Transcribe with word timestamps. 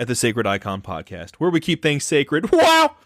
at 0.00 0.08
the 0.08 0.14
Sacred 0.14 0.46
Icon 0.46 0.80
Podcast, 0.80 1.34
where 1.36 1.50
we 1.50 1.60
keep 1.60 1.82
things 1.82 2.04
sacred. 2.04 2.50
Wow! 2.60 2.96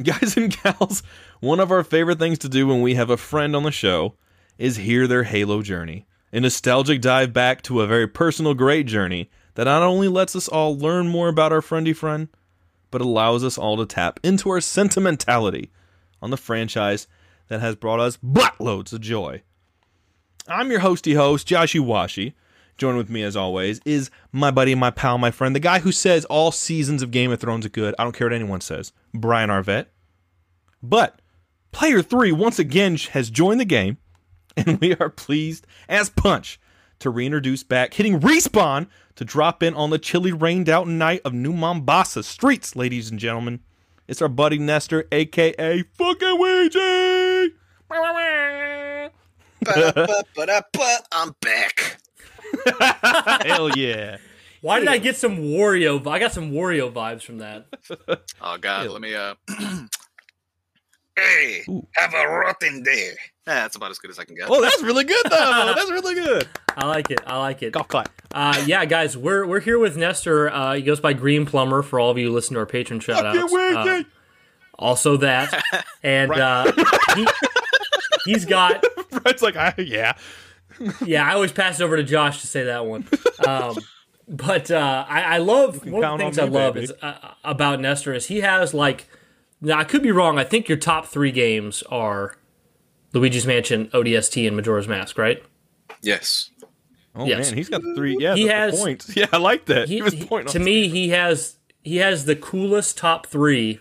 Guys 0.00 0.36
and 0.36 0.56
gals, 0.62 1.02
one 1.40 1.60
of 1.60 1.70
our 1.72 1.82
favorite 1.82 2.18
things 2.20 2.38
to 2.38 2.48
do 2.48 2.66
when 2.66 2.80
we 2.80 2.94
have 2.94 3.10
a 3.10 3.16
friend 3.18 3.54
on 3.54 3.64
the 3.64 3.72
show 3.72 4.14
is 4.56 4.76
hear 4.76 5.06
their 5.06 5.24
Halo 5.24 5.60
journey. 5.60 6.06
A 6.32 6.40
nostalgic 6.40 7.02
dive 7.02 7.32
back 7.32 7.60
to 7.62 7.80
a 7.80 7.86
very 7.86 8.06
personal, 8.06 8.54
great 8.54 8.86
journey 8.86 9.28
that 9.56 9.64
not 9.64 9.82
only 9.82 10.06
lets 10.08 10.36
us 10.36 10.48
all 10.48 10.78
learn 10.78 11.08
more 11.08 11.28
about 11.28 11.52
our 11.52 11.60
friendy 11.60 11.94
friend, 11.94 12.28
but 12.90 13.02
allows 13.02 13.42
us 13.44 13.58
all 13.58 13.76
to 13.76 13.84
tap 13.84 14.20
into 14.22 14.48
our 14.48 14.60
sentimentality 14.60 15.70
on 16.22 16.30
the 16.30 16.36
franchise 16.36 17.08
that 17.48 17.60
has 17.60 17.74
brought 17.74 18.00
us 18.00 18.16
buttloads 18.18 18.92
of 18.92 19.00
joy. 19.00 19.42
I'm 20.48 20.70
your 20.70 20.80
hosty 20.80 21.16
host, 21.16 21.48
Joshy 21.48 21.80
Washi. 21.80 22.34
Join 22.80 22.96
with 22.96 23.10
me 23.10 23.22
as 23.22 23.36
always 23.36 23.78
is 23.84 24.10
my 24.32 24.50
buddy, 24.50 24.74
my 24.74 24.90
pal, 24.90 25.18
my 25.18 25.30
friend, 25.30 25.54
the 25.54 25.60
guy 25.60 25.80
who 25.80 25.92
says 25.92 26.24
all 26.24 26.50
seasons 26.50 27.02
of 27.02 27.10
Game 27.10 27.30
of 27.30 27.38
Thrones 27.38 27.66
are 27.66 27.68
good. 27.68 27.94
I 27.98 28.04
don't 28.04 28.16
care 28.16 28.26
what 28.26 28.32
anyone 28.32 28.62
says. 28.62 28.92
Brian 29.12 29.50
Arvet. 29.50 29.84
But 30.82 31.20
player 31.72 32.00
three 32.00 32.32
once 32.32 32.58
again 32.58 32.96
has 33.12 33.28
joined 33.28 33.60
the 33.60 33.66
game, 33.66 33.98
and 34.56 34.80
we 34.80 34.96
are 34.96 35.10
pleased 35.10 35.66
as 35.90 36.08
punch 36.08 36.58
to 37.00 37.10
reintroduce 37.10 37.62
back, 37.62 37.92
hitting 37.92 38.18
respawn 38.18 38.86
to 39.16 39.26
drop 39.26 39.62
in 39.62 39.74
on 39.74 39.90
the 39.90 39.98
chilly, 39.98 40.32
rained 40.32 40.70
out 40.70 40.88
night 40.88 41.20
of 41.22 41.34
New 41.34 41.52
Mombasa 41.52 42.22
streets, 42.22 42.76
ladies 42.76 43.10
and 43.10 43.20
gentlemen. 43.20 43.60
It's 44.08 44.22
our 44.22 44.28
buddy 44.30 44.58
Nestor, 44.58 45.06
aka 45.12 45.82
Fucking 45.82 46.38
Ouija. 46.38 47.50
I'm 51.12 51.34
back. 51.42 51.99
Hell 53.46 53.70
yeah. 53.76 54.18
Why 54.62 54.78
did 54.78 54.88
I 54.88 54.98
get 54.98 55.16
some 55.16 55.38
Wario? 55.38 56.06
I 56.06 56.18
got 56.18 56.32
some 56.32 56.52
Wario 56.52 56.92
vibes 56.92 57.22
from 57.22 57.38
that. 57.38 57.66
Oh 58.42 58.56
God, 58.58 58.88
let 58.88 59.00
me 59.00 59.14
uh. 59.14 59.34
hey, 61.16 61.62
Ooh. 61.68 61.86
have 61.94 62.14
a 62.14 62.26
rotten 62.26 62.82
day. 62.82 63.10
Yeah, 63.46 63.62
that's 63.62 63.76
about 63.76 63.90
as 63.90 63.98
good 63.98 64.10
as 64.10 64.18
I 64.18 64.24
can 64.24 64.34
get. 64.34 64.48
Oh, 64.48 64.62
that's 64.62 64.82
really 64.82 65.04
good 65.04 65.24
though. 65.28 65.72
That's 65.76 65.90
really 65.90 66.14
good. 66.14 66.48
I 66.76 66.86
like 66.86 67.10
it. 67.10 67.20
I 67.26 67.38
like 67.38 67.62
it. 67.62 67.72
Golf 67.72 67.88
clap. 67.88 68.10
Uh, 68.32 68.62
yeah, 68.66 68.84
guys, 68.86 69.16
we're 69.16 69.46
we're 69.46 69.60
here 69.60 69.78
with 69.78 69.96
Nestor. 69.96 70.50
Uh, 70.50 70.74
he 70.74 70.82
goes 70.82 71.00
by 71.00 71.12
Green 71.12 71.44
Plumber 71.44 71.82
for 71.82 72.00
all 72.00 72.10
of 72.10 72.16
you 72.18 72.32
listen 72.32 72.54
to 72.54 72.60
our 72.60 72.66
patron 72.66 73.00
shout 73.00 73.26
outs. 73.26 73.52
Uh, 73.52 74.02
also 74.78 75.18
that, 75.18 75.62
and 76.02 76.32
uh, 76.32 76.72
he, 77.14 77.26
he's 78.24 78.46
got 78.46 78.82
It's 79.26 79.42
like, 79.42 79.56
I, 79.56 79.74
yeah. 79.78 80.16
Yeah. 81.04 81.26
I 81.28 81.34
always 81.34 81.52
pass 81.52 81.80
it 81.80 81.84
over 81.84 81.96
to 81.96 82.02
Josh 82.02 82.40
to 82.40 82.46
say 82.46 82.64
that 82.64 82.86
one. 82.86 83.06
Um, 83.46 83.76
but 84.28 84.70
uh, 84.70 85.04
I, 85.08 85.22
I 85.22 85.38
love 85.38 85.84
one 85.86 86.04
of 86.04 86.18
the 86.18 86.24
things 86.24 86.38
on 86.38 86.48
I 86.48 86.50
love 86.50 86.74
baby. 86.74 86.84
is 86.84 86.92
uh, 87.02 87.32
about 87.44 87.80
Nestor 87.80 88.14
is 88.14 88.26
he 88.26 88.40
has 88.40 88.72
like. 88.74 89.08
Now 89.60 89.78
I 89.78 89.84
could 89.84 90.02
be 90.02 90.10
wrong. 90.10 90.38
I 90.38 90.44
think 90.44 90.68
your 90.68 90.78
top 90.78 91.06
three 91.06 91.32
games 91.32 91.82
are 91.90 92.34
Luigi's 93.12 93.46
Mansion, 93.46 93.88
ODST, 93.88 94.46
and 94.46 94.56
Majora's 94.56 94.88
Mask, 94.88 95.18
right? 95.18 95.42
yes. 96.02 96.50
Oh 97.14 97.26
Yes. 97.26 97.48
man, 97.48 97.56
he's 97.58 97.68
got 97.68 97.82
the 97.82 97.92
three. 97.96 98.16
Yeah, 98.20 98.36
He 98.36 98.42
the, 98.42 98.48
the 98.48 98.54
has- 98.54 98.80
points. 98.80 99.16
Yeah, 99.16 99.26
I 99.32 99.38
like 99.38 99.64
that. 99.66 99.88
He, 99.88 99.96
He, 99.96 100.02
was 100.02 100.12
he- 100.14 100.24
to 100.26 100.58
me, 100.60 100.88
he 100.88 101.08
has 101.10 101.56
he 101.82 101.96
has 101.96 102.24
the 102.24 102.36
coolest 102.36 102.96
top 102.96 103.26
three 103.26 103.80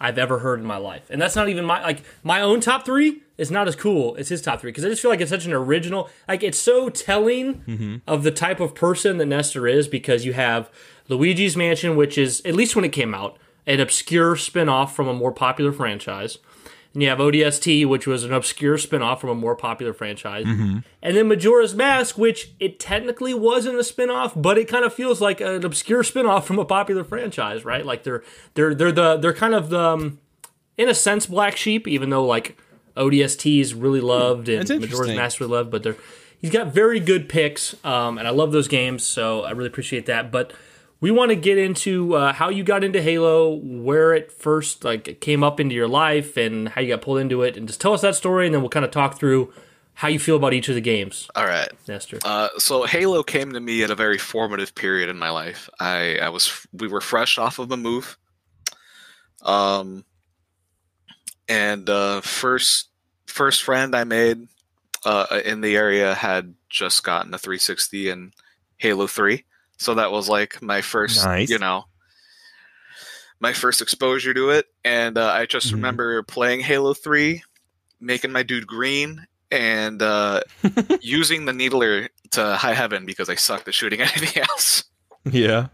I've 0.00 0.18
ever 0.18 0.40
heard 0.40 0.58
in 0.60 0.66
my 0.66 0.76
life, 0.78 1.08
and 1.08 1.22
that's 1.22 1.36
not 1.36 1.48
even 1.48 1.64
my 1.64 1.80
like 1.82 2.02
my 2.24 2.40
own 2.40 2.60
top 2.60 2.84
three 2.84 3.22
is 3.38 3.50
not 3.50 3.68
as 3.68 3.76
cool 3.76 4.16
as 4.18 4.28
his 4.28 4.40
top 4.42 4.60
three 4.60 4.70
because 4.70 4.84
I 4.84 4.88
just 4.88 5.02
feel 5.02 5.10
like 5.10 5.20
it's 5.20 5.30
such 5.30 5.44
an 5.46 5.52
original. 5.52 6.08
Like 6.26 6.42
it's 6.42 6.58
so 6.58 6.88
telling 6.88 7.54
Mm-hmm. 7.66 7.96
of 8.06 8.22
the 8.22 8.30
type 8.30 8.60
of 8.60 8.74
person 8.74 9.18
that 9.18 9.26
Nestor 9.26 9.66
is 9.66 9.88
because 9.88 10.24
you 10.24 10.32
have 10.32 10.70
Luigi's 11.08 11.56
Mansion, 11.56 11.96
which 11.96 12.16
is 12.18 12.40
at 12.44 12.54
least 12.54 12.74
when 12.76 12.84
it 12.84 12.90
came 12.92 13.14
out 13.14 13.38
an 13.66 13.80
obscure 13.80 14.36
spin-off 14.36 14.94
from 14.94 15.08
a 15.08 15.12
more 15.14 15.32
popular 15.32 15.72
franchise. 15.72 16.38
And 16.94 17.02
you 17.02 17.10
have 17.10 17.18
ODST, 17.18 17.84
which 17.86 18.06
was 18.06 18.24
an 18.24 18.32
obscure 18.32 18.78
spin-off 18.78 19.20
from 19.20 19.28
a 19.28 19.34
more 19.34 19.54
popular 19.54 19.92
franchise. 19.92 20.46
Mm-hmm. 20.46 20.78
And 21.02 21.16
then 21.16 21.28
Majora's 21.28 21.74
Mask, 21.74 22.16
which 22.16 22.52
it 22.58 22.80
technically 22.80 23.34
wasn't 23.34 23.78
a 23.78 23.84
spin-off, 23.84 24.32
but 24.34 24.56
it 24.56 24.66
kind 24.66 24.82
of 24.84 24.94
feels 24.94 25.20
like 25.20 25.42
an 25.42 25.62
obscure 25.64 26.02
spin-off 26.02 26.46
from 26.46 26.58
a 26.58 26.64
popular 26.64 27.04
franchise, 27.04 27.66
right? 27.66 27.84
Like 27.84 28.04
they're 28.04 28.22
they're 28.54 28.74
they're 28.74 28.92
the 28.92 29.18
they're 29.18 29.34
kind 29.34 29.54
of 29.54 29.68
the 29.68 29.78
um, 29.80 30.20
in 30.78 30.88
a 30.88 30.94
sense 30.94 31.26
black 31.26 31.56
sheep, 31.56 31.86
even 31.86 32.08
though 32.08 32.24
like 32.24 32.56
ODST 32.96 33.60
is 33.60 33.74
really 33.74 34.00
loved 34.00 34.48
and 34.48 34.60
That's 34.60 34.70
Majora's 34.70 34.90
interesting. 34.90 35.16
Mask 35.16 35.40
really 35.40 35.52
loved, 35.52 35.70
but 35.70 35.82
they're 35.82 35.96
he's 36.38 36.50
got 36.50 36.68
very 36.68 37.00
good 37.00 37.28
picks, 37.28 37.74
um, 37.84 38.18
and 38.18 38.26
I 38.26 38.30
love 38.30 38.52
those 38.52 38.68
games, 38.68 39.04
so 39.04 39.42
I 39.42 39.50
really 39.50 39.68
appreciate 39.68 40.06
that. 40.06 40.30
But 40.30 40.52
we 41.00 41.10
want 41.10 41.30
to 41.30 41.36
get 41.36 41.58
into 41.58 42.14
uh, 42.14 42.32
how 42.32 42.48
you 42.48 42.64
got 42.64 42.84
into 42.84 43.02
Halo, 43.02 43.54
where 43.54 44.14
it 44.14 44.32
first 44.32 44.84
like 44.84 45.20
came 45.20 45.42
up 45.42 45.60
into 45.60 45.74
your 45.74 45.88
life, 45.88 46.36
and 46.36 46.68
how 46.70 46.80
you 46.80 46.88
got 46.88 47.02
pulled 47.02 47.18
into 47.18 47.42
it, 47.42 47.56
and 47.56 47.66
just 47.66 47.80
tell 47.80 47.92
us 47.92 48.00
that 48.02 48.14
story, 48.14 48.46
and 48.46 48.54
then 48.54 48.62
we'll 48.62 48.70
kind 48.70 48.84
of 48.84 48.90
talk 48.90 49.18
through 49.18 49.52
how 49.94 50.08
you 50.08 50.18
feel 50.18 50.36
about 50.36 50.52
each 50.52 50.68
of 50.68 50.74
the 50.74 50.80
games, 50.82 51.26
All 51.34 51.46
right. 51.46 51.68
Nestor. 51.88 52.18
Uh, 52.22 52.50
so 52.58 52.84
Halo 52.84 53.22
came 53.22 53.54
to 53.54 53.60
me 53.60 53.82
at 53.82 53.90
a 53.90 53.94
very 53.94 54.18
formative 54.18 54.74
period 54.74 55.08
in 55.08 55.18
my 55.18 55.30
life. 55.30 55.70
I, 55.80 56.18
I 56.18 56.28
was 56.28 56.66
we 56.74 56.86
were 56.86 57.00
fresh 57.00 57.38
off 57.38 57.58
of 57.58 57.70
the 57.70 57.78
move. 57.78 58.18
Um 59.42 60.04
and 61.48 61.88
uh 61.88 62.20
first 62.20 62.88
first 63.26 63.62
friend 63.62 63.94
I 63.94 64.04
made 64.04 64.48
uh 65.04 65.40
in 65.44 65.60
the 65.60 65.76
area 65.76 66.14
had 66.14 66.54
just 66.68 67.04
gotten 67.04 67.32
a 67.34 67.38
360 67.38 68.10
and 68.10 68.32
Halo 68.78 69.06
3. 69.06 69.44
So 69.78 69.94
that 69.94 70.10
was 70.12 70.28
like 70.28 70.60
my 70.62 70.80
first, 70.80 71.24
Nice. 71.24 71.48
you 71.50 71.58
know, 71.58 71.84
my 73.40 73.52
first 73.52 73.80
exposure 73.82 74.32
to 74.34 74.50
it 74.50 74.66
and 74.84 75.18
uh, 75.18 75.30
I 75.30 75.46
just 75.46 75.68
Mhm. 75.68 75.72
remember 75.74 76.22
playing 76.22 76.60
Halo 76.60 76.94
3, 76.94 77.42
making 78.00 78.32
my 78.32 78.42
dude 78.42 78.66
green 78.66 79.26
and 79.50 80.02
uh 80.02 80.40
using 81.00 81.44
the 81.44 81.52
needler 81.52 82.08
to 82.32 82.56
high 82.56 82.74
heaven 82.74 83.06
because 83.06 83.28
I 83.28 83.34
sucked 83.36 83.68
at 83.68 83.74
shooting 83.74 84.00
anything 84.06 84.42
else. 84.42 84.84
yeah. 85.24 85.68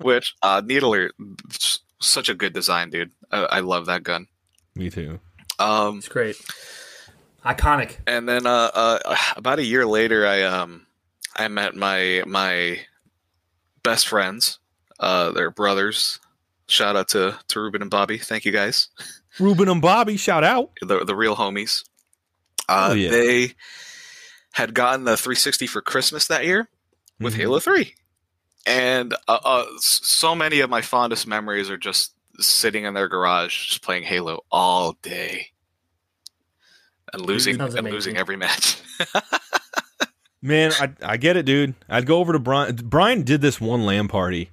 Which 0.00 0.34
uh, 0.42 0.62
needler, 0.64 1.10
such 2.00 2.28
a 2.28 2.34
good 2.34 2.52
design, 2.52 2.90
dude. 2.90 3.10
I, 3.32 3.38
I 3.44 3.60
love 3.60 3.86
that 3.86 4.04
gun. 4.04 4.28
Me 4.74 4.90
too. 4.90 5.20
Um, 5.58 5.98
It's 5.98 6.08
great, 6.08 6.36
iconic. 7.44 7.96
and 8.06 8.28
then 8.28 8.46
uh, 8.46 8.70
uh, 8.74 9.16
about 9.36 9.58
a 9.58 9.64
year 9.64 9.86
later, 9.86 10.26
I 10.26 10.42
um, 10.42 10.86
I 11.36 11.48
met 11.48 11.74
my 11.74 12.22
my 12.26 12.80
best 13.82 14.08
friends. 14.08 14.58
Uh, 14.98 15.32
they're 15.32 15.50
brothers. 15.50 16.18
Shout 16.66 16.96
out 16.96 17.08
to 17.08 17.38
to 17.48 17.60
Ruben 17.60 17.82
and 17.82 17.90
Bobby. 17.90 18.16
Thank 18.18 18.44
you 18.44 18.52
guys. 18.52 18.88
Ruben 19.38 19.68
and 19.68 19.82
Bobby, 19.82 20.16
shout 20.16 20.44
out. 20.44 20.70
the 20.80 21.04
the 21.04 21.14
real 21.16 21.36
homies. 21.36 21.84
Uh, 22.68 22.88
Oh, 22.90 22.94
yeah. 22.94 23.10
They 23.10 23.54
had 24.52 24.74
gotten 24.74 25.04
the 25.04 25.16
360 25.16 25.66
for 25.66 25.80
Christmas 25.82 26.26
that 26.28 26.44
year 26.44 26.68
with 27.18 27.34
Mhm. 27.34 27.38
Halo 27.38 27.58
3. 27.60 27.94
And 28.66 29.14
uh, 29.26 29.38
uh, 29.44 29.64
so 29.78 30.34
many 30.34 30.60
of 30.60 30.70
my 30.70 30.80
fondest 30.82 31.26
memories 31.26 31.68
are 31.70 31.76
just 31.76 32.12
sitting 32.40 32.84
in 32.84 32.94
their 32.94 33.08
garage, 33.08 33.68
just 33.68 33.82
playing 33.82 34.04
Halo 34.04 34.44
all 34.50 34.96
day. 35.02 35.48
And 37.12 37.26
losing 37.26 37.60
and 37.60 37.70
amazing. 37.70 37.92
losing 37.92 38.16
every 38.16 38.36
match. 38.36 38.80
Man, 40.42 40.72
I 40.80 40.92
I 41.02 41.16
get 41.16 41.36
it, 41.36 41.44
dude. 41.44 41.74
I'd 41.88 42.06
go 42.06 42.18
over 42.18 42.32
to 42.32 42.38
Brian. 42.38 42.76
Brian 42.84 43.22
did 43.22 43.40
this 43.40 43.60
one 43.60 43.84
LAN 43.84 44.08
party 44.08 44.50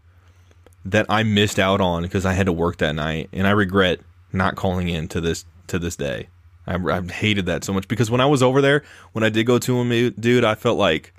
that 0.83 1.05
I 1.07 1.23
missed 1.23 1.59
out 1.59 1.79
on 1.81 2.03
because 2.03 2.25
I 2.25 2.33
had 2.33 2.47
to 2.47 2.53
work 2.53 2.77
that 2.77 2.95
night, 2.95 3.29
and 3.31 3.47
I 3.47 3.51
regret 3.51 3.99
not 4.33 4.55
calling 4.55 4.89
in 4.89 5.07
to 5.09 5.21
this 5.21 5.45
to 5.67 5.79
this 5.79 5.95
day. 5.95 6.27
I, 6.65 6.75
I 6.75 7.01
hated 7.01 7.45
that 7.45 7.63
so 7.63 7.73
much 7.73 7.87
because 7.87 8.11
when 8.11 8.19
I 8.19 8.25
was 8.25 8.43
over 8.43 8.61
there, 8.61 8.83
when 9.13 9.23
I 9.23 9.29
did 9.29 9.45
go 9.45 9.59
to 9.59 9.79
him, 9.79 10.13
dude, 10.19 10.43
I 10.43 10.55
felt 10.55 10.77
like 10.77 11.13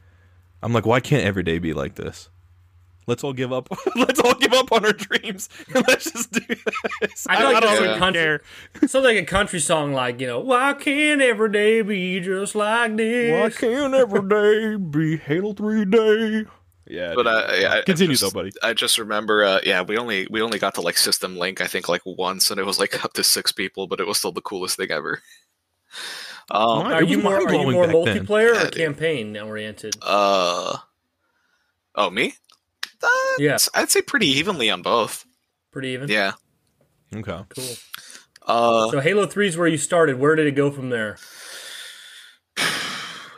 I'm 0.63 0.73
like, 0.73 0.85
why 0.85 1.01
can't 1.01 1.25
every 1.25 1.43
day 1.43 1.59
be 1.59 1.73
like 1.73 1.95
this? 1.95 2.29
Let's 3.09 3.25
all 3.25 3.33
give 3.33 3.53
up. 3.53 3.69
Let's 3.97 4.21
all 4.21 4.35
give 4.35 4.53
up 4.53 4.71
on 4.71 4.85
our 4.85 4.93
dreams 4.93 5.49
and 5.75 5.85
let's 5.89 6.11
just 6.13 6.31
do 6.31 6.41
this. 7.01 7.27
I 7.29 7.37
feel 7.39 7.53
like 7.53 7.63
don't 7.63 7.71
that's 7.71 7.81
really 7.81 7.95
a 7.95 7.99
country, 7.99 8.39
something 8.89 9.17
like 9.17 9.23
a 9.25 9.27
country 9.27 9.61
song, 9.61 9.93
like 9.93 10.21
you 10.21 10.27
know, 10.29 10.41
why 10.41 10.75
can't 10.75 11.21
every 11.21 11.51
day 11.51 11.83
be 11.83 12.21
just 12.21 12.55
like 12.55 12.97
this? 12.97 13.33
Why 13.61 13.69
can't 13.69 13.95
every 13.95 14.29
day 14.29 14.77
be 14.77 15.17
Halo 15.17 15.55
Three 15.55 15.85
day? 15.87 16.45
Yeah, 16.87 17.13
But 17.15 17.25
dude. 17.25 17.27
I, 17.27 17.41
I, 17.77 17.79
I 17.79 17.83
continue 17.83 18.15
just, 18.15 18.23
though, 18.23 18.31
buddy. 18.31 18.53
I 18.63 18.73
just 18.73 18.97
remember, 18.99 19.45
uh, 19.45 19.61
yeah, 19.65 19.83
we 19.83 19.99
only 19.99 20.27
we 20.31 20.41
only 20.41 20.59
got 20.59 20.75
to 20.77 20.81
like 20.81 20.97
System 20.97 21.37
Link, 21.37 21.61
I 21.61 21.67
think, 21.67 21.89
like 21.89 22.03
once, 22.07 22.51
and 22.51 22.59
it 22.61 22.65
was 22.65 22.79
like 22.79 23.05
up 23.05 23.13
to 23.15 23.25
six 23.25 23.53
people, 23.53 23.87
but 23.87 24.01
it 24.01 24.07
was 24.07 24.19
still 24.19 24.33
the 24.33 24.41
coolest 24.41 24.77
thing 24.77 24.91
ever. 24.91 25.21
Um, 26.51 26.87
Are 26.87 27.03
you 27.03 27.19
more 27.19 27.37
are 27.37 27.53
you 27.53 27.71
more 27.73 27.87
back 27.87 28.05
then. 28.05 28.27
multiplayer 28.27 28.55
Yeah, 28.55 28.63
or 28.63 28.71
dude. 28.71 28.75
campaign 28.75 29.37
oriented? 29.37 29.97
uh, 30.01 30.79
oh, 31.95 32.11
me? 32.11 32.35
Uh, 33.03 33.09
Yeah. 33.39 33.57
I'd 33.75 33.91
say 33.91 34.03
pretty 34.03 34.27
evenly 34.27 34.71
on 34.71 34.83
both. 34.83 35.25
Pretty 35.73 35.89
even. 35.89 36.09
Yeah. 36.09 36.33
Okay. 37.15 37.41
Cool. 37.49 37.75
Uh, 38.47 38.91
So 38.91 39.01
Halo 39.01 39.27
Three 39.27 39.49
is 39.49 39.57
where 39.57 39.69
you 39.69 39.79
started. 39.79 40.19
Where 40.19 40.35
did 40.35 40.47
it 40.47 40.53
go 40.53 40.71
from 40.71 40.91
there? 40.91 41.17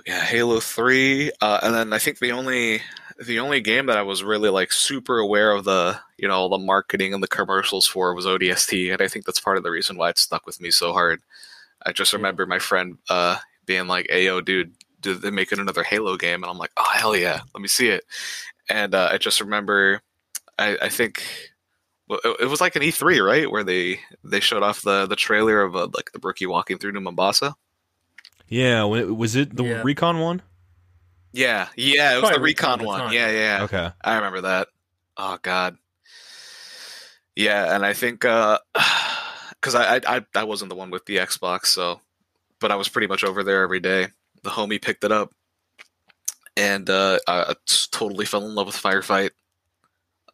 yeah, 0.06 0.20
Halo 0.24 0.60
Three, 0.60 1.30
uh, 1.40 1.60
and 1.62 1.74
then 1.74 1.92
I 1.92 1.98
think 1.98 2.18
the 2.18 2.32
only 2.32 2.80
the 3.26 3.38
only 3.40 3.60
game 3.60 3.86
that 3.86 3.98
I 3.98 4.02
was 4.02 4.24
really 4.24 4.48
like 4.48 4.72
super 4.72 5.18
aware 5.18 5.52
of 5.52 5.64
the 5.64 5.98
you 6.16 6.26
know 6.28 6.48
the 6.48 6.58
marketing 6.58 7.12
and 7.12 7.22
the 7.22 7.28
commercials 7.28 7.86
for 7.86 8.14
was 8.14 8.26
ODST, 8.26 8.92
and 8.92 9.02
I 9.02 9.08
think 9.08 9.24
that's 9.26 9.40
part 9.40 9.56
of 9.56 9.62
the 9.62 9.70
reason 9.70 9.96
why 9.96 10.10
it 10.10 10.18
stuck 10.18 10.46
with 10.46 10.60
me 10.60 10.70
so 10.70 10.92
hard. 10.92 11.20
I 11.84 11.92
just 11.92 12.12
remember 12.12 12.46
my 12.46 12.58
friend 12.58 12.98
uh, 13.08 13.36
being 13.66 13.86
like, 13.88 14.06
"Hey, 14.10 14.26
"Ayo, 14.26 14.44
dude, 14.44 14.72
did 15.00 15.22
they 15.22 15.30
make 15.30 15.52
it 15.52 15.58
another 15.58 15.82
Halo 15.82 16.16
game?" 16.16 16.42
And 16.42 16.50
I'm 16.50 16.58
like, 16.58 16.72
"Oh 16.76 16.90
hell 16.94 17.16
yeah, 17.16 17.40
let 17.54 17.60
me 17.60 17.68
see 17.68 17.88
it." 17.88 18.04
And 18.70 18.94
uh, 18.94 19.08
I 19.12 19.18
just 19.18 19.40
remember, 19.40 20.00
I, 20.58 20.78
I 20.82 20.88
think. 20.88 21.22
Well, 22.08 22.20
it 22.24 22.42
it 22.42 22.46
was 22.46 22.60
like 22.60 22.74
an 22.76 22.82
E3, 22.82 23.24
right, 23.24 23.50
where 23.50 23.62
they 23.64 24.00
they 24.24 24.40
showed 24.40 24.62
off 24.62 24.82
the 24.82 25.06
the 25.06 25.16
trailer 25.16 25.60
of 25.62 25.76
uh, 25.76 25.88
like 25.94 26.10
the 26.12 26.20
rookie 26.22 26.46
walking 26.46 26.78
through 26.78 26.92
New 26.92 27.00
Mombasa. 27.00 27.54
Yeah, 28.48 28.82
was 28.84 29.36
it 29.36 29.54
the 29.54 29.64
Yeah. 29.64 29.82
recon 29.84 30.18
one? 30.18 30.42
Yeah, 31.32 31.68
yeah, 31.76 32.12
it 32.12 32.16
was 32.16 32.22
Probably 32.30 32.38
the 32.38 32.42
Recon 32.42 32.70
recon 32.70 32.72
at 32.72 32.78
the 32.80 32.86
one. 32.86 33.00
time. 33.00 33.12
Yeah, 33.12 33.30
yeah, 33.30 33.62
Okay. 33.64 33.90
I 34.02 34.14
remember 34.16 34.40
that. 34.40 34.68
Oh 35.16 35.38
God. 35.42 35.76
Yeah, 37.36 37.74
and 37.74 37.84
I 37.86 37.92
think 37.92 38.20
because 38.22 39.74
I, 39.74 39.96
I 39.96 40.00
I 40.16 40.24
I 40.34 40.44
wasn't 40.44 40.70
the 40.70 40.74
one 40.76 40.90
with 40.90 41.06
the 41.06 41.18
Xbox, 41.18 41.66
so 41.66 42.00
but 42.60 42.72
I 42.72 42.76
was 42.76 42.88
pretty 42.88 43.06
much 43.06 43.22
over 43.24 43.44
there 43.44 43.62
every 43.62 43.80
day. 43.80 44.08
The 44.42 44.50
homie 44.50 44.82
picked 44.82 45.04
it 45.04 45.12
up, 45.12 45.32
and 46.56 46.88
uh, 46.90 47.18
I 47.26 47.42
I 47.42 47.54
t- 47.66 47.76
totally 47.90 48.24
fell 48.24 48.44
in 48.46 48.54
love 48.54 48.66
with 48.66 48.76
Firefight. 48.76 49.30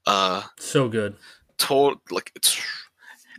Uh, 0.07 0.43
So 0.59 0.89
good. 0.89 1.17
told 1.59 1.99
like 2.11 2.31
it's 2.37 2.61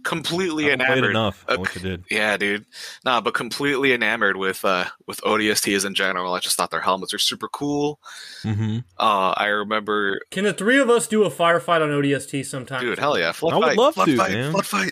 completely 0.04 0.70
I 0.70 0.74
enamored. 0.74 1.12
enough. 1.12 1.44
I 1.50 1.54
Uh, 1.56 1.60
wish 1.60 1.78
I 1.78 1.82
did. 1.82 2.04
Yeah, 2.10 2.38
dude. 2.38 2.66
Nah, 3.06 3.20
but 3.22 3.34
completely 3.34 3.94
enamored 3.94 4.38
with 4.38 4.64
uh 4.66 4.86
with 5.06 5.20
ODSTs 5.22 5.86
in 5.86 5.94
general. 5.96 6.34
I 6.34 6.40
just 6.40 6.56
thought 6.58 6.72
their 6.72 6.82
helmets 6.82 7.14
are 7.14 7.20
super 7.20 7.48
cool. 7.50 8.00
Mm-hmm. 8.44 8.80
Uh, 8.98 9.34
I 9.38 9.48
remember 9.48 10.20
Can 10.32 10.44
the 10.46 10.54
three 10.54 10.80
of 10.80 10.90
us 10.90 11.08
do 11.08 11.24
a 11.24 11.30
firefight 11.30 11.82
on 11.82 11.90
ODST 11.90 12.46
sometime? 12.46 12.82
Dude, 12.82 13.00
hell 13.00 13.18
yeah! 13.20 13.32
Flood 13.34 13.54
I 13.54 13.58
would 13.58 13.66
fight, 13.68 13.78
love 13.78 13.94
flood 13.96 14.08
to, 14.08 14.18
fight, 14.18 14.32
man. 14.32 14.52
Flood 14.52 14.66
fight. 14.66 14.92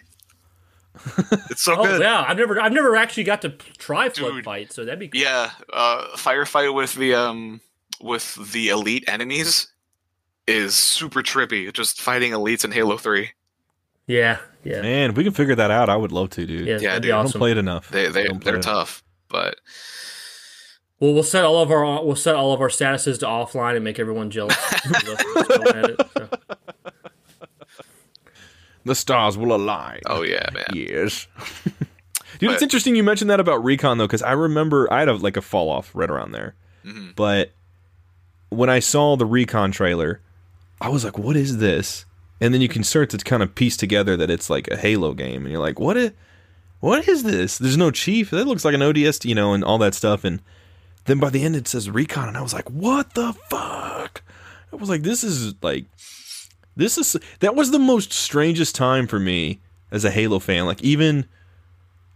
it's 1.52 1.62
so 1.62 1.76
Oh 1.78 1.84
good. 1.84 2.02
yeah, 2.02 2.24
I've 2.28 2.38
never 2.38 2.60
I've 2.60 2.72
never 2.74 2.96
actually 2.96 3.26
got 3.26 3.42
to 3.42 3.50
try 3.78 4.08
flood 4.10 4.34
Dude. 4.34 4.46
fight, 4.46 4.72
so 4.72 4.86
that'd 4.86 5.00
be 5.00 5.10
cool. 5.10 5.20
Yeah, 5.22 5.52
uh, 5.74 6.08
firefight 6.16 6.74
with 6.74 6.96
the 6.96 7.14
um 7.16 7.60
with 8.02 8.52
the 8.52 8.70
elite 8.70 9.04
enemies 9.08 9.68
is 10.48 10.76
super 10.76 11.22
trippy. 11.22 11.72
Just 11.74 12.02
fighting 12.02 12.32
elites 12.32 12.64
in 12.66 12.72
Halo 12.72 12.98
Three. 12.98 13.32
Yeah, 14.08 14.38
yeah, 14.64 14.82
Man, 14.84 15.10
if 15.10 15.18
we 15.18 15.24
can 15.24 15.34
figure 15.34 15.56
that 15.56 15.72
out, 15.72 15.90
I 15.90 15.96
would 15.96 16.12
love 16.12 16.30
to, 16.32 16.46
dude. 16.46 16.68
yeah. 16.68 16.74
Yeah, 16.74 16.78
that'd 16.90 17.02
dude, 17.02 17.10
be 17.10 17.12
I 17.12 17.20
I 17.20 17.24
don't 17.24 17.34
play 17.34 17.52
it 17.52 17.58
enough. 17.58 17.90
They 17.90 18.08
they 18.10 18.28
they're 18.42 18.58
it. 18.58 18.62
tough, 18.62 19.04
but 19.30 19.56
Well, 21.00 21.14
we'll 21.14 21.24
set 21.24 21.44
all 21.44 21.60
of 21.62 21.72
our 21.72 22.06
we'll 22.06 22.16
set 22.16 22.36
all 22.36 22.54
of 22.54 22.62
our 22.62 22.68
statuses 22.70 23.18
to 23.22 23.26
offline 23.26 23.76
and 23.76 23.84
make 23.84 23.98
everyone 23.98 24.30
jealous. 24.30 24.56
Let's 24.92 25.04
go 25.48 25.64
at 25.64 25.90
it, 25.90 26.02
so. 26.16 26.30
The 28.84 28.94
stars 28.96 29.36
will 29.38 29.56
align. 29.56 30.02
oh 30.06 30.22
yeah, 30.22 30.48
man. 30.54 30.66
Yes. 30.74 31.28
Dude, 32.40 32.52
it's 32.52 32.62
interesting 32.62 32.96
you 32.96 33.04
mentioned 33.04 33.30
that 33.32 33.40
about 33.40 33.64
Recon 33.64 33.98
though, 33.98 34.06
because 34.06 34.22
I 34.22 34.34
remember 34.34 34.92
I 34.94 35.00
had 35.00 35.10
a, 35.10 35.14
like 35.16 35.38
a 35.38 35.42
fall 35.42 35.70
off 35.72 35.90
right 35.96 36.10
around 36.12 36.34
there. 36.34 36.54
Mhm. 36.86 37.16
But 37.16 37.54
when 38.56 38.70
I 38.70 38.80
saw 38.80 39.16
the 39.16 39.26
Recon 39.26 39.72
trailer, 39.72 40.22
I 40.82 40.90
was 40.90 41.04
like, 41.04 41.18
"What 41.18 41.36
is 41.36 41.58
this?" 41.58 42.06
And 42.42 42.54
then 42.54 42.62
you 42.62 42.68
can 42.68 42.84
start 42.84 43.10
to 43.12 43.18
kind 43.18 43.44
of 43.44 43.56
piece 43.56 43.78
together 43.78 44.18
that 44.18 44.30
it's 44.30 44.50
like 44.50 44.68
a 44.70 44.78
Halo 44.78 45.14
game, 45.14 45.44
and 45.44 45.52
you're 45.52 45.62
like, 45.62 45.80
"What? 45.80 46.14
What 46.80 47.08
is 47.08 47.24
this?" 47.24 47.58
There's 47.58 47.78
no 47.78 47.92
chief. 47.92 48.30
That 48.32 48.48
looks 48.48 48.66
like 48.66 48.76
an 48.76 48.82
ODST, 48.82 49.26
you 49.26 49.36
know, 49.36 49.54
and 49.54 49.64
all 49.64 49.78
that 49.80 49.96
stuff. 49.96 50.24
And 50.24 50.42
then 51.06 51.20
by 51.20 51.30
the 51.30 51.44
end, 51.44 51.56
it 51.56 51.68
says 51.68 51.90
Recon, 51.90 52.28
and 52.28 52.38
I 52.38 52.42
was 52.42 52.54
like, 52.54 52.70
"What 52.70 53.14
the 53.14 53.34
fuck?" 53.50 54.22
I 54.72 54.76
was 54.76 54.90
like, 54.90 55.04
"This 55.04 55.24
is 55.24 55.54
like." 55.62 55.86
This 56.78 56.98
is 56.98 57.16
that 57.40 57.56
was 57.56 57.72
the 57.72 57.80
most 57.80 58.12
strangest 58.12 58.76
time 58.76 59.08
for 59.08 59.18
me 59.18 59.62
as 59.92 60.04
a 60.04 60.12
Halo 60.12 60.40
fan. 60.40 60.66
Like 60.66 60.82
even 60.84 61.26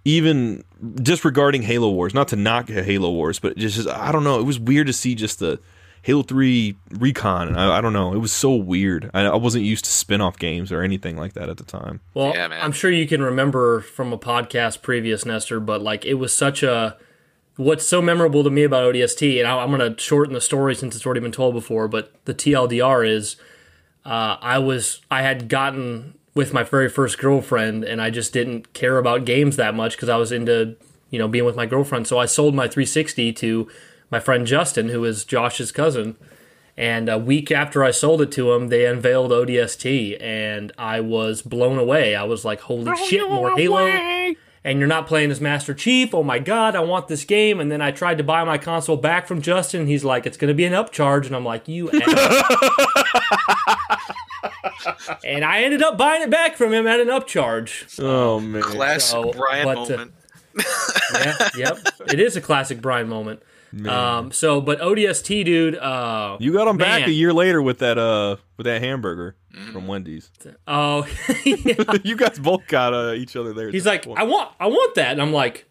even 0.05 0.63
disregarding 0.95 1.63
Halo 1.63 1.89
Wars, 1.89 2.13
not 2.13 2.27
to 2.29 2.35
knock 2.35 2.69
Halo 2.69 3.11
Wars, 3.11 3.39
but 3.39 3.57
just 3.57 3.87
I 3.87 4.11
don't 4.11 4.23
know. 4.23 4.39
It 4.39 4.45
was 4.45 4.59
weird 4.59 4.87
to 4.87 4.93
see 4.93 5.15
just 5.15 5.39
the 5.39 5.59
Halo 6.09 6.23
Three 6.23 6.75
Recon, 6.89 7.49
and 7.49 7.59
I, 7.59 7.77
I 7.77 7.81
don't 7.81 7.93
know. 7.93 8.13
It 8.15 8.17
was 8.17 8.31
so 8.33 8.55
weird. 8.55 9.11
I, 9.13 9.25
I 9.25 9.35
wasn't 9.35 9.63
used 9.63 9.85
to 9.85 9.91
spin-off 9.91 10.39
games 10.39 10.71
or 10.71 10.81
anything 10.81 11.15
like 11.15 11.33
that 11.33 11.49
at 11.49 11.57
the 11.57 11.63
time. 11.63 11.99
Well, 12.15 12.33
Yeah. 12.33 12.47
I'm 12.47 12.71
sure 12.71 12.89
you 12.89 13.07
can 13.07 13.21
remember 13.21 13.81
from 13.81 14.11
a 14.11 14.17
podcast 14.17 14.81
previous, 14.81 15.23
Nestor, 15.23 15.59
but 15.59 15.83
like 15.83 16.05
it 16.05 16.15
was 16.15 16.33
such 16.33 16.63
a. 16.63 16.97
What's 17.57 17.87
so 17.87 18.01
memorable 18.01 18.43
to 18.43 18.49
me 18.49 18.63
about 18.63 18.91
ODST, 18.91 19.37
and 19.37 19.47
I- 19.47 19.59
I'm 19.59 19.69
going 19.69 19.93
to 19.95 20.01
shorten 20.01 20.33
the 20.33 20.41
story 20.41 20.73
since 20.73 20.95
it's 20.95 21.05
already 21.05 21.19
been 21.21 21.31
told 21.31 21.53
before, 21.53 21.87
but 21.87 22.11
the 22.25 22.33
TLDR 22.33 23.07
is 23.07 23.35
uh, 24.03 24.37
I 24.41 24.57
was 24.57 25.01
I 25.11 25.21
had 25.21 25.47
gotten 25.47 26.15
with 26.33 26.53
my 26.53 26.63
very 26.63 26.89
first 26.89 27.19
girlfriend, 27.19 27.83
and 27.83 28.01
I 28.01 28.09
just 28.09 28.33
didn't 28.33 28.73
care 28.73 28.97
about 28.97 29.25
games 29.25 29.57
that 29.57 29.75
much 29.75 29.95
because 29.95 30.09
I 30.09 30.17
was 30.17 30.31
into 30.31 30.75
you 31.11 31.19
know 31.19 31.27
being 31.27 31.45
with 31.45 31.55
my 31.55 31.67
girlfriend. 31.67 32.07
So 32.07 32.17
I 32.17 32.25
sold 32.25 32.55
my 32.55 32.67
360 32.67 33.31
to 33.33 33.69
my 34.11 34.19
friend 34.19 34.45
Justin, 34.45 34.89
who 34.89 35.03
is 35.05 35.25
Josh's 35.25 35.71
cousin. 35.71 36.15
And 36.77 37.09
a 37.09 37.17
week 37.17 37.51
after 37.51 37.83
I 37.83 37.91
sold 37.91 38.21
it 38.21 38.31
to 38.33 38.53
him, 38.53 38.69
they 38.69 38.85
unveiled 38.85 39.31
ODST, 39.31 40.21
and 40.21 40.71
I 40.77 41.01
was 41.01 41.41
blown 41.41 41.77
away. 41.77 42.15
I 42.15 42.23
was 42.23 42.45
like, 42.45 42.61
"Holy 42.61 42.95
shit, 42.95 43.29
more 43.29 43.57
Halo!" 43.57 44.33
And 44.63 44.79
you're 44.79 44.87
not 44.87 45.07
playing 45.07 45.31
as 45.31 45.41
Master 45.41 45.73
Chief. 45.73 46.13
Oh 46.13 46.23
my 46.23 46.39
god, 46.39 46.75
I 46.75 46.79
want 46.81 47.09
this 47.09 47.25
game. 47.25 47.59
And 47.59 47.69
then 47.69 47.81
I 47.81 47.91
tried 47.91 48.17
to 48.17 48.23
buy 48.23 48.45
my 48.45 48.57
console 48.57 48.95
back 48.95 49.27
from 49.27 49.41
Justin. 49.41 49.87
He's 49.87 50.05
like, 50.05 50.25
"It's 50.25 50.37
going 50.37 50.47
to 50.47 50.53
be 50.53 50.63
an 50.63 50.71
upcharge," 50.71 51.25
and 51.25 51.35
I'm 51.35 51.43
like, 51.43 51.67
"You." 51.67 51.89
and 55.23 55.43
I 55.43 55.63
ended 55.63 55.81
up 55.81 55.97
buying 55.97 56.21
it 56.21 56.29
back 56.29 56.55
from 56.55 56.71
him 56.73 56.87
at 56.87 57.01
an 57.01 57.07
upcharge. 57.07 57.99
Oh 58.01 58.39
man, 58.39 58.61
Classic 58.61 59.09
So, 59.09 59.33
Brian 59.33 59.65
but, 59.65 59.77
uh, 59.77 59.89
moment. 59.89 60.13
yeah, 61.13 61.49
yep. 61.57 61.77
It 62.07 62.19
is 62.19 62.35
a 62.35 62.41
classic 62.41 62.81
Brian 62.81 63.07
moment. 63.07 63.41
Um, 63.87 64.31
so, 64.31 64.61
but 64.61 64.79
ODST, 64.79 65.45
dude. 65.45 65.75
Uh, 65.75 66.37
you 66.39 66.51
got 66.53 66.67
him 66.67 66.77
back 66.77 67.07
a 67.07 67.11
year 67.11 67.33
later 67.33 67.61
with 67.61 67.79
that 67.79 67.97
uh 67.97 68.37
with 68.57 68.65
that 68.65 68.81
hamburger 68.81 69.35
from 69.71 69.87
Wendy's. 69.87 70.31
oh, 70.67 71.07
yeah. 71.45 71.75
you 72.03 72.15
guys 72.15 72.39
both 72.39 72.67
got 72.67 72.93
uh, 72.93 73.13
each 73.13 73.35
other 73.35 73.53
there. 73.53 73.69
he's 73.69 73.85
like, 73.85 74.05
point. 74.05 74.19
I 74.19 74.23
want, 74.23 74.51
I 74.59 74.67
want 74.67 74.95
that, 74.95 75.11
and 75.11 75.21
I'm 75.21 75.33
like, 75.33 75.69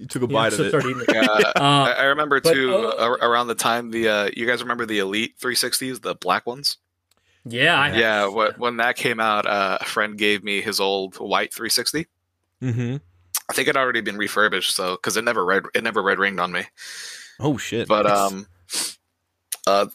you 0.00 0.06
took 0.06 0.22
a 0.22 0.26
you 0.26 0.32
bite 0.32 0.52
so 0.52 0.60
of 0.60 0.66
it. 0.66 0.68
started 0.70 0.90
eating 0.90 1.04
it. 1.08 1.46
Uh, 1.46 1.52
I, 1.56 1.92
I 1.92 2.04
remember 2.04 2.40
but, 2.40 2.54
too 2.54 2.74
uh, 2.74 3.16
around 3.20 3.48
the 3.48 3.54
time 3.54 3.90
the 3.90 4.08
uh, 4.08 4.30
you 4.34 4.46
guys 4.46 4.62
remember 4.62 4.86
the 4.86 4.98
Elite 4.98 5.38
360s, 5.38 6.00
the 6.00 6.14
black 6.14 6.46
ones. 6.46 6.78
Yeah, 7.44 7.78
I, 7.78 7.96
Yeah, 7.96 8.26
what, 8.26 8.58
when 8.58 8.78
that 8.78 8.96
came 8.96 9.18
out, 9.20 9.46
uh, 9.46 9.78
a 9.80 9.84
friend 9.84 10.16
gave 10.16 10.44
me 10.44 10.60
his 10.60 10.78
old 10.80 11.16
white 11.16 11.52
360. 11.52 12.06
Mm-hmm. 12.62 12.96
I 13.50 13.52
think 13.52 13.68
it 13.68 13.76
already 13.76 14.00
been 14.00 14.16
refurbished, 14.16 14.74
so 14.74 14.92
because 14.92 15.16
it 15.16 15.24
never 15.24 15.44
red 15.44 15.64
it 15.74 15.82
never 15.84 16.02
red 16.02 16.18
ringed 16.18 16.40
on 16.40 16.52
me. 16.52 16.64
Oh 17.38 17.56
shit! 17.58 17.88
But 17.88 18.06
It's- 18.06 18.18
um, 18.18 18.46
uh, 19.66 19.86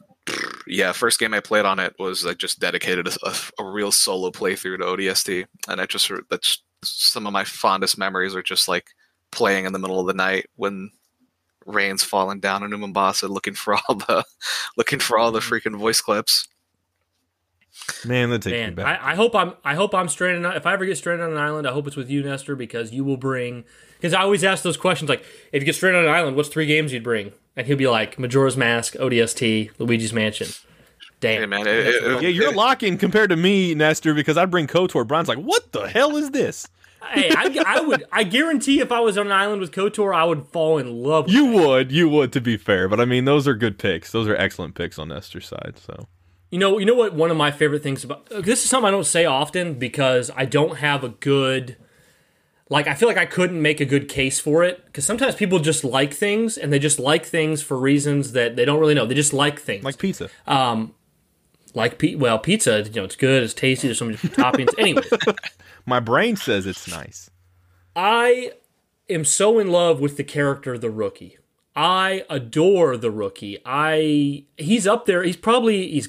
yeah, 0.67 0.91
first 0.91 1.19
game 1.19 1.33
I 1.33 1.39
played 1.39 1.65
on 1.65 1.79
it 1.79 1.95
was 1.99 2.25
like 2.25 2.37
just 2.37 2.59
dedicated 2.59 3.07
a, 3.07 3.11
a, 3.23 3.35
a 3.59 3.65
real 3.69 3.91
solo 3.91 4.31
playthrough 4.31 4.77
to 4.79 4.83
ODST, 4.85 5.45
and 5.67 5.81
I 5.81 5.85
just 5.85 6.11
that's 6.29 6.63
some 6.83 7.25
of 7.25 7.33
my 7.33 7.43
fondest 7.43 7.97
memories 7.97 8.35
are 8.35 8.43
just 8.43 8.67
like 8.67 8.87
playing 9.31 9.65
in 9.65 9.73
the 9.73 9.79
middle 9.79 9.99
of 9.99 10.07
the 10.07 10.13
night 10.13 10.47
when 10.55 10.91
rain's 11.65 12.03
falling 12.03 12.39
down 12.39 12.63
in 12.63 12.79
Mombasa, 12.79 13.27
looking 13.27 13.53
for 13.53 13.75
all 13.75 13.95
the 13.95 14.23
looking 14.77 14.99
for 14.99 15.17
all 15.17 15.31
the 15.31 15.39
freaking 15.39 15.77
voice 15.77 16.01
clips. 16.01 16.47
Man, 18.05 18.29
that 18.31 18.41
takes 18.41 18.51
me 18.53 18.59
Man, 18.59 18.75
back. 18.75 19.01
I, 19.01 19.11
I 19.11 19.15
hope 19.15 19.35
I'm 19.35 19.53
I 19.63 19.75
hope 19.75 19.93
I'm 19.95 20.07
stranded. 20.09 20.45
on- 20.45 20.55
If 20.55 20.65
I 20.65 20.73
ever 20.73 20.85
get 20.85 20.97
stranded 20.97 21.25
on 21.25 21.31
an 21.33 21.37
island, 21.37 21.67
I 21.67 21.71
hope 21.71 21.87
it's 21.87 21.95
with 21.95 22.09
you, 22.09 22.23
Nestor, 22.23 22.55
because 22.55 22.91
you 22.91 23.03
will 23.03 23.17
bring. 23.17 23.63
Because 23.97 24.13
I 24.13 24.21
always 24.21 24.43
ask 24.43 24.63
those 24.63 24.77
questions 24.77 25.09
like, 25.09 25.23
if 25.51 25.61
you 25.61 25.65
get 25.65 25.75
stranded 25.75 26.03
on 26.03 26.09
an 26.09 26.15
island, 26.15 26.35
what's 26.35 26.49
three 26.49 26.65
games 26.65 26.91
you'd 26.93 27.03
bring? 27.03 27.31
And 27.55 27.65
he'll 27.65 27.77
be 27.77 27.87
like, 27.87 28.19
Majora's 28.19 28.57
Mask, 28.57 28.93
ODST, 28.95 29.71
Luigi's 29.79 30.11
Mansion. 30.13 30.47
Damn, 31.21 31.39
Hey 31.41 31.45
man, 31.45 31.61
it, 31.65 31.67
it, 31.87 32.21
yeah, 32.21 32.27
you're 32.29 32.49
it- 32.51 32.55
locking 32.55 32.97
compared 32.97 33.29
to 33.29 33.35
me, 33.37 33.73
Nestor, 33.73 34.13
because 34.13 34.37
I'd 34.37 34.51
bring 34.51 34.67
Kotor. 34.67 35.07
Brian's 35.07 35.29
like, 35.29 35.37
what 35.39 35.71
the 35.71 35.87
hell 35.87 36.17
is 36.17 36.31
this? 36.31 36.67
hey, 37.11 37.29
I, 37.35 37.63
I 37.67 37.79
would, 37.81 38.03
I 38.11 38.23
guarantee, 38.23 38.79
if 38.79 38.91
I 38.91 38.99
was 38.99 39.15
on 39.17 39.27
an 39.27 39.31
island 39.31 39.61
with 39.61 39.71
Kotor, 39.71 40.13
I 40.13 40.25
would 40.25 40.47
fall 40.47 40.77
in 40.79 41.03
love. 41.03 41.25
with 41.25 41.35
You 41.35 41.45
would, 41.53 41.91
you 41.91 42.09
would, 42.09 42.33
to 42.33 42.41
be 42.41 42.57
fair. 42.57 42.87
But 42.89 42.99
I 42.99 43.05
mean, 43.05 43.25
those 43.25 43.47
are 43.47 43.53
good 43.53 43.77
picks. 43.77 44.11
Those 44.11 44.27
are 44.27 44.35
excellent 44.35 44.73
picks 44.75 44.97
on 44.99 45.07
Nestor's 45.09 45.47
side. 45.47 45.75
So 45.77 46.07
You 46.55 46.59
know, 46.59 46.77
you 46.77 46.85
know 46.85 46.95
what? 46.95 47.13
One 47.13 47.31
of 47.31 47.35
my 47.35 47.51
favorite 47.51 47.83
things 47.83 48.05
about 48.05 48.29
this 48.29 48.63
is 48.63 48.69
something 48.69 48.87
I 48.87 48.91
don't 48.91 49.05
say 49.05 49.25
often 49.25 49.73
because 49.73 50.31
I 50.37 50.45
don't 50.45 50.77
have 50.77 51.03
a 51.03 51.09
good, 51.09 51.75
like, 52.69 52.87
I 52.87 52.93
feel 52.93 53.09
like 53.09 53.17
I 53.17 53.25
couldn't 53.25 53.61
make 53.61 53.81
a 53.81 53.85
good 53.85 54.07
case 54.07 54.39
for 54.39 54.63
it 54.63 54.85
because 54.85 55.05
sometimes 55.05 55.35
people 55.35 55.59
just 55.59 55.83
like 55.83 56.13
things 56.13 56.57
and 56.57 56.71
they 56.71 56.79
just 56.79 56.97
like 56.97 57.25
things 57.25 57.61
for 57.61 57.77
reasons 57.77 58.31
that 58.31 58.55
they 58.55 58.63
don't 58.63 58.79
really 58.79 58.93
know. 58.93 59.05
They 59.05 59.15
just 59.15 59.33
like 59.33 59.59
things, 59.59 59.83
like 59.83 59.97
pizza. 59.97 60.29
Um, 60.47 60.95
like 61.73 61.99
pe- 61.99 62.15
well, 62.15 62.39
pizza. 62.39 62.83
You 62.83 63.01
know, 63.01 63.03
it's 63.03 63.17
good, 63.17 63.43
it's 63.43 63.53
tasty. 63.53 63.89
There's 63.89 63.99
so 63.99 64.05
many 64.05 64.17
different 64.17 64.37
toppings. 64.37 64.69
Anyway, 64.77 65.03
My 65.85 65.99
brain 65.99 66.37
says 66.37 66.65
it's 66.65 66.87
nice. 66.87 67.29
I 67.97 68.53
am 69.09 69.25
so 69.25 69.59
in 69.59 69.71
love 69.71 69.99
with 69.99 70.15
the 70.15 70.23
character 70.23 70.77
the 70.77 70.89
rookie. 70.89 71.37
I 71.75 72.23
adore 72.29 72.95
the 72.95 73.11
rookie. 73.11 73.57
I 73.65 74.45
he's 74.55 74.87
up 74.87 75.05
there. 75.05 75.23
He's 75.23 75.35
probably 75.35 75.91
he's 75.91 76.07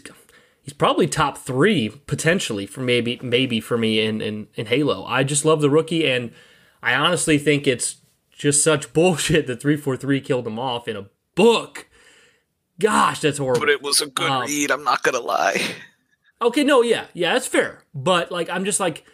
he's 0.67 0.73
probably 0.75 1.07
top 1.07 1.39
three 1.39 1.89
potentially 1.89 2.67
for 2.67 2.81
maybe 2.83 3.19
maybe 3.23 3.61
for 3.61 3.79
me 3.79 4.01
in 4.05 4.21
in, 4.21 4.49
in 4.57 4.67
Halo. 4.67 5.05
I 5.07 5.23
just 5.25 5.45
love 5.47 5.61
the 5.63 5.71
rookie, 5.71 6.07
and 6.11 6.33
I 6.83 6.93
honestly 6.95 7.39
think 7.39 7.67
it's 7.67 7.97
just 8.31 8.63
such 8.63 8.93
bullshit 8.93 9.47
that 9.47 9.63
three 9.63 9.77
four 9.77 9.97
three 9.97 10.21
killed 10.21 10.47
him 10.47 10.59
off 10.59 10.87
in 10.89 10.97
a 10.97 11.07
book. 11.37 11.89
Gosh, 12.79 13.21
that's 13.21 13.39
horrible. 13.39 13.61
but 13.61 13.69
it 13.71 13.81
was 13.81 14.03
a 14.03 14.07
good 14.07 14.31
Um, 14.31 14.43
read. 14.43 14.71
I'm 14.71 14.85
not 14.85 15.03
gonna 15.03 15.21
lie. 15.21 15.61
Okay, 16.43 16.63
no, 16.65 16.83
yeah, 16.83 17.07
yeah, 17.15 17.33
that's 17.33 17.47
fair. 17.47 17.85
But 17.95 18.31
like, 18.31 18.51
I'm 18.51 18.67
just 18.67 18.79
like, 18.81 19.07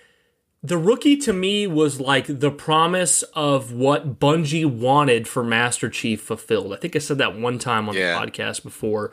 the 0.64 0.76
rookie 0.78 1.16
to 1.18 1.32
me 1.32 1.68
was 1.68 2.00
like 2.00 2.26
the 2.40 2.50
promise 2.50 3.23
of 3.35 3.73
what 3.73 4.18
Bungie 4.18 4.64
wanted 4.64 5.28
for 5.28 5.44
Master 5.44 5.88
Chief 5.88 6.21
fulfilled. 6.21 6.73
I 6.73 6.76
think 6.76 6.97
I 6.97 6.99
said 6.99 7.18
that 7.18 7.38
one 7.38 7.61
time 7.61 7.88
on 7.88 7.94
Yeah. 7.94 8.18
the 8.18 8.26
podcast 8.26 8.64
before. 8.64 9.12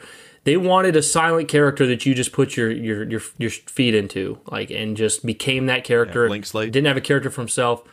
They 0.50 0.58
wanted 0.58 0.96
a 0.96 1.04
silent 1.04 1.48
character 1.48 1.86
that 1.86 2.08
you 2.08 2.16
just 2.16 2.32
put 2.32 2.58
your 2.58 2.72
your 2.72 3.04
your 3.08 3.22
your 3.38 3.52
feet 3.52 3.94
into, 3.94 4.40
like, 4.50 4.72
and 4.72 4.98
just 4.98 5.24
became 5.24 5.68
that 5.68 5.84
character. 5.84 6.26
blank 6.26 6.48
slate. 6.48 6.72
Didn't 6.72 6.88
have 6.88 6.98
a 6.98 7.02
character 7.02 7.30
for 7.30 7.42
himself, 7.42 7.84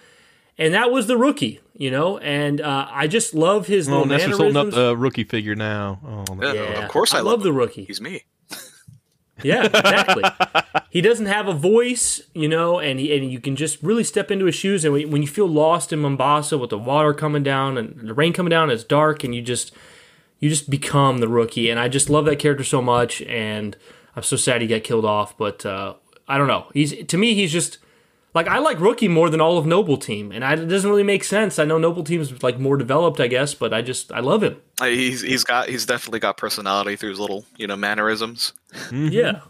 and 0.57 0.73
that 0.73 0.91
was 0.91 1.07
the 1.07 1.19
rookie, 1.19 1.61
you 1.77 1.91
know. 1.91 2.17
And 2.17 2.63
uh, 2.63 2.89
I 2.91 3.09
just 3.09 3.35
love 3.35 3.67
his 3.67 3.89
Oh, 3.91 3.91
little 3.91 4.07
Nestor's 4.07 4.39
holding 4.39 4.57
up 4.57 4.71
the 4.71 4.97
rookie 4.97 5.25
figure 5.25 5.55
now. 5.55 6.01
Oh, 6.03 6.25
Yeah, 6.41 6.55
yeah, 6.55 6.83
of 6.83 6.91
course 6.91 7.13
I, 7.13 7.21
love 7.21 7.43
the 7.43 7.53
rookie. 7.53 7.85
He's 7.85 8.01
me. 8.01 8.23
Yeah, 9.43 9.65
exactly. 9.67 10.25
he 10.89 11.03
doesn't 11.03 11.27
have 11.27 11.47
a 11.47 11.53
voice, 11.53 12.23
you 12.33 12.49
know, 12.49 12.81
and 12.81 12.99
he, 12.99 13.15
and 13.15 13.31
you 13.31 13.39
can 13.39 13.55
just 13.55 13.83
really 13.83 14.03
step 14.03 14.31
into 14.31 14.47
his 14.47 14.55
shoes. 14.55 14.83
And 14.83 14.95
when 14.95 15.11
when 15.11 15.21
you 15.21 15.29
feel 15.29 15.47
lost 15.47 15.93
in 15.93 15.99
Mombasa 15.99 16.57
with 16.57 16.71
the 16.71 16.79
water 16.79 17.13
coming 17.13 17.43
down 17.43 17.77
and 17.77 18.09
the 18.09 18.15
rain 18.15 18.33
coming 18.33 18.49
down, 18.49 18.71
it's 18.71 18.83
dark, 18.83 19.25
and 19.25 19.35
you 19.35 19.43
just 19.43 19.75
you 20.40 20.49
just 20.49 20.69
become 20.71 21.19
the 21.19 21.28
rookie. 21.28 21.71
And 21.71 21.81
I 21.81 21.88
just 21.88 22.11
love 22.11 22.25
that 22.26 22.38
character 22.38 22.64
so 22.64 22.83
much, 22.83 23.23
and 23.23 23.76
I'm 24.14 24.23
so 24.23 24.37
sad 24.37 24.61
he 24.61 24.66
got 24.66 24.85
killed 24.85 25.05
off. 25.05 25.37
But 25.37 25.64
uh, 25.66 25.95
I 26.28 26.38
don't 26.38 26.49
know. 26.49 26.66
He's 26.75 27.05
to 27.07 27.16
me, 27.16 27.35
he's 27.35 27.52
just 27.52 27.78
like 28.35 28.49
I 28.49 28.59
like 28.59 28.78
rookie 28.81 29.09
more 29.09 29.31
than 29.31 29.40
all 29.40 29.57
of 29.59 29.66
Noble 29.66 29.97
Team, 29.97 30.31
and 30.31 30.45
I, 30.45 30.52
it 30.52 30.66
doesn't 30.66 30.88
really 30.88 31.02
make 31.02 31.25
sense. 31.25 31.59
I 31.59 31.64
know 31.64 31.78
Noble 31.78 32.05
Team's 32.05 32.43
like 32.43 32.59
more 32.59 32.76
developed, 32.76 33.19
I 33.19 33.28
guess, 33.28 33.55
but 33.55 33.73
I 33.73 33.83
just 33.83 34.12
I 34.12 34.21
love 34.21 34.43
him. 34.43 34.61
Uh, 34.81 34.87
He's 34.87 35.23
he's 35.23 35.43
got 35.43 35.69
he's 35.69 35.87
definitely 35.87 36.21
got 36.21 36.37
personality 36.37 36.97
through 36.97 37.11
his 37.11 37.19
little 37.19 37.45
you 37.57 37.66
know 37.66 37.76
mannerisms. 37.76 38.52
Yeah. 38.93 39.40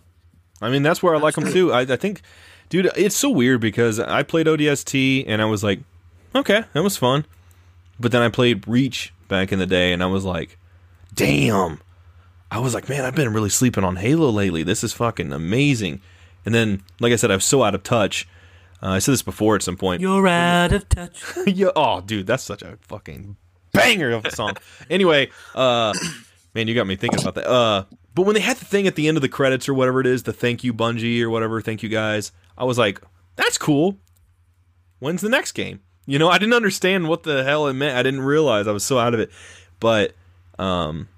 I 0.62 0.70
mean, 0.70 0.82
that's 0.82 1.02
where 1.02 1.14
I 1.14 1.18
like 1.18 1.36
him 1.36 1.52
too. 1.52 1.70
I, 1.70 1.80
I 1.80 1.96
think, 1.96 2.22
dude, 2.70 2.90
it's 2.96 3.14
so 3.14 3.28
weird 3.28 3.60
because 3.60 4.00
I 4.00 4.22
played 4.22 4.46
ODST 4.46 5.24
and 5.26 5.42
I 5.42 5.44
was 5.44 5.62
like, 5.62 5.80
okay, 6.34 6.64
that 6.72 6.82
was 6.82 6.96
fun. 6.96 7.26
But 8.00 8.10
then 8.12 8.22
I 8.22 8.30
played 8.30 8.66
Reach 8.66 9.12
back 9.28 9.52
in 9.52 9.58
the 9.58 9.66
day 9.66 9.92
and 9.92 10.02
I 10.02 10.06
was 10.06 10.24
like, 10.24 10.58
damn. 11.16 11.80
I 12.50 12.60
was 12.60 12.74
like, 12.74 12.88
man, 12.88 13.04
I've 13.04 13.14
been 13.14 13.32
really 13.32 13.48
sleeping 13.48 13.82
on 13.82 13.96
Halo 13.96 14.30
lately. 14.30 14.62
This 14.62 14.84
is 14.84 14.92
fucking 14.92 15.32
amazing. 15.32 16.00
And 16.44 16.54
then, 16.54 16.82
like 17.00 17.12
I 17.12 17.16
said, 17.16 17.32
I'm 17.32 17.40
so 17.40 17.64
out 17.64 17.74
of 17.74 17.82
touch. 17.82 18.28
Uh, 18.82 18.90
I 18.90 18.98
said 19.00 19.12
this 19.12 19.22
before 19.22 19.56
at 19.56 19.62
some 19.62 19.76
point. 19.76 20.00
You're 20.00 20.28
out 20.28 20.72
of 20.72 20.88
touch. 20.88 21.20
yeah, 21.46 21.70
oh, 21.74 22.00
dude, 22.02 22.26
that's 22.26 22.44
such 22.44 22.62
a 22.62 22.78
fucking 22.82 23.36
banger 23.72 24.12
of 24.12 24.24
a 24.24 24.30
song. 24.30 24.54
anyway, 24.88 25.30
uh, 25.54 25.92
man, 26.54 26.68
you 26.68 26.74
got 26.74 26.86
me 26.86 26.94
thinking 26.94 27.20
about 27.20 27.34
that. 27.34 27.48
Uh, 27.48 27.84
but 28.14 28.22
when 28.22 28.34
they 28.34 28.40
had 28.40 28.58
the 28.58 28.64
thing 28.64 28.86
at 28.86 28.94
the 28.94 29.08
end 29.08 29.16
of 29.16 29.22
the 29.22 29.28
credits 29.28 29.68
or 29.68 29.74
whatever 29.74 30.00
it 30.00 30.06
is, 30.06 30.22
the 30.22 30.32
thank 30.32 30.62
you 30.62 30.72
Bungie 30.72 31.20
or 31.22 31.30
whatever, 31.30 31.60
thank 31.60 31.82
you 31.82 31.88
guys, 31.88 32.30
I 32.56 32.64
was 32.64 32.78
like, 32.78 33.02
that's 33.34 33.58
cool. 33.58 33.98
When's 35.00 35.20
the 35.20 35.28
next 35.28 35.52
game? 35.52 35.80
You 36.06 36.18
know, 36.18 36.28
I 36.28 36.38
didn't 36.38 36.54
understand 36.54 37.08
what 37.08 37.24
the 37.24 37.42
hell 37.42 37.66
it 37.66 37.74
meant. 37.74 37.96
I 37.96 38.02
didn't 38.02 38.20
realize 38.20 38.68
I 38.68 38.72
was 38.72 38.84
so 38.84 38.98
out 38.98 39.12
of 39.12 39.20
it. 39.20 39.30
But 39.80 40.14
um, 40.58 41.08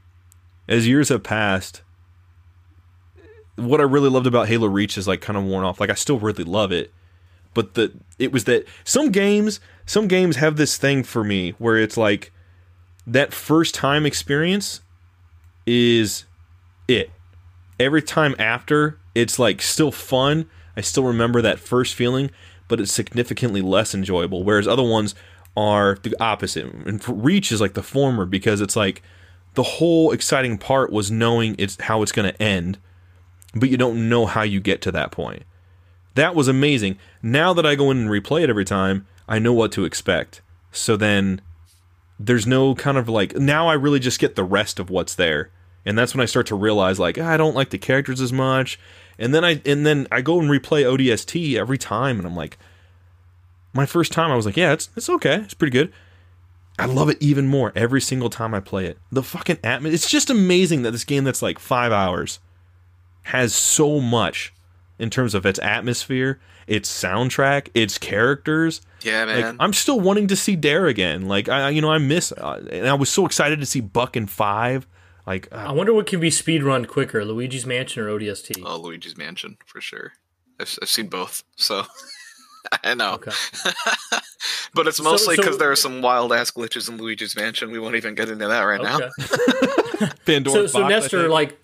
as 0.69 0.87
years 0.87 1.09
have 1.09 1.23
passed, 1.23 1.83
what 3.57 3.81
I 3.81 3.85
really 3.85 4.11
loved 4.11 4.27
about 4.27 4.49
Halo 4.49 4.69
Reach 4.69 4.97
is 4.97 5.09
like 5.09 5.21
kind 5.21 5.37
of 5.37 5.45
worn 5.45 5.65
off. 5.65 5.81
Like 5.81 5.91
I 5.91 5.95
still 5.95 6.19
really 6.19 6.45
love 6.45 6.73
it, 6.73 6.93
but 7.55 7.75
the 7.75 7.93
it 8.19 8.33
was 8.33 8.45
that 8.45 8.67
some 8.85 9.11
games 9.11 9.61
some 9.87 10.07
games 10.07 10.37
have 10.37 10.57
this 10.57 10.77
thing 10.77 11.03
for 11.03 11.25
me 11.25 11.51
where 11.59 11.77
it's 11.77 11.97
like 11.97 12.33
that 13.07 13.33
first 13.33 13.75
time 13.75 14.07
experience 14.07 14.81
is 15.67 16.25
it. 16.87 17.11
Every 17.81 18.03
time 18.03 18.35
after, 18.39 18.99
it's 19.15 19.39
like 19.39 19.63
still 19.63 19.93
fun. 19.93 20.49
I 20.77 20.81
still 20.81 21.05
remember 21.05 21.41
that 21.43 21.59
first 21.59 21.95
feeling, 21.95 22.31
but 22.69 22.81
it's 22.81 22.93
significantly 22.93 23.63
less 23.63 23.95
enjoyable. 23.95 24.45
Whereas 24.45 24.69
other 24.69 24.83
ones 24.83 25.15
are 25.57 25.99
the 26.03 26.15
opposite. 26.23 26.67
And 26.67 27.03
Reach 27.09 27.51
is 27.51 27.61
like 27.61 27.75
the 27.75 27.83
former 27.83 28.27
because 28.27 28.61
it's 28.61 28.77
like 28.77 29.03
the 29.59 29.65
whole 29.65 30.13
exciting 30.13 30.57
part 30.57 30.93
was 30.93 31.11
knowing 31.11 31.57
it's 31.59 31.77
how 31.81 32.01
it's 32.01 32.13
going 32.13 32.33
to 32.33 32.41
end, 32.41 32.79
but 33.57 33.69
you 33.69 33.77
don't 33.77 34.09
know 34.09 34.25
how 34.25 34.43
you 34.43 34.61
get 34.61 34.81
to 34.83 34.93
that 34.93 35.11
point. 35.11 35.43
That 36.15 36.37
was 36.37 36.47
amazing. 36.47 36.97
Now 37.25 37.53
that 37.55 37.67
I 37.67 37.75
go 37.75 37.91
in 37.91 37.99
and 37.99 38.09
replay 38.09 38.45
it 38.45 38.51
every 38.51 38.65
time, 38.65 39.09
I 39.27 39.41
know 39.41 39.53
what 39.53 39.73
to 39.73 39.85
expect. 39.85 40.43
So 40.71 40.97
then 40.97 41.41
there's 42.21 42.47
no 42.47 42.77
kind 42.77 42.97
of 42.97 43.09
like 43.09 43.35
now 43.35 43.67
I 43.67 43.73
really 43.73 43.99
just 43.99 44.21
get 44.21 44.37
the 44.37 44.45
rest 44.45 44.79
of 44.79 44.91
what's 44.91 45.17
there. 45.17 45.51
And 45.85 45.99
that's 45.99 46.15
when 46.15 46.23
I 46.23 46.27
start 46.27 46.47
to 46.47 46.55
realize 46.55 47.01
like 47.01 47.19
"Ah, 47.19 47.29
I 47.29 47.37
don't 47.37 47.57
like 47.57 47.71
the 47.71 47.79
characters 47.79 48.21
as 48.21 48.33
much. 48.33 48.79
And 49.19 49.35
then 49.35 49.45
I 49.45 49.61
and 49.67 49.85
then 49.85 50.07
I 50.13 50.21
go 50.21 50.39
and 50.39 50.49
replay 50.49 50.85
ODST 50.85 51.57
every 51.57 51.79
time 51.79 52.19
and 52.19 52.29
I'm 52.29 52.37
like 52.37 52.59
my 53.73 53.87
first 53.87 54.13
time 54.13 54.31
I 54.31 54.37
was 54.37 54.47
like, 54.47 54.57
yeah, 54.57 54.73
it's 54.73 54.89
it's 54.97 55.11
okay. 55.11 55.39
It's 55.39 55.55
pretty 55.55 55.73
good. 55.73 55.93
I 56.79 56.87
love 56.87 57.09
it 57.09 57.19
even 57.21 57.47
more 57.49 57.73
every 57.75 58.01
single 58.01 58.31
time 58.31 58.55
I 58.55 58.61
play 58.61 58.87
it. 58.87 58.99
The 59.11 59.23
fucking 59.23 59.59
atmosphere. 59.65 59.95
It's 59.95 60.11
just 60.11 60.31
amazing 60.31 60.83
that 60.83 60.93
this 60.93 61.05
game 61.05 61.25
that's 61.25 61.43
like 61.43 61.59
5 61.59 61.91
hours 61.93 62.39
has 63.25 63.55
so 63.55 64.01
much 64.01 64.53
in 64.99 65.11
terms 65.11 65.35
of 65.35 65.45
its 65.47 65.59
atmosphere, 65.61 66.41
its 66.67 66.91
soundtrack, 66.91 67.69
its 67.75 67.99
characters. 67.99 68.81
Yeah, 69.03 69.25
Like 69.25 69.37
man. 69.45 69.57
I'm 69.61 69.73
still 69.73 70.01
wanting 70.01 70.27
to 70.29 70.37
see 70.37 70.57
Dare 70.57 70.87
again. 70.87 71.27
Like 71.27 71.49
I, 71.49 71.69
you 71.71 71.81
know, 71.81 71.91
I 71.91 71.99
miss, 71.99 72.33
uh, 72.33 72.65
and 72.71 72.87
I 72.89 72.95
was 72.95 73.09
so 73.11 73.27
excited 73.27 73.61
to 73.61 73.67
see 73.67 73.81
Buck 73.81 74.17
in 74.17 74.27
five. 74.27 74.87
Like 75.27 75.49
uh, 75.53 75.57
I 75.69 75.73
wonder 75.73 75.93
what 75.93 76.07
can 76.07 76.21
be 76.21 76.31
speed 76.31 76.63
run 76.63 76.85
quicker, 76.87 77.25
Luigi's 77.25 77.67
Mansion 77.67 78.03
or 78.03 78.09
ODST. 78.19 78.63
oh, 78.65 78.79
Luigi's 78.81 79.17
Mansion 79.17 79.59
for 79.67 79.81
sure. 79.81 80.13
I've, 80.59 80.79
I've 80.83 80.89
seen 80.89 81.09
both, 81.09 81.45
so 81.55 81.85
I 82.85 82.95
know. 82.95 83.15
Okay. 83.15 83.31
but 84.75 84.87
it's 84.87 85.01
mostly 85.01 85.37
so- 85.37 85.43
because 85.43 85.59
there 85.59 85.71
are 85.71 85.77
some 85.77 86.03
wild 86.03 86.33
ass 86.33 86.51
glitches 86.51 86.89
in 86.89 86.99
Luigi's 86.99 87.37
Mansion. 87.37 87.71
We 87.71 87.79
won't 87.79 87.97
even 87.97 88.15
get 88.15 88.29
into 88.29 88.47
that 88.49 88.61
right 88.63 88.81
now. 88.83 88.97
Okay. 88.99 90.07
Pandora's 90.27 90.53
so 90.55 90.67
so 90.67 90.81
box, 90.81 90.85
I 90.85 90.89
Nestor, 91.01 91.29
like 91.29 91.59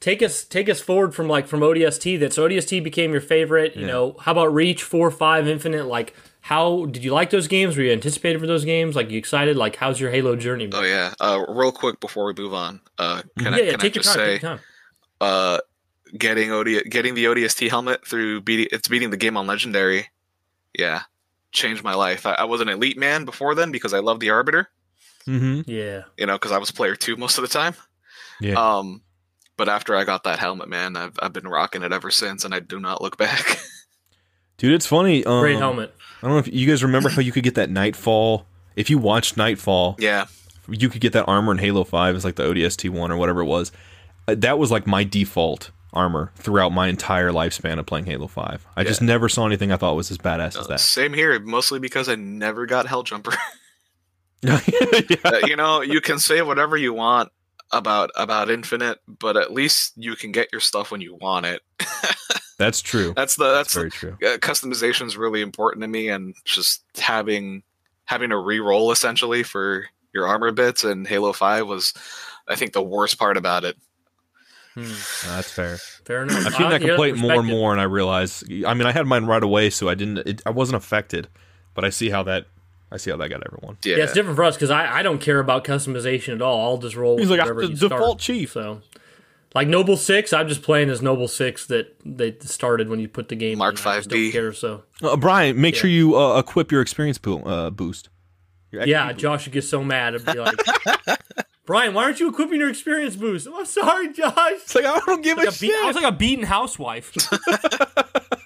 take 0.00 0.22
us 0.22 0.44
take 0.44 0.68
us 0.68 0.80
forward 0.80 1.14
from 1.14 1.28
like 1.28 1.46
from 1.46 1.60
ODST. 1.60 2.18
That 2.20 2.32
so 2.32 2.48
ODST 2.48 2.82
became 2.84 3.12
your 3.12 3.20
favorite. 3.20 3.74
You 3.76 3.82
Yeah. 3.82 3.92
know, 3.92 4.16
how 4.20 4.32
about 4.32 4.52
Reach 4.54 4.82
four, 4.82 5.10
five, 5.10 5.48
Infinite? 5.48 5.86
Like, 5.86 6.14
how 6.42 6.86
did 6.86 7.02
you 7.02 7.12
like 7.12 7.30
those 7.30 7.48
games? 7.48 7.76
Were 7.76 7.82
you 7.82 7.92
anticipated 7.92 8.38
for 8.40 8.46
those 8.46 8.64
games? 8.64 8.94
Like 8.94 9.10
you 9.10 9.18
excited? 9.18 9.56
Like 9.56 9.76
how's 9.76 9.98
your 10.00 10.10
Halo 10.10 10.36
journey? 10.36 10.68
Oh 10.72 10.82
yeah. 10.82 11.14
Uh, 11.20 11.44
real 11.48 11.72
quick 11.72 11.98
before 12.00 12.26
we 12.26 12.34
move 12.34 12.54
on, 12.54 12.80
uh, 12.98 13.22
can 13.38 13.54
I 13.54 13.58
yeah, 13.58 13.64
yeah, 13.64 13.70
can 13.72 13.80
I 13.80 13.82
take 13.82 13.94
your 13.96 14.04
time. 14.04 14.14
say, 14.14 14.32
Take 14.34 14.42
your 14.42 14.50
time. 14.52 14.60
uh, 15.20 15.58
getting 16.16 16.52
OD 16.52 16.84
getting 16.88 17.14
the 17.14 17.24
ODST 17.24 17.68
helmet 17.68 18.06
through 18.06 18.42
beating 18.42 18.68
it's 18.70 18.86
beating 18.86 19.10
the 19.10 19.16
game 19.16 19.36
on 19.36 19.48
legendary, 19.48 20.06
yeah, 20.78 21.02
changed 21.52 21.82
my 21.84 21.94
life. 21.94 22.26
I, 22.26 22.32
I 22.34 22.44
was 22.44 22.60
an 22.60 22.68
elite 22.68 22.98
man 22.98 23.24
before 23.24 23.54
then 23.54 23.70
because 23.72 23.94
I 23.94 23.98
loved 24.00 24.20
the 24.20 24.30
Arbiter, 24.30 24.68
Mm-hmm. 25.26 25.68
Yeah. 25.70 26.02
you 26.16 26.26
know, 26.26 26.34
because 26.34 26.52
I 26.52 26.58
was 26.58 26.70
player 26.70 26.94
two 26.94 27.16
most 27.16 27.36
of 27.38 27.42
the 27.42 27.48
time. 27.48 27.74
Yeah. 28.40 28.54
Um, 28.54 29.02
but 29.56 29.68
after 29.68 29.96
I 29.96 30.04
got 30.04 30.24
that 30.24 30.38
helmet, 30.38 30.68
man, 30.68 30.96
I've 30.96 31.18
I've 31.20 31.32
been 31.32 31.48
rocking 31.48 31.82
it 31.82 31.92
ever 31.92 32.10
since, 32.10 32.44
and 32.44 32.54
I 32.54 32.60
do 32.60 32.78
not 32.78 33.00
look 33.02 33.16
back. 33.16 33.58
Dude, 34.58 34.74
it's 34.74 34.86
funny. 34.86 35.24
Um, 35.24 35.40
Great 35.40 35.58
helmet. 35.58 35.94
I 36.22 36.26
don't 36.26 36.32
know 36.32 36.38
if 36.38 36.48
you 36.52 36.66
guys 36.68 36.82
remember 36.82 37.08
how 37.08 37.20
you 37.20 37.32
could 37.32 37.42
get 37.44 37.54
that 37.56 37.70
Nightfall. 37.70 38.46
If 38.74 38.88
you 38.90 38.98
watched 38.98 39.36
Nightfall, 39.36 39.96
yeah, 39.98 40.26
you 40.68 40.88
could 40.88 41.00
get 41.00 41.12
that 41.14 41.24
armor 41.26 41.52
in 41.52 41.58
Halo 41.58 41.84
Five. 41.84 42.14
It's 42.14 42.24
like 42.24 42.36
the 42.36 42.42
ODST 42.44 42.88
one 42.90 43.10
or 43.10 43.16
whatever 43.16 43.40
it 43.40 43.46
was. 43.46 43.72
Uh, 44.28 44.34
That 44.36 44.58
was 44.58 44.70
like 44.70 44.86
my 44.86 45.04
default 45.04 45.70
armor 45.96 46.30
throughout 46.36 46.70
my 46.70 46.86
entire 46.88 47.30
lifespan 47.32 47.78
of 47.78 47.86
playing 47.86 48.04
Halo 48.06 48.26
Five. 48.28 48.66
I 48.76 48.84
just 48.84 49.02
never 49.02 49.28
saw 49.28 49.46
anything 49.46 49.72
I 49.72 49.76
thought 49.76 49.96
was 49.96 50.10
as 50.10 50.18
badass 50.18 50.48
as 50.48 50.56
Uh, 50.58 50.66
that. 50.68 50.80
same 50.80 51.12
here. 51.14 51.38
Mostly 51.40 51.78
because 51.80 52.08
I 52.08 52.14
never 52.14 52.66
got 52.66 52.86
Helljumper. 52.86 53.34
yeah. 54.42 54.60
Uh, 55.24 55.38
you 55.46 55.56
know, 55.56 55.80
you 55.80 56.00
can 56.00 56.18
say 56.18 56.42
whatever 56.42 56.76
you 56.76 56.92
want 56.92 57.30
about 57.72 58.10
about 58.16 58.50
Infinite, 58.50 58.98
but 59.08 59.36
at 59.36 59.52
least 59.52 59.92
you 59.96 60.14
can 60.14 60.30
get 60.30 60.48
your 60.52 60.60
stuff 60.60 60.90
when 60.90 61.00
you 61.00 61.16
want 61.20 61.46
it. 61.46 61.62
That's 62.58 62.80
true. 62.80 63.12
That's 63.16 63.36
the 63.36 63.44
That's 63.54 63.74
that's, 63.74 63.74
very 63.74 63.90
true. 63.90 64.12
uh, 64.22 64.36
customization 64.38 65.06
is 65.06 65.16
really 65.16 65.40
important 65.42 65.82
to 65.82 65.88
me, 65.88 66.08
and 66.08 66.34
just 66.44 66.84
having 66.96 67.62
having 68.04 68.30
to 68.30 68.38
re-roll 68.38 68.92
essentially 68.92 69.42
for 69.42 69.86
your 70.14 70.26
armor 70.28 70.52
bits 70.52 70.84
in 70.84 71.04
Halo 71.06 71.32
Five 71.32 71.66
was, 71.66 71.92
I 72.48 72.54
think, 72.54 72.72
the 72.72 72.82
worst 72.82 73.18
part 73.18 73.36
about 73.36 73.64
it. 73.64 73.76
Hmm. 74.76 75.28
That's 75.28 75.50
fair. 75.50 75.78
Fair 76.04 76.22
enough. 76.24 76.46
I've 76.46 76.54
seen 76.54 76.66
I- 76.66 76.70
that 76.70 76.80
yeah, 76.82 76.88
complaint 76.88 77.16
more 77.18 77.34
and 77.40 77.46
more, 77.48 77.72
and 77.72 77.80
I 77.80 77.84
realize. 77.84 78.44
I 78.66 78.74
mean, 78.74 78.86
I 78.86 78.92
had 78.92 79.06
mine 79.06 79.24
right 79.24 79.42
away, 79.42 79.70
so 79.70 79.88
I 79.88 79.94
didn't. 79.94 80.18
It, 80.18 80.42
I 80.44 80.50
wasn't 80.50 80.76
affected, 80.76 81.28
but 81.74 81.84
I 81.84 81.90
see 81.90 82.10
how 82.10 82.22
that. 82.24 82.46
I 82.92 82.98
see 82.98 83.10
how 83.10 83.16
that 83.16 83.28
got 83.30 83.42
everyone. 83.44 83.78
Yeah, 83.84 83.96
Yeah, 83.96 84.04
it's 84.04 84.12
different 84.12 84.36
for 84.36 84.44
us 84.44 84.54
because 84.54 84.70
I, 84.70 84.98
I 84.98 85.02
don't 85.02 85.18
care 85.20 85.40
about 85.40 85.64
customization 85.64 86.34
at 86.34 86.42
all. 86.42 86.60
I'll 86.72 86.78
just 86.78 86.94
roll. 86.94 87.16
He's 87.18 87.28
with 87.28 87.38
like, 87.40 87.48
I'm 87.48 87.56
whatever 87.56 87.66
the 87.66 87.72
you 87.72 87.76
start. 87.78 87.90
default 87.92 88.18
chief. 88.20 88.52
So, 88.52 88.80
like 89.56 89.66
Noble 89.66 89.96
Six, 89.96 90.32
I'm 90.32 90.46
just 90.46 90.62
playing 90.62 90.88
as 90.90 91.00
Noble 91.02 91.26
Six 91.26 91.66
that 91.66 91.96
they 92.04 92.36
started 92.42 92.88
when 92.88 93.00
you 93.00 93.08
put 93.08 93.28
the 93.28 93.34
game. 93.34 93.58
Mark 93.58 93.80
in. 93.80 93.86
I 93.86 93.96
just 93.96 94.08
5B. 94.10 94.24
Don't 94.24 94.32
care. 94.32 94.52
So 94.52 94.82
Uh, 95.02 95.16
Brian, 95.16 95.60
make 95.60 95.74
Yeah. 95.74 95.80
sure 95.80 95.90
you 95.90 96.16
uh, 96.16 96.38
equip 96.38 96.70
your 96.70 96.80
experience 96.82 97.18
bo- 97.18 97.40
uh, 97.42 97.70
boost. 97.70 98.08
Your 98.70 98.84
yeah, 98.86 99.08
boost. 99.08 99.20
Josh 99.20 99.46
would 99.46 99.52
get 99.52 99.64
so 99.64 99.82
mad 99.82 100.14
and 100.14 100.24
be 100.24 100.34
like, 100.34 100.54
"Brian, 101.66 101.92
why 101.94 102.04
aren't 102.04 102.20
you 102.20 102.28
equipping 102.28 102.60
your 102.60 102.68
experience 102.70 103.16
boost?" 103.16 103.46
I'm 103.52 103.64
sorry, 103.66 104.12
Josh. 104.12 104.34
It's 104.52 104.74
like 104.74 104.84
I 104.86 104.98
don't 105.06 105.22
give 105.22 105.36
a 105.38 105.42
Like 105.42 105.48
a 105.48 105.52
beat- 105.52 105.70
shit. 105.72 105.84
I 105.84 105.86
was 105.86 105.96
like 105.96 106.04
a 106.04 106.12
beaten 106.12 106.44
housewife. 106.44 107.12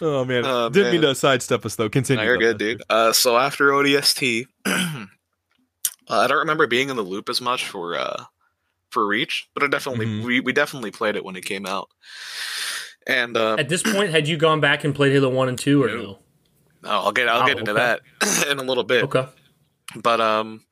oh 0.00 0.24
man, 0.24 0.44
Oh, 0.46 0.68
didn't 0.68 0.92
mean 0.92 1.02
to 1.02 1.14
sidestep 1.14 1.64
us 1.64 1.76
though. 1.76 1.88
Continue. 1.88 2.22
No, 2.22 2.28
you're 2.28 2.38
though. 2.38 2.46
good, 2.52 2.58
dude. 2.58 2.82
Uh, 2.88 3.12
so 3.12 3.36
after 3.36 3.70
ODST, 3.70 4.46
uh, 4.66 5.06
I 6.08 6.26
don't 6.26 6.38
remember 6.38 6.66
being 6.66 6.90
in 6.90 6.96
the 6.96 7.02
loop 7.02 7.28
as 7.28 7.40
much 7.40 7.66
for 7.66 7.96
uh, 7.98 8.24
for 8.90 9.06
Reach, 9.06 9.48
but 9.54 9.62
I 9.62 9.66
definitely 9.68 10.06
Mhm. 10.06 10.24
we, 10.24 10.40
we 10.40 10.52
definitely 10.52 10.90
played 10.90 11.16
it 11.16 11.24
when 11.24 11.36
it 11.36 11.44
came 11.44 11.66
out. 11.66 11.88
And 13.06 13.36
uh, 13.36 13.56
At 13.58 13.68
this 13.68 13.82
point, 13.82 14.10
had 14.10 14.28
you 14.28 14.36
gone 14.36 14.60
back 14.60 14.84
and 14.84 14.94
played 14.94 15.12
Halo 15.12 15.30
One 15.30 15.48
and 15.48 15.58
Two 15.58 15.82
or 15.82 15.88
No. 15.88 15.96
no? 16.02 16.18
oh, 16.84 17.04
I'll 17.06 17.12
get 17.12 17.28
I'll 17.28 17.42
Oh, 17.42 17.46
get 17.46 17.58
into 17.58 17.72
okay. 17.72 17.98
that 18.20 18.46
in 18.50 18.58
a 18.58 18.62
little 18.62 18.84
bit. 18.84 19.04
Okay. 19.04 19.26
But 19.96 20.20
um, 20.20 20.62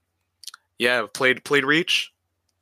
yeah, 0.78 1.06
played 1.12 1.44
played 1.44 1.64
Reach 1.64 2.12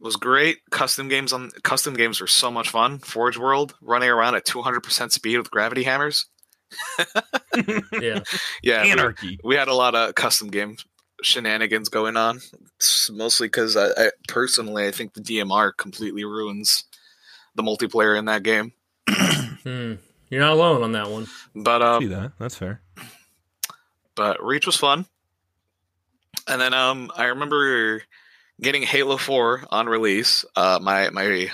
was 0.00 0.16
great. 0.16 0.58
Custom 0.70 1.08
games 1.08 1.32
on 1.32 1.50
custom 1.62 1.94
games 1.94 2.20
were 2.20 2.26
so 2.26 2.50
much 2.50 2.68
fun. 2.68 2.98
Forge 2.98 3.38
World 3.38 3.74
running 3.80 4.10
around 4.10 4.34
at 4.34 4.44
200 4.44 4.80
percent 4.82 5.12
speed 5.12 5.38
with 5.38 5.50
gravity 5.50 5.82
hammers. 5.84 6.26
Yeah. 8.00 8.20
Yeah, 8.62 8.82
we- 8.82 8.90
Anarchy. 8.90 9.40
we 9.42 9.54
had 9.56 9.68
a 9.68 9.74
lot 9.74 9.94
of 9.94 10.14
custom 10.14 10.48
game 10.48 10.76
shenanigans 11.22 11.88
going 11.88 12.16
on. 12.18 12.40
It's 12.76 13.08
mostly 13.10 13.46
because 13.46 13.76
I, 13.76 13.86
I 13.96 14.10
personally 14.28 14.86
I 14.86 14.90
think 14.90 15.14
the 15.14 15.22
DMR 15.22 15.72
completely 15.76 16.24
ruins 16.24 16.84
the 17.54 17.62
multiplayer 17.62 18.18
in 18.18 18.26
that 18.26 18.42
game. 18.42 18.72
Hmm. 19.08 19.94
You're 20.28 20.40
not 20.40 20.52
alone 20.52 20.82
on 20.82 20.92
that 20.92 21.08
one. 21.08 21.26
But 21.54 21.78
See 22.00 22.06
um, 22.06 22.10
that? 22.10 22.32
That's 22.38 22.56
fair. 22.56 22.82
but 24.14 24.44
Reach 24.44 24.66
was 24.66 24.76
fun. 24.76 25.06
And 26.48 26.60
then 26.60 26.74
um, 26.74 27.10
I 27.16 27.24
remember 27.26 28.02
getting 28.60 28.82
Halo 28.82 29.16
Four 29.16 29.64
on 29.70 29.86
release. 29.86 30.44
Uh, 30.54 30.78
my 30.80 31.10
my 31.10 31.50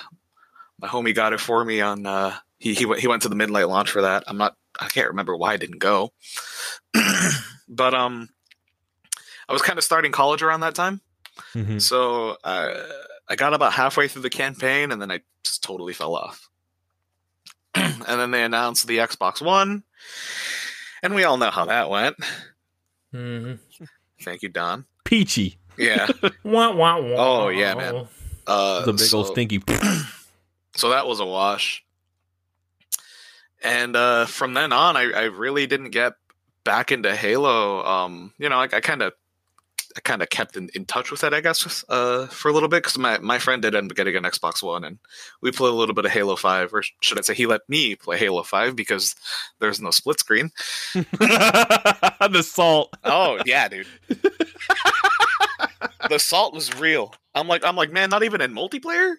my 0.81 0.89
homie 0.89 1.15
got 1.15 1.33
it 1.33 1.41
for 1.41 1.65
me 1.65 1.81
on. 1.81 2.07
Uh, 2.07 2.35
he 2.59 2.75
he 2.75 2.87
went 2.87 3.01
he 3.01 3.09
went 3.09 3.23
to 3.23 3.29
the 3.29 3.35
midnight 3.35 3.69
launch 3.69 3.91
for 3.91 4.03
that. 4.03 4.25
I'm 4.27 4.37
not. 4.37 4.57
I 4.81 4.89
can't 4.89 5.09
remember 5.09 5.37
why 5.37 5.53
I 5.53 5.57
didn't 5.57 5.79
go. 5.79 6.13
but 7.69 7.95
um, 7.95 8.29
I 9.49 9.53
was 9.53 9.63
kind 9.63 9.79
of 9.79 9.85
starting 9.85 10.13
college 10.13 10.43
around 10.43 10.61
that 10.61 10.75
time. 10.75 11.01
Mhm. 11.55 11.81
So 11.81 12.37
uh, 12.45 12.75
I 13.29 13.37
got 13.37 13.55
about 13.55 13.73
halfway 13.73 14.09
through 14.09 14.23
the 14.23 14.31
campaign 14.31 14.93
and 14.93 15.01
then 15.01 15.11
I 15.11 15.21
just 15.45 15.63
totally 15.63 15.93
fell 15.95 16.15
off. 16.15 16.49
and 17.75 18.03
then 18.07 18.31
they 18.31 18.43
announced 18.43 18.87
the 18.87 18.99
Xbox 18.99 19.41
One, 19.41 19.83
and 21.03 21.15
we 21.15 21.25
all 21.25 21.39
know 21.39 21.51
how 21.51 21.65
that 21.67 21.89
went. 21.89 22.17
hmm 23.11 23.55
Thank 24.23 24.43
you, 24.43 24.49
Don. 24.49 24.85
Peachy. 25.05 25.59
Yeah. 25.77 26.07
Wah, 26.45 26.71
wah, 26.71 27.01
wah. 27.01 27.45
Oh, 27.45 27.49
yeah, 27.49 27.75
man. 27.75 28.07
Uh, 28.47 28.85
The 28.85 28.93
big 28.93 29.01
so, 29.01 29.19
old 29.19 29.29
stinky. 29.29 29.63
so 30.77 30.91
that 30.91 31.07
was 31.07 31.21
a 31.21 31.27
wash. 31.27 31.85
And 33.63 33.97
uh, 33.97 34.27
from 34.27 34.55
then 34.55 34.73
on, 34.73 34.97
I, 34.97 35.11
I 35.13 35.23
really 35.25 35.67
didn't 35.67 35.91
get 35.91 36.15
back 36.65 36.93
into 36.93 37.15
Halo. 37.15 37.85
Um, 37.85 38.33
you 38.39 38.49
know, 38.49 38.59
I 38.59 38.67
kind 38.67 39.03
of, 39.03 39.13
I 39.97 40.01
kind 40.01 40.23
of 40.23 40.31
kept 40.31 40.57
in, 40.57 40.71
in 40.75 40.85
touch 40.87 41.11
with 41.11 41.23
it, 41.25 41.35
I 41.35 41.41
guess, 41.41 41.85
uh, 41.89 42.27
for 42.29 42.49
a 42.49 42.53
little 42.53 42.69
bit 42.69 42.83
because 42.83 42.97
my, 42.99 43.19
my 43.19 43.39
friend 43.39 43.61
did 43.63 43.75
end 43.75 43.91
up 43.91 43.97
getting 43.97 44.17
an 44.17 44.23
Xbox 44.25 44.63
One, 44.63 44.85
and 44.85 44.99
we 45.41 45.53
played 45.53 45.71
a 45.71 45.75
little 45.75 45.95
bit 45.95 46.05
of 46.05 46.11
Halo 46.11 46.37
Five, 46.37 46.73
or 46.73 46.83
should 47.01 47.19
I 47.19 47.23
say, 47.23 47.35
he 47.35 47.47
let 47.47 47.69
me 47.69 47.95
play 47.95 48.17
Halo 48.19 48.43
Five 48.43 48.75
because 48.77 49.15
there's 49.59 49.81
no 49.81 49.91
split 49.91 50.19
screen. 50.21 50.51
the 50.95 52.43
salt. 52.47 52.97
Oh 53.05 53.41
yeah, 53.45 53.69
dude. 53.69 53.87
the 56.09 56.19
salt 56.19 56.55
was 56.55 56.75
real. 56.79 57.15
I'm 57.35 57.49
like, 57.49 57.65
I'm 57.65 57.77
like, 57.77 57.93
man, 57.93 58.11
not 58.11 58.23
even 58.23 58.41
in 58.41 58.55
multiplayer. 58.55 59.15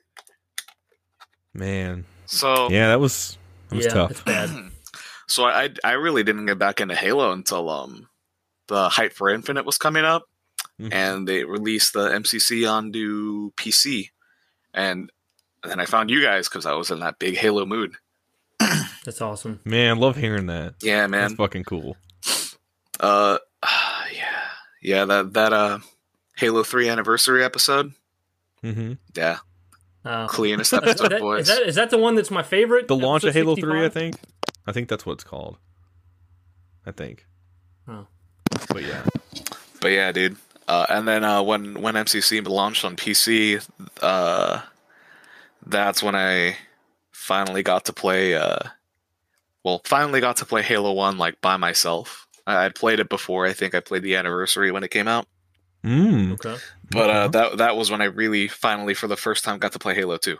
Man. 1.54 2.06
So 2.26 2.70
Yeah, 2.70 2.88
that 2.90 3.00
was 3.00 3.38
that 3.70 3.76
was 3.76 3.86
yeah, 3.86 3.94
tough. 3.94 4.26
bad. 4.26 4.50
so 5.28 5.46
I 5.46 5.70
I 5.84 5.94
really 5.94 6.24
didn't 6.24 6.46
get 6.46 6.58
back 6.58 6.82
into 6.82 6.96
Halo 6.96 7.32
until 7.32 7.70
um 7.70 8.08
the 8.68 8.90
hype 8.90 9.14
for 9.14 9.30
Infinite 9.30 9.66
was 9.66 9.78
coming 9.78 10.06
up, 10.06 10.24
Mhm. 10.82 10.94
and 10.94 11.28
they 11.28 11.44
released 11.44 11.94
the 11.94 12.10
MCC 12.14 12.66
onto 12.70 13.52
PC, 13.54 14.10
and, 14.74 15.12
and 15.62 15.72
then 15.72 15.80
I 15.80 15.86
found 15.86 16.10
you 16.10 16.22
guys 16.22 16.50
because 16.50 16.66
I 16.66 16.74
was 16.74 16.90
in 16.92 17.00
that 17.02 17.20
big 17.20 17.38
Halo 17.38 17.66
mood. 17.66 17.96
That's 19.06 19.22
awesome. 19.22 19.60
Man, 19.66 19.98
love 20.00 20.16
hearing 20.16 20.48
that. 20.48 20.76
Yeah, 20.82 21.06
man. 21.08 21.22
That's 21.22 21.34
fucking 21.36 21.66
cool. 21.66 21.96
Uh, 23.00 23.38
yeah, 24.14 24.42
yeah. 24.82 25.06
That 25.06 25.34
that 25.34 25.54
uh 25.54 25.80
Halo 26.38 26.64
Three 26.64 26.90
anniversary 26.90 27.44
episode. 27.44 27.94
Mm-hmm. 28.64 28.94
Yeah, 29.16 29.38
Uh, 30.06 30.26
cleanest 30.28 30.72
is, 30.74 30.78
episode, 30.80 31.12
that, 31.12 31.20
boys. 31.22 31.50
is, 31.50 31.56
that, 31.56 31.68
is 31.68 31.76
that 31.76 31.90
the 31.90 31.98
one 31.98 32.16
that's 32.16 32.32
my 32.32 32.44
favorite? 32.44 32.88
The 32.88 32.96
launch 32.96 33.24
of 33.26 33.36
Episode 33.36 33.40
Halo 33.40 33.56
Three, 33.58 33.86
I 33.86 33.90
think. 33.90 34.16
I 34.66 34.72
think 34.72 34.88
that's 34.88 35.06
what 35.06 35.14
it's 35.14 35.24
called. 35.26 35.58
I 36.86 36.92
think. 36.92 37.26
Oh. 37.88 38.08
But 38.70 38.84
yeah. 38.84 39.04
But 39.82 39.90
yeah, 39.90 40.12
dude. 40.14 40.38
Uh, 40.68 40.86
and 40.90 41.08
then 41.08 41.24
uh, 41.24 41.42
when 41.44 41.82
when 41.82 41.96
MCC 41.96 42.46
launched 42.48 42.86
on 42.86 42.96
PC, 42.96 43.68
uh, 44.02 44.62
that's 45.66 46.02
when 46.02 46.16
I 46.16 46.56
finally 47.12 47.64
got 47.64 47.86
to 47.86 47.94
play. 47.94 48.36
Uh, 48.36 48.60
well, 49.64 49.82
finally 49.86 50.22
got 50.22 50.38
to 50.38 50.46
play 50.46 50.62
Halo 50.62 50.94
One 50.94 51.18
like 51.18 51.40
by 51.42 51.58
myself. 51.58 52.28
I, 52.48 52.66
I'd 52.66 52.76
played 52.76 53.00
it 53.00 53.10
before. 53.10 53.46
I 53.46 53.54
think 53.54 53.76
I 53.76 53.80
played 53.80 54.04
the 54.04 54.16
anniversary 54.16 54.72
when 54.72 54.84
it 54.84 54.92
came 54.92 55.08
out. 55.08 55.26
Mm. 55.84 56.34
Okay. 56.34 56.56
But 56.92 57.10
uh, 57.10 57.14
Okay. 57.24 57.32
that 57.40 57.58
that 57.58 57.76
was 57.76 57.92
when 57.92 58.02
I 58.02 58.06
really 58.06 58.48
finally 58.48 58.94
for 58.94 59.08
the 59.08 59.18
first 59.18 59.44
time 59.44 59.60
got 59.60 59.74
to 59.74 59.80
play 59.80 59.96
Halo 59.96 60.18
Two. 60.18 60.38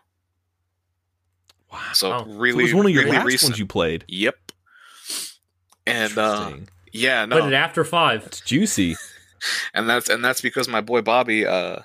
wow. 1.72 1.80
So 1.94 2.14
Oh. 2.14 2.24
So 2.24 2.30
it 2.32 2.38
really, 2.38 2.64
was 2.64 2.74
one 2.74 2.86
of 2.86 2.92
your 2.92 3.04
really 3.04 3.18
last 3.18 3.26
recent. 3.26 3.50
ones 3.52 3.60
you 3.60 3.66
played. 3.66 4.06
Yep. 4.08 4.36
And 5.86 6.18
uh, 6.18 6.32
Interesting. 6.46 6.70
yeah, 6.94 7.26
Played 7.26 7.40
no, 7.42 7.48
it 7.48 7.54
after 7.54 7.84
five. 7.84 8.26
It's 8.26 8.40
juicy. 8.40 8.96
And 9.74 9.90
that's 9.90 10.10
and 10.10 10.24
that's 10.24 10.42
because 10.42 10.68
my 10.68 10.82
boy 10.82 11.02
Bobby, 11.02 11.46
uh, 11.46 11.80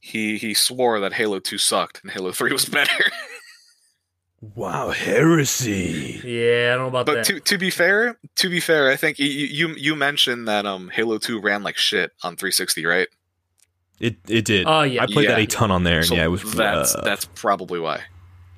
he 0.00 0.36
he 0.38 0.54
swore 0.54 1.00
that 1.00 1.12
Halo 1.14 1.38
Two 1.40 1.58
sucked 1.58 2.02
and 2.02 2.10
Halo 2.12 2.32
Three 2.32 2.52
was 2.52 2.64
better. 2.80 3.04
Wow, 4.54 4.90
heresy. 4.90 6.20
Yeah, 6.22 6.72
I 6.72 6.76
don't 6.76 6.82
know 6.82 6.88
about 6.88 7.06
But 7.06 7.14
that. 7.14 7.32
But 7.32 7.44
to 7.46 7.52
to 7.54 7.58
be 7.58 7.70
fair, 7.70 8.18
to 8.36 8.48
be 8.50 8.60
fair, 8.60 8.90
I 8.90 8.96
think 8.96 9.18
you 9.18 9.26
you 9.26 9.68
you 9.76 9.96
mentioned 9.96 10.46
that 10.48 10.66
um 10.66 10.90
Halo 10.90 11.16
Two 11.18 11.40
ran 11.40 11.62
like 11.62 11.76
shit 11.78 12.12
on 12.22 12.36
360, 12.36 12.84
right? 12.84 13.08
It 14.00 14.16
it 14.28 14.44
did. 14.44 14.66
Oh, 14.66 14.82
yeah. 14.82 15.02
I 15.02 15.06
played 15.06 15.28
that 15.30 15.38
a 15.38 15.46
ton 15.46 15.70
on 15.70 15.84
there, 15.84 15.98
and 15.98 16.06
So 16.06 16.14
yeah, 16.16 16.24
it 16.24 16.28
was. 16.28 16.42
that's 16.52 16.94
uh, 16.94 17.00
that's 17.02 17.24
probably 17.24 17.80
why. 17.80 18.02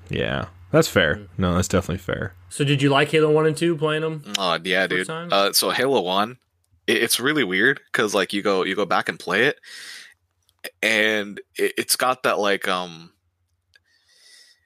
yeah, 0.08 0.46
that's 0.72 0.88
fair. 0.88 1.16
Mm. 1.16 1.28
No, 1.38 1.54
that's 1.54 1.68
definitely 1.68 1.98
fair. 2.02 2.34
so 2.48 2.64
did 2.64 2.82
you 2.82 2.88
like 2.88 3.10
Halo 3.10 3.30
One 3.30 3.46
and 3.46 3.56
Two 3.56 3.76
playing 3.76 4.02
them? 4.02 4.24
Oh 4.38 4.58
yeah, 4.64 4.88
dude. 4.88 5.08
Uh, 5.08 5.52
so 5.52 5.70
Halo 5.70 6.00
One, 6.00 6.32
it, 6.32 6.38
it's 6.86 7.20
really 7.20 7.44
weird 7.44 7.80
because 7.92 8.14
like 8.14 8.32
you 8.32 8.42
go 8.42 8.64
you 8.64 8.74
go 8.76 8.86
back 8.86 9.08
and 9.08 9.18
play 9.18 9.44
it, 9.46 9.58
and 10.82 11.40
it, 11.56 11.72
it's 11.78 11.96
got 11.96 12.22
that 12.24 12.38
like 12.38 12.68
um, 12.68 13.12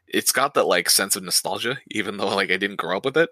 it's 0.09 0.33
got 0.33 0.54
that 0.54 0.66
like 0.66 0.90
sense 0.90 1.16
of 1.16 1.22
nostalgia, 1.22 1.78
even 1.90 2.16
though 2.16 2.35
like 2.35 2.50
I 2.50 2.56
didn't 2.56 2.76
grow 2.76 2.96
up 2.96 3.04
with 3.04 3.16
it. 3.16 3.30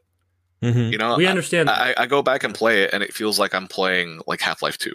hmm 0.62 0.90
You 0.90 0.98
know, 0.98 1.14
we 1.14 1.26
understand. 1.26 1.68
I, 1.68 1.94
I 1.98 2.06
go 2.06 2.22
back 2.22 2.44
and 2.44 2.54
play 2.54 2.84
it, 2.84 2.92
and 2.94 3.02
it 3.02 3.14
feels 3.14 3.38
like 3.38 3.54
I'm 3.54 3.68
playing 3.68 4.22
like 4.26 4.40
Half 4.40 4.62
Life 4.62 4.78
Two. 4.78 4.94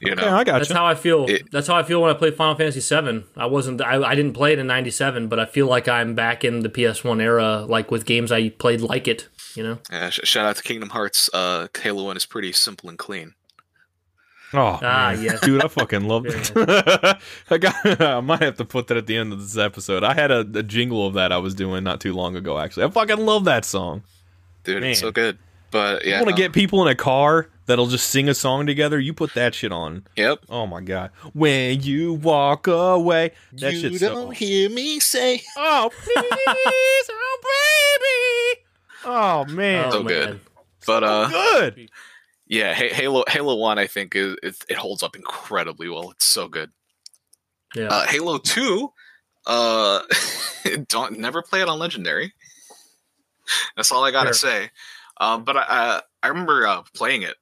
You 0.00 0.14
Okay, 0.14 0.26
know, 0.26 0.34
I 0.36 0.44
got 0.44 0.58
That's 0.58 0.70
you. 0.70 0.76
how 0.76 0.84
I 0.86 0.94
feel. 0.94 1.36
It- 1.36 1.48
That's 1.50 1.66
how 1.66 1.76
I 1.76 1.82
feel 1.82 2.02
when 2.02 2.10
I 2.10 2.14
play 2.14 2.30
Final 2.30 2.54
Fantasy 2.56 2.80
Seven. 2.80 3.24
I 3.36 3.46
wasn't. 3.46 3.80
I, 3.80 4.02
I 4.02 4.14
didn't 4.14 4.34
play 4.34 4.52
it 4.52 4.58
in 4.58 4.66
'97, 4.66 5.28
but 5.28 5.38
I 5.40 5.46
feel 5.46 5.66
like 5.66 5.88
I'm 5.88 6.14
back 6.14 6.44
in 6.44 6.60
the 6.60 6.68
PS1 6.68 7.20
era, 7.20 7.64
like 7.68 7.90
with 7.90 8.04
games 8.04 8.30
I 8.30 8.50
played 8.50 8.80
like 8.82 9.08
it. 9.08 9.28
You 9.54 9.62
know. 9.62 9.78
yeah, 9.90 10.10
sh- 10.10 10.20
shout 10.24 10.46
out 10.46 10.56
to 10.56 10.62
Kingdom 10.62 10.90
Hearts. 10.90 11.30
Uh, 11.32 11.68
Halo 11.80 12.04
One 12.04 12.16
is 12.16 12.26
pretty 12.26 12.52
simple 12.52 12.88
and 12.88 12.98
clean. 12.98 13.34
Oh, 14.52 14.78
Ah, 14.82 15.12
man. 15.14 15.22
yes. 15.22 15.40
dude, 15.42 15.64
I 15.64 15.68
fucking 15.68 16.06
love 16.06 16.24
Very 16.24 16.38
it. 16.38 17.16
I 17.50 17.58
got. 17.58 18.00
I 18.00 18.20
might 18.20 18.42
have 18.42 18.56
to 18.58 18.64
put 18.64 18.86
that 18.88 18.96
at 18.96 19.06
the 19.06 19.16
end 19.16 19.32
of 19.32 19.40
this 19.40 19.56
episode. 19.56 20.04
I 20.04 20.14
had 20.14 20.30
a, 20.30 20.40
a 20.40 20.62
jingle 20.62 21.06
of 21.06 21.14
that 21.14 21.32
I 21.32 21.38
was 21.38 21.54
doing 21.54 21.82
not 21.84 22.00
too 22.00 22.12
long 22.12 22.36
ago. 22.36 22.58
Actually, 22.58 22.84
I 22.86 22.90
fucking 22.90 23.18
love 23.18 23.44
that 23.46 23.64
song. 23.64 24.02
Dude, 24.64 24.82
it's 24.82 25.00
so 25.00 25.10
good. 25.10 25.38
But 25.70 26.04
yeah, 26.06 26.14
I 26.16 26.22
want 26.22 26.28
to 26.28 26.30
no. 26.32 26.36
get 26.36 26.52
people 26.52 26.82
in 26.82 26.88
a 26.88 26.94
car 26.94 27.48
that'll 27.66 27.86
just 27.88 28.08
sing 28.10 28.28
a 28.28 28.34
song 28.34 28.64
together. 28.66 29.00
You 29.00 29.12
put 29.12 29.34
that 29.34 29.54
shit 29.56 29.72
on. 29.72 30.06
Yep. 30.16 30.44
Oh 30.48 30.66
my 30.68 30.80
god! 30.80 31.10
When 31.32 31.82
you 31.82 32.12
walk 32.14 32.68
away, 32.68 33.32
that 33.54 33.72
you 33.74 33.80
shit's 33.80 34.00
don't 34.00 34.26
so. 34.26 34.30
hear 34.30 34.70
me 34.70 35.00
say. 35.00 35.42
Oh 35.56 35.90
please, 35.92 37.10
oh 37.10 37.38
baby. 38.54 38.63
Oh 39.04 39.44
man, 39.46 39.90
So 39.90 39.98
Oh, 40.00 40.02
good. 40.04 40.28
man. 40.28 40.40
But 40.86 41.04
uh, 41.04 41.28
good. 41.28 41.90
yeah, 42.46 42.74
Halo 42.74 43.24
Halo 43.28 43.56
One, 43.56 43.78
I 43.78 43.86
think 43.86 44.14
is 44.14 44.36
it, 44.42 44.56
it 44.68 44.76
holds 44.76 45.02
up 45.02 45.16
incredibly 45.16 45.88
well. 45.88 46.10
It's 46.10 46.26
so 46.26 46.48
good. 46.48 46.70
Yeah. 47.74 47.88
Uh, 47.88 48.06
Halo 48.06 48.38
Two, 48.38 48.92
uh, 49.46 50.00
don't 50.88 51.18
never 51.18 51.42
play 51.42 51.62
it 51.62 51.68
on 51.68 51.78
Legendary. 51.78 52.32
That's 53.76 53.92
all 53.92 54.04
I 54.04 54.10
gotta 54.10 54.34
say. 54.34 54.70
Um, 55.18 55.44
but 55.44 55.56
I 55.56 55.64
I, 55.68 56.02
I 56.22 56.28
remember 56.28 56.66
uh, 56.66 56.82
playing 56.94 57.22
it 57.22 57.36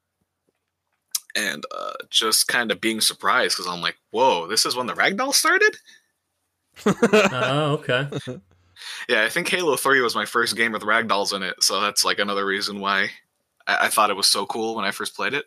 and 1.35 1.65
uh, 1.75 1.93
just 2.09 2.47
kind 2.47 2.71
of 2.71 2.79
being 2.79 3.01
surprised 3.01 3.57
because 3.57 3.71
I'm 3.71 3.81
like, 3.81 3.97
whoa, 4.11 4.47
this 4.47 4.65
is 4.65 4.75
when 4.75 4.87
the 4.87 4.93
Ragdoll 4.93 5.33
started. 5.33 5.75
oh, 6.85 7.83
okay. 7.87 8.07
Yeah, 9.09 9.23
I 9.23 9.29
think 9.29 9.47
Halo 9.49 9.75
Three 9.75 10.01
was 10.01 10.15
my 10.15 10.25
first 10.25 10.55
game 10.55 10.71
with 10.71 10.81
ragdolls 10.83 11.33
in 11.35 11.43
it, 11.43 11.61
so 11.63 11.81
that's 11.81 12.03
like 12.05 12.19
another 12.19 12.45
reason 12.45 12.79
why 12.79 13.09
I, 13.67 13.85
I 13.85 13.87
thought 13.89 14.09
it 14.09 14.15
was 14.17 14.27
so 14.27 14.45
cool 14.45 14.75
when 14.75 14.85
I 14.85 14.91
first 14.91 15.15
played 15.15 15.33
it. 15.33 15.45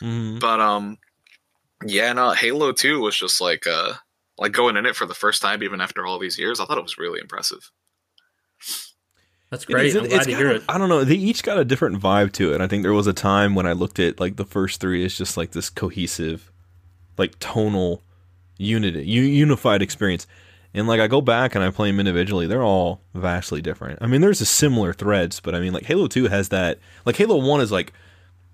Mhm. 0.00 0.40
But 0.40 0.60
um, 0.60 0.98
yeah, 1.84 2.12
no, 2.12 2.30
Halo 2.32 2.72
Two 2.72 3.00
was 3.00 3.16
just 3.16 3.40
like 3.40 3.66
uh, 3.66 3.94
like 4.38 4.52
going 4.52 4.76
in 4.76 4.86
it 4.86 4.96
for 4.96 5.06
the 5.06 5.14
first 5.14 5.42
time, 5.42 5.62
even 5.62 5.80
after 5.80 6.06
all 6.06 6.18
these 6.18 6.38
years. 6.38 6.60
I 6.60 6.64
thought 6.64 6.78
it 6.78 6.82
was 6.82 6.98
really 6.98 7.20
impressive. 7.20 7.70
That's 9.50 9.64
It 9.64 9.72
great. 9.72 9.86
is- 9.86 9.96
I'm 9.96 10.08
glad 10.08 10.22
to 10.24 10.36
hear 10.36 10.50
a- 10.52 10.54
it. 10.56 10.62
I 10.68 10.78
don't 10.78 10.88
know. 10.88 11.02
They 11.04 11.16
each 11.16 11.42
got 11.42 11.58
a 11.58 11.64
different 11.64 12.00
vibe 12.00 12.32
to 12.34 12.54
it. 12.54 12.60
I 12.60 12.68
think 12.68 12.82
there 12.84 12.92
was 12.92 13.06
a 13.08 13.12
time 13.12 13.54
when 13.54 13.66
I 13.66 13.72
looked 13.72 13.98
at 13.98 14.20
like 14.20 14.36
the 14.36 14.44
first 14.44 14.80
three 14.80 15.04
as 15.04 15.16
just 15.18 15.36
like 15.36 15.50
this 15.52 15.68
cohesive, 15.68 16.52
like 17.18 17.36
tonal 17.40 18.02
unity, 18.58 19.04
u- 19.04 19.22
unified 19.22 19.82
experience. 19.82 20.26
And 20.72 20.86
like 20.86 21.00
I 21.00 21.08
go 21.08 21.20
back 21.20 21.54
and 21.54 21.64
I 21.64 21.70
play 21.70 21.90
them 21.90 21.98
individually, 21.98 22.46
they're 22.46 22.62
all 22.62 23.00
vastly 23.14 23.60
different. 23.60 23.98
I 24.00 24.06
mean, 24.06 24.20
there's 24.20 24.40
a 24.40 24.46
similar 24.46 24.92
threads, 24.92 25.40
but 25.40 25.54
I 25.54 25.60
mean, 25.60 25.72
like 25.72 25.84
Halo 25.86 26.06
Two 26.06 26.28
has 26.28 26.50
that. 26.50 26.78
Like 27.04 27.16
Halo 27.16 27.36
One 27.44 27.60
is 27.60 27.72
like 27.72 27.92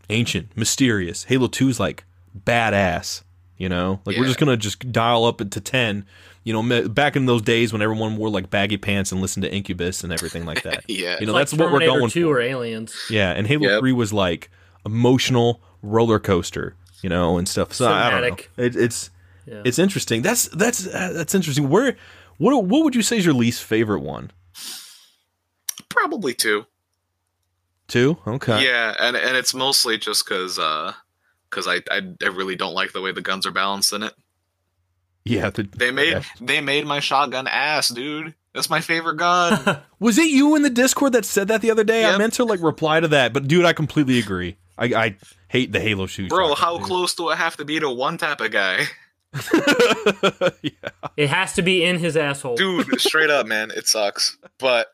ancient, 0.09 0.57
mysterious. 0.57 1.25
Halo 1.25 1.47
Two 1.47 1.69
is 1.69 1.79
like 1.79 2.05
badass. 2.45 3.23
You 3.59 3.71
know, 3.71 4.01
like 4.05 4.17
we're 4.19 4.27
just 4.27 4.39
gonna 4.39 4.57
just 4.57 4.93
dial 4.93 5.25
up 5.25 5.39
to 5.39 5.61
ten. 5.61 6.05
You 6.45 6.53
know, 6.53 6.89
back 6.89 7.17
in 7.17 7.27
those 7.27 7.43
days 7.43 7.73
when 7.73 7.83
everyone 7.83 8.17
wore 8.17 8.29
like 8.31 8.51
baggy 8.51 8.77
pants 8.77 9.11
and 9.13 9.21
listened 9.21 9.43
to 9.45 9.53
Incubus 9.53 10.05
and 10.05 10.13
everything 10.13 10.45
like 10.47 10.63
that. 10.63 10.85
Yeah, 10.89 11.17
You 11.19 11.27
know, 11.27 11.33
Like 11.33 11.41
that's 11.41 11.53
what 11.55 11.73
we're 11.73 11.81
Terminator 11.81 11.99
going 11.99 12.11
2 12.11 12.23
for. 12.25 12.37
or 12.37 12.41
Aliens. 12.41 12.95
Yeah, 13.11 13.33
and 13.33 13.47
Halo 13.49 13.69
Yep. 13.69 13.81
Three 13.81 13.93
was 13.93 14.13
like 14.13 14.49
emotional 14.85 15.61
roller 15.83 16.21
coaster, 16.21 16.77
you 17.03 17.09
know, 17.09 17.37
and 17.39 17.49
stuff. 17.49 17.73
So 17.73 17.89
I 17.91 18.11
don't 18.11 18.21
know. 18.31 18.65
It, 18.65 18.77
it's 18.77 19.11
Yeah. 19.47 19.63
it's 19.65 19.79
interesting. 19.79 20.23
That's 20.23 20.49
that's 20.49 20.87
uh, 20.87 21.13
that's 21.15 21.35
interesting. 21.35 21.69
Where 21.69 21.97
what 22.39 22.65
what 22.65 22.85
would 22.85 22.95
you 22.95 23.03
say 23.03 23.19
is 23.19 23.25
your 23.25 23.35
least 23.35 23.63
favorite 23.63 24.01
one? 24.01 24.31
probably 25.89 26.35
two. 26.35 26.67
Two. 27.89 28.19
Okay. 28.27 28.65
Yeah, 28.67 28.95
and 28.99 29.17
and 29.17 29.37
it's 29.37 29.55
mostly 29.55 29.99
just 29.99 30.25
because 30.25 30.59
uh, 30.59 30.93
because 31.49 31.69
I, 31.69 31.77
I 31.91 32.01
I 32.23 32.27
really 32.29 32.57
don't 32.57 32.75
like 32.75 32.93
the 32.93 33.01
way 33.01 33.13
the 33.13 33.23
guns 33.23 33.47
are 33.47 33.53
balanced 33.53 33.93
in 33.93 34.03
it. 34.03 34.13
Yeah. 35.25 35.51
the- 35.51 35.63
They 35.77 35.91
made 35.91 36.11
yeah. 36.13 36.23
they 36.41 36.61
made 36.61 36.87
my 36.87 37.01
shotgun 37.01 37.47
ass, 37.47 37.89
dude. 37.89 38.35
That's 38.55 38.71
my 38.71 38.81
favorite 38.81 39.17
gun. 39.19 39.81
Was 40.01 40.19
it 40.19 40.31
you 40.31 40.57
in 40.57 40.63
the 40.63 40.71
Discord 40.71 41.13
that 41.13 41.25
said 41.27 41.49
that 41.49 41.61
the 41.61 41.71
other 41.71 41.85
day? 41.85 42.05
I 42.07 42.17
meant 42.17 42.33
to 42.35 42.45
like 42.45 42.63
reply 42.63 43.01
to 43.01 43.09
that, 43.09 43.33
but 43.33 43.47
dude, 43.47 43.65
I 43.67 43.73
completely 43.75 44.19
agree. 44.19 44.57
I, 44.79 44.87
I 44.87 45.17
hate 45.49 45.73
the 45.73 45.81
Halo 45.81 46.07
shoes. 46.07 46.29
Bro, 46.29 46.55
how 46.55 46.79
close 46.79 47.15
do 47.15 47.29
I 47.29 47.37
have 47.37 47.57
to 47.59 47.65
be 47.65 47.79
to 47.81 47.91
one 47.91 48.19
tap 48.19 48.41
a 48.41 48.49
guy? 48.49 48.85
yeah. 50.63 50.71
It 51.17 51.29
has 51.29 51.55
to 51.55 51.63
be 51.63 51.85
in 51.85 51.99
his 51.99 52.17
asshole. 52.17 52.57
Dude, 52.57 53.01
straight 53.01 53.31
up, 53.31 53.47
man, 53.47 53.71
it 53.71 53.89
sucks. 53.89 54.37
But 54.59 54.89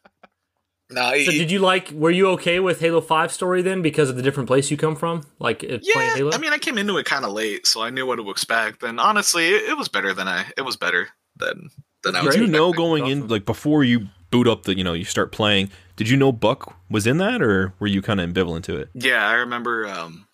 no, 0.93 1.11
So 1.25 1.31
did 1.31 1.51
you 1.51 1.59
like? 1.59 1.91
Were 1.91 2.11
you 2.11 2.29
okay 2.31 2.61
with 2.61 2.81
Halo 2.81 3.01
Five 3.01 3.33
story 3.33 3.63
then 3.63 3.83
because 3.83 4.11
of 4.11 4.17
the 4.17 4.23
different 4.23 4.47
place 4.47 4.71
you 4.71 4.77
come 4.77 4.97
from? 4.97 5.25
Like 5.39 5.63
it, 5.63 5.83
playing 5.83 6.09
yeah, 6.11 6.17
Halo. 6.17 6.33
I 6.33 6.39
mean, 6.39 6.53
I 6.53 6.59
came 6.59 6.79
into 6.79 6.99
it 6.99 7.07
kind 7.07 7.25
of 7.25 7.33
late, 7.33 7.67
so 7.67 7.83
I 7.83 7.91
knew 7.91 8.07
what 8.07 8.17
to 8.17 8.31
expect. 8.31 8.83
And 8.83 9.01
honestly, 9.01 9.49
it, 9.49 9.71
it 9.71 9.77
was 9.77 9.89
better 9.89 10.13
than 10.13 10.29
I. 10.29 10.47
It 10.57 10.63
was 10.63 10.77
better 10.77 11.09
than 11.37 11.71
than 12.03 12.17
I 12.17 12.23
was. 12.23 12.35
Did 12.35 12.43
you 12.43 12.47
know 12.47 12.71
expecting. 12.71 12.85
going 12.85 13.07
in 13.07 13.29
like 13.29 13.47
before 13.47 13.85
you 13.85 14.09
boot 14.31 14.47
up 14.47 14.65
the 14.65 14.77
you 14.77 14.85
know 14.85 14.93
you 14.93 15.05
start 15.05 15.33
playing? 15.33 15.71
Did 15.97 16.09
you 16.09 16.17
know 16.17 16.33
Buck 16.33 16.77
was 16.91 17.07
in 17.07 17.19
that, 17.19 17.43
or 17.43 17.75
were 17.79 17.87
you 17.87 18.03
kind 18.03 18.21
of 18.21 18.29
ambivalent 18.29 18.65
to 18.65 18.77
it? 18.77 18.91
Yeah, 18.95 19.27
I 19.27 19.35
remember. 19.35 19.89
Um, 19.89 20.27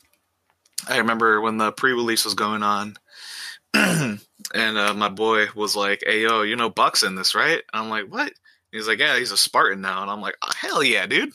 I 0.88 0.98
remember 0.98 1.40
when 1.40 1.58
the 1.58 1.72
pre-release 1.72 2.24
was 2.24 2.34
going 2.34 2.62
on, 2.62 2.96
and 3.74 4.18
uh, 4.54 4.94
my 4.94 5.08
boy 5.08 5.46
was 5.54 5.76
like, 5.76 6.02
"Hey, 6.06 6.22
yo, 6.22 6.42
you 6.42 6.56
know 6.56 6.70
Buck's 6.70 7.02
in 7.02 7.14
this, 7.14 7.34
right?" 7.34 7.62
And 7.72 7.82
I'm 7.84 7.88
like, 7.90 8.06
"What?" 8.06 8.32
He's 8.72 8.88
like, 8.88 8.98
"Yeah, 8.98 9.18
he's 9.18 9.32
a 9.32 9.36
Spartan 9.36 9.80
now," 9.80 10.02
and 10.02 10.10
I'm 10.10 10.20
like, 10.20 10.36
oh, 10.42 10.50
"Hell 10.56 10.82
yeah, 10.82 11.06
dude, 11.06 11.32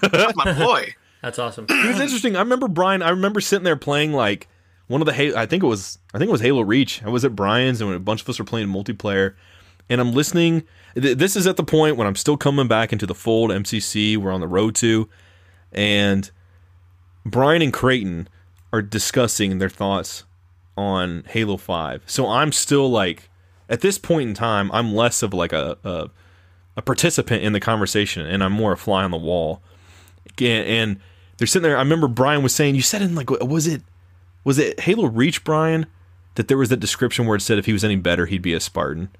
that's 0.00 0.36
my 0.36 0.52
boy." 0.58 0.94
That's 1.22 1.38
awesome. 1.38 1.66
It 1.70 1.86
was 1.88 2.00
interesting. 2.00 2.36
I 2.36 2.40
remember 2.40 2.68
Brian. 2.68 3.02
I 3.02 3.10
remember 3.10 3.40
sitting 3.40 3.64
there 3.64 3.76
playing 3.76 4.12
like 4.12 4.48
one 4.88 5.00
of 5.00 5.06
the 5.06 5.12
Halo. 5.12 5.36
I 5.38 5.46
think 5.46 5.62
it 5.62 5.66
was. 5.66 5.98
I 6.12 6.18
think 6.18 6.28
it 6.28 6.32
was 6.32 6.40
Halo 6.40 6.62
Reach. 6.62 7.02
I 7.04 7.08
was 7.10 7.24
at 7.24 7.36
Brian's, 7.36 7.80
and 7.80 7.92
a 7.94 7.98
bunch 8.00 8.22
of 8.22 8.28
us 8.28 8.38
were 8.38 8.44
playing 8.44 8.68
multiplayer. 8.68 9.34
And 9.88 10.00
I'm 10.00 10.12
listening. 10.12 10.64
th- 10.94 11.18
This 11.18 11.36
is 11.36 11.46
at 11.46 11.56
the 11.56 11.64
point 11.64 11.96
when 11.96 12.06
I'm 12.06 12.16
still 12.16 12.36
coming 12.36 12.66
back 12.68 12.92
into 12.92 13.06
the 13.06 13.14
fold. 13.14 13.50
MCC. 13.50 14.16
We're 14.16 14.32
on 14.32 14.40
the 14.40 14.48
road 14.48 14.74
to, 14.76 15.08
and 15.70 16.28
Brian 17.24 17.62
and 17.62 17.72
Creighton 17.72 18.28
are 18.72 18.82
discussing 18.82 19.58
their 19.58 19.68
thoughts 19.68 20.24
on 20.76 21.24
Halo 21.28 21.56
Five. 21.56 22.02
So 22.06 22.28
I'm 22.28 22.52
still 22.52 22.90
like, 22.90 23.28
at 23.68 23.80
this 23.80 23.98
point 23.98 24.28
in 24.28 24.34
time, 24.34 24.70
I'm 24.72 24.94
less 24.94 25.22
of 25.22 25.34
like 25.34 25.52
a 25.52 25.76
a, 25.84 26.10
a 26.76 26.82
participant 26.82 27.42
in 27.42 27.52
the 27.52 27.60
conversation, 27.60 28.26
and 28.26 28.42
I'm 28.42 28.52
more 28.52 28.72
a 28.72 28.76
fly 28.76 29.04
on 29.04 29.10
the 29.10 29.16
wall. 29.18 29.62
And, 30.38 30.66
and 30.66 31.00
they're 31.36 31.46
sitting 31.46 31.64
there. 31.64 31.76
I 31.76 31.80
remember 31.80 32.08
Brian 32.08 32.42
was 32.42 32.54
saying, 32.54 32.74
"You 32.74 32.82
said 32.82 33.02
in 33.02 33.14
like, 33.14 33.30
was 33.30 33.66
it, 33.66 33.82
was 34.44 34.58
it 34.58 34.80
Halo 34.80 35.06
Reach, 35.06 35.44
Brian, 35.44 35.86
that 36.36 36.48
there 36.48 36.56
was 36.56 36.68
that 36.70 36.80
description 36.80 37.26
where 37.26 37.36
it 37.36 37.40
said 37.40 37.58
if 37.58 37.66
he 37.66 37.72
was 37.72 37.84
any 37.84 37.96
better, 37.96 38.26
he'd 38.26 38.42
be 38.42 38.54
a 38.54 38.60
Spartan." 38.60 39.10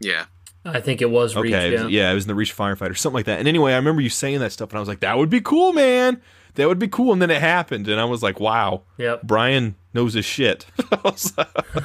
Yeah, 0.00 0.26
I 0.64 0.80
think 0.80 1.02
it 1.02 1.10
was 1.10 1.36
Reach. 1.36 1.52
Okay, 1.52 1.68
it 1.68 1.72
yeah. 1.72 1.82
was- 1.84 1.92
yeah, 1.92 2.10
it 2.10 2.14
was 2.14 2.24
in 2.24 2.28
the 2.28 2.34
Reach 2.34 2.56
Firefighter, 2.56 2.96
something 2.96 3.14
like 3.16 3.26
that. 3.26 3.38
And 3.38 3.48
anyway, 3.48 3.72
I 3.72 3.76
remember 3.76 4.00
you 4.00 4.08
saying 4.08 4.38
that 4.40 4.52
stuff, 4.52 4.70
and 4.70 4.76
I 4.76 4.80
was 4.80 4.88
like, 4.88 5.00
"That 5.00 5.18
would 5.18 5.30
be 5.30 5.40
cool, 5.40 5.72
man. 5.72 6.22
That 6.54 6.68
would 6.68 6.78
be 6.78 6.88
cool." 6.88 7.12
And 7.12 7.20
then 7.22 7.30
it 7.30 7.40
happened, 7.40 7.88
and 7.88 8.00
I 8.00 8.04
was 8.04 8.22
like, 8.22 8.38
"Wow, 8.40 8.82
Yep. 8.98 9.22
Brian 9.24 9.74
knows 9.94 10.14
his 10.14 10.24
shit." 10.24 10.66
Was- 11.04 11.32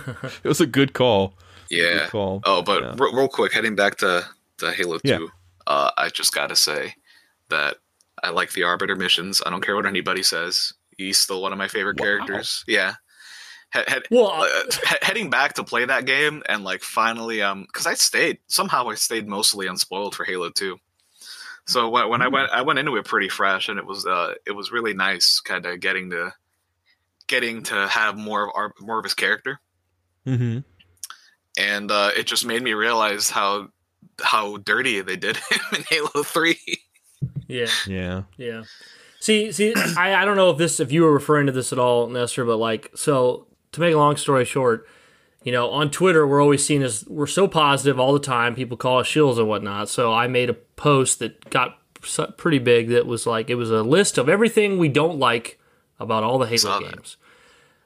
it 0.44 0.48
was 0.48 0.62
a 0.62 0.66
good 0.68 0.94
call. 0.94 1.34
yeah. 1.70 2.00
Good 2.00 2.10
call. 2.10 2.42
Oh, 2.46 2.62
but 2.62 2.84
Yeah. 2.84 2.96
re- 2.98 3.12
real 3.14 3.28
quick, 3.28 3.54
heading 3.54 3.76
back 3.76 3.98
to 3.98 4.26
to 4.60 4.72
Halo 4.72 5.00
Yeah. 5.04 5.18
Two, 5.20 5.30
uh, 5.68 5.92
I 5.98 6.10
just 6.10 6.34
gotta 6.34 6.56
say 6.56 6.96
that 7.50 7.78
I 8.24 8.30
like 8.30 8.52
the 8.54 8.64
Arbiter 8.64 8.96
missions. 8.96 9.42
I 9.46 9.50
don't 9.52 9.62
care 9.62 9.76
what 9.76 9.86
anybody 9.86 10.24
says. 10.24 10.74
He's 10.98 11.20
still 11.20 11.42
one 11.42 11.52
of 11.52 11.58
my 11.60 11.68
favorite 11.68 12.00
Wow. 12.00 12.06
characters. 12.06 12.64
Yeah, 12.68 12.96
he- 13.74 13.80
he- 13.88 14.02
Well, 14.18 14.32
uh, 14.44 14.48
he- 14.90 14.96
heading 15.04 15.30
back 15.30 15.54
to 15.54 15.64
play 15.64 15.86
that 15.86 16.06
game 16.06 16.42
and 16.50 16.64
like 16.64 16.82
finally 16.84 17.42
um 17.42 17.64
because 17.72 17.86
I 17.86 17.94
stayed 17.94 18.40
somehow 18.48 18.90
I 18.90 18.96
stayed 18.96 19.28
mostly 19.28 19.68
unspoiled 19.68 20.16
for 20.16 20.24
Halo 20.26 20.50
2. 20.50 20.80
So 21.68 21.90
when, 21.90 22.10
when 22.10 22.22
I 22.22 22.28
went 22.30 22.50
I 22.52 22.62
went 22.62 22.80
into 22.80 22.96
it 22.96 23.06
pretty 23.06 23.30
fresh 23.30 23.70
and 23.70 23.78
it 23.78 23.86
was 23.86 24.06
uh 24.06 24.34
it 24.46 24.52
was 24.54 24.72
really 24.72 24.94
nice 24.94 25.40
kind 25.42 25.66
of 25.66 25.80
getting 25.80 26.10
to 26.12 26.34
getting 27.28 27.64
to 27.64 27.88
have 27.88 28.18
more 28.18 28.46
of 28.48 28.52
our 28.56 28.74
more 28.80 28.98
of 29.00 29.04
his 29.04 29.14
character 29.14 29.60
Mm-hmm. 30.26 30.60
and 31.58 31.92
uh 31.92 32.12
it 32.18 32.24
just 32.28 32.46
made 32.46 32.62
me 32.62 32.74
realize 32.74 33.30
how 33.30 33.70
how 34.22 34.58
dirty 34.58 35.02
they 35.02 35.16
did 35.16 35.38
him 35.52 35.60
in 35.76 35.84
Halo 35.90 36.24
3. 36.24 36.58
yeah. 37.48 37.68
Yeah. 37.86 38.24
Yeah. 38.38 38.64
See, 39.20 39.52
see, 39.52 39.74
I, 39.98 40.16
I 40.22 40.26
don't 40.26 40.38
know 40.38 40.50
if 40.52 40.58
this 40.58 40.80
if 40.80 40.92
you 40.92 41.04
were 41.04 41.12
referring 41.14 41.48
to 41.48 41.52
this 41.52 41.74
at 41.74 41.80
all, 41.80 42.08
Nestor, 42.08 42.46
but 42.46 42.58
like 42.58 42.92
so 42.96 43.48
to 43.74 43.80
make 43.82 43.94
a 43.94 43.98
long 43.98 44.16
story 44.16 44.46
short, 44.46 44.88
you 45.48 45.54
know, 45.54 45.70
on 45.70 45.90
Twitter 45.90 46.28
we're 46.28 46.42
always 46.42 46.66
seen 46.66 46.82
as 46.82 47.06
we're 47.08 47.26
so 47.26 47.48
positive 47.48 47.98
all 47.98 48.12
the 48.12 48.20
time. 48.20 48.54
People 48.54 48.76
call 48.76 49.00
us 49.00 49.08
shills 49.08 49.38
and 49.38 49.48
whatnot. 49.48 49.88
So 49.88 50.12
I 50.14 50.28
made 50.28 50.50
a 50.50 50.54
post 50.54 51.20
that 51.20 51.50
got 51.50 51.80
pretty 52.36 52.60
big 52.60 52.90
that 52.90 53.06
was 53.06 53.26
like 53.26 53.50
it 53.50 53.56
was 53.56 53.72
a 53.72 53.82
list 53.82 54.18
of 54.18 54.28
everything 54.28 54.78
we 54.78 54.90
don't 54.90 55.20
like 55.20 55.58
about 56.02 56.22
all 56.22 56.38
the 56.38 56.48
Halo 56.48 56.82
games. 56.82 57.16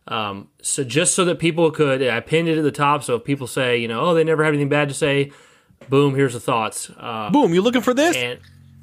Um, 0.07 0.47
so 0.63 0.83
just 0.83 1.13
so 1.13 1.23
that 1.25 1.37
people 1.37 1.69
could, 1.69 2.01
I 2.01 2.19
pinned 2.21 2.49
it 2.49 2.57
at 2.57 2.63
the 2.63 2.71
top. 2.71 3.03
So 3.03 3.17
if 3.17 3.23
people 3.25 3.45
say, 3.45 3.77
you 3.77 3.87
know, 3.87 4.01
oh, 4.01 4.15
they 4.15 4.23
never 4.23 4.43
have 4.43 4.55
anything 4.55 4.69
bad 4.69 4.89
to 4.89 4.95
say, 4.95 5.31
boom, 5.87 6.15
here's 6.15 6.33
the 6.33 6.39
thoughts. 6.39 6.89
Uh, 6.97 7.29
Boom! 7.29 7.53
You 7.53 7.61
looking 7.61 7.81
for 7.81 7.93
this? 7.93 8.17
and 8.17 8.39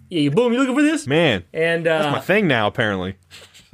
yeah, 0.08 0.20
you 0.20 0.30
boom, 0.30 0.52
you 0.52 0.58
looking 0.60 0.76
for 0.76 0.82
this? 0.82 1.04
Man, 1.04 1.42
And 1.52 1.84
uh, 1.84 1.98
that's 1.98 2.12
my 2.14 2.20
thing 2.20 2.46
now. 2.46 2.68
Apparently. 2.68 3.16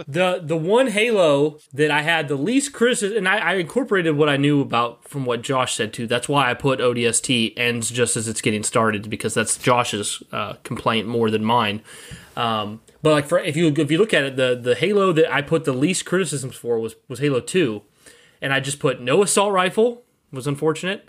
The 0.09 0.41
the 0.43 0.57
one 0.57 0.89
Halo 0.89 1.59
that 1.73 1.91
I 1.91 2.03
had 2.03 2.29
the 2.29 2.37
least 2.37 2.73
criticism, 2.73 3.17
and 3.19 3.29
I, 3.29 3.39
I 3.39 3.55
incorporated 3.55 4.17
what 4.17 4.29
I 4.29 4.37
knew 4.37 4.61
about 4.61 5.05
from 5.05 5.25
what 5.25 5.43
Josh 5.43 5.75
said 5.75 5.93
too. 5.93 6.07
That's 6.07 6.29
why 6.29 6.51
I 6.51 6.55
put 6.55 6.81
ODST 6.81 7.55
ends 7.57 7.91
just 7.91 8.17
as 8.17 8.27
it's 8.29 8.41
getting 8.41 8.63
started 8.63 9.09
because 9.09 9.35
that's 9.35 9.57
Josh's 9.57 10.23
uh, 10.33 10.55
complaint 10.65 11.07
more 11.07 11.31
than 11.31 11.45
mine. 11.45 11.83
Um, 12.37 12.81
but 13.03 13.11
like 13.11 13.27
for 13.27 13.39
if 13.39 13.57
you 13.57 13.69
if 13.69 13.91
you 13.91 13.99
look 13.99 14.15
at 14.15 14.25
it, 14.25 14.37
the 14.37 14.59
the 14.61 14.75
Halo 14.75 15.13
that 15.13 15.33
I 15.33 15.43
put 15.43 15.65
the 15.65 15.73
least 15.73 16.05
criticisms 16.05 16.57
for 16.57 16.79
was 16.79 16.97
was 17.09 17.21
Halo 17.21 17.41
Two, 17.41 17.83
and 18.43 18.53
I 18.53 18.61
just 18.61 18.81
put 18.81 19.01
no 19.01 19.23
assault 19.23 19.53
rifle 19.53 20.03
was 20.33 20.47
unfortunate, 20.47 21.09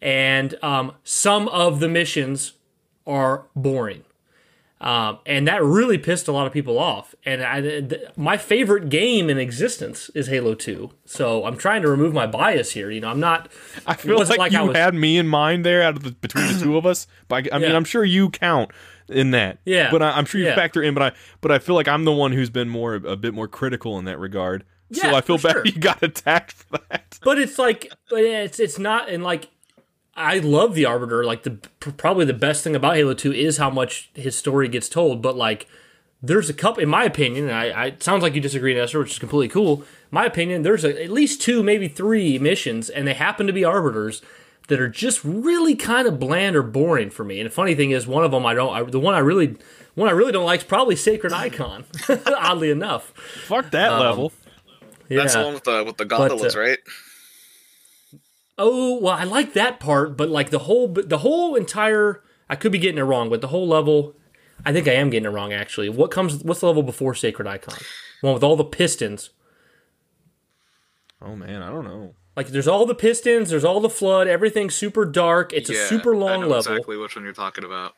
and 0.00 0.56
um, 0.62 0.92
some 1.04 1.48
of 1.48 1.80
the 1.80 1.88
missions 1.88 2.54
are 3.06 3.46
boring. 3.54 4.02
Um, 4.78 5.18
and 5.24 5.48
that 5.48 5.62
really 5.64 5.96
pissed 5.96 6.28
a 6.28 6.32
lot 6.32 6.46
of 6.46 6.52
people 6.52 6.78
off. 6.78 7.14
And 7.24 7.42
I, 7.42 7.60
th- 7.62 7.94
my 8.16 8.36
favorite 8.36 8.90
game 8.90 9.30
in 9.30 9.38
existence 9.38 10.10
is 10.14 10.26
Halo 10.26 10.54
2. 10.54 10.90
So 11.06 11.46
I'm 11.46 11.56
trying 11.56 11.80
to 11.82 11.88
remove 11.88 12.12
my 12.12 12.26
bias 12.26 12.72
here. 12.72 12.90
You 12.90 13.00
know, 13.00 13.08
I'm 13.08 13.18
not. 13.20 13.50
I 13.86 13.94
feel 13.94 14.18
like, 14.18 14.36
like 14.38 14.54
I 14.54 14.60
you 14.60 14.68
was- 14.68 14.76
had 14.76 14.94
me 14.94 15.16
in 15.16 15.28
mind 15.28 15.64
there 15.64 15.82
out 15.82 15.96
of 15.96 16.02
the, 16.02 16.10
between 16.12 16.52
the 16.52 16.60
two 16.62 16.76
of 16.76 16.84
us. 16.84 17.06
But 17.28 17.50
I, 17.50 17.56
I 17.56 17.58
mean, 17.58 17.70
Yeah. 17.70 17.76
I'm 17.76 17.84
sure 17.84 18.04
you 18.04 18.28
count 18.28 18.70
in 19.08 19.30
that. 19.30 19.58
Yeah. 19.64 19.90
But 19.90 20.02
I, 20.02 20.10
I'm 20.10 20.26
sure 20.26 20.40
you 20.42 20.48
Yeah. 20.48 20.54
factor 20.56 20.82
in. 20.82 20.92
But 20.92 21.02
I 21.02 21.12
but 21.40 21.50
I 21.52 21.58
feel 21.58 21.74
like 21.74 21.88
I'm 21.88 22.04
the 22.04 22.12
one 22.12 22.32
who's 22.32 22.50
been 22.50 22.68
more 22.68 22.94
a 22.96 23.16
bit 23.16 23.32
more 23.32 23.48
critical 23.48 23.98
in 23.98 24.04
that 24.04 24.18
regard. 24.18 24.62
Yeah, 24.90 25.10
so 25.10 25.14
I 25.16 25.20
feel 25.22 25.38
bad 25.38 25.52
sure. 25.52 25.64
you 25.66 25.72
got 25.72 26.02
attacked 26.02 26.52
for 26.52 26.78
that. 26.90 27.18
But 27.24 27.38
it's 27.38 27.58
like, 27.58 27.90
but 28.10 28.20
it's 28.22 28.60
it's 28.60 28.78
not. 28.78 29.08
And 29.08 29.24
like, 29.24 29.48
I 30.16 30.38
love 30.38 30.74
the 30.74 30.86
Arbiter. 30.86 31.24
Like 31.24 31.42
the 31.42 31.50
probably 31.80 32.24
the 32.24 32.32
best 32.32 32.64
thing 32.64 32.74
about 32.74 32.96
Halo 32.96 33.14
2 33.14 33.32
is 33.32 33.58
how 33.58 33.70
much 33.70 34.10
his 34.14 34.36
story 34.36 34.68
gets 34.68 34.88
told. 34.88 35.20
But 35.22 35.36
like, 35.36 35.66
there's 36.22 36.48
a 36.48 36.54
couple, 36.54 36.82
in 36.82 36.88
my 36.88 37.04
opinion, 37.04 37.48
and 37.48 37.54
I, 37.54 37.68
I 37.68 37.84
it 37.86 38.02
sounds 38.02 38.22
like 38.22 38.34
you 38.34 38.40
disagree, 38.40 38.74
Nestor, 38.74 38.98
which 39.00 39.12
is 39.12 39.18
completely 39.18 39.48
cool. 39.48 39.84
My 40.10 40.24
opinion, 40.24 40.62
there's 40.62 40.84
a, 40.84 41.02
at 41.04 41.10
least 41.10 41.42
two, 41.42 41.62
maybe 41.62 41.88
three 41.88 42.38
missions, 42.38 42.88
and 42.88 43.06
they 43.06 43.14
happen 43.14 43.46
to 43.46 43.52
be 43.52 43.64
arbiters 43.64 44.22
that 44.68 44.80
are 44.80 44.88
just 44.88 45.22
really 45.22 45.74
kind 45.76 46.08
of 46.08 46.18
bland 46.18 46.56
or 46.56 46.62
boring 46.62 47.10
for 47.10 47.22
me. 47.22 47.38
And 47.38 47.48
the 47.50 47.54
funny 47.54 47.74
thing 47.74 47.90
is, 47.90 48.06
one 48.06 48.24
of 48.24 48.30
them 48.30 48.46
I 48.46 48.54
don't. 48.54 48.74
I, 48.74 48.82
the 48.84 48.98
one 48.98 49.14
I 49.14 49.18
really, 49.18 49.56
one 49.94 50.08
I 50.08 50.12
really 50.12 50.32
don't 50.32 50.46
like 50.46 50.60
is 50.60 50.64
probably 50.66 50.96
Sacred 50.96 51.32
Icon. 51.32 51.84
oddly 52.26 52.70
enough, 52.70 53.10
Fuck 53.46 53.70
that 53.72 53.92
Um, 53.92 54.00
level. 54.00 54.32
yeah. 55.08 55.18
That's 55.20 55.34
the 55.34 55.42
one 55.44 55.54
with 55.54 55.64
the 55.64 55.84
with 55.84 55.96
the 55.98 56.04
gondolas, 56.06 56.56
uh, 56.56 56.60
right? 56.60 56.78
Oh 58.58 58.98
well, 59.00 59.14
I 59.14 59.24
like 59.24 59.52
that 59.52 59.80
part, 59.80 60.16
but 60.16 60.28
like 60.30 60.50
the 60.50 60.60
whole, 60.60 60.88
the 60.88 61.18
whole 61.18 61.54
entire, 61.54 62.22
I 62.48 62.56
could 62.56 62.72
be 62.72 62.78
getting 62.78 62.98
it 62.98 63.02
wrong, 63.02 63.28
but 63.28 63.40
the 63.42 63.48
whole 63.48 63.68
level, 63.68 64.14
I 64.64 64.72
think 64.72 64.88
I 64.88 64.92
am 64.92 65.10
getting 65.10 65.26
it 65.26 65.34
wrong 65.34 65.52
actually. 65.52 65.88
What 65.88 66.10
comes? 66.10 66.42
What's 66.42 66.60
the 66.60 66.66
level 66.66 66.82
before 66.82 67.14
Sacred 67.14 67.46
Icon? 67.46 67.76
One 68.22 68.32
with 68.34 68.42
all 68.42 68.56
the 68.56 68.64
pistons. 68.64 69.30
Oh 71.20 71.36
man, 71.36 71.62
I 71.62 71.70
don't 71.70 71.84
know. 71.84 72.14
Like 72.36 72.48
there's 72.48 72.68
all 72.68 72.84
the 72.86 72.94
pistons, 72.94 73.50
there's 73.50 73.64
all 73.64 73.80
the 73.80 73.88
flood, 73.90 74.26
everything's 74.28 74.74
super 74.74 75.04
dark. 75.04 75.52
It's 75.52 75.70
a 75.70 75.74
Yeah, 75.74 75.86
super 75.86 76.14
I 76.14 76.18
long 76.18 76.40
know 76.42 76.48
level, 76.48 76.72
Exactly 76.72 76.96
which 76.96 77.16
one 77.16 77.24
you're 77.24 77.32
talking 77.32 77.64
about. 77.64 77.94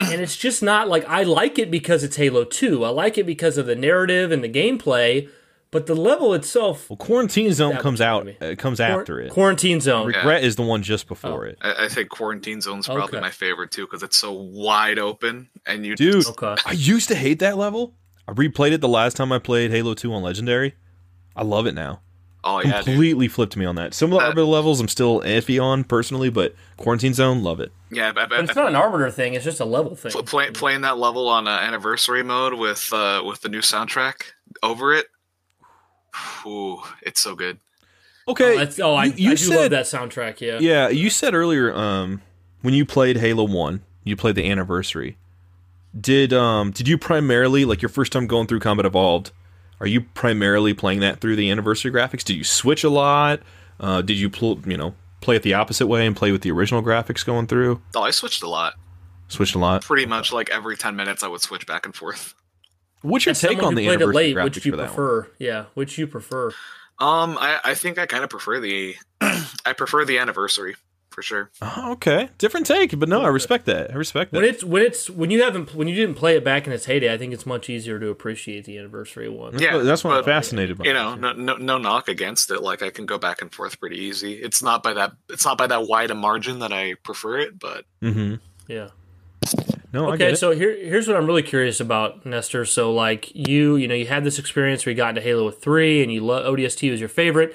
and 0.00 0.20
it's 0.20 0.36
just 0.36 0.62
not 0.62 0.88
like 0.88 1.04
I 1.08 1.22
like 1.22 1.58
it 1.58 1.70
because 1.70 2.02
it's 2.02 2.16
Halo 2.16 2.44
Two. 2.44 2.84
I 2.84 2.88
like 2.88 3.16
it 3.18 3.26
because 3.26 3.58
of 3.58 3.66
the 3.66 3.76
narrative 3.76 4.32
and 4.32 4.42
the 4.42 4.48
gameplay, 4.48 5.28
but 5.70 5.86
the 5.86 5.94
level 5.94 6.34
itself. 6.34 6.88
Well, 6.90 6.96
Quarantine 6.96 7.52
Zone 7.52 7.76
comes 7.76 8.00
out. 8.00 8.26
me. 8.26 8.36
Uh, 8.40 8.54
comes 8.56 8.80
after 8.80 9.20
it. 9.20 9.30
Quarantine 9.30 9.80
Zone. 9.80 10.06
Regret 10.06 10.42
is 10.44 10.56
the 10.56 10.62
one 10.62 10.82
just 10.82 11.06
before 11.08 11.46
Oh. 11.46 11.48
it. 11.50 11.58
I, 11.62 11.84
I 11.84 11.88
think 11.88 12.08
Quarantine 12.08 12.60
Zone's 12.60 12.86
probably 12.86 13.04
Okay. 13.04 13.20
my 13.20 13.30
favorite 13.30 13.70
too 13.70 13.86
because 13.86 14.02
it's 14.02 14.16
so 14.16 14.32
wide 14.32 14.98
open 14.98 15.48
and 15.66 15.84
you 15.86 15.94
Dude, 15.96 16.26
Okay. 16.26 16.56
I 16.66 16.72
used 16.72 17.08
to 17.08 17.14
hate 17.14 17.38
that 17.40 17.56
level. 17.56 17.94
I 18.28 18.32
replayed 18.32 18.72
it 18.72 18.80
the 18.80 18.88
last 18.88 19.16
time 19.16 19.32
I 19.32 19.38
played 19.38 19.70
Halo 19.70 19.94
2 19.94 20.12
on 20.12 20.22
Legendary. 20.22 20.74
I 21.36 21.42
love 21.44 21.66
it 21.66 21.74
now. 21.74 22.00
Oh 22.42 22.60
yeah, 22.62 22.78
dude. 22.78 22.84
Completely 22.86 23.28
flipped 23.28 23.54
me 23.56 23.66
on 23.66 23.74
that. 23.74 23.92
Some 23.92 24.12
of 24.12 24.18
the 24.18 24.24
That- 24.24 24.30
other 24.32 24.44
levels 24.44 24.80
I'm 24.80 24.88
still 24.88 25.20
iffy 25.20 25.62
on 25.62 25.84
personally, 25.84 26.30
but 26.30 26.54
Quarantine 26.78 27.12
Zone, 27.12 27.42
love 27.42 27.60
it. 27.60 27.70
yeah. 27.90 28.12
But, 28.12 28.30
But 28.30 28.40
it's 28.44 28.54
not 28.56 28.66
an 28.68 28.76
arbiter 28.76 29.10
thing; 29.10 29.34
it's 29.34 29.44
just 29.44 29.60
a 29.60 29.66
level 29.66 29.94
thing. 29.94 30.10
Pl- 30.10 30.22
play, 30.22 30.50
playing 30.50 30.80
that 30.80 30.96
level 30.96 31.28
on 31.28 31.46
uh, 31.46 31.50
anniversary 31.50 32.22
mode 32.22 32.54
with 32.54 32.90
uh, 32.94 33.22
with 33.26 33.42
the 33.42 33.50
new 33.50 33.60
soundtrack 33.60 34.22
over 34.62 34.94
it. 34.94 35.08
Ooh, 36.46 36.80
it's 37.02 37.20
so 37.20 37.34
good. 37.34 37.58
Okay, 38.28 38.54
Oh, 38.54 38.58
that's, 38.58 38.78
oh 38.80 38.94
I, 38.94 39.04
you, 39.06 39.12
you 39.16 39.30
I 39.30 39.34
do 39.34 39.36
said 39.44 39.56
love 39.56 39.70
that 39.70 39.86
soundtrack. 39.86 40.40
Yeah. 40.40 40.58
yeah. 40.60 40.88
You 40.88 41.10
said 41.10 41.34
earlier 41.34 41.74
um, 41.74 42.22
when 42.62 42.74
you 42.74 42.84
played 42.86 43.16
Halo 43.16 43.44
One, 43.44 43.82
you 44.04 44.16
played 44.16 44.34
the 44.36 44.48
anniversary. 44.50 45.16
Did 45.98 46.32
um 46.32 46.70
did 46.70 46.86
you 46.86 46.96
primarily 46.96 47.64
like 47.64 47.82
your 47.82 47.88
first 47.88 48.12
time 48.12 48.26
going 48.28 48.46
through 48.46 48.60
Combat 48.60 48.86
Evolved? 48.86 49.32
Are 49.80 49.86
you 49.86 50.02
primarily 50.02 50.74
playing 50.74 51.00
that 51.00 51.20
through 51.20 51.36
the 51.36 51.50
anniversary 51.50 51.90
graphics? 51.90 52.22
Did 52.22 52.36
you 52.36 52.44
switch 52.44 52.84
a 52.84 52.90
lot? 52.90 53.40
Uh, 53.80 54.00
did 54.02 54.16
you 54.18 54.30
pl- 54.30 54.60
you 54.66 54.76
know 54.76 54.94
play 55.20 55.34
it 55.36 55.42
the 55.42 55.54
opposite 55.54 55.86
way 55.88 56.06
and 56.06 56.14
play 56.14 56.30
with 56.30 56.42
the 56.42 56.50
original 56.52 56.82
graphics 56.82 57.26
going 57.26 57.46
through? 57.48 57.80
Oh, 57.96 58.02
I 58.02 58.10
switched 58.12 58.42
a 58.42 58.48
lot. 58.48 58.74
Switched 59.28 59.54
a 59.54 59.58
lot. 59.58 59.82
Pretty 59.82 60.06
much 60.06 60.32
like 60.32 60.50
every 60.50 60.76
ten 60.76 60.94
minutes, 60.94 61.24
I 61.24 61.28
would 61.28 61.40
switch 61.40 61.66
back 61.66 61.86
and 61.86 61.94
forth. 61.94 62.34
What's 63.02 63.24
your 63.26 63.30
As 63.32 63.40
take 63.40 63.62
on 63.62 63.74
the 63.74 63.86
played 63.86 64.00
it 64.00 64.04
anniversary 64.04 64.14
late, 64.14 64.36
graphics 64.36 64.44
which 64.44 64.66
you 64.66 64.72
for 64.72 64.76
that 64.76 64.82
one? 64.82 64.94
prefer? 64.94 65.30
Yeah, 65.38 65.64
which 65.74 65.98
you 65.98 66.06
prefer? 66.06 66.48
Um, 66.98 67.38
I, 67.40 67.60
I 67.64 67.74
think 67.74 67.98
I 67.98 68.06
kind 68.06 68.24
of 68.24 68.30
prefer 68.30 68.60
the 68.60 68.94
I 69.20 69.72
prefer 69.76 70.04
the 70.04 70.18
anniversary 70.18 70.76
for 71.08 71.22
sure. 71.22 71.50
Oh, 71.60 71.92
okay, 71.92 72.28
different 72.38 72.66
take, 72.66 72.96
but 72.98 73.08
no, 73.08 73.22
I 73.22 73.28
respect 73.28 73.64
that. 73.66 73.90
I 73.90 73.94
respect 73.94 74.30
that. 74.32 74.36
When 74.38 74.44
it's 74.44 74.62
when 74.62 74.82
it's 74.82 75.08
when 75.10 75.30
you 75.30 75.42
haven't 75.42 75.74
when 75.74 75.88
you 75.88 75.94
didn't 75.94 76.14
play 76.16 76.36
it 76.36 76.44
back 76.44 76.66
in 76.66 76.72
its 76.72 76.84
heyday, 76.84 77.12
I 77.12 77.18
think 77.18 77.32
it's 77.32 77.46
much 77.46 77.68
easier 77.70 77.98
to 77.98 78.08
appreciate 78.10 78.64
the 78.64 78.78
anniversary 78.78 79.28
one. 79.28 79.58
Yeah, 79.58 79.78
that's 79.78 80.04
what 80.04 80.16
I'm 80.16 80.24
fascinated 80.24 80.78
by. 80.78 80.84
You 80.84 80.92
know, 80.92 81.14
no, 81.14 81.32
no 81.32 81.56
no 81.56 81.78
knock 81.78 82.08
against 82.08 82.50
it. 82.50 82.62
Like 82.62 82.82
I 82.82 82.90
can 82.90 83.06
go 83.06 83.18
back 83.18 83.40
and 83.42 83.52
forth 83.52 83.80
pretty 83.80 83.96
easy. 83.96 84.34
It's 84.34 84.62
not 84.62 84.82
by 84.82 84.92
that 84.92 85.12
it's 85.28 85.44
not 85.44 85.58
by 85.58 85.66
that 85.68 85.88
wide 85.88 86.10
a 86.10 86.14
margin 86.14 86.58
that 86.60 86.72
I 86.72 86.94
prefer 87.02 87.38
it, 87.38 87.58
but 87.58 87.86
Mm-hmm. 88.02 88.34
Yeah. 88.68 88.88
No, 89.92 90.12
Okay, 90.12 90.34
so 90.34 90.52
here 90.52 90.76
here's 90.76 91.08
what 91.08 91.16
I'm 91.16 91.26
really 91.26 91.42
curious 91.42 91.80
about, 91.80 92.24
Nestor. 92.24 92.64
So 92.64 92.92
like 92.92 93.34
you, 93.34 93.76
you 93.76 93.88
know, 93.88 93.94
you 93.94 94.06
had 94.06 94.24
this 94.24 94.38
experience 94.38 94.86
where 94.86 94.92
you 94.92 94.96
got 94.96 95.10
into 95.10 95.20
Halo 95.20 95.50
3 95.50 96.02
and 96.02 96.12
you 96.12 96.20
love 96.20 96.44
ODST 96.46 96.90
was 96.90 97.00
your 97.00 97.08
favorite. 97.08 97.54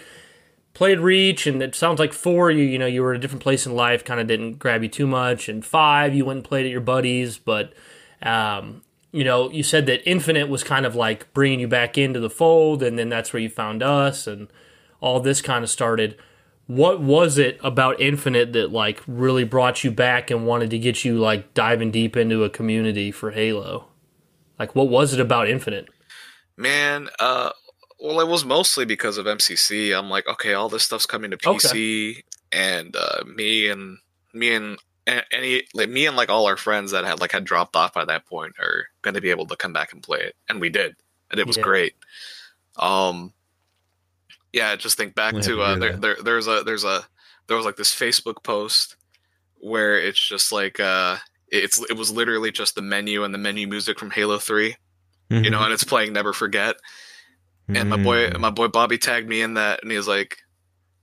Played 0.74 1.00
Reach 1.00 1.48
and 1.48 1.62
it 1.64 1.76
sounds 1.76 2.00
like 2.00 2.12
4 2.12 2.52
you 2.52 2.64
you 2.66 2.78
know, 2.78 2.86
you 2.86 3.02
were 3.02 3.14
at 3.14 3.18
a 3.18 3.20
different 3.20 3.44
place 3.44 3.66
in 3.66 3.74
life, 3.74 4.04
kind 4.04 4.20
of 4.20 4.28
didn't 4.28 4.60
grab 4.60 4.84
you 4.84 4.90
too 4.90 5.08
much 5.08 5.48
and 5.48 5.66
5 5.66 6.14
you 6.14 6.26
went 6.26 6.38
and 6.38 6.46
played 6.46 6.66
at 6.66 6.72
your 6.72 6.82
buddies, 6.82 7.38
but 7.38 7.74
um 8.22 8.82
you 9.14 9.24
know, 9.24 9.50
you 9.50 9.64
said 9.64 9.86
that 9.86 10.08
Infinite 10.10 10.50
was 10.50 10.62
kind 10.62 10.86
of 10.86 10.94
like 10.94 11.34
bringing 11.34 11.62
you 11.62 11.70
back 11.70 11.98
into 11.98 12.20
the 12.20 12.30
fold 12.30 12.84
and 12.84 13.00
then 13.00 13.08
that's 13.08 13.32
where 13.32 13.42
you 13.42 13.48
found 13.48 13.82
us 13.82 14.28
and 14.28 14.50
all 15.00 15.22
this 15.22 15.42
kind 15.42 15.64
of 15.64 15.70
started. 15.70 16.18
What 16.68 17.00
was 17.00 17.38
it 17.38 17.60
about 17.64 18.02
Infinite 18.02 18.54
that 18.54 18.72
like 18.72 19.02
really 19.08 19.44
brought 19.44 19.84
you 19.84 19.92
back 19.92 20.32
and 20.32 20.48
wanted 20.48 20.72
to 20.72 20.80
get 20.80 21.06
you 21.06 21.20
like 21.20 21.54
diving 21.54 21.92
deep 21.92 22.18
into 22.18 22.44
a 22.44 22.50
community 22.50 23.12
for 23.12 23.32
Halo? 23.32 23.88
Like 24.58 24.76
what 24.76 24.90
was 24.90 25.14
it 25.14 25.20
about 25.20 25.48
Infinite? 25.50 25.88
man, 26.58 27.10
uh 27.20 27.52
well 28.00 28.20
it 28.20 28.28
was 28.28 28.46
mostly 28.46 28.86
because 28.86 29.18
of 29.18 29.26
MCC. 29.26 29.98
I'm 29.98 30.10
like, 30.10 30.28
okay, 30.28 30.54
all 30.54 30.70
this 30.70 30.84
stuff's 30.84 31.06
coming 31.06 31.32
to 31.32 31.38
PC 31.38 32.24
and 32.52 32.96
uh 32.96 33.24
me 33.26 33.68
and 33.70 33.98
me 34.34 34.54
and 34.54 34.78
any 35.32 35.64
like 35.74 35.90
me 35.90 36.08
and 36.08 36.18
like 36.18 36.30
all 36.30 36.48
our 36.48 36.58
friends 36.58 36.92
that 36.92 37.06
had 37.06 37.20
like 37.22 37.32
had 37.32 37.44
dropped 37.44 37.76
off 37.76 37.94
by 37.94 38.06
that 38.06 38.26
point 38.26 38.54
are 38.60 38.88
going 39.04 39.14
to 39.14 39.22
be 39.22 39.30
able 39.30 39.46
to 39.46 39.56
come 39.56 39.72
back 39.74 39.94
and 39.94 40.02
play 40.02 40.20
it 40.20 40.36
and 40.50 40.60
we 40.60 40.70
did 40.70 40.96
and 41.30 41.40
it 41.40 41.46
was 41.48 41.58
Yeah. 41.58 41.64
great 41.64 41.94
um 42.78 43.32
Yeah, 44.56 44.76
just 44.78 44.98
think 44.98 45.14
back 45.14 45.36
to 45.36 45.42
to 45.42 45.62
uh, 45.62 45.76
there, 45.78 45.94
there. 45.98 46.16
There's 46.24 46.48
a 46.48 46.64
there's 46.66 46.86
a 46.86 47.06
there 47.48 47.58
was 47.58 47.66
like 47.66 47.76
this 47.76 47.94
Facebook 47.94 48.42
post 48.44 48.96
where 49.60 50.00
it's 50.00 50.20
just 50.20 50.52
like 50.52 50.80
uh, 50.80 51.18
it's 51.50 51.80
it 51.90 51.98
was 51.98 52.10
literally 52.10 52.52
just 52.52 52.74
the 52.76 52.82
menu 52.82 53.24
and 53.26 53.34
the 53.34 53.38
menu 53.38 53.68
music 53.68 54.00
from 54.00 54.12
Halo 54.12 54.38
Three, 54.40 54.78
you 55.30 55.50
know, 55.50 55.62
and 55.62 55.74
it's 55.74 55.84
playing 55.84 56.14
Never 56.14 56.32
Forget. 56.34 56.78
And 57.68 57.90
my 57.90 58.02
boy 58.02 58.30
Mm. 58.30 58.40
my 58.40 58.50
boy 58.50 58.70
Bobby 58.70 58.98
tagged 58.98 59.28
me 59.28 59.42
in 59.42 59.56
that, 59.56 59.82
and 59.82 59.92
he 59.92 59.98
was 59.98 60.08
like, 60.08 60.38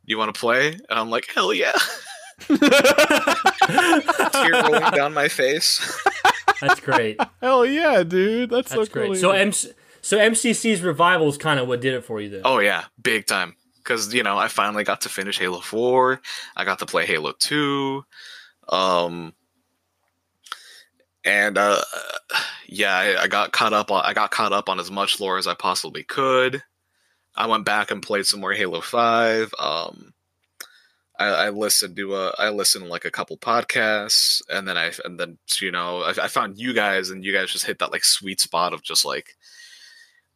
"You 0.06 0.16
want 0.16 0.34
to 0.34 0.40
play?" 0.40 0.68
And 0.68 0.98
I'm 0.98 1.10
like, 1.10 1.26
"Hell 1.34 1.52
yeah!" 1.52 1.72
Tear 2.48 2.58
rolling 4.64 4.90
down 4.92 5.12
my 5.14 5.28
face. 5.28 5.80
That's 6.60 6.80
great. 6.80 7.20
Hell 7.42 7.66
yeah, 7.66 8.02
dude. 8.02 8.50
That's, 8.50 8.70
That's 8.70 8.86
so 8.88 8.92
great. 8.92 9.06
cool. 9.08 9.14
So 9.16 9.30
MC, 9.32 9.72
so 10.02 10.18
MCC's 10.18 10.82
revival 10.82 11.28
is 11.28 11.38
kind 11.38 11.60
of 11.60 11.68
what 11.68 11.80
did 11.80 11.94
it 11.94 12.04
for 12.04 12.20
you 12.20 12.28
then. 12.28 12.42
Oh 12.44 12.58
yeah, 12.58 12.84
big 13.00 13.26
time. 13.26 13.56
Because 13.78 14.12
you 14.12 14.22
know, 14.22 14.36
I 14.36 14.48
finally 14.48 14.84
got 14.84 15.00
to 15.02 15.08
finish 15.08 15.38
Halo 15.38 15.60
Four. 15.60 16.20
I 16.56 16.64
got 16.64 16.80
to 16.80 16.86
play 16.86 17.06
Halo 17.06 17.32
Two. 17.38 18.04
Um, 18.68 19.32
and 21.24 21.56
uh, 21.56 21.80
yeah, 22.66 22.94
I, 22.94 23.22
I 23.22 23.28
got 23.28 23.52
caught 23.52 23.72
up 23.72 23.90
on 23.90 24.04
I 24.04 24.12
got 24.12 24.30
caught 24.30 24.52
up 24.52 24.68
on 24.68 24.80
as 24.80 24.90
much 24.90 25.20
lore 25.20 25.38
as 25.38 25.46
I 25.46 25.54
possibly 25.54 26.02
could. 26.02 26.62
I 27.34 27.46
went 27.46 27.64
back 27.64 27.90
and 27.90 28.02
played 28.02 28.26
some 28.26 28.40
more 28.40 28.52
Halo 28.52 28.80
Five. 28.80 29.52
Um, 29.58 30.12
I, 31.18 31.26
I 31.26 31.50
listened 31.50 31.96
to 31.96 32.14
uh, 32.14 32.32
I 32.38 32.50
listened 32.50 32.84
to 32.84 32.90
like 32.90 33.04
a 33.04 33.10
couple 33.10 33.36
podcasts, 33.36 34.42
and 34.50 34.66
then 34.66 34.76
I 34.76 34.92
and 35.04 35.18
then 35.18 35.38
you 35.60 35.70
know 35.70 36.02
I, 36.02 36.10
I 36.24 36.28
found 36.28 36.58
you 36.58 36.72
guys, 36.72 37.10
and 37.10 37.24
you 37.24 37.32
guys 37.32 37.52
just 37.52 37.66
hit 37.66 37.78
that 37.78 37.92
like 37.92 38.04
sweet 38.04 38.40
spot 38.40 38.72
of 38.72 38.82
just 38.82 39.04
like 39.04 39.36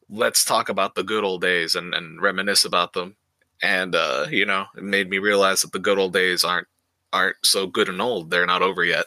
let's 0.09 0.45
talk 0.45 0.69
about 0.69 0.95
the 0.95 1.03
good 1.03 1.25
old 1.25 1.41
days 1.43 1.75
and, 1.75 1.95
and 1.95 2.21
reminisce 2.21 2.65
about 2.65 2.93
them. 2.93 3.17
And 3.63 3.95
uh, 3.95 4.27
you 4.31 4.45
know, 4.47 4.67
it 4.77 4.83
made 4.85 5.09
me 5.11 5.19
realize 5.19 5.63
that 5.63 5.73
the 5.73 5.79
good 5.79 5.99
old 5.99 6.13
days 6.13 6.45
aren't 6.45 6.67
aren't 7.13 7.37
so 7.45 7.67
good 7.67 7.89
and 7.89 8.01
old. 8.03 8.31
They're 8.31 8.47
not 8.47 8.63
over 8.63 8.85
yet. 8.85 9.07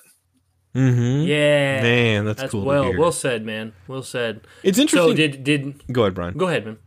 Mhm. 0.76 1.26
Yeah, 1.26 1.82
Man, 1.82 2.26
that's, 2.26 2.42
that's 2.42 2.52
cool. 2.52 2.62
to 2.62 2.68
well 2.68 2.84
hear. 2.84 3.00
well 3.00 3.12
said, 3.12 3.44
man. 3.46 3.74
Well 3.88 4.04
said. 4.04 4.42
it's 4.64 4.78
interesting. 4.78 5.12
So 5.12 5.16
did 5.16 5.44
did 5.44 5.92
Go 5.92 6.04
ahead, 6.04 6.14
Brian. 6.14 6.36
go 6.38 6.48
ahead, 6.48 6.66
man. 6.66 6.78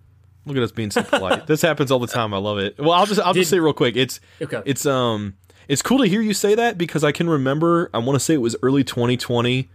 Look 0.47 0.57
at 0.57 0.63
us 0.63 0.73
being 0.73 0.91
so 0.91 1.03
polite. 1.05 1.47
this 1.47 1.63
happens 1.63 1.91
all 1.91 1.99
the 1.99 2.07
time. 2.07 2.33
I 2.35 2.39
love 2.39 2.59
it. 2.59 2.79
Well, 2.79 2.93
I'll 2.93 3.07
just 3.07 3.21
I'll 3.21 3.35
just 3.35 3.51
say 3.51 3.59
real 3.61 3.73
quick. 3.73 3.97
It's 3.97 4.21
Okay. 4.41 4.63
it's 4.65 4.87
um 4.87 5.35
it's 5.69 5.83
cool 5.83 5.99
to 5.99 6.05
hear 6.07 6.21
you 6.21 6.35
say 6.35 6.55
that 6.55 6.79
because 6.79 7.05
I 7.05 7.13
can 7.13 7.29
remember 7.29 7.91
I 7.95 7.99
want 7.99 8.17
to 8.17 8.21
say 8.21 8.35
it 8.35 8.39
was 8.41 8.57
early 8.63 8.83
2020. 8.85 9.69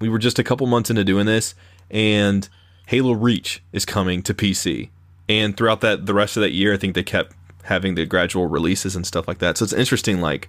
We 0.00 0.08
were 0.10 0.18
just 0.18 0.38
a 0.38 0.44
couple 0.44 0.66
months 0.66 0.90
into 0.90 1.04
doing 1.04 1.24
this 1.26 1.54
and 1.90 2.48
Halo 2.86 3.12
Reach 3.12 3.62
is 3.72 3.84
coming 3.84 4.22
to 4.22 4.34
PC. 4.34 4.90
And 5.28 5.56
throughout 5.56 5.80
that 5.82 6.06
the 6.06 6.14
rest 6.14 6.36
of 6.36 6.42
that 6.42 6.52
year 6.52 6.74
I 6.74 6.76
think 6.76 6.94
they 6.94 7.02
kept 7.02 7.34
having 7.64 7.94
the 7.94 8.06
gradual 8.06 8.46
releases 8.46 8.96
and 8.96 9.06
stuff 9.06 9.28
like 9.28 9.38
that. 9.38 9.58
So 9.58 9.64
it's 9.64 9.72
interesting 9.72 10.20
like 10.20 10.48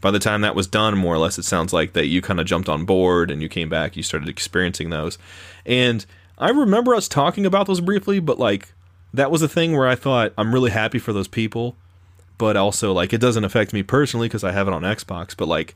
by 0.00 0.10
the 0.10 0.18
time 0.18 0.40
that 0.42 0.54
was 0.54 0.66
done 0.66 0.96
more 0.98 1.14
or 1.14 1.18
less 1.18 1.38
it 1.38 1.44
sounds 1.44 1.72
like 1.72 1.92
that 1.92 2.06
you 2.06 2.20
kind 2.20 2.40
of 2.40 2.46
jumped 2.46 2.68
on 2.68 2.84
board 2.84 3.30
and 3.30 3.40
you 3.42 3.48
came 3.48 3.68
back 3.68 3.96
you 3.96 4.02
started 4.02 4.28
experiencing 4.28 4.90
those. 4.90 5.18
And 5.64 6.04
I 6.38 6.50
remember 6.50 6.94
us 6.94 7.06
talking 7.06 7.46
about 7.46 7.66
those 7.66 7.80
briefly 7.80 8.18
but 8.18 8.38
like 8.38 8.72
that 9.12 9.30
was 9.30 9.42
a 9.42 9.48
thing 9.48 9.76
where 9.76 9.86
I 9.86 9.94
thought 9.94 10.32
I'm 10.36 10.52
really 10.52 10.70
happy 10.70 10.98
for 10.98 11.12
those 11.12 11.28
people 11.28 11.76
but 12.38 12.56
also 12.56 12.92
like 12.92 13.12
it 13.12 13.20
doesn't 13.20 13.44
affect 13.44 13.72
me 13.72 13.82
personally 13.82 14.28
because 14.28 14.44
I 14.44 14.52
have 14.52 14.68
it 14.68 14.74
on 14.74 14.82
Xbox. 14.82 15.36
But 15.36 15.48
like, 15.48 15.74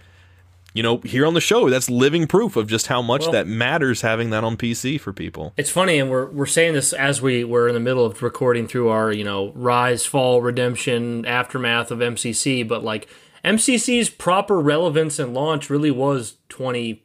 you 0.74 0.82
know, 0.82 0.98
here 0.98 1.26
on 1.26 1.34
the 1.34 1.40
show, 1.40 1.70
that's 1.70 1.88
living 1.90 2.26
proof 2.26 2.54
of 2.56 2.66
just 2.66 2.88
how 2.88 3.02
much 3.02 3.22
Well- 3.22 3.32
that 3.32 3.46
matters 3.46 4.02
having 4.02 4.30
that 4.30 4.44
on 4.44 4.56
PC 4.56 4.98
for 4.98 5.12
people. 5.12 5.52
It's 5.56 5.70
funny, 5.70 5.98
and 5.98 6.10
we're 6.10 6.26
we're 6.26 6.46
saying 6.46 6.74
this 6.74 6.92
as 6.92 7.22
we 7.22 7.42
were 7.44 7.68
in 7.68 7.74
the 7.74 7.80
middle 7.80 8.04
of 8.04 8.22
recording 8.22 8.66
through 8.66 8.88
our 8.88 9.10
you 9.12 9.24
know 9.24 9.52
rise, 9.54 10.04
fall, 10.04 10.42
redemption, 10.42 11.24
aftermath 11.26 11.90
of 11.90 12.00
MCC. 12.00 12.62
But 12.62 12.84
like 12.84 13.08
MCC's 13.44 14.10
proper 14.10 14.60
relevance 14.60 15.18
and 15.18 15.34
launch 15.34 15.70
really 15.70 15.90
was 15.90 16.36
twenty. 16.48 17.04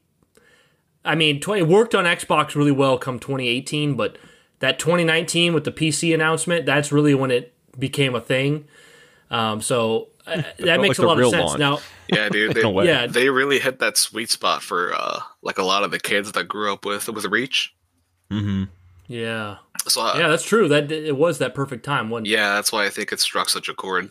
I 1.06 1.15
mean, 1.15 1.41
20, 1.41 1.62
it 1.62 1.67
worked 1.67 1.93
on 1.93 2.06
Xbox 2.06 2.56
really 2.56 2.71
well 2.71 2.97
come 2.97 3.19
2018, 3.19 3.95
but 3.95 4.17
that 4.60 4.80
2019 4.80 5.54
with 5.54 5.65
the 5.65 5.71
PC 5.71 6.13
announcement, 6.13 6.65
that's 6.65 6.93
really 6.93 7.13
when 7.13 7.30
it 7.30 7.54
became 7.78 8.15
a 8.15 8.21
thing. 8.21 8.63
Um, 9.30 9.60
so 9.60 10.08
uh, 10.27 10.41
that 10.59 10.79
makes 10.81 10.97
like 10.99 11.05
a 11.05 11.07
lot 11.07 11.19
of 11.19 11.29
sense. 11.29 11.49
launch. 11.49 11.59
Now, 11.59 11.79
Yeah, 12.07 12.29
dude. 12.29 12.53
They, 12.55 12.62
No 12.63 12.81
yeah, 12.81 13.07
they 13.07 13.29
really 13.29 13.59
hit 13.59 13.79
that 13.79 13.97
sweet 13.97 14.29
spot 14.29 14.62
for 14.62 14.93
uh, 14.93 15.19
like 15.41 15.57
a 15.57 15.63
lot 15.63 15.83
of 15.83 15.91
the 15.91 15.99
kids 15.99 16.31
that 16.33 16.45
grew 16.47 16.71
up 16.73 16.86
with 16.86 17.07
with 17.09 17.25
Reach. 17.25 17.73
Mm-hmm. 18.31 18.63
yeah, 19.07 19.57
So 19.88 20.01
uh, 20.01 20.15
yeah, 20.17 20.27
that's 20.29 20.43
true. 20.45 20.67
That 20.67 20.91
it 20.91 21.17
was 21.17 21.38
that 21.39 21.53
perfect 21.53 21.83
time. 21.86 22.09
Wasn't 22.09 22.27
it? 22.27 22.31
yeah, 22.31 22.55
that's 22.55 22.71
why 22.71 22.86
I 22.86 22.89
think 22.89 23.12
it 23.12 23.19
struck 23.19 23.49
such 23.49 23.69
a 23.69 23.73
chord. 23.73 24.09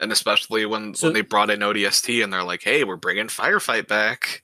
And 0.00 0.10
especially 0.12 0.66
when 0.66 0.94
So- 0.94 1.06
when 1.08 1.14
they 1.14 1.20
brought 1.22 1.50
in 1.50 1.60
ODST 1.60 2.22
and 2.22 2.32
they're 2.32 2.42
like, 2.42 2.62
"Hey, 2.62 2.84
we're 2.84 2.96
bringing 2.96 3.28
Firefight 3.28 3.86
back." 3.88 4.42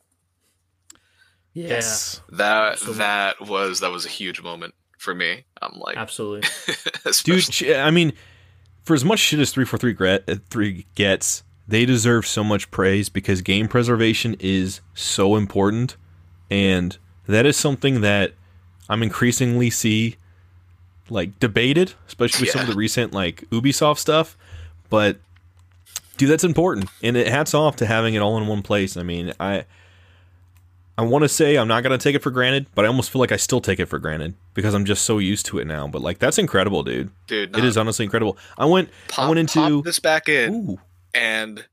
Yeah, 1.55 1.69
That 2.31 2.73
Absolutely. 2.73 2.99
that 2.99 3.41
was 3.43 3.81
that 3.81 3.91
was 3.91 4.07
a 4.07 4.09
huge 4.09 4.41
moment 4.41 4.75
for 4.99 5.15
me. 5.15 5.45
I'm 5.61 5.79
like, 5.79 5.97
absolutely. 5.99 6.49
dude. 7.25 7.77
I 7.77 7.91
mean, 7.91 8.15
for 8.85 8.95
as 8.95 9.05
much 9.05 9.19
shit 9.19 9.41
as 9.41 9.51
three 9.51 9.65
four 9.65 9.79
three 9.79 9.93
gret- 9.93 10.25
uh, 10.29 10.37
three 10.51 10.87
gets, 10.95 11.43
they 11.69 11.85
deserve 11.85 12.27
so 12.27 12.43
much 12.43 12.71
praise 12.71 13.09
because 13.09 13.41
game 13.43 13.69
preservation 13.69 14.37
is 14.41 14.81
so 14.95 15.37
important, 15.37 15.97
and 16.51 16.99
that 17.27 17.47
is 17.47 17.57
something 17.57 18.01
that 18.01 18.33
I'm 18.89 19.03
increasingly 19.03 19.71
see 19.71 20.17
like 21.09 21.39
debated, 21.39 21.95
especially 22.07 22.47
with 22.47 22.51
some 22.51 22.63
of 22.63 22.67
the 22.69 22.75
recent 22.75 23.13
like 23.13 23.49
Ubisoft 23.51 23.99
stuff. 23.99 24.37
But 24.91 25.19
dude, 26.17 26.31
that's 26.31 26.45
important, 26.45 26.91
and 27.03 27.17
it 27.17 27.29
hats 27.29 27.55
off 27.55 27.77
to 27.77 27.87
having 27.87 28.15
it 28.15 28.19
all 28.19 28.37
in 28.39 28.47
one 28.47 28.63
place. 28.63 28.97
I 28.97 29.03
mean, 29.03 29.33
I. 29.39 29.65
I 31.03 31.07
want 31.07 31.23
to 31.23 31.29
say 31.29 31.57
I'm 31.57 31.67
not 31.69 31.83
gonna 31.83 31.99
take 31.99 32.15
it 32.15 32.23
for 32.23 32.31
granted, 32.31 32.67
but 32.75 32.85
I 32.85 32.89
almost 32.89 33.11
feel 33.11 33.19
like 33.21 33.33
I 33.33 33.37
still 33.37 33.61
take 33.61 33.81
it 33.81 33.87
for 33.87 33.99
granted 33.99 34.35
because 34.55 34.73
I'm 34.73 34.85
just 34.85 35.05
so 35.05 35.19
used 35.19 35.47
to 35.47 35.59
it 35.59 35.67
now. 35.67 35.89
But 35.89 36.01
like 36.01 36.19
that's 36.21 36.39
incredible, 36.39 36.83
dude. 36.85 37.11
dude, 37.27 37.57
It 37.57 37.61
nah, 37.61 37.67
is 37.67 37.77
honestly 37.77 38.05
incredible. 38.05 38.39
I 38.57 38.67
went 38.67 38.89
pop, 39.09 39.25
I 39.27 39.29
went 39.29 39.41
into 39.41 39.59
pop 39.79 39.85
this 39.85 39.99
back 39.99 40.29
in, 40.29 40.55
Ooh. 40.55 40.79
and 41.13 41.67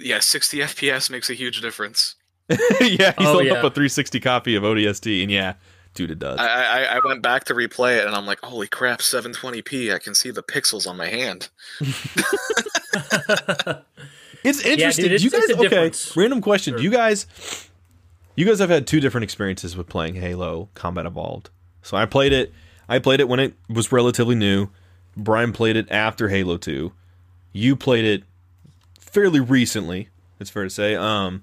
yeah, 0.00 0.18
60 0.20 0.58
FPS 0.58 1.08
makes 1.10 1.30
a 1.30 1.34
huge 1.34 1.60
difference. 1.60 2.16
yeah, 2.50 2.56
he's 2.80 3.14
Oh, 3.18 3.24
holding 3.32 3.46
yeah. 3.48 3.54
up 3.54 3.64
a 3.64 3.70
360 3.70 4.20
copy 4.20 4.54
of 4.56 4.62
ODST, 4.64 5.22
and 5.22 5.30
yeah, 5.30 5.54
dude, 5.94 6.10
it 6.10 6.18
does. 6.18 6.38
I, 6.38 6.46
I 6.46 6.96
I 6.96 7.00
went 7.04 7.22
back 7.22 7.44
to 7.44 7.54
replay 7.54 7.98
it, 7.98 8.06
and 8.06 8.14
I'm 8.16 8.26
like, 8.26 8.40
holy 8.42 8.66
crap, 8.68 9.00
720p! 9.00 9.94
I 9.94 9.98
can 9.98 10.14
see 10.14 10.30
the 10.30 10.42
pixels 10.42 10.86
on 10.88 10.96
my 10.96 11.06
hand. 11.06 11.48
it's 14.44 14.60
interesting. 14.62 15.08
dude, 15.08 15.18
Do 15.18 15.24
you 15.24 15.30
guys 15.30 15.42
it's 15.44 15.50
a 15.52 15.54
okay? 15.54 15.62
difference. 15.68 16.16
Random 16.16 16.40
question. 16.40 16.72
Sure. 16.72 16.78
Do 16.78 16.84
you 16.84 16.90
guys 16.90 17.26
you 18.38 18.44
guys 18.44 18.60
have 18.60 18.70
had 18.70 18.86
two 18.86 19.00
different 19.00 19.24
experiences 19.24 19.76
with 19.76 19.88
playing 19.88 20.14
Halo 20.14 20.68
Combat 20.74 21.06
Evolved. 21.06 21.50
So 21.82 21.96
I 21.96 22.06
played 22.06 22.32
it 22.32 22.52
I 22.88 23.00
played 23.00 23.18
it 23.18 23.28
when 23.28 23.40
it 23.40 23.54
was 23.68 23.90
relatively 23.90 24.36
new. 24.36 24.68
Brian 25.16 25.52
played 25.52 25.74
it 25.74 25.90
after 25.90 26.28
Halo 26.28 26.56
2. 26.56 26.92
You 27.52 27.74
played 27.74 28.04
it 28.04 28.22
fairly 29.00 29.40
recently, 29.40 30.10
it's 30.38 30.50
fair 30.50 30.62
to 30.62 30.70
say. 30.70 30.94
Um 30.94 31.42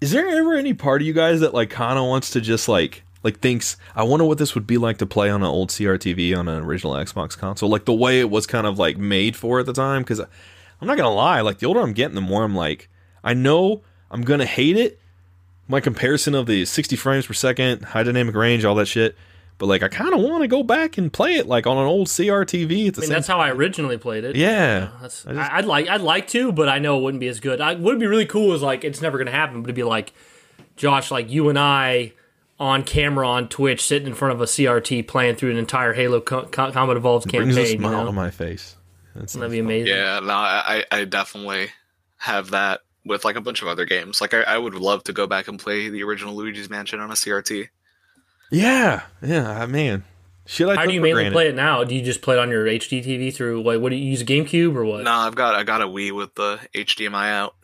is 0.00 0.12
there 0.12 0.28
ever 0.28 0.54
any 0.54 0.72
part 0.72 1.02
of 1.02 1.06
you 1.08 1.12
guys 1.12 1.40
that 1.40 1.52
like 1.52 1.70
kind 1.70 1.98
of 1.98 2.04
wants 2.04 2.30
to 2.30 2.40
just 2.40 2.68
like 2.68 3.02
like 3.24 3.40
thinks 3.40 3.76
I 3.96 4.04
wonder 4.04 4.24
what 4.24 4.38
this 4.38 4.54
would 4.54 4.68
be 4.68 4.78
like 4.78 4.98
to 4.98 5.06
play 5.06 5.30
on 5.30 5.42
an 5.42 5.48
old 5.48 5.70
CRTV 5.70 6.38
on 6.38 6.46
an 6.46 6.62
original 6.62 6.92
Xbox 6.92 7.36
console, 7.36 7.68
like 7.68 7.86
the 7.86 7.92
way 7.92 8.20
it 8.20 8.30
was 8.30 8.46
kind 8.46 8.68
of 8.68 8.78
like 8.78 8.98
made 8.98 9.34
for 9.34 9.58
at 9.58 9.66
the 9.66 9.72
time? 9.72 10.02
Because 10.02 10.20
I'm 10.20 10.86
not 10.86 10.96
gonna 10.96 11.12
lie, 11.12 11.40
like 11.40 11.58
the 11.58 11.66
older 11.66 11.80
I'm 11.80 11.92
getting, 11.92 12.14
the 12.14 12.20
more 12.20 12.44
I'm 12.44 12.54
like, 12.54 12.88
I 13.24 13.34
know 13.34 13.82
I'm 14.12 14.22
gonna 14.22 14.46
hate 14.46 14.76
it. 14.76 15.00
My 15.68 15.80
comparison 15.80 16.34
of 16.34 16.46
the 16.46 16.64
60 16.64 16.94
frames 16.96 17.26
per 17.26 17.32
second, 17.34 17.82
high 17.86 18.02
dynamic 18.04 18.34
range, 18.34 18.64
all 18.64 18.74
that 18.76 18.86
shit. 18.86 19.16
But 19.58 19.66
like, 19.66 19.82
I 19.82 19.88
kind 19.88 20.12
of 20.14 20.20
want 20.20 20.42
to 20.42 20.48
go 20.48 20.62
back 20.62 20.98
and 20.98 21.10
play 21.12 21.34
it 21.36 21.46
like 21.46 21.66
on 21.66 21.78
an 21.78 21.84
old 21.84 22.08
CRTV 22.08 22.88
at 22.88 22.94
the 22.94 23.00
I 23.00 23.02
mean, 23.02 23.08
same. 23.08 23.08
that's 23.08 23.26
how 23.26 23.40
I 23.40 23.50
originally 23.50 23.96
played 23.96 24.24
it. 24.24 24.36
yeah, 24.36 24.90
uh, 24.94 25.00
That's, 25.00 25.26
I 25.26 25.32
just- 25.32 25.50
I 25.50 25.56
would 25.56 25.64
like 25.64 25.88
I'd 25.88 26.02
like 26.02 26.28
to, 26.28 26.52
but 26.52 26.68
I 26.68 26.78
know 26.78 26.98
it 26.98 27.02
wouldn't 27.02 27.20
be 27.20 27.28
as 27.28 27.40
good. 27.40 27.60
I 27.60 27.74
would 27.74 27.98
be 27.98 28.06
really 28.06 28.26
cool 28.26 28.52
is 28.52 28.60
like 28.62 28.84
it's 28.84 29.00
never 29.00 29.16
gonna 29.18 29.30
happen, 29.30 29.62
but 29.62 29.68
it'd 29.68 29.74
be 29.76 29.82
like 29.82 30.12
Josh, 30.76 31.10
like 31.10 31.30
you 31.30 31.48
and 31.48 31.58
I 31.58 32.12
on 32.60 32.84
camera 32.84 33.26
on 33.26 33.48
Twitch, 33.48 33.82
sitting 33.82 34.06
in 34.08 34.14
front 34.14 34.34
of 34.34 34.40
a 34.42 34.44
CRT 34.44 35.06
playing 35.08 35.36
through 35.36 35.50
an 35.52 35.56
entire 35.56 35.94
Halo 35.94 36.20
Co- 36.20 36.44
Co- 36.44 36.70
Combat 36.70 36.96
Evolved 36.98 37.26
campaign, 37.30 37.52
brings 37.52 37.56
a 37.56 37.60
campaign. 37.60 37.80
You 37.82 37.88
smile 37.88 38.00
know? 38.02 38.06
to 38.06 38.12
my 38.12 38.30
face. 38.30 38.76
That's 39.14 39.32
That'd 39.32 39.50
be 39.50 39.58
amazing. 39.58 39.88
Yeah, 39.94 40.20
no, 40.20 40.34
I 40.34 40.84
I 40.92 41.04
definitely 41.06 41.68
have 42.18 42.50
that 42.50 42.82
with 43.06 43.24
like 43.24 43.36
a 43.36 43.40
bunch 43.40 43.62
of 43.62 43.68
other 43.68 43.84
games. 43.86 44.20
Like 44.20 44.34
I, 44.34 44.42
I 44.42 44.58
would 44.58 44.74
love 44.74 45.04
to 45.04 45.12
go 45.12 45.26
back 45.26 45.48
and 45.48 45.58
play 45.58 45.88
the 45.88 46.02
original 46.02 46.34
Luigi's 46.34 46.68
Mansion 46.68 47.00
on 47.00 47.10
a 47.10 47.14
CRT. 47.14 47.68
Yeah, 48.50 49.02
yeah, 49.22 49.64
man. 49.66 50.04
Shit, 50.48 50.68
I 50.68 50.76
How 50.76 50.86
do 50.86 50.92
you 50.92 51.00
mainly 51.00 51.22
granted. 51.22 51.32
play 51.32 51.48
it 51.48 51.54
now? 51.56 51.82
Do 51.82 51.94
you 51.94 52.02
just 52.02 52.22
play 52.22 52.36
it 52.36 52.38
on 52.38 52.50
your 52.50 52.66
HD 52.66 53.04
TV 53.04 53.34
through 53.34 53.62
like 53.64 53.80
What 53.80 53.90
do 53.90 53.96
you 53.96 54.04
use 54.04 54.20
a 54.20 54.24
GameCube 54.24 54.76
or 54.76 54.84
what? 54.84 55.02
No, 55.02 55.10
I've 55.12 55.34
got 55.34 55.54
I 55.56 55.64
got 55.64 55.82
a 55.82 55.86
Wii 55.86 56.14
with 56.14 56.34
the 56.36 56.60
HDMI 56.74 57.30
out, 57.32 57.56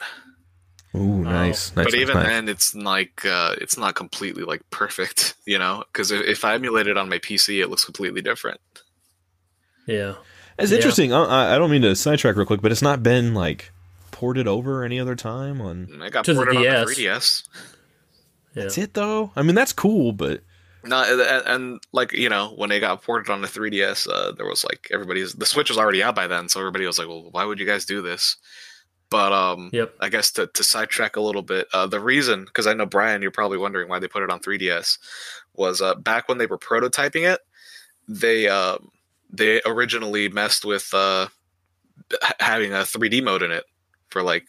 Ooh, 0.96 1.22
nice, 1.22 1.68
nice. 1.68 1.70
but 1.70 1.84
nice, 1.84 1.94
even 1.94 2.16
nice. 2.16 2.26
then, 2.26 2.48
it's 2.48 2.74
like 2.74 3.24
uh, 3.24 3.54
it's 3.60 3.76
not 3.78 3.94
completely 3.94 4.42
like 4.42 4.68
perfect, 4.70 5.34
you 5.46 5.58
know. 5.58 5.84
Because 5.92 6.10
if, 6.10 6.22
if 6.22 6.44
I 6.44 6.54
emulate 6.54 6.88
it 6.88 6.96
on 6.98 7.08
my 7.08 7.18
PC, 7.18 7.62
it 7.62 7.68
looks 7.68 7.84
completely 7.84 8.20
different. 8.20 8.60
Yeah. 9.86 10.14
It's 10.58 10.70
Yeah. 10.70 10.76
interesting. 10.78 11.12
I- 11.12 11.24
I, 11.24 11.54
I 11.54 11.58
don't 11.58 11.70
mean 11.70 11.82
to 11.82 11.94
sidetrack 11.96 12.36
real 12.36 12.46
quick, 12.46 12.60
but 12.62 12.72
it's 12.72 12.82
not 12.82 13.02
been 13.02 13.32
like 13.34 13.70
ported 14.22 14.46
over 14.46 14.84
any 14.84 15.00
other 15.00 15.16
time 15.16 15.60
on. 15.60 16.00
It 16.00 16.12
got 16.12 16.24
To 16.26 16.32
the 16.32 16.36
ported 16.36 16.56
on 16.56 16.62
the 16.62 16.68
3DS. 16.68 17.48
Yeah. 18.54 18.62
That's 18.62 18.78
it 18.78 18.94
though. 18.94 19.32
I 19.34 19.42
mean, 19.42 19.56
that's 19.56 19.72
cool, 19.72 20.12
but 20.12 20.42
No, 20.84 21.02
and, 21.02 21.20
and, 21.20 21.42
and, 21.46 21.80
like 21.92 22.12
you 22.12 22.28
know, 22.28 22.52
when 22.54 22.70
they 22.70 22.78
got 22.78 23.02
ported 23.02 23.30
on 23.32 23.42
the 23.42 23.48
3DS, 23.48 24.06
uh, 24.08 24.30
there 24.30 24.46
was 24.46 24.62
like 24.62 24.86
everybody's 24.92 25.32
the 25.32 25.44
Switch 25.44 25.70
was 25.70 25.76
already 25.76 26.04
out 26.04 26.14
by 26.14 26.28
then, 26.28 26.48
so 26.48 26.60
everybody 26.60 26.86
was 26.86 27.00
like, 27.00 27.08
"Well, 27.08 27.30
why 27.32 27.44
would 27.44 27.58
you 27.58 27.66
guys 27.66 27.84
do 27.84 28.00
this?" 28.00 28.36
But 29.10 29.32
um, 29.32 29.70
Yep. 29.72 29.92
I 30.00 30.08
guess 30.08 30.30
to, 30.32 30.46
to 30.46 30.62
sidetrack 30.62 31.16
a 31.16 31.20
little 31.20 31.42
bit, 31.42 31.66
uh, 31.74 31.88
the 31.88 31.98
reason, 31.98 32.44
because 32.44 32.68
I 32.68 32.74
know 32.74 32.86
Brian, 32.86 33.22
you're 33.22 33.32
probably 33.32 33.58
wondering 33.58 33.88
why 33.88 33.98
they 33.98 34.06
put 34.06 34.22
it 34.22 34.30
on 34.30 34.38
3DS, 34.38 34.98
was 35.54 35.82
uh, 35.82 35.96
back 35.96 36.28
when 36.28 36.38
they 36.38 36.46
were 36.46 36.58
prototyping 36.58 37.28
it, 37.28 37.40
they 38.06 38.46
um, 38.46 38.92
they 39.30 39.60
originally 39.66 40.28
messed 40.28 40.64
with 40.64 40.94
uh, 40.94 41.26
having 42.38 42.72
a 42.72 42.86
3D 42.86 43.24
mode 43.24 43.42
in 43.42 43.50
it 43.50 43.64
for 44.12 44.22
like 44.22 44.46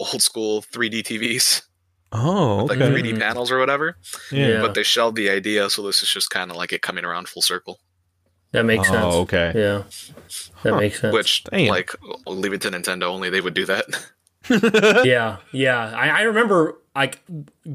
old 0.00 0.22
school 0.22 0.62
3D 0.62 1.02
TVs, 1.02 1.62
oh, 2.12 2.66
like 2.68 2.78
3D 2.78 3.18
panels 3.18 3.50
or 3.50 3.58
whatever. 3.58 3.96
yeah. 4.30 4.48
Yeah. 4.48 4.60
But 4.62 4.74
they 4.74 4.82
shelved 4.82 5.16
the 5.16 5.28
idea, 5.30 5.68
so 5.70 5.82
this 5.82 6.02
is 6.02 6.10
just 6.10 6.30
kind 6.30 6.50
of 6.50 6.56
like 6.56 6.72
it 6.72 6.82
coming 6.82 7.04
around 7.04 7.28
full 7.28 7.42
circle. 7.42 7.80
That 8.52 8.64
makes 8.64 8.86
sense. 8.88 9.00
Oh, 9.14 9.20
okay. 9.22 9.52
Yeah. 9.54 9.82
That 10.62 10.72
Huh. 10.74 10.76
makes 10.78 11.00
sense. 11.00 11.12
Which, 11.14 11.44
Damn. 11.44 11.68
like, 11.68 11.90
leave 12.26 12.52
it 12.52 12.60
to 12.62 12.70
Nintendo 12.70 13.04
only. 13.04 13.30
They 13.30 13.40
would 13.40 13.54
do 13.54 13.64
that. 13.66 13.86
yeah, 15.06 15.36
yeah. 15.52 15.92
I, 15.96 16.08
I 16.08 16.22
remember 16.22 16.76
like 16.94 17.20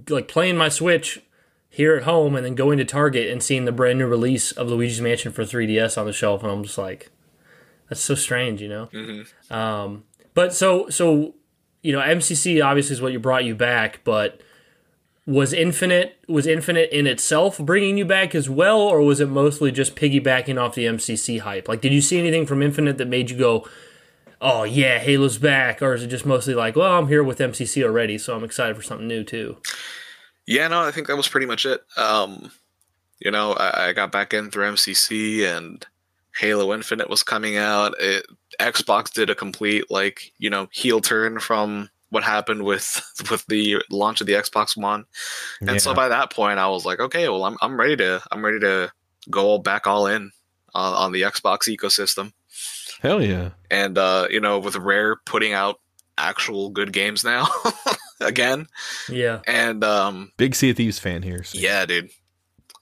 like 0.09 0.27
playing 0.27 0.57
my 0.57 0.69
Switch 0.69 1.21
here 1.69 1.95
at 1.95 2.03
home 2.03 2.35
and 2.35 2.45
then 2.45 2.55
going 2.55 2.77
to 2.77 2.85
Target 2.85 3.29
and 3.31 3.41
seeing 3.41 3.65
the 3.65 3.71
brand 3.71 3.99
new 3.99 4.05
release 4.07 4.51
of 4.51 4.67
Luigi's 4.67 4.99
Mansion 5.01 5.31
for 5.31 5.43
3DS 5.43 5.97
on 5.97 6.05
the 6.05 6.13
shelf, 6.13 6.43
and 6.43 6.51
I'm 6.51 6.63
just 6.63 6.77
like, 6.77 7.09
that's 7.89 8.01
so 8.01 8.15
strange, 8.15 8.61
you 8.61 8.67
know. 8.69 8.89
Mhm. 8.93 9.51
Um, 9.51 10.03
but 10.37 10.53
so 10.53 10.87
so 10.89 11.33
you 11.81 11.91
know, 11.91 11.99
MCC 11.99 12.63
obviously 12.63 12.93
is 12.93 13.01
what 13.01 13.11
you 13.11 13.17
brought 13.17 13.43
you 13.43 13.55
back, 13.55 14.01
but 14.03 14.39
was 15.25 15.51
Infinite 15.51 16.15
was 16.27 16.45
Infinite 16.45 16.91
in 16.91 17.07
itself 17.07 17.57
bringing 17.57 17.97
you 17.97 18.05
back 18.05 18.35
as 18.35 18.47
well, 18.47 18.79
or 18.79 19.01
was 19.01 19.19
it 19.19 19.29
mostly 19.29 19.71
just 19.71 19.95
piggybacking 19.95 20.61
off 20.61 20.75
the 20.75 20.85
MCC 20.85 21.39
hype? 21.39 21.67
Like, 21.67 21.81
did 21.81 21.91
you 21.91 22.01
see 22.01 22.19
anything 22.19 22.45
from 22.45 22.61
Infinite 22.61 22.99
that 22.99 23.07
made 23.07 23.31
you 23.31 23.37
go, 23.37 23.67
"Oh 24.39 24.63
yeah, 24.63 24.99
Halo's 24.99 25.39
back," 25.39 25.81
or 25.81 25.95
is 25.95 26.03
it 26.03 26.07
just 26.07 26.25
mostly 26.25 26.53
like, 26.53 26.75
"Well, 26.75 26.99
I'm 26.99 27.07
here 27.07 27.23
with 27.23 27.39
MCC 27.39 27.83
already, 27.83 28.19
so 28.19 28.35
I'm 28.35 28.43
excited 28.43 28.75
for 28.75 28.83
something 28.83 29.07
new 29.07 29.23
too"? 29.23 29.57
Yeah, 30.45 30.67
no, 30.67 30.81
I 30.83 30.91
think 30.91 31.07
that 31.07 31.17
was 31.17 31.27
pretty 31.27 31.47
much 31.47 31.65
it. 31.65 31.81
Um, 31.97 32.51
you 33.17 33.31
know, 33.31 33.53
I, 33.53 33.87
I 33.87 33.93
got 33.93 34.11
back 34.11 34.35
in 34.35 34.51
through 34.51 34.71
MCC 34.71 35.47
and 35.47 35.83
Halo 36.39 36.73
Infinite 36.73 37.09
was 37.09 37.23
coming 37.23 37.57
out. 37.57 37.93
It, 37.99 38.25
Xbox 38.59 39.11
did 39.13 39.29
a 39.29 39.35
complete 39.35 39.89
like 39.91 40.31
you 40.37 40.49
know 40.49 40.67
heel 40.71 41.01
turn 41.01 41.39
from 41.39 41.89
what 42.09 42.23
happened 42.23 42.63
with 42.63 43.01
with 43.31 43.45
the 43.47 43.77
launch 43.91 44.21
of 44.21 44.27
the 44.27 44.33
Xbox 44.33 44.75
One, 44.77 45.05
and 45.61 45.81
so 45.81 45.93
by 45.93 46.07
that 46.09 46.31
point, 46.31 46.59
I 46.59 46.67
was 46.69 46.85
like, 46.85 46.99
okay, 46.99 47.27
well, 47.29 47.43
I'm 47.43 47.57
I'm 47.61 47.79
ready 47.79 47.95
to 47.97 48.21
I'm 48.31 48.43
ready 48.43 48.59
to 48.61 48.91
go 49.29 49.45
all 49.47 49.59
back 49.59 49.87
all 49.87 50.07
in 50.07 50.31
on, 50.73 50.93
on 50.93 51.11
the 51.11 51.23
Xbox 51.23 51.67
ecosystem. 51.75 52.31
Hell 53.01 53.21
yeah. 53.21 53.49
and 53.69 53.97
uh, 53.97 54.27
you 54.29 54.39
know, 54.39 54.57
with 54.59 54.75
Rare 54.75 55.17
putting 55.25 55.53
out 55.53 55.79
actual 56.17 56.69
good 56.71 56.91
games 56.91 57.23
now 57.23 57.47
again, 58.19 58.67
Yeah, 59.07 59.41
and 59.45 59.83
um, 59.83 60.31
Big 60.37 60.55
Sea 60.55 60.71
of 60.71 60.77
Thieves 60.77 60.97
fan 60.97 61.21
here. 61.21 61.43
so- 61.43 61.59
yeah, 61.59 61.85
dude, 61.85 62.09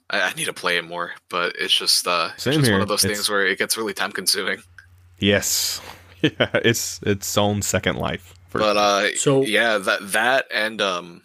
I, 0.09 0.21
I 0.21 0.33
need 0.33 0.45
to 0.45 0.53
play 0.53 0.77
it 0.77 0.85
more, 0.85 1.13
but 1.29 1.55
it's 1.59 1.73
just 1.75 2.07
uh, 2.07 2.29
it's 2.35 2.43
just 2.43 2.59
here. 2.61 2.73
one 2.73 2.81
of 2.81 2.87
those 2.87 3.03
It's- 3.05 3.17
things 3.17 3.29
where 3.29 3.45
it 3.45 3.57
gets 3.57 3.77
really 3.77 3.93
time 3.93 4.11
consuming. 4.11 4.61
Yes. 5.19 5.81
Yeah, 6.21 6.49
it's 6.63 6.99
its 7.03 7.37
own 7.37 7.61
second 7.61 7.97
life. 7.97 8.33
for 8.49 8.57
But 8.57 8.77
uh, 8.77 9.15
So- 9.15 9.43
yeah, 9.43 9.77
that 9.77 10.11
that 10.13 10.45
and 10.51 10.81
um, 10.81 11.21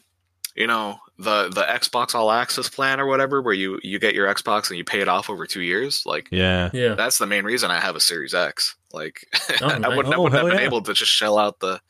you 0.54 0.66
know, 0.66 0.98
the 1.18 1.48
the 1.48 1.62
Xbox 1.62 2.14
All 2.14 2.30
Access 2.30 2.68
plan 2.68 3.00
or 3.00 3.06
whatever, 3.06 3.40
where 3.40 3.54
you 3.54 3.78
you 3.82 3.98
get 3.98 4.14
your 4.14 4.26
Xbox 4.26 4.68
and 4.68 4.76
you 4.76 4.84
pay 4.84 5.00
it 5.00 5.08
off 5.08 5.30
over 5.30 5.46
two 5.46 5.62
years, 5.62 6.02
like. 6.04 6.28
yeah. 6.30 6.68
yeah. 6.74 6.94
That's 6.96 7.16
the 7.16 7.26
main 7.26 7.44
reason 7.44 7.70
I 7.70 7.80
have 7.80 7.96
a 7.96 8.00
Series 8.00 8.34
X. 8.34 8.76
Like, 8.92 9.26
Oh, 9.62 9.68
I 9.68 9.88
wouldn't, 9.88 10.12
I 10.14 10.18
Oh, 10.18 10.22
wouldn't 10.22 10.32
have 10.42 10.50
been 10.50 10.58
yeah. 10.58 10.66
able 10.66 10.82
to 10.82 10.92
just 10.92 11.12
shell 11.12 11.38
out 11.38 11.60
the 11.60 11.80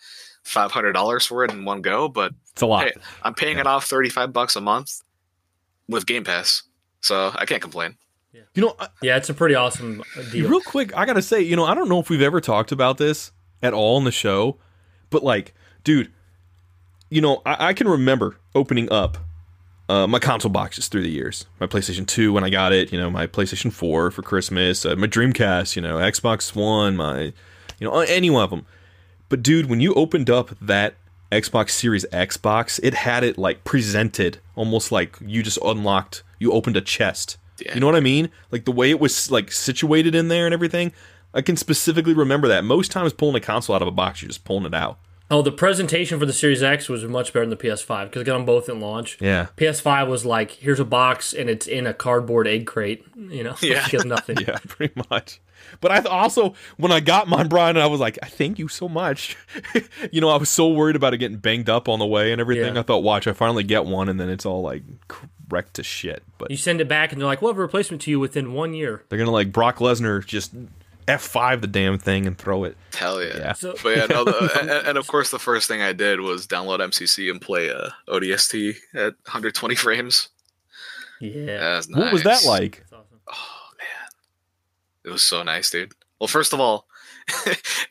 five 0.45 0.71
hundred 0.71 0.93
dollars 0.93 1.27
for 1.27 1.43
it 1.43 1.51
in 1.51 1.65
one 1.65 1.81
go, 1.83 2.07
but 2.09 2.33
It's 2.53 2.63
a 2.63 2.67
lot. 2.67 2.85
Hey, 2.85 2.93
I'm 3.25 3.35
paying 3.35 3.59
it 3.59 3.67
off 3.67 3.87
35 3.87 4.33
bucks 4.33 4.55
a 4.55 4.61
month 4.61 5.01
with 5.89 6.07
Game 6.07 6.23
Pass. 6.23 6.63
So 7.01 7.33
I 7.35 7.47
can't 7.47 7.63
complain. 7.63 7.97
You 8.55 8.63
know, 8.63 8.77
I- 8.79 8.89
Yeah, 9.03 9.17
it's 9.17 9.29
a 9.29 9.35
pretty 9.35 9.55
awesome 9.55 10.03
deal. 10.31 10.49
real 10.49 10.61
quick, 10.61 10.97
I 10.97 11.05
gotta 11.05 11.23
say, 11.23 11.41
you 11.41 11.57
know, 11.57 11.65
I 11.65 11.75
don't 11.75 11.89
know 11.89 11.99
if 12.01 12.11
we've 12.11 12.23
ever 12.23 12.41
talked 12.41 12.73
about 12.73 12.99
this 12.99 13.33
at 13.63 13.73
all 13.75 13.99
in 13.99 14.05
the 14.05 14.13
show, 14.13 14.57
but 15.11 15.23
like, 15.25 15.55
dude, 15.85 16.11
you 17.11 17.21
know, 17.21 17.43
I, 17.45 17.69
I 17.69 17.73
can 17.75 17.89
remember 17.89 18.37
opening 18.55 18.91
up 18.93 19.19
uh, 19.89 20.07
my 20.07 20.19
console 20.21 20.51
boxes 20.51 20.87
through 20.89 21.03
the 21.03 21.11
years. 21.11 21.47
My 21.59 21.67
PlayStation 21.67 22.07
2 22.07 22.33
when 22.33 22.45
I 22.45 22.51
got 22.51 22.73
it, 22.73 22.93
you 22.93 22.99
know, 22.99 23.11
my 23.11 23.27
PlayStation 23.27 23.73
4 23.73 24.11
for 24.13 24.23
Christmas, 24.23 24.85
uh, 24.87 24.95
my 24.95 25.09
Dreamcast, 25.09 25.75
you 25.75 25.83
know, 25.83 25.97
Xbox 25.97 26.55
One, 26.55 26.97
my, 26.97 27.23
you 27.23 27.33
know, 27.89 27.99
any 28.01 28.31
one 28.31 28.45
of 28.45 28.51
them. 28.51 28.67
But 29.29 29.43
dude, 29.43 29.67
when 29.69 29.81
you 29.81 29.93
opened 29.95 30.31
up 30.31 30.51
that 30.61 30.95
Xbox 31.33 31.71
Series 31.71 32.05
X 32.13 32.37
box, 32.37 32.79
it 32.81 32.95
had 32.95 33.25
it 33.25 33.39
like 33.39 33.65
presented 33.65 34.39
almost 34.55 34.93
like 34.93 35.17
you 35.21 35.43
just 35.43 35.59
unlocked, 35.65 36.23
you 36.41 36.51
opened 36.53 36.77
a 36.77 36.81
chest. 36.81 37.37
Yeah. 37.65 37.75
You 37.75 37.81
know 37.81 37.87
what 37.87 37.95
I 37.95 38.01
mean? 38.01 38.31
Like 38.51 38.65
the 38.65 38.73
way 38.73 38.91
it 38.91 38.99
was 38.99 39.31
like 39.31 39.53
situated 39.53 40.17
in 40.17 40.27
there 40.27 40.47
and 40.47 40.53
everything. 40.53 40.91
I 41.33 41.43
can 41.43 41.57
specifically 41.57 42.15
remember 42.15 42.49
that. 42.49 42.65
Most 42.65 42.91
times 42.91 43.13
pulling 43.13 43.37
a 43.37 43.41
console 43.41 43.77
out 43.77 43.83
of 43.83 43.87
a 43.89 43.93
box, 43.93 44.21
you're 44.21 44.29
just 44.31 44.45
pulling 44.45 44.65
it 44.67 44.75
out. 44.75 44.99
Oh, 45.33 45.43
the 45.43 45.53
presentation 45.53 46.19
for 46.19 46.27
the 46.27 46.33
Series 46.33 46.61
X 46.61 46.89
was 46.89 47.05
much 47.05 47.33
better 47.33 47.47
than 47.47 47.51
the 47.51 47.57
PS5 47.57 48.07
because 48.07 48.23
I 48.23 48.25
got 48.25 48.35
them 48.37 48.45
both 48.45 48.69
in 48.69 48.81
launch. 48.81 49.17
Yeah. 49.21 49.47
PS5 49.57 50.09
was 50.09 50.25
like, 50.27 50.51
here's 50.51 50.81
a 50.81 50.85
box 50.85 51.33
and 51.33 51.49
it's 51.49 51.69
in 51.69 51.87
a 51.87 51.95
cardboard 51.95 52.49
egg 52.49 52.67
crate. 52.67 53.05
You 53.17 53.45
know, 53.45 53.55
Yeah. 53.63 53.87
you 53.93 54.01
nothing. 54.05 54.39
Yeah, 54.49 54.59
pretty 54.67 55.01
much. 55.09 55.41
But 55.81 55.93
I 55.93 55.97
th- 56.01 56.07
also, 56.07 56.55
when 56.79 56.91
I 56.91 56.99
got 56.99 57.29
mine, 57.29 57.47
Brian, 57.47 57.77
I 57.77 57.87
was 57.87 58.01
like, 58.01 58.19
I 58.25 58.27
thank 58.27 58.59
you 58.59 58.67
so 58.67 58.89
much. 58.89 59.37
you 60.11 60.21
know, 60.21 60.31
I 60.31 60.37
was 60.37 60.49
so 60.49 60.69
worried 60.69 60.97
about 60.97 61.15
it 61.15 61.19
getting 61.19 61.37
banged 61.37 61.69
up 61.71 61.89
on 61.89 62.01
the 62.01 62.07
way 62.07 62.33
and 62.33 62.41
everything. 62.41 62.75
Yeah. 62.75 62.81
I 62.81 62.83
thought, 62.83 63.05
watch, 63.05 63.29
I 63.29 63.33
finally 63.33 63.63
get 63.63 63.85
one, 63.85 64.09
and 64.09 64.19
then 64.19 64.31
it's 64.31 64.47
all 64.47 64.63
like 64.63 64.83
wrecked 65.51 65.75
to 65.75 65.83
shit. 65.83 66.23
But 66.39 66.51
You 66.51 66.57
send 66.57 66.81
it 66.81 66.89
back 66.89 67.13
and 67.13 67.21
they're 67.21 67.27
like, 67.27 67.43
we'll 67.43 67.53
have 67.53 67.59
a 67.59 67.63
replacement 67.63 68.03
to 68.03 68.11
you 68.11 68.21
within 68.21 68.53
one 68.53 68.75
year. 68.75 69.05
they're 69.09 69.19
gonna 69.19 69.31
like 69.31 69.53
Brock 69.53 69.79
Lesnar 69.79 70.25
just 70.25 70.53
F5 71.07 71.61
the 71.61 71.67
damn 71.67 71.99
thing 71.99 72.27
and 72.27 72.39
throw 72.39 72.65
it. 72.65 72.77
Hell 72.95 73.23
yeah. 73.23 73.37
Yeah. 73.37 73.53
So, 73.55 73.75
But 73.83 73.97
yeah, 73.97 74.07
no, 74.07 74.25
the, 74.25 74.51
and, 74.61 74.71
and 74.71 74.99
of 74.99 75.07
course, 75.09 75.31
the 75.31 75.39
first 75.39 75.67
thing 75.67 75.83
I 75.83 75.93
did 75.93 76.21
was 76.21 76.47
download 76.47 76.79
MCC 76.79 77.31
and 77.31 77.41
play 77.41 77.71
uh, 77.71 77.91
ODST 78.09 78.77
at 78.95 79.15
120 79.25 79.75
frames. 79.75 80.29
yeah. 81.21 81.45
That's 81.47 81.89
What 81.89 82.13
was 82.13 82.23
that 82.25 82.45
like? 82.45 82.85
Awesome. 82.93 83.05
Oh, 83.29 83.69
man. 83.79 84.09
It 85.05 85.11
was 85.11 85.23
so 85.23 85.43
nice, 85.43 85.71
dude. 85.71 85.93
Well, 86.21 86.29
first 86.29 86.53
of 86.53 86.61
all, 86.61 86.87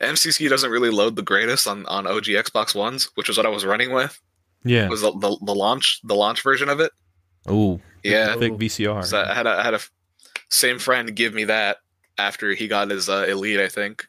MCC 0.00 0.48
doesn't 0.48 0.70
really 0.70 0.90
load 0.90 1.16
the 1.16 1.22
greatest 1.22 1.66
on, 1.66 1.84
on 1.86 2.06
OG 2.06 2.24
Xbox 2.24 2.74
Ones, 2.74 3.10
which 3.14 3.28
was 3.28 3.36
what 3.36 3.46
I 3.46 3.50
was 3.50 3.64
running 3.64 3.92
with. 3.92 4.18
Yeah. 4.64 4.84
it 4.84 4.90
Was 4.90 5.00
the, 5.02 5.12
the, 5.12 5.36
the 5.42 5.54
launch 5.54 6.00
the 6.04 6.14
launch 6.14 6.42
version 6.42 6.68
of 6.68 6.80
it? 6.80 6.92
Oh, 7.46 7.80
Yeah. 8.02 8.36
thick 8.36 8.52
VCR. 8.54 9.04
So 9.04 9.20
I 9.20 9.34
had 9.34 9.46
a 9.46 9.50
I 9.50 9.62
had 9.62 9.74
a 9.74 9.76
f- 9.76 9.90
same 10.48 10.78
friend 10.78 11.14
give 11.14 11.34
me 11.34 11.44
that 11.44 11.78
after 12.18 12.52
he 12.52 12.68
got 12.68 12.90
his 12.90 13.08
uh, 13.08 13.26
elite, 13.28 13.60
I 13.60 13.68
think. 13.68 14.06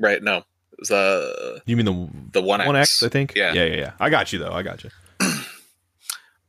Right? 0.00 0.22
No, 0.22 0.38
it 0.38 0.44
was 0.78 0.90
uh, 0.90 1.60
you 1.66 1.76
mean 1.76 1.86
the 1.86 2.08
the 2.32 2.42
one 2.42 2.60
X. 2.60 2.66
One 2.66 2.76
X? 2.76 3.02
I 3.02 3.08
think. 3.08 3.34
Yeah. 3.34 3.52
Yeah, 3.52 3.64
yeah, 3.64 3.76
yeah. 3.76 3.92
I 4.00 4.10
got 4.10 4.32
you 4.32 4.38
though. 4.38 4.52
I 4.52 4.62
got 4.62 4.84
you. 4.84 4.90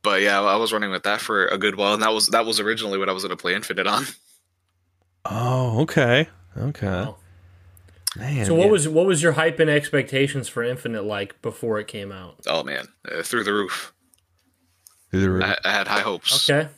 But 0.02 0.22
yeah, 0.22 0.40
I 0.40 0.54
was 0.54 0.72
running 0.72 0.92
with 0.92 1.02
that 1.02 1.20
for 1.20 1.48
a 1.48 1.58
good 1.58 1.74
while, 1.74 1.92
and 1.92 2.00
that 2.00 2.12
was 2.12 2.28
that 2.28 2.46
was 2.46 2.60
originally 2.60 2.96
what 2.96 3.08
I 3.08 3.12
was 3.12 3.24
going 3.24 3.36
to 3.36 3.40
play 3.40 3.54
Infinite 3.54 3.86
on. 3.88 4.04
Oh, 5.28 5.80
okay. 5.80 6.28
Okay. 6.56 6.86
Wow. 6.86 7.16
Man. 8.16 8.46
So 8.46 8.54
what 8.54 8.66
yeah. 8.66 8.70
was 8.70 8.88
what 8.88 9.06
was 9.06 9.24
your 9.24 9.32
hype 9.32 9.58
and 9.58 9.68
expectations 9.68 10.48
for 10.48 10.62
Infinite 10.62 11.02
like 11.02 11.42
before 11.42 11.80
it 11.80 11.88
came 11.88 12.12
out? 12.12 12.36
Oh 12.46 12.62
man, 12.62 12.86
uh, 13.10 13.22
through 13.22 13.42
the 13.42 13.52
roof. 13.52 13.92
Through 15.16 15.20
the 15.20 15.30
roof. 15.30 15.44
I, 15.64 15.68
I 15.68 15.72
had 15.72 15.88
high 15.88 16.00
hopes. 16.00 16.48
Okay. 16.48 16.68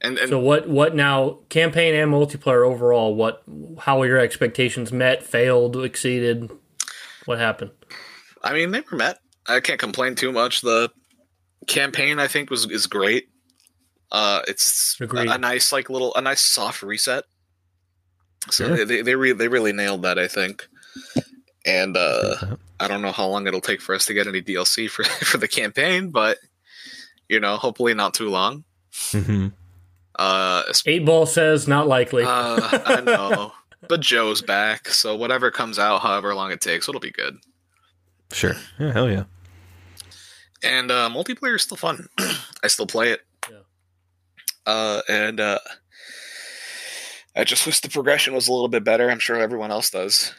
And 0.00 0.16
and 0.18 0.28
So 0.28 0.38
what 0.38 0.68
what 0.68 0.94
now 0.94 1.38
campaign 1.48 1.94
and 1.94 2.12
multiplayer 2.12 2.64
overall, 2.66 3.14
what 3.14 3.42
how 3.78 3.98
were 3.98 4.06
your 4.06 4.18
expectations 4.18 4.92
met, 4.92 5.22
failed, 5.22 5.76
exceeded? 5.76 6.50
What 7.24 7.38
happened? 7.38 7.72
I 8.42 8.52
mean, 8.52 8.70
they 8.70 8.82
were 8.90 8.96
met. 8.96 9.18
I 9.46 9.60
can't 9.60 9.80
complain 9.80 10.14
too 10.14 10.30
much. 10.30 10.60
The 10.60 10.90
campaign, 11.66 12.18
I 12.18 12.28
think, 12.28 12.50
was 12.50 12.70
is 12.70 12.86
great. 12.86 13.28
Uh, 14.12 14.40
it's 14.46 14.96
a, 15.00 15.04
a 15.04 15.36
nice, 15.38 15.72
like 15.72 15.90
little, 15.90 16.14
a 16.14 16.20
nice 16.22 16.40
soft 16.40 16.82
reset. 16.82 17.24
So 18.50 18.66
Sure. 18.68 18.76
they 18.76 18.84
they 18.84 19.02
they, 19.02 19.14
re- 19.16 19.32
they 19.32 19.48
really 19.48 19.72
nailed 19.72 20.02
that, 20.02 20.18
I 20.18 20.28
think. 20.28 20.66
And 21.66 21.96
uh, 21.96 22.56
I 22.80 22.88
don't 22.88 23.02
know 23.02 23.12
how 23.12 23.26
long 23.26 23.46
it'll 23.46 23.60
take 23.60 23.80
for 23.82 23.94
us 23.94 24.06
to 24.06 24.14
get 24.14 24.26
any 24.26 24.40
DLC 24.40 24.88
for 24.88 25.02
for 25.24 25.38
the 25.38 25.48
campaign, 25.48 26.10
but 26.10 26.38
you 27.28 27.40
know, 27.40 27.56
hopefully 27.56 27.94
not 27.94 28.14
too 28.14 28.28
long. 28.30 28.64
Mhm. 28.92 29.52
Uh, 30.18 30.62
Eight 30.86 31.04
ball 31.04 31.26
says 31.26 31.68
not 31.68 31.86
likely. 31.86 32.24
uh 32.24 32.58
I 32.86 33.00
know. 33.00 33.52
but 33.88 34.00
Joe's 34.00 34.42
back, 34.42 34.88
so 34.88 35.14
whatever 35.14 35.50
comes 35.50 35.78
out, 35.78 36.00
however 36.00 36.34
long 36.34 36.50
it 36.50 36.60
takes, 36.60 36.88
it'll 36.88 37.00
be 37.00 37.10
good. 37.12 37.36
Sure. 38.32 38.54
Yeah, 38.78 38.92
hell 38.92 39.08
yeah. 39.10 39.24
And 40.62 40.90
uh, 40.90 41.08
multiplayer 41.12 41.54
is 41.54 41.62
still 41.62 41.76
fun. 41.76 42.08
I 42.62 42.66
still 42.66 42.86
play 42.86 43.10
it. 43.10 43.20
Yeah. 43.48 43.58
Uh, 44.66 45.02
and 45.08 45.38
uh, 45.40 45.58
I 47.36 47.44
just 47.44 47.64
wish 47.64 47.80
the 47.80 47.88
progression 47.88 48.34
was 48.34 48.48
a 48.48 48.52
little 48.52 48.68
bit 48.68 48.82
better. 48.84 49.08
I'm 49.10 49.20
sure 49.20 49.36
everyone 49.36 49.70
else 49.70 49.90
does. 49.90 50.34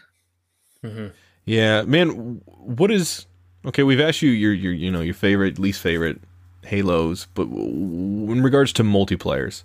hmm 0.84 1.08
Yeah, 1.46 1.84
man. 1.84 2.42
What 2.46 2.92
is 2.92 3.26
okay? 3.66 3.84
We've 3.84 4.02
asked 4.02 4.22
you 4.22 4.32
your 4.32 4.54
your 4.54 4.74
you 4.74 4.92
know 4.92 5.02
your 5.02 5.14
favorite, 5.14 5.58
least 5.58 5.82
favorite 5.82 6.20
Halos, 6.64 7.26
but 7.34 7.44
in 7.44 8.42
regards 8.44 8.74
to 8.74 8.84
multiplayers, 8.84 9.64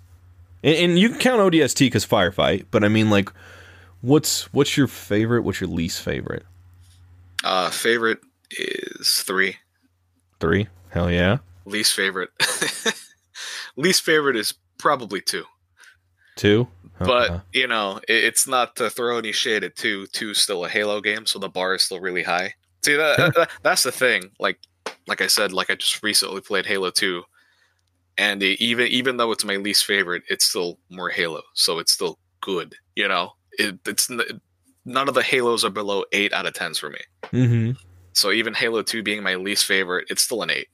and, 0.63 0.75
and 0.75 0.99
you 0.99 1.09
can 1.09 1.19
count 1.19 1.39
ODST 1.41 1.79
because 1.79 2.05
firefight, 2.05 2.65
but 2.71 2.83
I 2.83 2.87
mean 2.87 3.09
like, 3.09 3.31
what's 4.01 4.51
what's 4.53 4.77
your 4.77 4.87
favorite? 4.87 5.41
What's 5.43 5.59
your 5.61 5.69
least 5.69 6.01
favorite? 6.01 6.45
Uh, 7.43 7.69
favorite 7.69 8.19
is 8.51 9.21
three. 9.21 9.57
Three. 10.39 10.67
Hell 10.89 11.11
yeah. 11.11 11.37
Least 11.65 11.93
favorite. 11.93 12.29
Least 13.75 14.03
favorite 14.03 14.35
is 14.37 14.53
probably 14.77 15.19
two. 15.21 15.43
Two. 16.35 16.67
But 16.99 17.41
you 17.53 17.67
know, 17.67 17.97
it, 18.07 18.23
it's 18.23 18.47
not 18.47 18.75
to 18.77 18.89
throw 18.89 19.17
any 19.17 19.31
shade 19.33 19.63
at 19.63 19.75
two. 19.75 20.07
Two's 20.07 20.39
still 20.39 20.63
a 20.63 20.69
Halo 20.69 21.01
game, 21.01 21.25
so 21.25 21.39
the 21.39 21.49
bar 21.49 21.75
is 21.75 21.83
still 21.83 21.99
really 21.99 22.23
high. 22.23 22.53
See 22.83 22.95
that, 22.95 23.33
that- 23.35 23.49
that's 23.63 23.83
the 23.83 23.91
thing. 23.91 24.31
Like 24.39 24.59
like 25.07 25.21
I 25.21 25.27
said, 25.27 25.53
like 25.53 25.69
I 25.69 25.75
just 25.75 26.03
recently 26.03 26.41
played 26.41 26.65
Halo 26.65 26.89
Two, 26.89 27.23
and 28.17 28.41
it, 28.41 28.61
even 28.61 28.87
even 28.87 29.17
though 29.17 29.31
it's 29.31 29.45
my 29.45 29.57
least 29.57 29.85
favorite, 29.85 30.23
it's 30.29 30.45
still 30.45 30.79
more 30.89 31.09
Halo, 31.09 31.41
so 31.53 31.79
it's 31.79 31.91
still 31.91 32.19
good. 32.41 32.75
You 32.95 33.07
know, 33.07 33.33
it, 33.53 33.79
it's 33.85 34.09
none 34.85 35.07
of 35.07 35.13
the 35.13 35.23
Halos 35.23 35.65
are 35.65 35.69
below 35.69 36.03
eight 36.11 36.33
out 36.33 36.45
of 36.45 36.53
tens 36.53 36.77
for 36.77 36.89
me. 36.89 36.99
Mm-hmm. 37.25 37.71
So 38.13 38.31
even 38.31 38.53
Halo 38.53 38.81
Two 38.81 39.03
being 39.03 39.23
my 39.23 39.35
least 39.35 39.65
favorite, 39.65 40.07
it's 40.09 40.21
still 40.21 40.41
an 40.41 40.49
eight. 40.49 40.67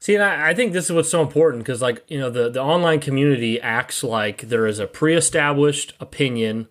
See, 0.00 0.14
and 0.14 0.22
I, 0.22 0.50
I 0.50 0.54
think 0.54 0.72
this 0.72 0.84
is 0.86 0.92
what's 0.92 1.10
so 1.10 1.22
important 1.22 1.64
because, 1.64 1.82
like, 1.82 2.04
you 2.08 2.18
know, 2.18 2.30
the, 2.30 2.48
the 2.48 2.62
online 2.62 3.00
community 3.00 3.60
acts 3.60 4.04
like 4.04 4.42
there 4.42 4.66
is 4.66 4.78
a 4.78 4.86
pre 4.86 5.16
established 5.16 5.92
opinion 5.98 6.68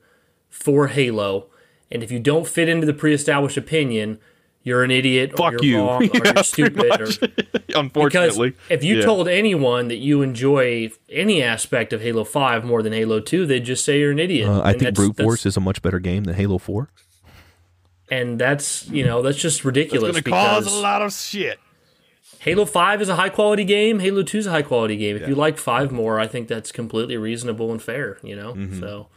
for 0.50 0.88
Halo. 0.88 1.48
And 1.92 2.04
if 2.04 2.12
you 2.12 2.20
don't 2.20 2.48
fit 2.48 2.70
into 2.70 2.86
the 2.86 2.94
pre 2.94 3.14
established 3.14 3.58
opinion, 3.58 4.20
you're 4.68 4.84
an 4.84 4.92
idiot 4.92 5.32
or 5.34 5.38
Fuck 5.38 5.52
you're 5.54 5.64
you. 5.64 5.78
wrong 5.80 6.04
or 6.14 6.22
Yeah, 6.26 6.34
you're 6.36 6.44
stupid. 6.44 7.02
Or, 7.02 7.06
much. 7.06 7.94
because 7.94 8.38
if 8.70 8.84
you 8.84 8.98
Yeah. 8.98 9.06
told 9.06 9.28
anyone 9.28 9.88
that 9.88 9.98
you 9.98 10.22
enjoy 10.22 10.92
any 11.10 11.42
aspect 11.42 11.94
of 11.94 12.02
Halo 12.02 12.24
5 12.26 12.66
more 12.66 12.84
than 12.84 12.92
Halo 12.94 13.20
2, 13.22 13.46
they'd 13.46 13.66
just 13.66 13.86
say 13.86 14.00
you're 14.00 14.12
an 14.12 14.20
idiot. 14.20 14.50
Uh, 14.50 14.60
I 14.62 14.72
And 14.72 14.80
think 14.80 14.96
Brute 14.96 15.16
Force 15.18 15.46
is 15.46 15.56
a 15.58 15.62
much 15.62 15.82
better 15.82 16.00
game 16.00 16.26
than 16.26 16.36
Halo 16.36 16.58
Four. 16.58 16.90
And 18.10 18.40
that's, 18.40 18.88
you 18.90 19.04
know, 19.06 19.22
that's 19.22 19.38
just 19.38 19.66
ridiculous 19.66 20.16
It's 20.18 20.28
gonna 20.28 20.36
cause 20.36 20.66
a 20.74 20.80
lot 20.82 21.02
of 21.02 21.12
shit. 21.14 21.60
Halo 22.40 22.66
5 22.66 23.02
is 23.02 23.10
a 23.10 23.16
high 23.16 23.30
quality 23.30 23.64
game. 23.66 24.00
Halo 24.00 24.22
2 24.24 24.38
is 24.38 24.48
a 24.48 24.52
high 24.52 24.62
quality 24.62 24.96
game. 24.96 25.18
If 25.18 25.28
you 25.28 25.36
like 25.36 25.58
5 25.58 25.92
more, 25.92 26.20
I 26.20 26.28
think 26.28 26.48
that's 26.48 26.72
completely 26.72 27.18
reasonable 27.18 27.72
and 27.72 27.82
fair, 27.82 28.18
you 28.24 28.36
know? 28.36 28.54
Mm-hmm. 28.54 28.80
So, 28.80 29.08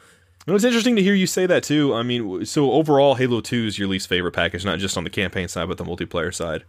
No, 0.51 0.57
it's 0.57 0.65
interesting 0.65 0.97
to 0.97 1.03
hear 1.03 1.15
you 1.15 1.29
say 1.29 1.47
that 1.47 1.63
too. 1.63 1.95
I 1.95 2.03
mean, 2.03 2.45
so 2.45 2.73
overall, 2.73 3.15
Halo 3.15 3.41
Two 3.41 3.67
is 3.67 3.79
your 3.79 3.87
least 3.87 4.09
favorite 4.09 4.33
package, 4.33 4.65
not 4.65 4.81
just 4.81 4.97
on 4.97 5.05
the 5.05 5.11
campaign 5.11 5.47
side, 5.47 5.69
but 5.69 5.79
the 5.79 5.85
multiplayer 5.85 6.35
side. 6.35 6.65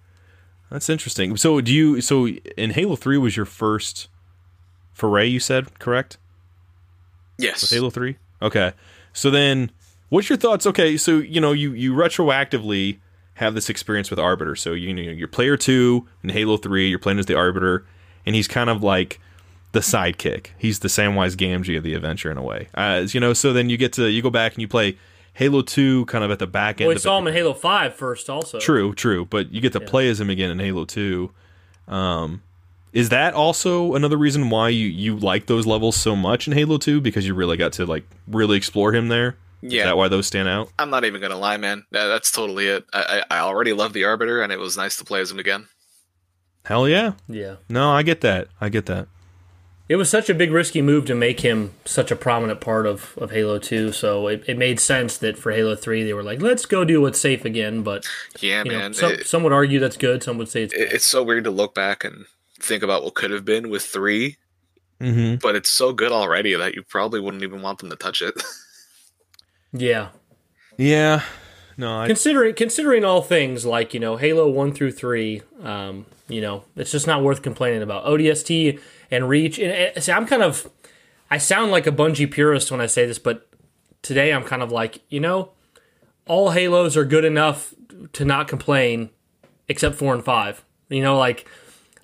That's 0.69 0.87
interesting. 0.87 1.35
So, 1.35 1.59
do 1.61 1.73
you? 1.73 1.99
So, 1.99 2.27
in 2.27 2.69
Halo 2.69 2.95
Three 2.95 3.17
was 3.17 3.35
your 3.35 3.47
first 3.47 4.07
foray? 4.93 5.25
You 5.25 5.39
said 5.39 5.79
correct? 5.79 6.19
Yes. 7.39 7.71
Halo 7.71 7.89
Three. 7.89 8.17
Okay. 8.39 8.73
So 9.13 9.31
then, 9.31 9.71
what's 10.09 10.29
your 10.29 10.37
thoughts? 10.37 10.67
Okay, 10.67 10.95
so 10.95 11.17
you 11.17 11.41
know, 11.41 11.51
you 11.51 11.73
you 11.73 11.95
retroactively 11.95 12.99
have 13.33 13.55
this 13.55 13.67
experience 13.67 14.11
with 14.11 14.19
Arbiter. 14.19 14.55
So 14.55 14.73
you 14.73 14.93
know, 14.93 15.01
you're 15.01 15.27
player 15.27 15.57
two 15.57 16.07
in 16.21 16.29
Halo 16.29 16.57
Three. 16.57 16.87
You're 16.87 16.99
playing 16.99 17.17
as 17.17 17.25
the 17.25 17.35
Arbiter, 17.35 17.83
and 18.27 18.35
he's 18.35 18.47
kind 18.47 18.69
of 18.69 18.83
like 18.83 19.19
the 19.71 19.79
sidekick. 19.79 20.47
He's 20.57 20.79
the 20.79 20.87
Samwise 20.87 21.35
Gamgee 21.35 21.77
of 21.77 21.83
the 21.83 21.93
adventure 21.93 22.29
in 22.31 22.37
a 22.37 22.43
way. 22.43 22.67
As 22.73 23.13
you 23.13 23.19
know, 23.19 23.33
so 23.33 23.53
then 23.53 23.69
you 23.69 23.77
get 23.77 23.93
to 23.93 24.09
you 24.09 24.21
go 24.21 24.29
back 24.29 24.53
and 24.53 24.61
you 24.61 24.67
play 24.67 24.97
Halo 25.33 25.61
Two, 25.61 26.05
kind 26.05 26.23
of 26.23 26.31
at 26.31 26.39
the 26.39 26.47
back 26.47 26.81
end. 26.81 26.87
well, 26.87 26.89
we 26.89 26.95
of 26.95 27.01
saw 27.01 27.15
it. 27.17 27.21
him 27.21 27.27
in 27.27 27.33
Halo 27.33 27.53
5 27.53 27.95
first, 27.95 28.29
also. 28.29 28.59
True, 28.59 28.93
true, 28.93 29.25
but 29.25 29.51
you 29.51 29.61
get 29.61 29.73
to 29.73 29.79
play 29.79 30.09
as 30.09 30.19
him 30.19 30.29
again 30.29 30.49
in 30.51 30.59
Halo 30.59 30.85
Two. 30.85 31.31
Um, 31.87 32.41
is 32.93 33.09
that 33.09 33.33
also 33.33 33.95
another 33.95 34.17
reason 34.17 34.49
why 34.49 34.69
you 34.69 34.87
you 34.87 35.15
like 35.17 35.45
those 35.45 35.65
levels 35.65 35.95
so 35.95 36.15
much 36.15 36.47
in 36.47 36.53
Halo 36.53 36.77
Two 36.77 36.99
because 36.99 37.25
you 37.25 37.33
really 37.33 37.55
got 37.57 37.71
to 37.73 37.85
like 37.85 38.03
really 38.27 38.57
explore 38.57 38.93
him 38.93 39.07
there? 39.07 39.37
Yeah. 39.63 39.85
that 39.85 39.95
why 39.95 40.07
those 40.07 40.25
stand 40.25 40.47
out? 40.49 40.69
I'm 40.79 40.89
not 40.89 41.05
even 41.05 41.21
gonna 41.21 41.37
lie, 41.37 41.57
man. 41.57 41.85
That's 41.91 42.31
totally 42.31 42.67
it. 42.67 42.83
I, 42.91 43.23
I 43.29 43.37
I 43.37 43.39
already 43.41 43.73
love 43.73 43.93
the 43.93 44.03
Arbiter, 44.05 44.41
and 44.41 44.51
it 44.51 44.59
was 44.59 44.75
nice 44.75 44.97
to 44.97 45.05
play 45.05 45.21
as 45.21 45.31
him 45.31 45.39
again. 45.39 45.67
Hell 46.65 46.87
yeah! 46.89 47.13
Yeah. 47.27 47.55
No, 47.69 47.91
I 47.91 48.03
get 48.03 48.21
that. 48.21 48.47
I 48.59 48.69
get 48.69 48.85
that. 48.87 49.07
It 49.91 49.97
was 49.97 50.09
such 50.09 50.29
a 50.29 50.33
big 50.33 50.51
risky 50.51 50.81
move 50.81 51.05
to 51.07 51.15
make 51.15 51.41
him 51.41 51.73
such 51.83 52.11
a 52.11 52.15
prominent 52.15 52.61
part 52.61 52.87
of, 52.87 53.17
of 53.17 53.31
Halo 53.31 53.59
2, 53.59 53.91
so 53.91 54.27
it, 54.27 54.41
it 54.47 54.57
made 54.57 54.79
sense 54.79 55.17
that 55.17 55.37
for 55.37 55.51
Halo 55.51 55.75
3 55.75 56.03
they 56.03 56.13
were 56.13 56.23
like, 56.23 56.41
let's 56.41 56.65
go 56.65 56.85
do 56.85 57.01
what's 57.01 57.19
safe 57.19 57.43
again, 57.43 57.83
but 57.83 58.07
Yeah, 58.39 58.63
you 58.63 58.71
know, 58.71 58.77
man. 58.79 58.93
some, 58.93 59.11
it- 59.11 59.27
some 59.27 59.43
would 59.43 59.51
argue 59.51 59.79
that's 59.79 59.97
good, 59.97 60.23
some 60.23 60.37
would 60.37 60.47
say 60.47 60.63
it's 60.63 60.73
it- 60.73 60.93
it's 60.93 61.05
so 61.05 61.21
weird 61.23 61.43
to 61.43 61.51
look 61.51 61.75
back 61.75 62.05
and 62.05 62.25
think 62.57 62.83
about 62.83 63.03
what 63.03 63.15
could 63.15 63.31
have 63.31 63.43
been 63.43 63.69
with 63.69 63.83
three, 63.83 64.37
Mm-hmm. 65.01 65.37
but 65.41 65.55
it's 65.55 65.69
so 65.69 65.91
good 65.93 66.11
already 66.11 66.53
that 66.55 66.75
you 66.75 66.83
probably 66.83 67.19
wouldn't 67.19 67.43
even 67.43 67.61
want 67.61 67.79
them 67.79 67.89
to 67.89 67.95
touch 67.97 68.21
it. 68.21 68.35
Yeah. 69.73 70.09
Yeah. 70.77 71.21
No, 71.77 72.01
I 72.01 72.07
considering 72.07 72.53
considering 72.55 73.03
all 73.05 73.21
things 73.21 73.65
like 73.65 73.93
you 73.93 73.99
know 73.99 74.17
Halo 74.17 74.49
one 74.49 74.73
through 74.73 74.91
three, 74.91 75.41
um, 75.63 76.05
you 76.27 76.41
know 76.41 76.65
it's 76.75 76.91
just 76.91 77.07
not 77.07 77.23
worth 77.23 77.41
complaining 77.41 77.81
about 77.81 78.05
ODST 78.05 78.79
and 79.11 79.29
Reach. 79.29 79.59
And, 79.59 79.71
and 79.71 80.03
see, 80.03 80.11
I'm 80.11 80.25
kind 80.25 80.41
of 80.41 80.69
I 81.29 81.37
sound 81.37 81.71
like 81.71 81.85
a 81.85 81.91
Bungie 81.91 82.31
purist 82.31 82.71
when 82.71 82.81
I 82.81 82.87
say 82.87 83.05
this, 83.05 83.19
but 83.19 83.47
today 84.01 84.33
I'm 84.33 84.43
kind 84.43 84.63
of 84.63 84.71
like 84.71 85.01
you 85.09 85.19
know 85.19 85.51
all 86.25 86.51
Halos 86.51 86.95
are 86.95 87.05
good 87.05 87.25
enough 87.25 87.73
to 88.13 88.25
not 88.25 88.47
complain, 88.47 89.09
except 89.67 89.95
four 89.95 90.13
and 90.13 90.23
five. 90.23 90.63
You 90.89 91.01
know, 91.01 91.17
like 91.17 91.47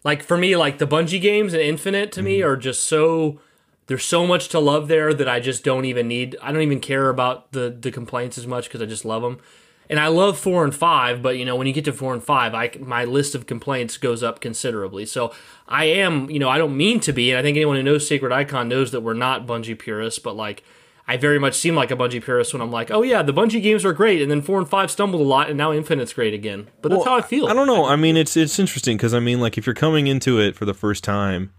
like 0.03 0.23
for 0.23 0.37
me, 0.37 0.55
like 0.55 0.77
the 0.77 0.87
Bungie 0.87 1.21
games 1.21 1.53
and 1.53 1.61
Infinite 1.61 2.11
to 2.13 2.21
me 2.21 2.39
mm-hmm. 2.39 2.49
are 2.49 2.57
just 2.57 2.85
so 2.85 3.39
there's 3.87 4.03
so 4.03 4.27
much 4.27 4.49
to 4.49 4.59
love 4.59 4.87
there 4.87 5.13
that 5.13 5.29
I 5.29 5.39
just 5.39 5.63
don't 5.63 5.85
even 5.85 6.07
need. 6.07 6.35
I 6.41 6.51
don't 6.51 6.61
even 6.61 6.79
care 6.79 7.09
about 7.09 7.51
the 7.51 7.69
the 7.69 7.91
complaints 7.91 8.37
as 8.37 8.47
much 8.47 8.65
because 8.65 8.81
I 8.81 8.85
just 8.85 9.05
love 9.05 9.21
them. 9.21 9.39
And 9.89 9.99
I 9.99 10.07
love 10.07 10.37
four 10.37 10.63
and 10.63 10.75
five, 10.75 11.21
but 11.21 11.37
you 11.37 11.45
know 11.45 11.55
when 11.55 11.67
you 11.67 11.73
get 11.73 11.85
to 11.85 11.93
four 11.93 12.13
and 12.13 12.23
five, 12.23 12.53
I 12.53 12.71
my 12.79 13.05
list 13.05 13.35
of 13.35 13.45
complaints 13.45 13.97
goes 13.97 14.21
up 14.23 14.41
considerably. 14.41 15.05
So 15.05 15.33
I 15.67 15.85
am, 15.85 16.29
you 16.29 16.39
know, 16.39 16.49
I 16.49 16.57
don't 16.57 16.75
mean 16.75 16.99
to 17.01 17.13
be, 17.13 17.31
and 17.31 17.39
I 17.39 17.41
think 17.41 17.55
anyone 17.55 17.77
who 17.77 17.83
knows 17.83 18.07
Sacred 18.07 18.31
Icon 18.31 18.67
knows 18.67 18.91
that 18.91 19.01
we're 19.01 19.13
not 19.13 19.45
Bungie 19.45 19.77
purists, 19.79 20.19
but 20.19 20.35
like 20.35 20.63
I 21.09 21.15
very 21.15 21.39
much 21.39 21.55
seem 21.55 21.73
like 21.73 21.89
a 21.89 21.95
Bungie 21.95 22.21
purist 22.21 22.53
when 22.53 22.61
I'm 22.61 22.71
like, 22.71 22.91
oh 22.91 23.01
yeah, 23.01 23.21
the 23.21 23.33
Bungie 23.33 23.63
games 23.63 23.85
are 23.85 23.93
great, 23.93 24.21
and 24.21 24.29
then 24.29 24.41
four 24.41 24.59
and 24.59 24.67
five 24.67 24.91
stumbled 24.91 25.21
a 25.21 25.25
lot, 25.25 25.47
and 25.47 25.57
now 25.57 25.71
Infinite's 25.71 26.11
great 26.11 26.33
again. 26.33 26.67
But 26.81 26.89
that's 26.89 27.05
Well, 27.05 27.13
how 27.13 27.17
I 27.17 27.21
feel. 27.21 27.47
I 27.47 27.53
don't 27.53 27.67
know. 27.67 27.85
I 27.85 27.95
mean, 27.95 28.17
it's 28.17 28.35
it's 28.35 28.59
interesting 28.59 28.97
because 28.97 29.13
I 29.13 29.19
mean, 29.19 29.39
like, 29.39 29.57
if 29.57 29.65
you're 29.65 29.75
coming 29.75 30.07
into 30.07 30.39
it 30.39 30.55
for 30.55 30.65
the 30.65 30.73
first 30.73 31.05
time, 31.05 31.53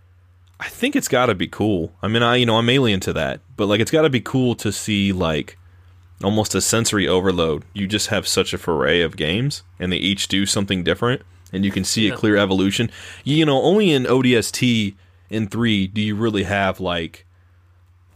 I 0.60 0.68
think 0.68 0.94
it's 0.94 1.08
got 1.08 1.26
to 1.26 1.34
be 1.34 1.46
cool. 1.48 1.92
I 2.02 2.08
mean, 2.08 2.22
I 2.22 2.36
you 2.36 2.44
know 2.44 2.56
I'm 2.56 2.68
alien 2.68 3.00
to 3.00 3.12
that, 3.14 3.40
but 3.56 3.66
like, 3.66 3.80
it's 3.80 3.90
got 3.90 4.02
to 4.02 4.10
be 4.10 4.20
cool 4.20 4.54
to 4.56 4.70
see 4.70 5.12
like 5.14 5.57
almost 6.22 6.54
a 6.54 6.60
sensory 6.60 7.06
overload. 7.06 7.64
You 7.72 7.86
just 7.86 8.08
have 8.08 8.26
such 8.26 8.52
a 8.52 8.58
foray 8.58 9.00
of 9.00 9.16
games, 9.16 9.62
and 9.78 9.92
they 9.92 9.96
each 9.96 10.28
do 10.28 10.46
something 10.46 10.82
different, 10.84 11.22
and 11.52 11.64
you 11.64 11.70
can 11.70 11.84
see 11.84 12.08
a 12.08 12.16
clear 12.16 12.36
evolution. 12.36 12.90
You 13.24 13.46
know, 13.46 13.62
only 13.62 13.90
in 13.92 14.04
ODST 14.04 14.94
in 15.30 15.46
three 15.48 15.86
do 15.86 16.00
you 16.00 16.16
really 16.16 16.44
have 16.44 16.80
like 16.80 17.24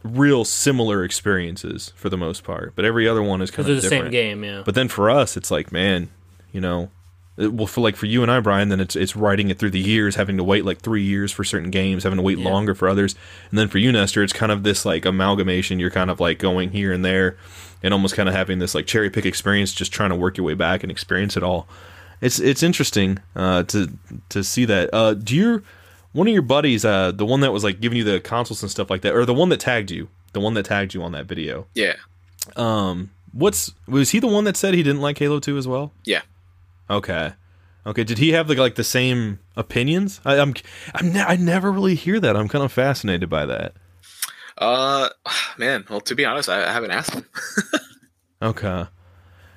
real 0.02 0.44
similar 0.44 1.04
experiences 1.04 1.92
for 1.94 2.08
the 2.08 2.16
most 2.16 2.42
part, 2.42 2.72
but 2.74 2.84
every 2.84 3.06
other 3.06 3.22
one 3.22 3.40
is 3.40 3.50
kind 3.50 3.68
of 3.68 3.76
the 3.76 3.82
different. 3.82 4.04
same 4.06 4.10
game, 4.10 4.44
yeah. 4.44 4.62
But 4.64 4.74
then 4.74 4.88
for 4.88 5.08
us, 5.10 5.36
it's 5.36 5.50
like, 5.50 5.70
man, 5.70 6.08
you 6.52 6.60
know, 6.60 6.90
it, 7.36 7.52
well, 7.52 7.66
for 7.68 7.80
like 7.82 7.94
for 7.96 8.06
you 8.06 8.22
and 8.22 8.30
I, 8.30 8.40
Brian, 8.40 8.68
then 8.68 8.80
it's 8.80 8.96
it's 8.96 9.14
writing 9.16 9.48
it 9.48 9.58
through 9.58 9.70
the 9.70 9.78
years, 9.80 10.16
having 10.16 10.36
to 10.38 10.44
wait 10.44 10.64
like 10.64 10.80
three 10.80 11.02
years 11.04 11.30
for 11.32 11.44
certain 11.44 11.70
games, 11.70 12.02
having 12.02 12.16
to 12.18 12.22
wait 12.22 12.38
Yeah. 12.38 12.48
longer 12.50 12.74
for 12.74 12.88
others, 12.88 13.14
and 13.50 13.58
then 13.58 13.68
for 13.68 13.78
you, 13.78 13.92
Nestor, 13.92 14.22
it's 14.24 14.32
kind 14.32 14.50
of 14.52 14.64
this 14.64 14.84
like 14.84 15.04
amalgamation. 15.04 15.78
You're 15.78 15.90
kind 15.90 16.10
of 16.10 16.18
like 16.20 16.38
going 16.38 16.72
here 16.72 16.92
and 16.92 17.04
there, 17.04 17.36
and 17.82 17.92
almost 17.92 18.14
kind 18.14 18.28
of 18.28 18.34
having 18.34 18.58
this 18.58 18.74
like 18.74 18.86
cherry 18.86 19.10
pick 19.10 19.26
experience, 19.26 19.72
just 19.72 19.92
trying 19.92 20.10
to 20.10 20.16
work 20.16 20.36
your 20.36 20.46
way 20.46 20.54
back 20.54 20.82
and 20.82 20.90
experience 20.90 21.36
it 21.36 21.42
all. 21.42 21.68
It's 22.20 22.38
it's 22.38 22.62
interesting 22.62 23.18
uh, 23.34 23.64
to 23.64 23.92
to 24.28 24.44
see 24.44 24.64
that. 24.66 24.90
Uh, 24.92 25.14
do 25.14 25.34
your 25.34 25.62
one 26.12 26.28
of 26.28 26.32
your 26.32 26.42
buddies, 26.42 26.84
uh, 26.84 27.10
the 27.10 27.26
one 27.26 27.40
that 27.40 27.52
was 27.52 27.64
like 27.64 27.80
giving 27.80 27.98
you 27.98 28.04
the 28.04 28.20
consoles 28.20 28.62
and 28.62 28.70
stuff 28.70 28.90
like 28.90 29.00
that, 29.02 29.14
or 29.14 29.24
the 29.24 29.34
one 29.34 29.48
that 29.48 29.60
tagged 29.60 29.90
you, 29.90 30.08
the 30.32 30.40
one 30.40 30.54
that 30.54 30.66
tagged 30.66 30.94
you 30.94 31.02
on 31.02 31.12
that 31.12 31.26
video? 31.26 31.66
yeah. 31.74 31.94
Um, 32.56 33.10
what's 33.32 33.72
was 33.86 34.10
he 34.10 34.18
the 34.18 34.26
one 34.26 34.44
that 34.44 34.56
said 34.56 34.74
he 34.74 34.82
didn't 34.82 35.00
like 35.00 35.18
Halo 35.18 35.40
Two 35.40 35.56
as 35.58 35.66
well? 35.66 35.92
Yeah. 36.04 36.22
Okay, 36.90 37.32
okay. 37.86 38.04
Did 38.04 38.18
he 38.18 38.32
have 38.32 38.48
like 38.48 38.58
like 38.58 38.74
the 38.74 38.84
same 38.84 39.38
opinions? 39.56 40.20
I, 40.24 40.38
I'm 40.38 40.54
I'm 40.94 41.12
ne- 41.12 41.22
I 41.22 41.36
never 41.36 41.72
really 41.72 41.94
hear 41.94 42.20
that. 42.20 42.36
I'm 42.36 42.48
kind 42.48 42.64
of 42.64 42.72
fascinated 42.72 43.30
by 43.30 43.46
that. 43.46 43.74
Uh, 44.62 45.08
man. 45.58 45.84
Well, 45.90 46.00
to 46.02 46.14
be 46.14 46.24
honest, 46.24 46.48
I, 46.48 46.68
I 46.68 46.72
haven't 46.72 46.90
asked 46.92 47.12
him. 47.14 47.26
Okay. 48.40 48.86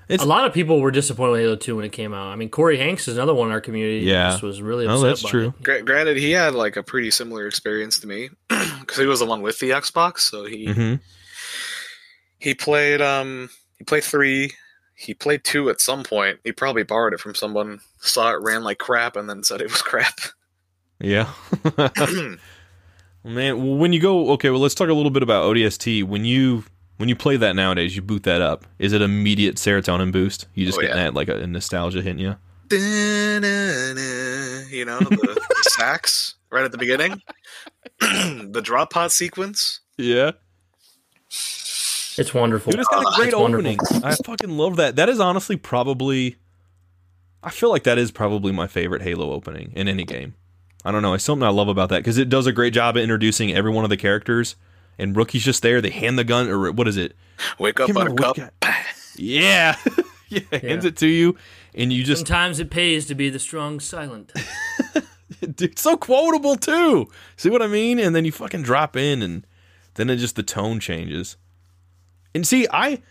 It's- 0.07 0.23
a 0.23 0.29
lot 0.29 0.45
of 0.45 0.53
people 0.53 0.79
were 0.79 0.91
disappointed 0.91 1.31
with 1.31 1.41
Halo 1.41 1.55
2 1.55 1.75
when 1.77 1.85
it 1.85 1.91
came 1.91 2.13
out. 2.13 2.27
I 2.27 2.35
mean, 2.35 2.49
Corey 2.49 2.77
Hanks 2.77 3.07
is 3.07 3.17
another 3.17 3.33
one 3.33 3.47
in 3.47 3.51
our 3.53 3.61
community. 3.61 4.01
Yeah. 4.05 4.29
just 4.29 4.43
was 4.43 4.61
really 4.61 4.85
Oh, 4.85 4.99
that's 4.99 5.23
by 5.23 5.29
true. 5.31 5.47
it. 5.57 5.63
Gra- 5.63 5.81
granted, 5.81 6.17
he 6.17 6.29
had 6.29 6.53
like 6.53 6.75
a 6.77 6.83
pretty 6.83 7.09
similar 7.09 7.47
experience 7.47 7.97
to 8.01 8.07
me 8.07 8.29
because 8.47 8.97
he 8.97 9.07
was 9.07 9.21
the 9.21 9.25
one 9.25 9.41
with 9.41 9.57
the 9.57 9.71
Xbox. 9.71 10.19
So 10.19 10.45
he 10.45 10.71
hmm 10.71 10.95
he 12.37 12.53
played 12.53 13.01
um 13.01 13.49
he 13.79 13.83
played 13.85 14.03
three. 14.03 14.51
He 14.95 15.15
played 15.15 15.43
two 15.43 15.71
at 15.71 15.81
some 15.81 16.03
point. 16.03 16.37
He 16.43 16.51
probably 16.51 16.83
borrowed 16.83 17.13
it 17.15 17.19
from 17.19 17.33
someone, 17.33 17.79
saw 17.97 18.31
it 18.33 18.41
ran 18.43 18.63
like 18.63 18.77
crap, 18.77 19.15
and 19.15 19.27
then 19.27 19.41
said 19.43 19.61
it 19.61 19.71
was 19.71 19.81
crap. 19.81 20.19
Yeah. 20.99 21.31
Man, 23.25 23.57
well, 23.63 23.75
when 23.77 23.91
you 23.91 23.99
go, 23.99 24.31
okay, 24.33 24.51
well, 24.51 24.59
let's 24.59 24.75
talk 24.75 24.89
a 24.89 24.93
little 24.93 25.09
bit 25.09 25.23
about 25.23 25.45
ODST. 25.45 26.03
When 26.03 26.25
you 26.25 26.63
when 26.97 27.09
you 27.09 27.15
play 27.15 27.37
that 27.37 27.55
nowadays, 27.55 27.95
you 27.95 28.01
boot 28.01 28.23
that 28.23 28.41
up. 28.41 28.65
Is 28.79 28.93
it 28.93 29.01
immediate 29.01 29.55
serotonin 29.55 30.11
boost? 30.11 30.47
You 30.53 30.65
just 30.65 30.77
Oh, 30.77 30.81
get 30.81 30.91
yeah. 30.91 30.95
that 30.95 31.13
like 31.15 31.27
a, 31.27 31.45
nostalgia 31.47 32.01
hitting 32.03 32.19
you. 32.19 32.35
you 32.71 32.77
know 34.85 34.99
the, 34.99 35.41
the 35.49 35.63
sax 35.77 36.35
right 36.51 36.63
at 36.65 36.71
the 36.71 36.77
beginning, 36.77 37.21
the 37.99 38.61
drop 38.63 38.91
pod 38.91 39.11
sequence. 39.11 39.79
Yeah, 39.97 40.31
It's 42.17 42.33
wonderful. 42.33 42.71
dude, 42.71 42.81
it's 42.81 42.89
got 42.89 43.03
a 43.03 43.07
uh, 43.07 43.15
great 43.15 43.27
It's 43.29 43.35
wonderful. 43.37 43.71
opening. 43.71 44.03
I 44.03 44.15
fucking 44.15 44.57
love 44.57 44.75
that. 44.77 44.95
That 44.97 45.09
is 45.09 45.19
honestly 45.19 45.55
probably, 45.57 46.35
I 47.41 47.49
feel 47.49 47.69
like 47.69 47.83
that 47.83 47.97
is 47.97 48.11
probably 48.11 48.51
my 48.51 48.67
favorite 48.67 49.01
Halo 49.01 49.31
opening 49.31 49.71
in 49.75 49.87
any 49.87 50.03
game. 50.03 50.35
I 50.85 50.91
don't 50.91 51.01
know. 51.01 51.15
It's 51.15 51.23
something 51.23 51.45
I 51.45 51.49
love 51.49 51.67
about 51.67 51.89
that 51.89 51.97
because 51.97 52.19
it 52.19 52.29
does 52.29 52.45
a 52.45 52.53
great 52.53 52.73
job 52.73 52.95
at 52.95 53.01
introducing 53.01 53.51
every 53.51 53.71
one 53.71 53.83
of 53.83 53.89
the 53.89 53.97
characters. 53.97 54.55
And 54.97 55.15
rookie's 55.15 55.43
just 55.43 55.61
there. 55.61 55.81
They 55.81 55.89
hand 55.89 56.17
the 56.17 56.23
gun, 56.23 56.47
or 56.47 56.71
what 56.71 56.87
is 56.87 56.95
it? 56.95 57.17
Wake 57.59 57.79
up, 57.81 57.87
Can't 57.87 57.97
remember 57.97 58.13
which 58.13 58.37
Buttercup. 58.37 58.53
Yeah, 59.17 59.75
yeah, 60.29 60.39
hands 60.51 60.85
it 60.85 60.95
to 60.97 61.07
you, 61.07 61.35
and 61.73 61.91
you 61.91 62.03
just 62.03 62.25
Sometimes 62.27 62.59
it 62.59 62.69
pays 62.69 63.05
to 63.07 63.15
be 63.15 63.29
the 63.29 63.39
strong 63.39 63.81
silent. 63.81 64.31
dude, 65.55 65.77
so 65.77 65.97
quotable 65.97 66.55
too. 66.55 67.09
See 67.35 67.49
what 67.49 67.61
I 67.61 67.67
mean? 67.67 67.99
And 67.99 68.15
then 68.15 68.23
you 68.23 68.31
fucking 68.31 68.61
drop 68.61 68.95
in, 68.95 69.21
and 69.21 69.45
then 69.95 70.09
it 70.09 70.17
just 70.17 70.37
the 70.37 70.43
tone 70.43 70.79
changes. 70.79 71.35
And 72.33 72.47
see, 72.47 72.67
I 72.71 73.01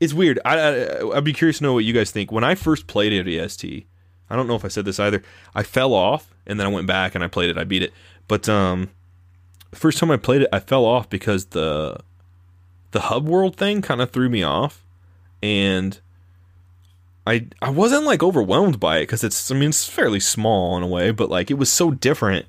it's 0.00 0.14
weird. 0.14 0.40
I, 0.44 0.58
I 0.58 1.16
I'd 1.16 1.24
be 1.24 1.32
curious 1.32 1.58
to 1.58 1.64
know 1.64 1.74
what 1.74 1.84
you 1.84 1.92
guys 1.92 2.10
think. 2.10 2.32
When 2.32 2.44
I 2.44 2.54
first 2.56 2.86
played 2.86 3.12
ODST, 3.12 3.86
I 4.30 4.36
don't 4.36 4.46
know 4.46 4.56
if 4.56 4.64
I 4.64 4.68
said 4.68 4.84
this 4.84 4.98
either. 4.98 5.22
I 5.54 5.62
fell 5.62 5.92
off, 5.92 6.34
and 6.46 6.58
then 6.58 6.66
I 6.66 6.70
went 6.70 6.86
back 6.86 7.14
and 7.14 7.22
I 7.22 7.28
played 7.28 7.50
it. 7.50 7.58
I 7.58 7.64
beat 7.64 7.82
it, 7.82 7.92
but 8.28 8.48
um, 8.48 8.90
the 9.70 9.76
first 9.76 9.98
time 9.98 10.10
I 10.10 10.16
played 10.16 10.42
it, 10.42 10.48
I 10.52 10.60
fell 10.60 10.84
off 10.84 11.08
because 11.10 11.46
the 11.46 11.98
the 12.92 13.00
hub 13.00 13.26
world 13.26 13.56
thing 13.56 13.82
kind 13.82 14.00
of 14.00 14.10
threw 14.10 14.28
me 14.28 14.42
off, 14.42 14.84
and 15.42 16.00
I 17.26 17.46
I 17.60 17.70
wasn't 17.70 18.04
like 18.04 18.22
overwhelmed 18.22 18.78
by 18.78 18.98
it 18.98 19.02
because 19.02 19.24
it's 19.24 19.50
I 19.50 19.54
mean 19.54 19.70
it's 19.70 19.86
fairly 19.86 20.20
small 20.20 20.76
in 20.76 20.82
a 20.82 20.86
way, 20.86 21.10
but 21.10 21.30
like 21.30 21.50
it 21.50 21.54
was 21.54 21.70
so 21.70 21.90
different. 21.90 22.46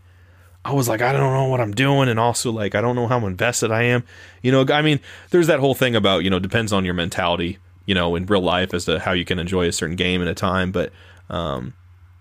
I 0.64 0.74
was 0.74 0.88
like 0.90 1.02
I 1.02 1.12
don't 1.12 1.34
know 1.34 1.48
what 1.48 1.62
I'm 1.62 1.74
doing, 1.74 2.10
and 2.10 2.20
also 2.20 2.52
like 2.52 2.76
I 2.76 2.82
don't 2.82 2.96
know 2.96 3.08
how 3.08 3.26
invested 3.26 3.72
I 3.72 3.84
am. 3.84 4.04
You 4.42 4.52
know, 4.52 4.66
I 4.72 4.82
mean, 4.82 5.00
there's 5.30 5.48
that 5.48 5.60
whole 5.60 5.76
thing 5.76 5.96
about 5.96 6.24
you 6.24 6.30
know 6.30 6.40
depends 6.40 6.74
on 6.74 6.86
your 6.86 6.94
mentality. 6.94 7.60
You 7.86 7.94
know, 7.94 8.16
in 8.16 8.26
real 8.26 8.42
life 8.42 8.74
as 8.74 8.86
to 8.86 9.00
how 9.00 9.12
you 9.12 9.26
can 9.26 9.38
enjoy 9.38 9.68
a 9.68 9.72
certain 9.72 9.96
game 9.96 10.22
at 10.22 10.28
a 10.28 10.34
time. 10.34 10.72
But 10.72 10.92
um, 11.30 11.74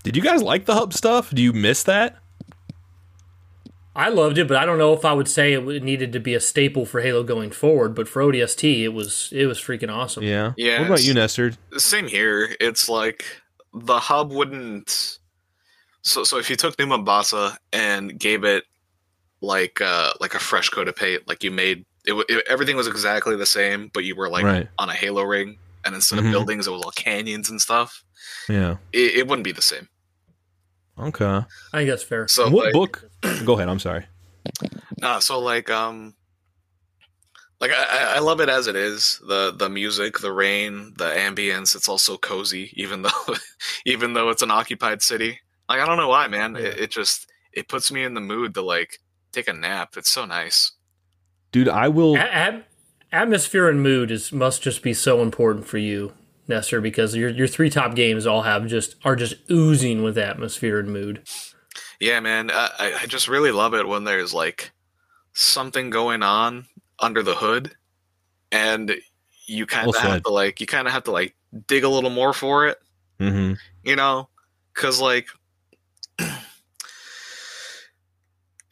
did 0.03 0.17
you 0.17 0.23
guys 0.23 0.43
like 0.43 0.67
the 0.67 0.75
hub 0.75 0.93
stuff? 0.93 1.31
Do 1.31 1.43
you 1.43 1.53
miss 1.53 1.83
that? 1.85 2.17
I 3.97 4.09
loved 4.09 4.39
it, 4.39 4.49
but 4.49 4.57
I 4.57 4.67
don't 4.67 4.79
know 4.79 4.93
if 4.93 5.05
I 5.05 5.13
would 5.13 5.29
say 5.29 5.53
it 5.53 5.83
needed 5.85 6.13
to 6.15 6.19
be 6.21 6.35
a 6.35 6.41
staple 6.41 6.85
for 6.85 7.01
Halo 7.01 7.23
going 7.23 7.53
forward. 7.53 7.95
But 7.95 8.09
for 8.09 8.23
ODST, 8.23 8.83
it 8.83 8.89
was 8.89 9.29
it 9.33 9.47
was 9.47 9.59
freaking 9.61 9.93
awesome. 9.93 10.25
Yeah. 10.25 10.53
Yeah, 10.57 10.81
What 10.81 10.87
about 10.87 11.05
you, 11.05 11.15
Nestor? 11.15 11.53
Same 11.77 12.09
here. 12.09 12.57
It's 12.61 12.89
like 12.89 13.25
the 13.73 13.99
hub 14.01 14.33
wouldn't. 14.33 15.19
So 16.03 16.25
so 16.25 16.39
if 16.39 16.51
you 16.51 16.57
took 16.57 16.77
New 16.79 16.87
Mombasa 16.87 17.57
and 17.73 18.19
gave 18.19 18.43
it 18.43 18.65
like 19.41 19.81
uh 19.81 20.13
like 20.21 20.35
a 20.35 20.41
fresh 20.41 20.71
coat 20.71 20.89
of 20.89 20.97
paint, 20.97 21.29
like 21.29 21.45
you 21.45 21.53
made 21.53 21.85
it, 22.05 22.11
w- 22.11 22.27
it 22.29 22.45
everything 22.49 22.77
was 22.77 22.89
exactly 22.89 23.37
the 23.37 23.47
same, 23.47 23.91
but 23.95 24.03
you 24.05 24.17
were 24.17 24.29
like 24.29 24.45
Right. 24.45 24.69
on 24.77 24.91
a 24.91 24.95
Halo 24.95 25.23
ring, 25.23 25.57
and 25.85 25.95
instead 25.95 26.19
Mhm. 26.19 26.27
of 26.27 26.33
buildings, 26.33 26.67
it 26.67 26.71
was 26.73 26.83
all 26.83 26.91
canyons 26.91 27.49
and 27.49 27.61
stuff. 27.63 28.03
Yeah. 28.49 28.77
It, 28.93 29.17
it 29.19 29.29
wouldn't 29.29 29.45
be 29.45 29.53
the 29.53 29.63
same. 29.63 29.89
Okay. 30.99 31.25
I 31.25 31.45
think 31.73 31.89
that's 31.91 32.03
fair. 32.03 32.29
So 32.29 32.49
what 32.51 32.67
like, 32.67 32.73
book? 32.73 33.11
Go 33.45 33.55
ahead. 33.55 33.69
I'm 33.69 33.79
sorry. 33.81 34.07
Uh, 35.03 35.19
so 35.21 35.41
like 35.41 35.71
um 35.71 36.15
like 37.61 37.71
I, 37.73 37.85
I- 38.13 38.17
I 38.17 38.19
love 38.21 38.41
it 38.41 38.49
as 38.49 38.67
it 38.67 38.77
is. 38.77 39.21
The 39.27 39.53
the 39.57 39.69
music, 39.69 40.19
the 40.19 40.33
rain, 40.33 40.93
the 40.97 41.07
ambience, 41.07 41.75
it's 41.75 41.89
also 41.89 42.17
cozy, 42.17 42.71
even 42.75 43.03
though 43.03 43.35
even 43.85 44.13
though 44.13 44.29
it's 44.31 44.43
an 44.43 44.51
occupied 44.51 45.03
city. 45.03 45.41
Like 45.69 45.81
I 45.81 45.87
don't 45.87 45.97
know 45.97 46.09
why, 46.09 46.29
man. 46.29 46.57
It, 46.57 46.79
it 46.79 46.91
just 46.91 47.27
it 47.53 47.69
puts 47.69 47.91
me 47.91 48.05
in 48.05 48.15
the 48.15 48.21
mood 48.21 48.55
to 48.55 48.63
like 48.63 48.99
take 49.33 49.49
a 49.49 49.53
nap. 49.53 49.95
It's 49.97 50.11
so 50.11 50.25
nice. 50.27 50.73
Dude, 51.53 51.69
I 51.69 51.89
will. 51.89 52.17
A- 52.17 52.21
at- 52.21 52.67
atmosphere 53.13 53.69
and 53.69 53.83
mood 53.83 54.11
is 54.11 54.33
must 54.33 54.63
just 54.63 54.83
be 54.83 54.93
so 54.93 55.23
important 55.23 55.67
for 55.67 55.79
you, 55.79 56.13
Nestor, 56.47 56.81
because 56.81 57.15
your 57.17 57.31
your 57.31 57.47
three 57.47 57.71
top 57.71 57.95
games 57.95 58.27
all 58.27 58.43
have 58.43 58.67
just 58.67 58.97
are 59.05 59.17
just 59.17 59.35
oozing 59.51 60.03
with 60.03 60.19
atmosphere 60.19 60.79
and 60.79 60.93
mood. 60.93 61.23
Yeah, 62.01 62.21
man. 62.21 62.51
I, 62.51 62.71
I- 62.79 62.99
I 63.03 63.07
just 63.07 63.29
really 63.29 63.51
love 63.53 63.75
it 63.75 63.89
when 63.89 64.05
there's 64.05 64.35
like 64.35 64.73
something 65.33 65.91
going 65.91 66.23
on 66.23 66.67
under 66.99 67.23
the 67.23 67.35
hood, 67.35 67.75
and 68.53 68.95
you 69.47 69.67
kind 69.67 69.87
of 69.89 70.03
have 70.03 70.23
to 70.25 70.31
like 70.31 70.61
you 70.61 70.67
kind 70.67 70.87
of 70.87 70.93
have 70.93 71.05
to 71.05 71.11
like 71.13 71.35
dig 71.67 71.85
a 71.85 71.89
little 71.89 72.11
more 72.11 72.33
for 72.33 72.67
it. 72.67 72.79
hmm 73.19 73.53
you 73.85 73.95
know 73.97 74.29
because 74.75 75.01
like 75.01 75.27
i- 76.21 76.29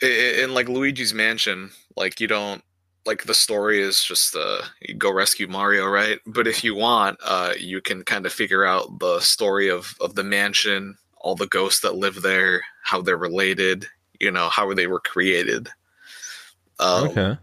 i- 0.03 0.43
in 0.43 0.55
like 0.55 0.69
luigi's 0.69 1.15
mansion 1.15 1.71
like 1.97 2.21
you 2.21 2.27
don't 2.27 2.63
like 3.05 3.25
the 3.25 3.35
story 3.35 3.81
is 3.81 4.05
just 4.05 4.37
uh 4.37 4.63
go 4.99 5.13
rescue 5.13 5.49
mario 5.49 5.87
right 5.87 6.21
but 6.27 6.47
if 6.47 6.63
you 6.63 6.75
want 6.75 7.19
uh 7.25 7.53
you 7.59 7.81
can 7.81 8.03
kind 8.05 8.27
of 8.27 8.33
figure 8.33 8.65
out 8.65 8.99
the 9.01 9.21
story 9.21 9.69
of 9.69 9.95
of 10.01 10.15
the 10.15 10.25
mansion 10.25 10.97
all 11.17 11.35
the 11.35 11.47
ghosts 11.49 11.81
that 11.81 11.97
live 11.97 12.23
there 12.23 12.63
how 12.83 13.01
they're 13.01 13.17
related 13.17 13.87
you 14.21 14.31
know 14.31 14.49
how 14.49 14.73
they 14.73 14.87
were 14.87 15.01
created 15.01 15.69
um, 16.79 17.09
okay. 17.09 17.39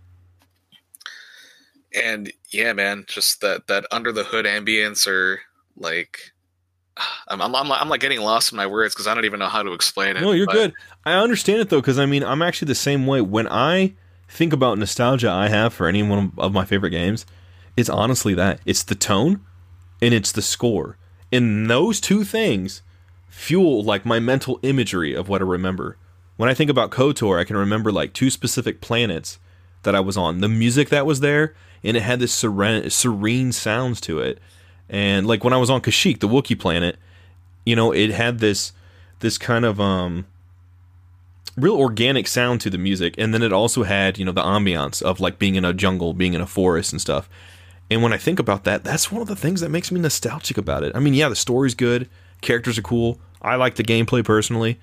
and 1.93 2.31
yeah 2.51 2.73
man 2.73 3.05
just 3.07 3.41
that 3.41 3.67
that 3.67 3.85
under 3.91 4.11
the 4.11 4.23
hood 4.23 4.45
ambience 4.45 5.07
or 5.07 5.39
like 5.75 6.31
I'm, 7.27 7.41
I'm, 7.41 7.55
I'm, 7.55 7.71
I'm 7.71 7.89
like 7.89 8.01
getting 8.01 8.21
lost 8.21 8.51
in 8.51 8.57
my 8.57 8.67
words 8.67 8.93
because 8.93 9.07
I 9.07 9.13
don't 9.13 9.25
even 9.25 9.39
know 9.39 9.47
how 9.47 9.63
to 9.63 9.71
explain 9.71 10.17
it. 10.17 10.21
No, 10.21 10.33
you're 10.33 10.45
but- 10.45 10.53
good. 10.53 10.73
I 11.05 11.13
understand 11.13 11.61
it 11.61 11.69
though, 11.69 11.79
because 11.79 11.97
I 11.97 12.05
mean, 12.05 12.23
I'm 12.23 12.41
actually 12.41 12.67
the 12.67 12.75
same 12.75 13.07
way. 13.07 13.21
When 13.21 13.47
I 13.47 13.93
think 14.29 14.53
about 14.53 14.77
nostalgia, 14.77 15.29
I 15.29 15.49
have 15.49 15.73
for 15.73 15.87
any 15.87 16.03
one 16.03 16.31
of 16.37 16.53
my 16.53 16.63
favorite 16.63 16.91
games, 16.91 17.25
it's 17.75 17.89
honestly 17.89 18.33
that 18.35 18.61
it's 18.65 18.83
the 18.83 18.95
tone 18.95 19.41
and 20.01 20.13
it's 20.13 20.31
the 20.31 20.41
score, 20.41 20.97
and 21.31 21.69
those 21.69 21.99
two 21.99 22.23
things 22.23 22.81
fuel 23.27 23.83
like 23.83 24.05
my 24.05 24.19
mental 24.19 24.59
imagery 24.63 25.13
of 25.13 25.27
what 25.27 25.41
I 25.41 25.45
remember. 25.45 25.97
When 26.37 26.49
I 26.49 26.53
think 26.53 26.69
about 26.69 26.91
KOTOR, 26.91 27.39
I 27.39 27.43
can 27.43 27.57
remember 27.57 27.91
like 27.91 28.13
two 28.13 28.29
specific 28.29 28.81
planets 28.81 29.39
that 29.83 29.95
I 29.95 29.99
was 29.99 30.17
on, 30.17 30.41
the 30.41 30.47
music 30.47 30.89
that 30.89 31.05
was 31.05 31.19
there, 31.19 31.53
and 31.83 31.97
it 31.97 32.03
had 32.03 32.19
this 32.19 32.33
serene, 32.33 32.89
serene 32.89 33.51
sounds 33.51 33.99
to 34.01 34.19
it. 34.19 34.39
And 34.89 35.27
like 35.27 35.43
when 35.43 35.53
I 35.53 35.57
was 35.57 35.69
on 35.69 35.81
Kashyyyk, 35.81 36.19
the 36.19 36.27
Wookiee 36.27 36.59
planet, 36.59 36.97
you 37.65 37.75
know, 37.75 37.91
it 37.91 38.11
had 38.11 38.39
this 38.39 38.73
this 39.19 39.37
kind 39.37 39.65
of 39.65 39.79
um 39.81 40.25
real 41.61 41.75
organic 41.75 42.27
sound 42.27 42.61
to 42.61 42.69
the 42.69 42.77
music 42.77 43.15
and 43.17 43.33
then 43.33 43.43
it 43.43 43.53
also 43.53 43.83
had 43.83 44.17
you 44.17 44.25
know 44.25 44.31
the 44.31 44.41
ambiance 44.43 45.01
of 45.01 45.19
like 45.19 45.39
being 45.39 45.55
in 45.55 45.65
a 45.65 45.73
jungle 45.73 46.13
being 46.13 46.33
in 46.33 46.41
a 46.41 46.47
forest 46.47 46.91
and 46.91 47.01
stuff. 47.01 47.29
And 47.91 48.03
when 48.03 48.13
i 48.13 48.17
think 48.17 48.39
about 48.39 48.63
that 48.65 48.83
that's 48.83 49.11
one 49.11 49.21
of 49.21 49.27
the 49.27 49.35
things 49.35 49.61
that 49.61 49.69
makes 49.69 49.91
me 49.91 49.99
nostalgic 49.99 50.57
about 50.57 50.83
it. 50.83 50.95
I 50.95 50.99
mean 50.99 51.13
yeah 51.13 51.29
the 51.29 51.35
story's 51.35 51.75
good 51.75 52.09
characters 52.41 52.77
are 52.77 52.83
cool 52.83 53.19
i 53.41 53.55
like 53.55 53.75
the 53.75 53.83
gameplay 53.83 54.23
personally 54.23 54.79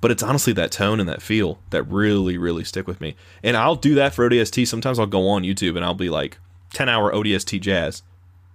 but 0.00 0.10
it's 0.10 0.22
honestly 0.22 0.52
that 0.52 0.72
tone 0.72 1.00
and 1.00 1.08
that 1.08 1.22
feel 1.22 1.58
that 1.70 1.82
really 1.84 2.38
really 2.38 2.64
stick 2.64 2.86
with 2.86 3.00
me. 3.00 3.16
And 3.42 3.56
i'll 3.56 3.76
do 3.76 3.94
that 3.96 4.14
for 4.14 4.28
odst 4.28 4.66
sometimes 4.66 4.98
i'll 4.98 5.06
go 5.06 5.28
on 5.28 5.42
youtube 5.42 5.76
and 5.76 5.84
i'll 5.84 5.94
be 5.94 6.10
like 6.10 6.38
10 6.74 6.88
hour 6.88 7.12
odst 7.12 7.60
jazz. 7.60 8.02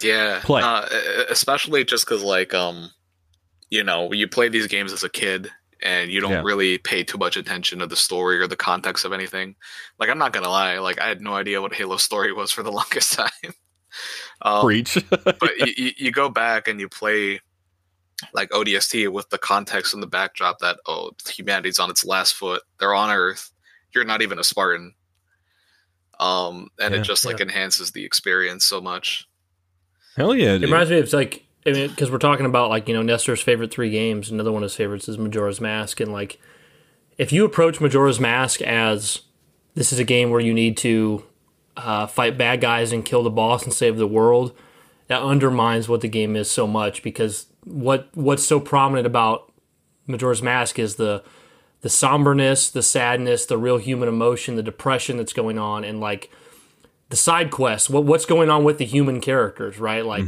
Yeah, 0.01 0.41
Play. 0.43 0.61
uh, 0.61 0.85
especially 1.29 1.85
just 1.85 2.05
because 2.05 2.23
like 2.23 2.53
um, 2.53 2.91
you 3.69 3.83
know, 3.83 4.11
you 4.11 4.27
play 4.27 4.49
these 4.49 4.67
games 4.67 4.91
as 4.91 5.03
a 5.03 5.09
kid 5.09 5.49
and 5.83 6.09
you 6.11 6.19
don't 6.21 6.31
Yeah. 6.31 6.41
really 6.43 6.77
pay 6.79 7.03
too 7.03 7.17
much 7.17 7.37
attention 7.37 7.79
to 7.79 7.87
the 7.87 7.95
story 7.95 8.39
or 8.39 8.47
the 8.47 8.55
context 8.55 9.05
of 9.05 9.13
anything. 9.13 9.55
Like 9.99 10.09
I'm 10.09 10.17
not 10.17 10.33
gonna 10.33 10.49
lie, 10.49 10.79
like 10.79 10.99
I 10.99 11.07
had 11.07 11.21
no 11.21 11.33
idea 11.35 11.61
what 11.61 11.73
Halo 11.73 11.97
story 11.97 12.33
was 12.33 12.51
for 12.51 12.63
the 12.63 12.71
longest 12.79 13.13
time. 13.13 13.53
um, 14.41 14.65
preach 14.65 14.97
but 15.09 15.57
you, 15.57 15.73
you, 15.77 15.91
you 15.97 16.11
go 16.11 16.29
back 16.29 16.67
and 16.67 16.79
you 16.79 16.89
play 16.89 17.39
like 18.33 18.49
ODST 18.51 19.11
with 19.11 19.29
the 19.29 19.37
context 19.37 19.93
and 19.93 20.01
the 20.01 20.07
backdrop 20.07 20.59
that 20.59 20.79
oh 20.87 21.11
humanity's 21.27 21.77
on 21.79 21.89
its 21.89 22.05
last 22.05 22.33
foot, 22.33 22.61
they're 22.79 22.95
on 22.95 23.11
Earth, 23.11 23.51
you're 23.93 24.05
not 24.05 24.21
even 24.21 24.39
a 24.39 24.43
Spartan. 24.43 24.95
um, 26.19 26.69
and 26.79 26.93
Yeah. 26.93 27.01
it 27.01 27.03
just 27.03 27.25
like 27.25 27.39
Yeah. 27.39 27.43
enhances 27.43 27.91
the 27.91 28.05
experience 28.05 28.65
so 28.65 28.79
much. 28.79 29.27
Hell 30.15 30.35
yeah, 30.35 30.53
It 30.53 30.61
reminds 30.61 30.91
me 30.91 30.99
of 30.99 31.11
like 31.11 31.42
I 31.65 31.71
mean, 31.71 31.89
because 31.89 32.11
we're 32.11 32.17
talking 32.17 32.45
about 32.45 32.69
like 32.69 32.87
you 32.87 32.93
know 32.93 33.01
Nestor's 33.01 33.41
favorite 33.41 33.71
three 33.71 33.89
games. 33.89 34.29
Another 34.29 34.51
one 34.51 34.63
of 34.63 34.69
his 34.69 34.75
favorites 34.75 35.07
is 35.07 35.17
Majora's 35.17 35.61
Mask, 35.61 35.99
and 35.99 36.11
like 36.11 36.39
if 37.17 37.31
you 37.31 37.45
approach 37.45 37.79
Majora's 37.79 38.19
Mask 38.19 38.61
as 38.61 39.21
this 39.75 39.93
is 39.93 39.99
a 39.99 40.03
game 40.03 40.29
where 40.29 40.41
you 40.41 40.53
need 40.53 40.77
to 40.77 41.23
uh, 41.77 42.05
fight 42.07 42.37
bad 42.37 42.61
guys 42.61 42.91
and 42.91 43.05
kill 43.05 43.23
the 43.23 43.29
boss 43.29 43.63
and 43.63 43.73
save 43.73 43.97
the 43.97 44.07
world, 44.07 44.55
that 45.07 45.21
undermines 45.21 45.87
what 45.87 46.01
the 46.01 46.07
game 46.07 46.35
is 46.35 46.49
so 46.49 46.67
much. 46.67 47.01
Because 47.01 47.47
what 47.63 48.09
what's 48.13 48.43
so 48.43 48.59
prominent 48.59 49.07
about 49.07 49.51
Majora's 50.07 50.41
Mask 50.41 50.77
is 50.79 50.95
the 50.95 51.23
the 51.81 51.89
somberness, 51.89 52.71
the 52.71 52.83
sadness, 52.83 53.45
the 53.45 53.57
real 53.57 53.77
human 53.77 54.07
emotion, 54.07 54.55
the 54.55 54.63
depression 54.63 55.17
that's 55.17 55.33
going 55.33 55.59
on, 55.59 55.83
and 55.83 55.99
like 55.99 56.29
the 57.09 57.15
side 57.15 57.51
quests. 57.51 57.89
What 57.89 58.03
what's 58.05 58.25
going 58.25 58.49
on 58.49 58.63
with 58.63 58.77
the 58.79 58.85
human 58.85 59.21
characters, 59.21 59.79
right? 59.79 60.05
Like 60.05 60.25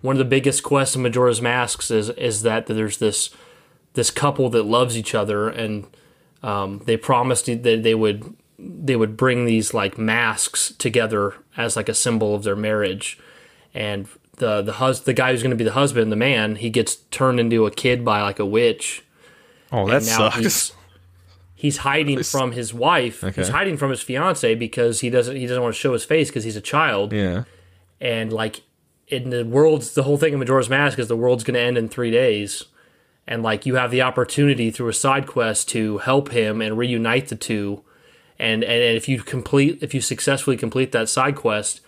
one 0.00 0.14
of 0.14 0.18
the 0.18 0.24
biggest 0.24 0.62
quests 0.62 0.96
in 0.96 1.02
Majora's 1.02 1.42
Masks 1.42 1.90
is 1.90 2.10
is 2.10 2.42
that 2.42 2.66
there's 2.66 2.98
this 2.98 3.30
this 3.94 4.10
couple 4.10 4.48
that 4.50 4.64
loves 4.64 4.96
each 4.96 5.14
other, 5.14 5.48
and 5.48 5.86
um, 6.42 6.82
they 6.84 6.96
promised 6.96 7.46
that 7.46 7.82
they 7.82 7.94
would 7.94 8.36
they 8.58 8.96
would 8.96 9.16
bring 9.16 9.44
these 9.44 9.74
like 9.74 9.98
masks 9.98 10.72
together 10.78 11.34
as 11.56 11.76
like 11.76 11.88
a 11.88 11.94
symbol 11.94 12.34
of 12.34 12.44
their 12.44 12.56
marriage, 12.56 13.18
and 13.74 14.08
the 14.36 14.62
the 14.62 14.74
hus- 14.74 15.00
the 15.00 15.12
guy 15.12 15.32
who's 15.32 15.42
going 15.42 15.50
to 15.50 15.56
be 15.56 15.64
the 15.64 15.72
husband, 15.72 16.12
the 16.12 16.16
man, 16.16 16.56
he 16.56 16.70
gets 16.70 16.96
turned 17.10 17.40
into 17.40 17.66
a 17.66 17.70
kid 17.70 18.04
by 18.04 18.22
like 18.22 18.38
a 18.38 18.46
witch, 18.46 19.04
oh, 19.72 19.88
that 19.88 20.02
sucks. 20.02 20.36
he's 20.36 20.72
he's 21.54 21.76
hiding 21.78 22.22
from 22.22 22.52
his 22.52 22.72
wife. 22.72 23.22
He's 23.34 23.48
hiding 23.48 23.76
from 23.76 23.90
his 23.90 24.00
fiance 24.00 24.54
because 24.54 25.00
he 25.00 25.10
doesn't 25.10 25.36
he 25.36 25.46
doesn't 25.46 25.62
want 25.62 25.74
to 25.74 25.80
show 25.80 25.92
his 25.92 26.04
face 26.04 26.28
because 26.28 26.44
he's 26.44 26.56
a 26.56 26.60
child. 26.60 27.12
Yeah. 27.12 27.44
And 28.00 28.32
like 28.32 28.62
in 29.10 29.30
the 29.30 29.44
world's 29.44 29.94
the 29.94 30.02
whole 30.02 30.16
thing 30.16 30.34
of 30.34 30.38
Majora's 30.40 30.68
Mask 30.68 30.98
is 30.98 31.08
the 31.08 31.16
world's 31.16 31.44
going 31.44 31.54
to 31.54 31.60
end 31.60 31.78
in 31.78 31.88
three 31.88 32.10
days, 32.10 32.64
and 33.26 33.42
like 33.42 33.66
you 33.66 33.76
have 33.76 33.90
the 33.90 34.02
opportunity 34.02 34.70
through 34.70 34.88
a 34.88 34.94
side 34.94 35.26
quest 35.26 35.68
to 35.70 35.98
help 35.98 36.30
him 36.30 36.60
and 36.60 36.76
reunite 36.78 37.28
the 37.28 37.36
two. 37.36 37.82
And, 38.40 38.62
and 38.62 38.96
if 38.96 39.08
you 39.08 39.20
complete 39.22 39.78
if 39.82 39.94
you 39.94 40.00
successfully 40.00 40.56
complete 40.56 40.92
that 40.92 41.08
side 41.08 41.34
quest, 41.36 41.80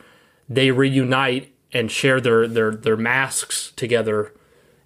they 0.49 0.71
reunite 0.73 1.53
and 1.73 1.91
share 1.91 2.21
their 2.21 2.49
their 2.49 2.73
their 2.73 2.97
masks 2.97 3.73
together 3.77 4.33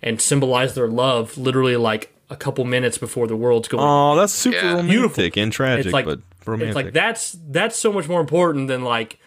and 0.03 0.21
symbolize 0.21 0.75
their 0.75 0.89
love 0.89 1.39
literally 1.39 1.77
like 1.77 2.13
a 2.29 2.37
couple 2.37 2.65
minutes 2.67 2.99
before 2.99 3.27
the 3.27 3.37
world's 3.37 3.69
going 3.69 3.83
Oh, 3.83 4.15
that's 4.17 4.33
super 4.33 4.57
Yeah. 4.59 4.75
romantic 4.77 5.37
and 5.39 5.51
tragic, 5.51 5.87
it's 5.87 5.93
like 5.95 6.05
but 6.05 6.21
romantic. 6.45 6.69
it's 6.69 6.85
like 6.85 6.93
that's 6.93 7.37
that's 7.49 7.77
so 7.79 7.91
much 7.93 8.09
more 8.09 8.21
important 8.21 8.69
than 8.69 8.83
like 8.85 9.19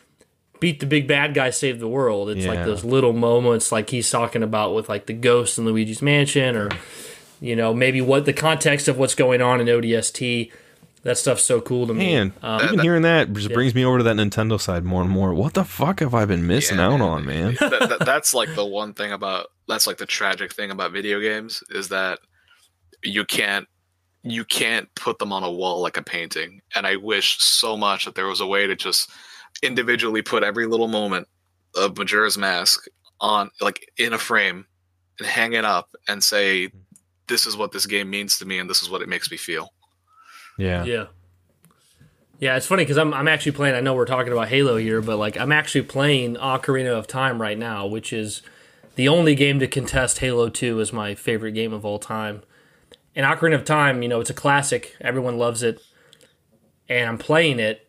beat 0.60 0.80
the 0.80 0.86
big 0.86 1.08
bad 1.08 1.34
guy 1.34 1.50
save 1.50 1.80
the 1.80 1.88
world 1.88 2.30
it's 2.30 2.46
Yeah. 2.46 2.52
like 2.54 2.66
those 2.66 2.84
little 2.84 3.14
moments 3.14 3.72
like 3.72 3.90
he's 3.90 4.10
talking 4.10 4.44
about 4.44 4.74
with 4.74 4.90
like 4.90 5.06
the 5.06 5.14
ghost 5.14 5.58
in 5.58 5.66
luigi's 5.66 6.02
mansion 6.02 6.56
or 6.56 6.70
you 7.40 7.56
know 7.56 7.74
maybe 7.74 8.02
what 8.02 8.26
the 8.26 8.34
context 8.34 8.88
of 8.88 8.98
what's 8.98 9.16
going 9.16 9.42
on 9.42 9.62
in 9.62 9.68
odst 9.68 10.52
that 11.04 11.18
stuff's 11.18 11.44
so 11.44 11.62
cool 11.62 11.88
to 11.88 11.94
me 11.94 12.14
Man, 12.16 12.34
um, 12.42 12.62
even 12.66 12.80
hearing 12.80 13.04
that 13.04 13.32
just 13.34 13.54
brings 13.54 13.74
me 13.74 13.86
over 13.86 14.00
to 14.00 14.04
that 14.06 14.16
Nintendo 14.18 14.60
side 14.60 14.84
more 14.84 15.02
and 15.02 15.10
more. 15.10 15.34
What 15.34 15.54
the 15.54 15.64
fuck 15.64 16.02
have 16.02 16.14
I 16.14 16.26
been 16.26 16.46
missing 16.48 16.80
Yeah, 16.80 16.88
out 16.88 16.98
man. 16.98 17.02
on, 17.02 17.26
man? 17.26 17.58
that, 17.62 17.88
that, 17.90 18.00
that's 18.06 18.34
like 18.34 18.54
the 18.56 18.66
one 18.66 18.94
thing 18.94 19.14
about 19.14 19.48
that's 19.70 19.88
like 19.88 19.98
the 20.00 20.06
tragic 20.06 20.52
thing 20.52 20.70
about 20.70 20.92
video 20.92 21.22
games 21.22 21.64
is 21.70 21.90
that 21.90 22.20
you 23.04 23.24
can't 23.24 23.68
you 24.24 24.44
can't 24.44 24.94
put 24.96 25.18
them 25.20 25.32
on 25.32 25.44
a 25.44 25.52
wall 25.52 25.82
like 25.82 25.96
a 25.96 26.02
painting 26.02 26.62
and 26.76 26.86
i 26.86 26.96
wish 26.98 27.40
so 27.40 27.78
much 27.78 28.04
that 28.06 28.16
there 28.16 28.28
was 28.28 28.42
a 28.42 28.48
way 28.48 28.68
to 28.68 28.76
just 28.76 29.10
individually 29.64 30.22
put 30.22 30.44
every 30.44 30.66
little 30.66 30.88
moment 30.88 31.28
of 31.76 31.98
majora's 31.98 32.38
mask 32.38 32.88
on 33.20 33.50
like 33.62 33.92
in 33.98 34.14
a 34.14 34.18
frame 34.18 34.66
and 35.20 35.28
hang 35.28 35.54
it 35.54 35.66
up 35.66 35.90
and 36.08 36.24
say 36.24 36.70
this 37.28 37.46
is 37.46 37.58
what 37.58 37.72
this 37.72 37.86
game 37.86 38.10
means 38.10 38.38
to 38.38 38.46
me 38.46 38.60
and 38.60 38.70
this 38.70 38.82
is 38.82 38.90
what 38.90 39.02
it 39.02 39.10
makes 39.10 39.30
me 39.30 39.38
feel. 39.38 39.74
Yeah. 40.58 40.84
yeah. 40.86 41.06
Yeah 42.40 42.56
it's 42.56 42.66
funny 42.68 42.84
because 42.84 42.98
I'm, 42.98 43.14
I'm 43.14 43.28
actually 43.28 43.54
playing 43.54 43.76
i 43.76 43.80
know 43.80 43.96
we're 43.96 44.06
talking 44.06 44.32
about 44.32 44.48
halo 44.50 44.78
here 44.78 45.02
but 45.02 45.18
like 45.18 45.38
i'm 45.38 45.52
actually 45.52 45.82
playing 45.82 46.36
ocarina 46.36 46.96
of 46.96 47.08
time 47.08 47.42
right 47.42 47.58
now 47.58 47.88
which 47.88 48.14
is 48.14 48.44
the 48.96 49.08
only 49.08 49.34
game 49.34 49.60
to 49.60 49.68
contest 49.68 50.20
halo 50.20 50.48
2 50.48 50.80
as 50.80 50.94
my 50.94 51.16
favorite 51.16 51.54
game 51.54 51.74
of 51.74 51.84
all 51.84 52.00
time. 52.00 52.44
And 53.16 53.26
ocarina 53.26 53.56
of 53.56 53.66
time 53.66 54.04
you 54.04 54.10
know 54.10 54.20
it's 54.20 54.30
a 54.30 54.36
classic. 54.36 54.96
Everyone 55.02 55.38
loves 55.38 55.64
it. 55.64 55.82
And 56.88 57.10
i'm 57.10 57.18
playing 57.18 57.60
it 57.60 57.87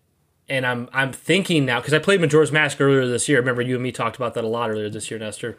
and 0.48 0.66
i'm 0.66 0.88
i'm 0.92 1.12
thinking 1.12 1.64
now 1.64 1.80
because 1.80 1.94
i 1.94 1.98
played 1.98 2.20
majora's 2.20 2.52
mask 2.52 2.80
earlier 2.80 3.06
this 3.06 3.28
year 3.28 3.38
remember 3.38 3.62
you 3.62 3.74
and 3.74 3.82
me 3.82 3.92
talked 3.92 4.16
about 4.16 4.34
that 4.34 4.44
a 4.44 4.48
lot 4.48 4.70
earlier 4.70 4.88
this 4.90 5.10
year 5.10 5.18
nestor 5.18 5.56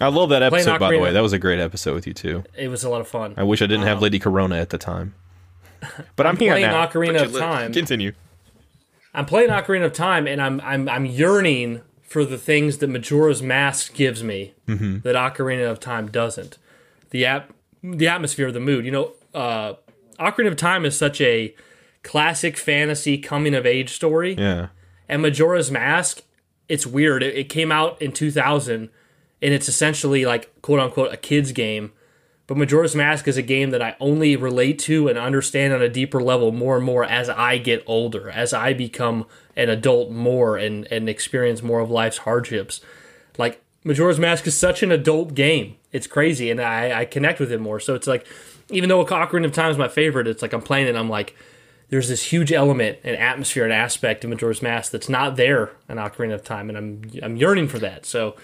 I 0.00 0.08
love 0.08 0.30
that 0.30 0.38
Playing 0.48 0.66
episode, 0.66 0.78
by 0.80 0.90
the 0.90 0.98
way. 0.98 1.12
That 1.12 1.20
was 1.20 1.34
a 1.34 1.38
great 1.38 1.60
episode 1.60 1.94
with 1.94 2.06
you, 2.06 2.14
too. 2.14 2.44
it 2.56 2.68
was 2.68 2.82
a 2.82 2.88
lot 2.88 3.02
of 3.02 3.08
fun 3.08 3.34
I 3.36 3.42
wish 3.42 3.60
I 3.60 3.66
didn't 3.66 3.84
have 3.84 4.00
Lady 4.00 4.18
Corona 4.18 4.56
at 4.56 4.70
the 4.70 4.78
time. 4.78 5.14
But 6.16 6.26
I'm, 6.26 6.38
here 6.38 6.52
playing 6.52 6.70
now. 6.70 6.86
ocarina 6.86 7.22
of 7.22 7.36
time 7.36 7.74
Continue. 7.74 8.12
I'm 9.14 9.26
playing 9.26 9.50
Ocarina 9.50 9.84
of 9.84 9.92
Time, 9.92 10.26
and 10.26 10.40
I'm 10.40 10.60
I'm 10.62 10.88
I'm 10.88 11.04
yearning 11.04 11.82
for 12.02 12.24
the 12.24 12.38
things 12.38 12.78
that 12.78 12.88
Majora's 12.88 13.42
Mask 13.42 13.94
gives 13.94 14.22
me 14.22 14.54
that 14.66 15.14
Ocarina 15.14 15.70
of 15.70 15.80
Time 15.80 16.08
doesn't. 16.10 16.58
The 17.10 17.26
ap- 17.26 17.52
the 17.82 18.08
atmosphere, 18.08 18.48
of 18.48 18.54
the 18.54 18.60
mood. 18.60 18.84
You 18.84 18.90
know, 18.90 19.12
uh, 19.34 19.74
Ocarina 20.18 20.48
of 20.48 20.56
Time 20.56 20.84
is 20.86 20.96
such 20.96 21.20
a 21.20 21.54
classic 22.02 22.56
fantasy 22.56 23.18
coming 23.18 23.54
of 23.54 23.66
age 23.66 23.90
story, 23.94 24.34
Yeah. 24.38 24.68
and 25.08 25.22
Majora's 25.22 25.70
Mask. 25.70 26.22
It's 26.68 26.86
weird. 26.86 27.22
It, 27.22 27.36
it 27.36 27.48
came 27.48 27.70
out 27.72 28.00
in 28.00 28.12
2000, 28.12 28.88
and 29.42 29.54
it's 29.54 29.68
essentially 29.68 30.24
like 30.24 30.50
quote 30.62 30.80
unquote 30.80 31.12
a 31.12 31.16
kids 31.16 31.52
game. 31.52 31.92
But 32.48 32.56
Majora's 32.56 32.94
Mask 32.96 33.28
is 33.28 33.36
a 33.36 33.42
game 33.42 33.70
that 33.70 33.80
I 33.80 33.96
only 34.00 34.36
relate 34.36 34.78
to 34.80 35.08
and 35.08 35.16
understand 35.16 35.72
on 35.72 35.80
a 35.80 35.88
deeper 35.88 36.20
level 36.20 36.50
more 36.50 36.76
and 36.76 36.84
more 36.84 37.04
as 37.04 37.28
I 37.30 37.56
get 37.58 37.82
older, 37.86 38.28
as 38.30 38.52
I 38.52 38.72
become 38.72 39.26
an 39.56 39.68
adult 39.70 40.10
more 40.10 40.56
and, 40.56 40.86
and 40.90 41.08
experience 41.08 41.62
more 41.62 41.80
of 41.80 41.90
life's 41.90 42.18
hardships. 42.18 42.80
Like 43.38 43.62
Majora's 43.84 44.18
Mask 44.18 44.46
is 44.46 44.56
such 44.58 44.82
an 44.82 44.90
adult 44.90 45.34
game. 45.34 45.76
It's 45.92 46.06
crazy, 46.06 46.50
and 46.50 46.60
I, 46.60 47.00
I 47.00 47.04
connect 47.04 47.38
with 47.38 47.52
it 47.52 47.60
more. 47.60 47.78
So 47.78 47.94
it's 47.94 48.06
like, 48.06 48.26
even 48.70 48.88
though 48.88 49.04
Ocarina 49.04 49.44
of 49.44 49.52
Time 49.52 49.70
is 49.70 49.78
my 49.78 49.88
favorite, 49.88 50.26
it's 50.26 50.42
like 50.42 50.52
I'm 50.52 50.62
playing 50.62 50.86
it. 50.86 50.90
And 50.90 50.98
I'm 50.98 51.08
like, 51.10 51.36
there's 51.92 52.08
this 52.08 52.32
huge 52.32 52.50
element 52.50 52.98
and 53.04 53.14
atmosphere 53.16 53.64
and 53.64 53.72
aspect 53.72 54.24
of 54.24 54.30
Majora's 54.30 54.62
Mask 54.62 54.90
that's 54.90 55.10
not 55.10 55.36
there 55.36 55.72
in 55.90 55.98
Ocarina 55.98 56.32
of 56.32 56.42
Time, 56.42 56.70
and 56.70 56.78
I'm 56.78 57.02
I'm 57.22 57.36
yearning 57.36 57.68
for 57.68 57.78
that. 57.80 58.06
So 58.06 58.34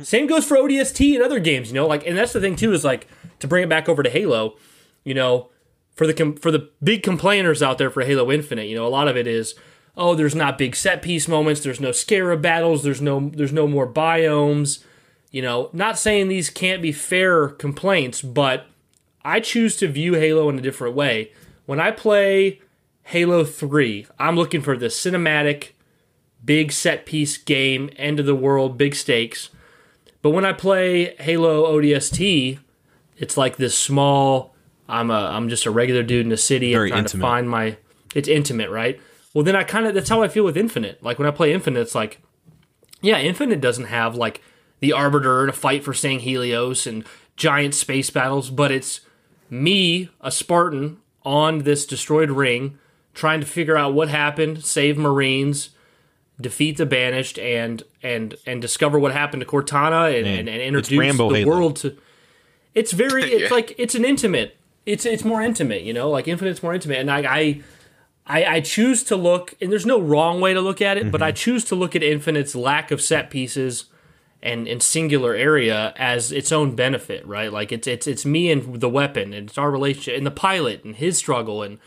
same 0.00 0.26
goes 0.26 0.46
for 0.46 0.56
ODST 0.56 1.14
and 1.14 1.22
other 1.22 1.38
games, 1.38 1.68
you 1.68 1.74
know. 1.74 1.86
Like, 1.86 2.06
and 2.06 2.16
that's 2.16 2.32
the 2.32 2.40
thing 2.40 2.56
too 2.56 2.72
is 2.72 2.82
like 2.82 3.08
to 3.40 3.46
bring 3.46 3.62
it 3.62 3.68
back 3.68 3.90
over 3.90 4.02
to 4.02 4.08
Halo, 4.08 4.56
you 5.04 5.12
know, 5.12 5.50
for 5.94 6.06
the 6.06 6.34
for 6.40 6.50
the 6.50 6.70
big 6.82 7.02
complainers 7.02 7.62
out 7.62 7.76
there 7.76 7.90
for 7.90 8.04
Halo 8.04 8.32
Infinite, 8.32 8.68
you 8.68 8.74
know, 8.74 8.86
a 8.86 8.88
lot 8.88 9.06
of 9.06 9.18
it 9.18 9.26
is, 9.26 9.54
oh, 9.94 10.14
there's 10.14 10.34
not 10.34 10.56
big 10.56 10.74
set 10.74 11.02
piece 11.02 11.28
moments, 11.28 11.60
there's 11.60 11.78
no 11.78 11.92
scarab 11.92 12.40
battles, 12.40 12.82
there's 12.82 13.02
no 13.02 13.30
there's 13.34 13.52
no 13.52 13.66
more 13.66 13.86
biomes, 13.86 14.82
you 15.30 15.42
know. 15.42 15.68
Not 15.74 15.98
saying 15.98 16.28
these 16.28 16.48
can't 16.48 16.80
be 16.80 16.90
fair 16.90 17.48
complaints, 17.48 18.22
but 18.22 18.64
I 19.22 19.40
choose 19.40 19.76
to 19.76 19.88
view 19.88 20.14
Halo 20.14 20.48
in 20.48 20.58
a 20.58 20.62
different 20.62 20.96
way. 20.96 21.32
When 21.72 21.80
I 21.80 21.90
play 21.90 22.60
Halo 23.04 23.44
3, 23.44 24.06
I'm 24.18 24.36
looking 24.36 24.60
for 24.60 24.76
the 24.76 24.88
cinematic, 24.88 25.68
big 26.44 26.70
set 26.70 27.06
piece 27.06 27.38
game, 27.38 27.88
end 27.96 28.20
of 28.20 28.26
the 28.26 28.34
world, 28.34 28.76
big 28.76 28.94
stakes. 28.94 29.48
But 30.20 30.32
when 30.32 30.44
I 30.44 30.52
play 30.52 31.16
Halo 31.16 31.64
ODST, 31.72 32.58
it's 33.16 33.38
like 33.38 33.56
this 33.56 33.74
small. 33.74 34.54
I'm 34.86 35.10
a 35.10 35.14
I'm 35.14 35.48
just 35.48 35.64
a 35.64 35.70
regular 35.70 36.02
dude 36.02 36.26
in 36.26 36.32
a 36.32 36.36
city 36.36 36.74
Very 36.74 36.90
and 36.90 36.92
trying 36.92 37.04
intimate. 37.04 37.20
to 37.22 37.26
find 37.26 37.48
my. 37.48 37.76
It's 38.14 38.28
intimate, 38.28 38.68
right? 38.68 39.00
Well, 39.32 39.42
then 39.42 39.56
I 39.56 39.64
kind 39.64 39.86
of 39.86 39.94
that's 39.94 40.10
how 40.10 40.22
I 40.22 40.28
feel 40.28 40.44
with 40.44 40.58
Infinite. 40.58 41.02
Like 41.02 41.18
when 41.18 41.26
I 41.26 41.30
play 41.30 41.54
Infinite, 41.54 41.80
it's 41.80 41.94
like, 41.94 42.20
yeah, 43.00 43.18
Infinite 43.18 43.62
doesn't 43.62 43.86
have 43.86 44.14
like 44.14 44.42
the 44.80 44.92
Arbiter 44.92 45.40
and 45.40 45.48
a 45.48 45.54
fight 45.54 45.84
for 45.84 45.94
Sanghelios 45.94 46.86
and 46.86 47.06
giant 47.34 47.74
space 47.74 48.10
battles, 48.10 48.50
but 48.50 48.70
it's 48.70 49.00
me, 49.48 50.10
a 50.20 50.30
Spartan, 50.30 50.98
on 51.24 51.60
this 51.60 51.86
destroyed 51.86 52.30
ring, 52.30 52.78
trying 53.14 53.40
to 53.40 53.46
figure 53.46 53.76
out 53.76 53.94
what 53.94 54.08
happened, 54.08 54.64
save 54.64 54.98
Marines, 54.98 55.70
defeat 56.40 56.76
the 56.76 56.86
Banished, 56.86 57.38
and 57.38 57.82
and 58.02 58.34
and 58.46 58.60
discover 58.60 58.98
what 58.98 59.12
happened 59.12 59.40
to 59.40 59.46
Cortana, 59.46 60.14
and, 60.14 60.24
Man, 60.24 60.38
and, 60.40 60.48
and 60.48 60.60
introduce 60.60 61.16
the 61.16 61.28
Halo. 61.28 61.46
world 61.46 61.76
to. 61.76 61.96
It's 62.74 62.92
very. 62.92 63.22
It's 63.32 63.42
Yeah. 63.42 63.48
like 63.50 63.74
it's 63.78 63.94
an 63.94 64.04
intimate. 64.04 64.56
It's 64.86 65.06
it's 65.06 65.24
more 65.24 65.42
intimate, 65.42 65.82
you 65.82 65.92
know. 65.92 66.10
Like 66.10 66.26
Infinite's 66.28 66.62
more 66.62 66.74
intimate, 66.74 66.98
and 66.98 67.10
I. 67.10 67.18
I 67.20 67.60
I, 68.24 68.44
I 68.44 68.60
choose 68.60 69.02
to 69.04 69.16
look, 69.16 69.54
and 69.60 69.72
there's 69.72 69.84
no 69.84 70.00
wrong 70.00 70.40
way 70.40 70.54
to 70.54 70.60
look 70.60 70.80
at 70.80 70.96
it, 70.96 71.10
but 71.10 71.20
mm-hmm. 71.20 71.26
I 71.26 71.32
choose 71.32 71.64
to 71.64 71.74
look 71.74 71.96
at 71.96 72.04
Infinite's 72.04 72.54
lack 72.54 72.92
of 72.92 73.02
set 73.02 73.30
pieces 73.30 73.86
and, 74.42 74.66
and 74.66 74.82
singular 74.82 75.34
area 75.34 75.92
as 75.96 76.32
its 76.32 76.50
own 76.50 76.74
benefit, 76.74 77.24
right? 77.26 77.52
Like 77.52 77.70
it's 77.70 77.86
it's 77.86 78.06
it's 78.06 78.24
me 78.24 78.50
and 78.50 78.80
the 78.80 78.88
weapon, 78.88 79.32
and 79.32 79.48
it's 79.48 79.58
our 79.58 79.70
relationship, 79.70 80.16
and 80.16 80.26
the 80.26 80.32
pilot 80.32 80.84
and 80.84 80.96
his 80.96 81.16
struggle, 81.16 81.62
and 81.62 81.78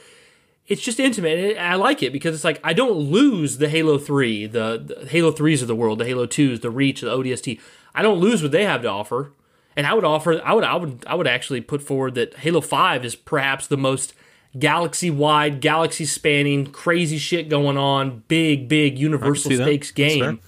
it's 0.68 0.82
just 0.82 1.00
intimate. 1.00 1.58
and 1.58 1.60
I 1.60 1.76
like 1.76 2.02
it 2.02 2.14
because 2.14 2.34
it's 2.34 2.44
like 2.44 2.62
I 2.64 2.74
don't 2.74 2.98
lose 2.98 3.58
the 3.58 3.70
Halo 3.70 3.98
Three, 3.98 4.48
the, 4.48 4.82
the 4.86 5.08
Halo 5.08 5.32
Threes 5.32 5.62
of 5.62 5.68
the 5.68 5.76
world, 5.76 6.00
the 6.00 6.06
Halo 6.06 6.26
Twos, 6.26 6.62
the 6.62 6.72
Reach, 6.72 7.02
the 7.02 7.08
ODST. 7.08 7.60
I 7.94 8.02
don't 8.02 8.20
lose 8.20 8.42
what 8.42 8.52
they 8.52 8.64
have 8.66 8.82
to 8.84 8.90
offer, 8.90 9.32
and 9.76 9.86
I 9.86 9.94
would 9.94 10.06
offer, 10.06 10.42
I 10.44 10.54
would, 10.54 10.64
I 10.64 10.76
would, 10.76 11.04
I 11.08 11.16
would 11.16 11.28
actually 11.28 11.62
put 11.62 11.82
forward 11.82 12.16
that 12.16 12.36
Halo 12.36 12.62
Five 12.62 13.04
is 13.04 13.16
perhaps 13.16 13.68
the 13.68 13.78
most 13.78 14.14
galaxy 14.58 15.10
wide, 15.10 15.60
galaxy 15.60 16.06
spanning, 16.06 16.68
crazy 16.68 17.18
shit 17.18 17.50
going 17.50 17.78
on, 17.78 18.24
big, 18.30 18.70
big 18.70 18.98
universal 18.98 19.52
that. 19.52 19.64
stakes 19.64 19.92
game 19.92 20.40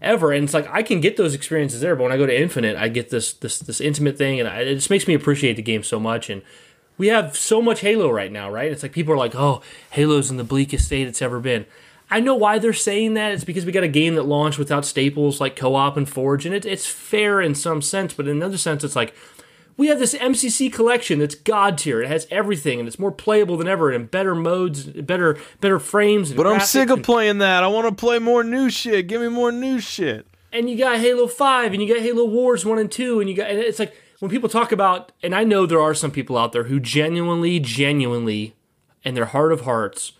ever. 0.00 0.32
And 0.32 0.44
it's 0.44 0.54
like 0.54 0.68
I 0.70 0.82
can 0.82 1.00
get 1.00 1.16
those 1.16 1.34
experiences 1.34 1.80
there, 1.80 1.96
but 1.96 2.04
when 2.04 2.12
I 2.12 2.16
go 2.16 2.26
to 2.26 2.40
Infinite, 2.40 2.76
I 2.76 2.88
get 2.88 3.10
this 3.10 3.32
this 3.32 3.58
this 3.58 3.80
intimate 3.80 4.18
thing, 4.18 4.40
and 4.40 4.48
I, 4.48 4.60
it 4.60 4.74
just 4.74 4.90
makes 4.90 5.06
me 5.06 5.14
appreciate 5.14 5.56
the 5.56 5.62
game 5.62 5.82
so 5.82 5.98
much. 5.98 6.30
And 6.30 6.42
we 6.98 7.08
have 7.08 7.36
so 7.36 7.60
much 7.60 7.80
Halo 7.80 8.10
right 8.10 8.32
now, 8.32 8.50
right? 8.50 8.70
It's 8.70 8.82
like 8.82 8.92
people 8.92 9.12
are 9.12 9.18
like, 9.18 9.34
"Oh, 9.34 9.62
Halo's 9.90 10.30
in 10.30 10.36
the 10.36 10.44
bleakest 10.44 10.86
state 10.86 11.06
it's 11.06 11.22
ever 11.22 11.40
been." 11.40 11.66
I 12.08 12.20
know 12.20 12.36
why 12.36 12.58
they're 12.58 12.72
saying 12.72 13.14
that. 13.14 13.32
It's 13.32 13.42
because 13.42 13.66
we 13.66 13.72
got 13.72 13.82
a 13.82 13.88
game 13.88 14.14
that 14.14 14.22
launched 14.22 14.60
without 14.60 14.84
staples 14.84 15.40
like 15.40 15.56
co-op 15.56 15.96
and 15.96 16.08
Forge, 16.08 16.46
and 16.46 16.54
it, 16.54 16.64
it's 16.64 16.86
fair 16.86 17.40
in 17.40 17.54
some 17.54 17.82
sense, 17.82 18.14
but 18.14 18.28
in 18.28 18.36
another 18.36 18.58
sense, 18.58 18.84
it's 18.84 18.96
like 18.96 19.14
we 19.76 19.88
have 19.88 19.98
this 19.98 20.14
MCC 20.14 20.72
collection 20.72 21.18
that's 21.18 21.34
god 21.34 21.78
tier. 21.78 22.02
It 22.02 22.08
has 22.08 22.26
everything, 22.30 22.78
and 22.78 22.88
it's 22.88 22.98
more 22.98 23.12
playable 23.12 23.56
than 23.56 23.68
ever, 23.68 23.90
and 23.90 24.10
better 24.10 24.34
modes, 24.34 24.84
better 24.84 25.38
better 25.60 25.78
frames. 25.78 26.30
And 26.30 26.36
But 26.36 26.46
I'm 26.46 26.60
sick 26.60 26.90
of 26.90 27.02
playing 27.02 27.38
that. 27.38 27.62
I 27.62 27.66
want 27.66 27.88
to 27.88 27.94
play 27.94 28.18
more 28.18 28.42
new 28.42 28.70
shit. 28.70 29.06
Give 29.06 29.20
me 29.20 29.28
more 29.28 29.52
new 29.52 29.78
shit. 29.80 30.26
and 30.52 30.70
you 30.70 30.76
got 30.78 30.98
Halo 31.00 31.26
Five, 31.26 31.72
and 31.72 31.82
you 31.82 31.92
got 31.92 32.02
Halo 32.02 32.24
Wars 32.24 32.64
One 32.64 32.78
and 32.78 32.90
Two, 32.90 33.20
and 33.20 33.28
you 33.28 33.36
got 33.36 33.50
and 33.50 33.58
it's 33.58 33.78
like 33.78 33.94
when 34.20 34.30
people 34.30 34.48
talk 34.48 34.72
about, 34.72 35.12
and 35.22 35.34
I 35.34 35.44
know 35.44 35.66
there 35.66 35.80
are 35.80 35.94
some 35.94 36.10
people 36.10 36.38
out 36.38 36.52
there 36.52 36.64
who 36.64 36.80
genuinely, 36.80 37.60
genuinely, 37.60 38.54
in 39.04 39.14
their 39.14 39.26
heart 39.26 39.52
of 39.52 39.62
hearts, 39.62 40.12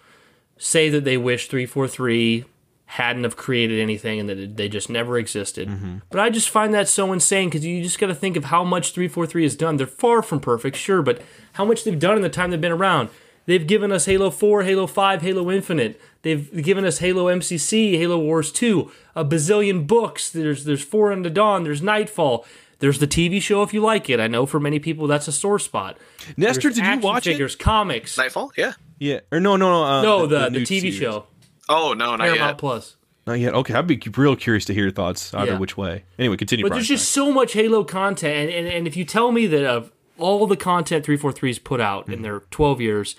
say 0.58 0.90
that 0.90 1.04
they 1.04 1.16
wish 1.16 1.48
three 1.48 1.64
four 1.66 1.88
three 1.88 2.44
hadn't 2.86 3.24
have 3.24 3.36
created 3.36 3.80
anything 3.80 4.20
and 4.20 4.28
that 4.28 4.56
they 4.56 4.68
just 4.68 4.88
never 4.88 5.18
existed. 5.18 5.68
But 6.10 6.20
I 6.20 6.30
just 6.30 6.48
find 6.48 6.72
that 6.72 6.88
so 6.88 7.12
insane 7.12 7.48
because 7.48 7.64
you 7.66 7.82
just 7.82 7.98
got 7.98 8.06
to 8.06 8.14
think 8.14 8.36
of 8.36 8.44
how 8.44 8.62
much 8.64 8.92
343 8.92 9.42
has 9.42 9.56
done. 9.56 9.76
They're 9.76 9.86
far 9.86 10.22
from 10.22 10.40
perfect, 10.40 10.76
sure, 10.76 11.02
but 11.02 11.20
how 11.54 11.64
much 11.64 11.84
they've 11.84 11.98
done 11.98 12.16
in 12.16 12.22
the 12.22 12.28
time 12.28 12.50
they've 12.50 12.60
been 12.60 12.72
around. 12.72 13.10
They've 13.46 13.66
given 13.66 13.92
us 13.92 14.06
Halo 14.06 14.30
4, 14.30 14.64
Halo 14.64 14.86
5, 14.86 15.22
Halo 15.22 15.50
Infinite. 15.50 16.00
They've 16.22 16.62
given 16.62 16.84
us 16.84 16.98
Halo 16.98 17.26
MCC, 17.26 17.92
Halo 17.96 18.18
Wars 18.18 18.50
2, 18.50 18.90
a 19.14 19.24
bazillion 19.24 19.86
books. 19.86 20.30
There's 20.30 20.64
there's 20.64 20.82
Forward 20.82 21.12
Unto 21.12 21.30
Dawn, 21.30 21.64
there's 21.64 21.82
Nightfall. 21.82 22.44
There's 22.78 22.98
the 22.98 23.06
TV 23.06 23.40
show 23.40 23.62
if 23.62 23.72
you 23.72 23.80
like 23.80 24.10
it. 24.10 24.20
I 24.20 24.26
know 24.26 24.44
for 24.44 24.60
many 24.60 24.78
people 24.78 25.06
that's 25.06 25.28
a 25.28 25.32
sore 25.32 25.58
spot. 25.58 25.96
Nestor, 26.36 26.62
There's 26.62 26.74
did 26.74 26.84
you 26.84 26.98
watch 26.98 27.24
figures, 27.24 27.56
comics. 27.56 28.18
Nightfall? 28.18 28.52
Yeah. 28.56 28.70
it? 28.70 28.74
Yeah. 28.98 29.20
Or 29.32 29.40
no, 29.40 29.56
no, 29.56 29.70
no. 29.70 29.84
Uh, 29.84 30.02
no, 30.02 30.26
the, 30.26 30.38
the, 30.40 30.50
new 30.50 30.60
TV 30.60 30.80
series. 30.80 30.94
show, 30.96 31.26
Oh 31.68 31.92
no, 31.94 32.10
not 32.16 32.20
Paramount 32.20 32.50
yet. 32.50 32.58
Plus. 32.58 32.96
Not 33.26 33.40
yet. 33.40 33.54
Okay, 33.54 33.74
I'd 33.74 33.86
be 33.88 34.00
real 34.16 34.36
curious 34.36 34.64
to 34.66 34.74
hear 34.74 34.84
your 34.84 34.92
thoughts 34.92 35.34
either 35.34 35.52
Yeah. 35.52 35.58
which 35.58 35.76
way. 35.76 36.04
Anyway, 36.18 36.36
continue. 36.36 36.64
But 36.64 36.68
Brian. 36.68 36.78
there's 36.78 36.88
just 36.88 37.10
so 37.10 37.32
much 37.32 37.54
Halo 37.54 37.82
content, 37.82 38.50
and, 38.50 38.50
and, 38.50 38.68
and 38.68 38.86
if 38.86 38.96
you 38.96 39.04
tell 39.04 39.32
me 39.32 39.46
that 39.48 39.64
of 39.64 39.90
all 40.18 40.46
the 40.46 40.56
content 40.56 41.04
343's 41.04 41.58
put 41.58 41.80
out 41.80 42.04
Mm-hmm. 42.04 42.12
in 42.12 42.22
their 42.22 42.40
12 42.52 42.80
years, 42.80 43.16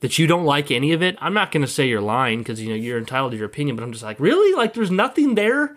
that 0.00 0.16
you 0.16 0.28
don't 0.28 0.44
like 0.44 0.70
any 0.70 0.92
of 0.92 1.02
it, 1.02 1.16
I'm 1.20 1.34
not 1.34 1.50
going 1.50 1.62
to 1.66 1.70
say 1.70 1.88
you're 1.88 2.00
lying 2.00 2.38
because 2.38 2.60
you 2.60 2.68
know 2.68 2.76
you're 2.76 2.98
entitled 2.98 3.32
to 3.32 3.36
your 3.36 3.46
opinion. 3.46 3.74
But 3.74 3.82
I'm 3.82 3.90
just 3.90 4.04
like, 4.04 4.20
really, 4.20 4.54
like 4.56 4.74
there's 4.74 4.92
nothing 4.92 5.34
there 5.34 5.76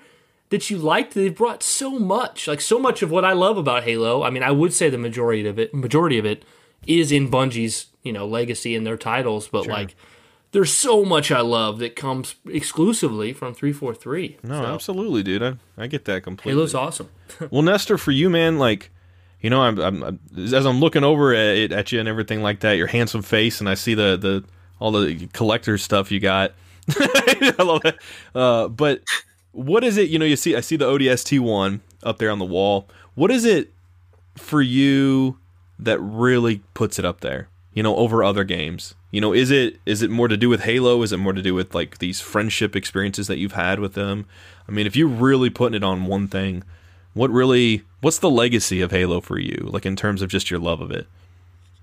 that 0.50 0.70
you 0.70 0.78
liked. 0.78 1.16
They've 1.16 1.36
brought 1.36 1.64
so 1.64 1.98
much, 1.98 2.48
like 2.48 2.62
so 2.62 2.78
much 2.78 3.02
of 3.02 3.10
what 3.10 3.26
I 3.26 3.34
love 3.34 3.58
about 3.58 3.84
Halo. 3.84 4.22
I 4.22 4.30
mean, 4.30 4.44
I 4.44 4.52
would 4.52 4.74
say 4.74 4.92
the 4.92 5.00
majority 5.00 5.48
of 5.48 5.58
it, 5.58 5.74
majority 5.74 6.20
of 6.20 6.26
it, 6.28 6.46
is 6.86 7.12
in 7.12 7.32
Bungie's 7.32 7.88
you 8.04 8.14
know 8.14 8.28
legacy 8.28 8.76
and 8.76 8.86
their 8.86 8.96
titles, 8.98 9.48
but 9.48 9.66
like. 9.66 9.96
There's 10.52 10.74
so 10.74 11.06
much 11.06 11.32
I 11.32 11.42
love 11.42 11.80
that 11.80 11.96
comes 11.96 12.36
exclusively 12.50 13.32
from 13.32 13.54
343. 13.54 14.38
no, 14.44 14.62
So, 14.62 14.66
absolutely, 14.66 15.24
dude. 15.24 15.42
I, 15.44 15.54
I 15.78 15.88
get 15.88 16.06
that 16.06 16.24
completely. 16.24 16.54
Halo's 16.54 16.76
awesome. 16.76 17.10
Well, 17.50 17.62
Nestor, 17.62 17.98
for 17.98 18.12
you, 18.12 18.30
man, 18.30 18.60
like, 18.60 18.92
you 19.40 19.50
know, 19.50 19.62
I'm, 19.62 19.80
I'm, 19.80 20.04
I'm 20.04 20.20
as 20.38 20.66
I'm 20.66 20.80
looking 20.82 21.04
over 21.06 21.34
at, 21.34 21.56
it, 21.58 21.72
at 21.72 21.92
you 21.92 22.00
and 22.00 22.10
everything 22.10 22.42
like 22.42 22.60
that, 22.60 22.74
your 22.74 22.88
handsome 22.88 23.22
face, 23.22 23.60
and 23.62 23.70
I 23.70 23.74
see 23.76 23.94
the 23.94 24.18
the 24.18 24.44
all 24.80 24.92
the 24.92 25.28
collector 25.34 25.78
stuff 25.78 26.12
you 26.12 26.20
got. 26.20 26.52
I 26.90 27.56
love 27.60 27.82
that. 27.84 27.98
Uh, 28.36 28.68
but 28.68 29.02
what 29.54 29.84
is 29.86 29.96
it? 29.98 30.10
You 30.10 30.20
know, 30.20 30.26
you 30.26 30.36
see, 30.36 30.56
I 30.56 30.60
see 30.60 30.76
the 30.76 30.86
ODST 30.86 31.40
one 31.40 31.82
up 32.04 32.18
there 32.18 32.30
on 32.32 32.40
the 32.40 32.46
wall. 32.46 32.90
What 33.16 33.32
is 33.32 33.46
it 33.46 33.72
for 34.36 34.62
you 34.62 35.38
that 35.80 36.00
really 36.00 36.62
puts 36.74 37.00
it 37.00 37.06
up 37.06 37.22
there? 37.22 37.48
You 37.74 37.84
know, 37.84 37.96
over 37.96 38.24
other 38.24 38.44
games. 38.44 38.96
You 39.12 39.20
know, 39.20 39.34
is 39.34 39.52
it 39.52 39.80
is 39.86 40.02
it 40.02 40.10
more 40.10 40.28
to 40.30 40.38
do 40.38 40.50
with 40.50 40.62
Halo? 40.62 41.02
Is 41.04 41.12
it 41.12 41.18
more 41.18 41.34
to 41.34 41.42
do 41.42 41.54
with 41.54 41.76
like 41.76 41.98
these 41.98 42.22
friendship 42.22 42.76
experiences 42.76 43.28
that 43.28 43.38
you've 43.38 43.52
had 43.52 43.80
with 43.80 43.94
them? 43.94 44.26
I 44.68 44.72
mean, 44.72 44.88
if 44.88 44.96
you're 44.96 45.08
really 45.08 45.50
putting 45.50 45.76
it 45.76 45.84
on 45.84 46.06
one 46.06 46.28
thing, 46.30 46.64
what 47.14 47.30
really 47.30 47.84
what's 48.00 48.20
the 48.20 48.30
legacy 48.30 48.80
of 48.82 48.92
Halo 48.92 49.20
for 49.20 49.38
you? 49.38 49.68
Like 49.70 49.86
in 49.86 49.98
terms 49.98 50.22
of 50.22 50.30
just 50.30 50.50
your 50.50 50.60
love 50.60 50.80
of 50.80 50.92
it? 50.92 51.08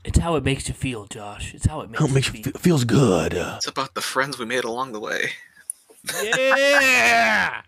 It's 0.04 0.18
how 0.18 0.36
it 0.36 0.44
makes 0.44 0.68
you 0.68 0.74
feel, 0.74 1.04
Josh. 1.06 1.52
It's 1.54 1.66
how 1.66 1.82
it 1.82 1.90
makes, 1.90 2.32
you 2.32 2.42
feel. 2.42 2.52
feels 2.54 2.84
good. 2.84 3.34
It's 3.34 3.66
about 3.66 3.92
the 3.94 4.00
friends 4.00 4.38
we 4.38 4.46
made 4.46 4.64
along 4.64 4.92
the 4.92 5.00
way. 5.00 5.32
Yeah. 6.22 7.62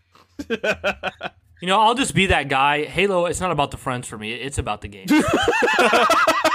You 1.60 1.66
know, 1.68 1.78
I'll 1.78 1.94
just 1.94 2.14
be 2.14 2.24
that 2.26 2.48
guy. 2.48 2.84
Halo, 2.84 3.26
it's 3.26 3.40
not 3.40 3.50
about 3.50 3.70
the 3.70 3.76
friends 3.76 4.08
for 4.08 4.16
me. 4.16 4.32
It's 4.32 4.56
about 4.56 4.80
the 4.80 4.88
game. 4.88 5.06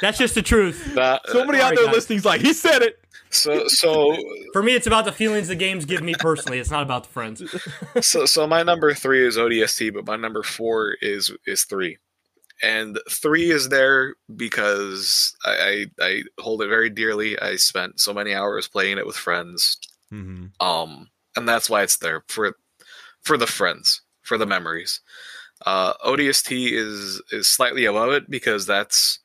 That's 0.00 0.18
just 0.18 0.34
the 0.34 0.42
truth. 0.42 0.94
That, 0.94 1.22
Somebody 1.28 1.58
Sorry, 1.58 1.70
out 1.72 1.76
there 1.76 1.86
guys. 1.86 1.94
listening's 1.94 2.24
like, 2.24 2.40
he 2.40 2.52
said 2.52 2.82
it. 2.82 2.98
so 3.30 3.66
so 3.68 4.16
For 4.52 4.62
me, 4.62 4.74
it's 4.74 4.86
about 4.86 5.04
the 5.04 5.12
feelings 5.12 5.48
the 5.48 5.54
games 5.56 5.84
give 5.84 6.02
me 6.02 6.14
personally. 6.18 6.58
It's 6.58 6.70
not 6.70 6.82
about 6.82 7.04
the 7.04 7.10
friends. 7.10 7.42
so 8.00 8.24
so 8.26 8.46
my 8.46 8.62
number 8.62 8.94
three 8.94 9.26
is 9.26 9.36
ODST, 9.36 9.92
but 9.94 10.06
my 10.06 10.16
number 10.16 10.42
four 10.42 10.96
is 11.00 11.30
is 11.46 11.64
three, 11.64 11.98
and 12.62 12.98
three 13.10 13.50
is 13.50 13.68
there 13.70 14.14
because 14.36 15.34
I 15.44 15.86
I, 16.00 16.04
I 16.04 16.22
hold 16.38 16.62
it 16.62 16.68
very 16.68 16.90
dearly. 16.90 17.38
I 17.38 17.56
spent 17.56 18.00
so 18.00 18.12
many 18.14 18.34
hours 18.34 18.68
playing 18.68 18.98
it 18.98 19.06
with 19.06 19.16
friends, 19.16 19.78
Mm-hmm. 20.12 20.46
um, 20.66 21.08
and 21.36 21.48
that's 21.48 21.70
why 21.70 21.82
it's 21.82 21.96
there 21.96 22.22
for 22.28 22.54
for 23.22 23.38
the 23.38 23.46
friends, 23.46 24.02
for 24.22 24.36
the 24.36 24.44
memories. 24.46 25.00
Uh, 25.64 25.94
ODST 26.04 26.72
is 26.72 27.22
is 27.30 27.48
slightly 27.48 27.86
above 27.86 28.10
it 28.12 28.28
because 28.28 28.66
that's 28.66 29.20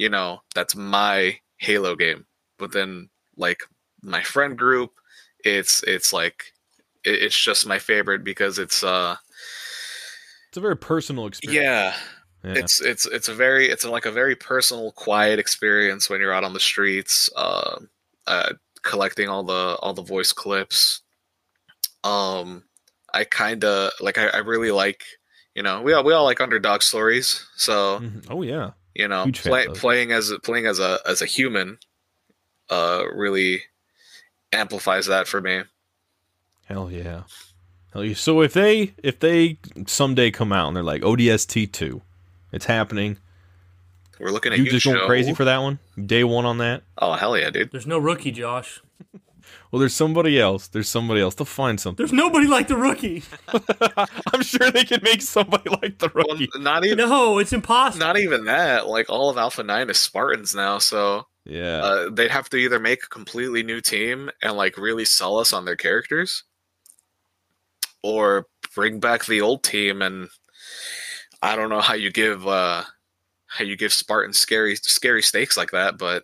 you 0.00 0.08
know 0.08 0.40
that's 0.54 0.74
my 0.74 1.38
Halo 1.58 1.94
game. 1.94 2.24
But 2.58 2.72
then 2.72 3.10
like 3.36 3.62
my 4.02 4.22
friend 4.22 4.56
group, 4.56 4.92
it's 5.44 5.82
it's 5.82 6.10
like 6.10 6.42
it's 7.04 7.38
just 7.38 7.66
my 7.66 7.78
favorite 7.78 8.24
because 8.24 8.58
it's 8.58 8.82
uh 8.82 9.16
It's 10.48 10.56
a 10.56 10.60
very 10.60 10.76
personal 10.76 11.26
experience. 11.26 11.62
yeah 11.64 11.94
Yeah. 12.42 12.60
it's 12.62 12.80
it's 12.80 13.04
it's 13.06 13.28
a 13.28 13.34
very 13.34 13.68
it's 13.68 13.84
like 13.84 14.06
a 14.06 14.10
very 14.10 14.34
personal 14.34 14.92
quiet 14.92 15.38
experience 15.38 16.08
when 16.08 16.20
you're 16.20 16.32
out 16.32 16.44
on 16.44 16.54
the 16.54 16.60
streets 16.72 17.28
uh, 17.36 17.78
uh 18.26 18.52
collecting 18.82 19.28
all 19.28 19.44
the 19.44 19.76
all 19.82 19.92
the 19.92 20.02
voice 20.14 20.32
clips 20.32 21.02
um 22.04 22.64
i 23.12 23.24
kind 23.24 23.62
of 23.64 23.92
like 24.00 24.16
I, 24.16 24.28
I 24.28 24.38
really 24.38 24.70
like 24.70 25.04
you 25.54 25.62
know 25.62 25.82
we 25.82 25.92
all 25.92 26.02
we 26.04 26.14
all 26.14 26.24
like 26.24 26.40
underdog 26.40 26.80
stories 26.82 27.46
so 27.56 28.00
Mhm. 28.00 28.24
Oh 28.30 28.40
yeah. 28.42 28.70
You 29.00 29.08
know 29.08 29.26
play, 29.32 29.66
playing 29.66 30.12
as 30.12 30.32
playing 30.42 30.66
as 30.66 30.78
a 30.78 30.98
as 31.06 31.22
a 31.22 31.26
human 31.26 31.78
uh 32.70 33.02
really 33.12 33.62
amplifies 34.52 35.06
that 35.06 35.26
for 35.26 35.40
me 35.40 35.62
Hell 36.70 36.88
yeah. 36.88 37.24
Hell 37.92 38.04
yeah. 38.04 38.14
So 38.14 38.42
if 38.42 38.52
they 38.52 38.94
if 39.02 39.18
they 39.18 39.58
someday 39.86 40.30
come 40.30 40.52
out 40.52 40.68
and 40.68 40.76
they're 40.76 40.84
like 40.84 41.02
ODST 41.02 41.72
two, 41.72 42.00
it's 42.52 42.66
happening. 42.66 43.16
we're 44.20 44.30
looking 44.30 44.52
at 44.52 44.58
You 44.58 44.66
you, 44.66 44.70
just 44.70 44.86
going 44.86 45.04
crazy 45.04 45.34
for 45.34 45.44
that 45.44 45.58
one? 45.58 45.80
Day 46.06 46.22
one 46.22 46.44
on 46.44 46.58
that? 46.58 46.84
oh 46.98 47.14
hell 47.14 47.36
yeah 47.36 47.50
dude 47.50 47.72
There's 47.72 47.88
no 47.88 47.98
rookie, 47.98 48.30
Josh. 48.30 48.80
Well, 49.70 49.78
there's 49.80 49.94
somebody 49.94 50.40
else. 50.40 50.66
There's 50.68 50.88
somebody 50.88 51.20
else. 51.20 51.34
They'll 51.36 51.44
find 51.46 51.78
something. 51.80 51.96
There's 52.04 52.12
nobody 52.12 52.46
like 52.48 52.66
the 52.68 52.76
rookie. 52.76 53.22
I'm 54.32 54.42
sure 54.42 54.70
they 54.70 54.84
can 54.84 55.00
make 55.02 55.22
somebody 55.22 55.70
like 55.70 55.98
the 55.98 56.10
well, 56.14 56.24
rookie. 56.28 56.48
not 56.56 56.84
even 56.84 56.98
No, 56.98 57.38
it's 57.38 57.52
impossible. 57.52 58.04
not 58.04 58.18
even 58.18 58.44
that 58.46 58.86
like 58.88 59.08
all 59.08 59.30
of 59.30 59.36
alpha 59.38 59.62
9 59.62 59.88
is 59.90 59.98
spartans 59.98 60.54
now 60.54 60.78
so 60.78 61.26
Yeah. 61.44 61.80
uh, 61.82 62.10
they'd 62.10 62.30
have 62.30 62.48
to 62.50 62.56
either 62.56 62.78
make 62.80 63.04
a 63.04 63.08
completely 63.08 63.62
new 63.62 63.80
team 63.80 64.30
and 64.42 64.54
like 64.56 64.76
really 64.76 65.04
sell 65.04 65.38
us 65.38 65.52
on 65.52 65.64
their 65.64 65.76
characters 65.76 66.42
or 68.02 68.46
bring 68.74 68.98
back 69.00 69.24
the 69.26 69.40
old 69.40 69.62
team 69.62 70.02
and 70.02 70.28
i 71.42 71.54
don't 71.56 71.68
know 71.70 71.80
how 71.80 71.94
you 71.94 72.10
give 72.10 72.46
uh 72.46 72.82
how 73.46 73.64
you 73.64 73.76
give 73.76 73.92
spartans 73.92 74.38
scary 74.40 74.76
scary 74.76 75.22
stakes 75.22 75.56
like 75.56 75.70
that 75.72 75.98
but 75.98 76.22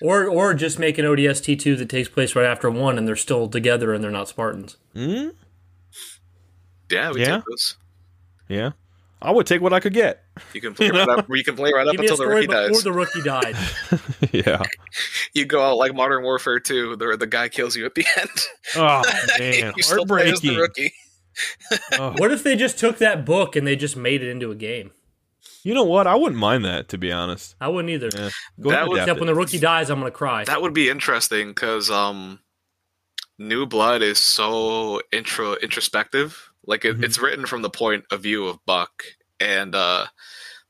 Or 0.00 0.26
or 0.26 0.54
just 0.54 0.78
make 0.78 0.96
an 0.98 1.04
ODST 1.04 1.58
two 1.58 1.74
that 1.76 1.88
takes 1.88 2.08
place 2.08 2.36
right 2.36 2.46
after 2.46 2.70
one, 2.70 2.98
and 2.98 3.08
they're 3.08 3.16
still 3.16 3.48
together 3.48 3.92
and 3.92 4.02
they're 4.04 4.10
not 4.10 4.28
Spartans. 4.28 4.76
Mm? 4.94 5.32
yeah 6.90 7.10
we 7.12 7.20
Yeah? 7.20 7.36
take 7.36 7.44
those 7.48 7.76
Yeah. 8.48 8.70
I 9.20 9.32
would 9.32 9.46
take 9.48 9.60
what 9.60 9.72
I 9.72 9.80
could 9.80 9.94
get. 9.94 10.22
You 10.54 10.60
can 10.60 10.74
play 10.74 10.90
right 10.90 11.08
up. 11.08 11.26
You 11.28 11.42
can 11.42 11.56
play 11.56 11.72
right 11.72 11.88
up 11.88 11.90
Give 11.92 12.00
me 12.02 12.06
until 12.06 12.18
the 12.18 12.26
rookie 12.32 12.46
before 12.46 12.68
dies. 12.68 12.82
the 12.84 12.92
rookie 12.92 13.22
died. 13.22 13.56
yeah. 14.32 14.62
You 15.34 15.44
go 15.44 15.60
out 15.60 15.76
like 15.76 15.92
Modern 15.92 16.22
Warfare 16.22 16.60
2, 16.60 16.94
the 16.94 17.16
the 17.16 17.26
guy 17.26 17.48
kills 17.48 17.74
you 17.74 17.84
at 17.84 17.96
the 17.96 18.06
end. 18.16 18.30
Oh 18.76 19.02
man, 19.40 19.72
you 19.76 19.82
still 19.82 20.06
play 20.06 20.30
as 20.30 20.40
the 20.40 20.54
heartbreaking. 20.54 20.58
rookie. 20.84 20.94
Oh. 21.94 22.12
what 22.18 22.30
if 22.32 22.44
they 22.44 22.54
just 22.54 22.78
took 22.78 22.98
that 22.98 23.24
book 23.26 23.56
and 23.56 23.66
they 23.66 23.74
just 23.74 23.96
made 23.96 24.22
it 24.22 24.30
into 24.30 24.52
a 24.52 24.54
game? 24.54 24.92
You 25.64 25.74
know 25.74 25.84
what? 25.84 26.06
I 26.06 26.14
wouldn't 26.14 26.38
mind 26.40 26.64
that 26.64 26.88
to 26.90 26.98
be 26.98 27.10
honest. 27.12 27.56
I 27.60 27.68
wouldn't 27.68 27.90
either. 27.90 28.10
Yeah. 28.14 28.30
Go 28.60 28.70
That 28.70 28.76
ahead 28.76 28.88
would- 28.88 28.96
Except 28.98 29.16
it. 29.16 29.20
when 29.20 29.26
the 29.26 29.34
rookie 29.34 29.58
dies, 29.58 29.90
I'm 29.90 29.98
gonna 29.98 30.10
cry. 30.10 30.44
That 30.44 30.62
would 30.62 30.72
be 30.74 30.88
interesting 30.88 31.48
because 31.48 31.90
um, 31.90 32.40
New 33.38 33.66
Blood 33.66 34.02
is 34.02 34.18
so 34.18 35.00
intro 35.12 35.54
introspective. 35.56 36.50
Like 36.66 36.84
it, 36.84 36.98
Mhm. 36.98 37.04
it's 37.04 37.18
written 37.18 37.46
from 37.46 37.62
the 37.62 37.70
point 37.70 38.04
of 38.10 38.22
view 38.22 38.46
of 38.46 38.64
Buck 38.66 39.04
and 39.40 39.74
uh, 39.74 40.06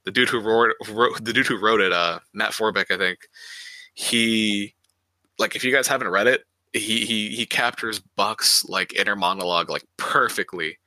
the 0.05 0.11
dude 0.11 0.28
who 0.28 0.39
wrote, 0.41 0.74
wrote 0.89 1.24
the 1.24 1.32
dude 1.32 1.47
who 1.47 1.59
wrote 1.59 1.80
it, 1.80 1.93
uh, 1.93 2.20
Matt 2.32 2.53
Forbeck, 2.53 2.91
I 2.91 2.97
think. 2.97 3.28
He 3.95 4.74
like 5.39 5.55
if 5.57 5.64
you 5.64 5.72
guys 5.72 5.86
haven't 5.89 6.09
read 6.09 6.26
it, 6.28 6.45
he 6.72 7.05
he 7.05 7.30
he 7.30 7.47
captures 7.47 7.99
Buck's 8.01 8.64
like 8.64 8.95
inner 8.95 9.16
monologue 9.16 9.68
like 9.70 9.84
perfectly. 9.97 10.78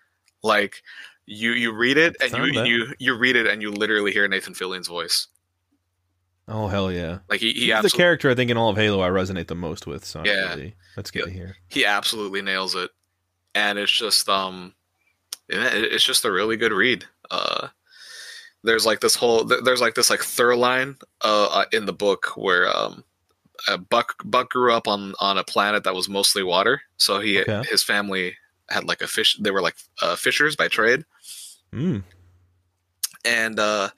Like 0.44 0.82
you 1.26 1.52
you 1.54 1.72
read 1.74 1.98
it 1.98 2.16
and 2.22 2.32
you 2.32 2.62
you 2.64 2.94
you 3.00 3.18
read 3.18 3.36
it 3.36 3.48
and 3.48 3.62
you 3.62 3.72
literally 3.72 4.12
hear 4.12 4.28
Nathan 4.28 4.54
Fillion's 4.54 4.88
voice. 4.88 5.28
Oh 6.48 6.68
hell 6.68 6.92
yeah! 6.92 7.20
Like 7.30 7.40
he 7.40 7.54
he 7.54 7.72
He's 7.72 7.82
the 7.84 7.90
character 7.90 8.30
I 8.30 8.36
think 8.36 8.52
in 8.52 8.58
all 8.58 8.70
of 8.70 8.78
Halo 8.78 9.02
I 9.02 9.10
resonate 9.10 9.48
the 9.48 9.56
most 9.56 9.88
with. 9.88 10.04
So 10.04 10.24
Yeah. 10.26 10.50
really, 10.56 10.76
that's 10.96 11.12
good 11.12 11.26
to 11.26 11.30
hear. 11.32 11.56
he 11.70 11.86
absolutely 11.86 12.42
nails 12.42 12.76
it 12.76 12.90
and 13.56 13.78
it's 13.80 13.92
just 13.92 14.28
um 14.30 14.74
it's 15.50 16.04
just 16.06 16.26
a 16.26 16.32
really 16.32 16.56
good 16.58 16.72
read 16.72 17.06
uh 17.30 17.68
there's 18.64 18.86
like 18.86 19.00
this 19.02 19.16
whole 19.16 19.44
there's 19.44 19.82
like 19.82 19.96
this 19.96 20.10
like 20.10 20.22
third 20.22 20.56
line 20.58 20.96
uh 21.24 21.48
uh, 21.52 21.66
in 21.74 21.86
the 21.86 21.94
book 21.94 22.28
where 22.36 22.68
um 22.76 23.04
uh, 23.68 23.78
buck 23.78 24.16
buck 24.26 24.50
grew 24.50 24.74
up 24.74 24.88
on 24.88 25.14
on 25.20 25.38
a 25.38 25.44
planet 25.44 25.84
that 25.84 25.94
was 25.96 26.08
mostly 26.10 26.44
water 26.44 26.82
so 26.98 27.20
he 27.20 27.42
Okay. 27.42 27.64
his 27.70 27.84
family 27.84 28.36
had 28.72 28.86
like 28.86 29.02
a 29.02 29.08
fish 29.08 29.38
they 29.40 29.52
were 29.52 29.62
like 29.62 29.76
uh, 30.02 30.16
fishers 30.16 30.56
by 30.56 30.68
trade 30.68 31.06
Mm. 31.74 32.04
and 33.24 33.60
uh 33.60 33.90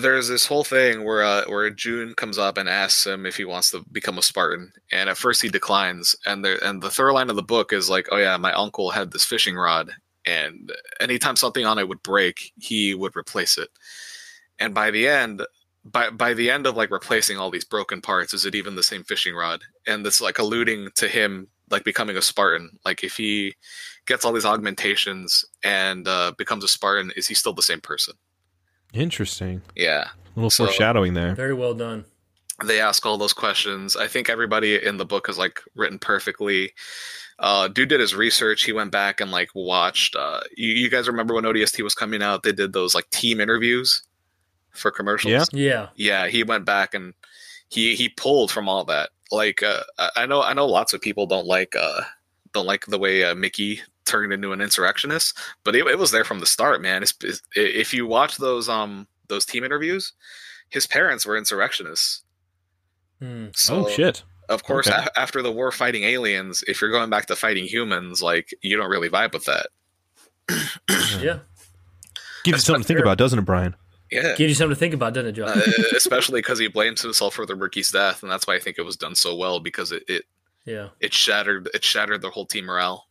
there's 0.00 0.28
this 0.28 0.46
whole 0.46 0.64
thing 0.64 1.04
where 1.04 1.22
uh, 1.22 1.44
where 1.46 1.70
June 1.70 2.14
comes 2.14 2.38
up 2.38 2.58
and 2.58 2.68
asks 2.68 3.06
him 3.06 3.26
if 3.26 3.36
he 3.36 3.44
wants 3.44 3.70
to 3.70 3.84
become 3.92 4.18
a 4.18 4.22
Spartan, 4.22 4.72
and 4.90 5.08
at 5.08 5.16
first 5.16 5.42
he 5.42 5.48
declines. 5.48 6.16
And 6.26 6.44
the 6.44 6.58
and 6.66 6.82
the 6.82 6.90
third 6.90 7.12
line 7.12 7.30
of 7.30 7.36
the 7.36 7.42
book 7.42 7.72
is 7.72 7.88
like, 7.88 8.08
"Oh 8.10 8.16
yeah, 8.16 8.36
my 8.36 8.52
uncle 8.52 8.90
had 8.90 9.12
this 9.12 9.24
fishing 9.24 9.56
rod, 9.56 9.92
and 10.26 10.72
anytime 11.00 11.36
something 11.36 11.64
on 11.64 11.78
it 11.78 11.88
would 11.88 12.02
break, 12.02 12.52
he 12.56 12.94
would 12.94 13.16
replace 13.16 13.56
it." 13.56 13.68
And 14.58 14.74
by 14.74 14.90
the 14.90 15.06
end, 15.06 15.42
by 15.84 16.10
by 16.10 16.34
the 16.34 16.50
end 16.50 16.66
of 16.66 16.76
like 16.76 16.90
replacing 16.90 17.38
all 17.38 17.50
these 17.50 17.64
broken 17.64 18.00
parts, 18.00 18.34
is 18.34 18.44
it 18.44 18.54
even 18.56 18.74
the 18.74 18.82
same 18.82 19.04
fishing 19.04 19.34
rod? 19.36 19.60
And 19.86 20.04
this 20.04 20.20
like 20.20 20.38
alluding 20.38 20.88
to 20.96 21.06
him 21.08 21.48
like 21.74 21.84
becoming 21.84 22.16
a 22.16 22.22
Spartan. 22.22 22.78
Like 22.84 23.02
if 23.04 23.16
he 23.16 23.54
gets 24.06 24.24
all 24.24 24.32
these 24.32 24.44
augmentations 24.46 25.44
and 25.62 26.06
uh, 26.08 26.32
becomes 26.38 26.62
a 26.64 26.68
Spartan, 26.68 27.12
is 27.16 27.26
he 27.26 27.34
still 27.34 27.52
the 27.52 27.62
same 27.62 27.80
person? 27.80 28.14
Interesting. 28.92 29.62
Yeah. 29.74 30.04
A 30.04 30.36
little 30.36 30.50
So- 30.50 30.66
foreshadowing 30.66 31.14
there. 31.14 31.34
Very 31.34 31.54
well 31.54 31.74
done. 31.74 32.04
they 32.64 32.80
ask 32.80 33.04
all 33.04 33.18
those 33.18 33.32
questions. 33.32 33.96
I 33.96 34.06
think 34.06 34.30
everybody 34.30 34.76
in 34.82 34.96
the 34.96 35.04
book 35.04 35.28
is 35.28 35.36
like 35.36 35.60
written 35.74 35.98
perfectly. 35.98 36.72
Uh, 37.40 37.66
dude 37.66 37.88
did 37.88 37.98
his 37.98 38.14
research. 38.14 38.62
He 38.62 38.72
went 38.72 38.92
back 38.92 39.20
and 39.20 39.32
like 39.32 39.48
watched. 39.56 40.14
Uh, 40.14 40.40
you, 40.56 40.68
you 40.72 40.88
guys 40.88 41.08
remember 41.08 41.34
when 41.34 41.42
ODST 41.44 41.82
was 41.82 41.94
coming 41.96 42.22
out? 42.22 42.44
They 42.44 42.52
did 42.52 42.72
those 42.72 42.94
like 42.94 43.10
team 43.10 43.40
interviews 43.40 44.04
for 44.70 44.92
commercials. 44.92 45.32
Yeah. 45.32 45.44
Yeah. 45.52 45.88
yeah. 45.96 46.28
He 46.28 46.44
went 46.44 46.64
back 46.64 46.94
and 46.94 47.14
he 47.68 47.96
he 47.96 48.08
pulled 48.08 48.52
from 48.52 48.68
all 48.68 48.84
that. 48.84 49.10
Like 49.30 49.62
uh, 49.62 49.82
I 49.98 50.10
I 50.16 50.26
know 50.26 50.42
I 50.42 50.52
know 50.52 50.66
lots 50.66 50.92
of 50.92 51.00
people 51.00 51.26
don't 51.26 51.46
like 51.46 51.74
uh, 51.74 52.02
don't 52.52 52.66
like 52.66 52.86
the 52.86 52.98
way 52.98 53.24
uh, 53.24 53.34
Mickey 53.34 53.80
turned 54.04 54.32
into 54.32 54.52
an 54.52 54.60
insurrectionist, 54.60 55.36
but 55.64 55.74
it, 55.74 55.86
it 55.86 55.98
was 55.98 56.10
there 56.10 56.24
from 56.24 56.40
the 56.40 56.46
start, 56.46 56.82
man. 56.82 57.02
It's, 57.02 57.14
it's, 57.22 57.40
if 57.56 57.94
you 57.94 58.06
watch 58.06 58.36
those 58.36 58.68
um 58.68 59.06
those 59.28 59.46
team 59.46 59.64
interviews, 59.64 60.12
his 60.68 60.86
parents 60.86 61.24
were 61.24 61.36
insurrectionists. 61.38 62.22
Hmm. 63.20 63.46
So, 63.56 63.86
oh 63.86 63.88
shit! 63.88 64.22
Of 64.50 64.62
course, 64.64 64.86
Okay. 64.86 64.98
a- 65.04 65.18
after 65.18 65.40
the 65.40 65.50
war 65.52 65.72
fighting 65.72 66.04
aliens, 66.04 66.62
if 66.68 66.80
you're 66.82 66.90
going 66.90 67.08
back 67.10 67.26
to 67.26 67.36
fighting 67.36 67.64
humans, 67.64 68.22
like 68.22 68.54
you 68.60 68.76
don't 68.76 68.90
really 68.90 69.08
vibe 69.08 69.32
with 69.32 69.46
that. 69.46 69.68
Yeah. 71.20 71.38
Gives 72.44 72.58
you 72.58 72.58
something 72.58 72.82
to 72.82 72.86
think 72.86 72.98
fair. 72.98 73.04
about, 73.04 73.16
doesn't 73.16 73.38
it, 73.38 73.44
Brian? 73.46 73.74
Yeah, 74.10 74.34
Gives 74.36 74.40
you 74.50 74.54
something 74.54 74.74
to 74.74 74.78
think 74.78 74.94
about, 74.94 75.14
doesn't 75.14 75.30
it, 75.30 75.32
Josh? 75.32 75.56
uh, 75.56 75.82
especially 75.96 76.38
because 76.40 76.58
he 76.58 76.68
blames 76.68 77.02
himself 77.02 77.34
for 77.34 77.46
the 77.46 77.54
rookie's 77.56 77.90
death, 77.90 78.22
and 78.22 78.30
that's 78.30 78.46
why 78.46 78.54
I 78.54 78.60
think 78.60 78.78
it 78.78 78.84
was 78.84 78.96
done 78.96 79.14
so 79.14 79.34
well 79.34 79.60
because 79.60 79.92
it 79.92 80.04
it, 80.08 80.24
yeah. 80.64 80.88
it 81.00 81.12
shattered 81.14 81.68
it 81.74 81.82
shattered 81.84 82.22
their 82.22 82.30
whole 82.30 82.46
team 82.46 82.66
morale, 82.66 83.08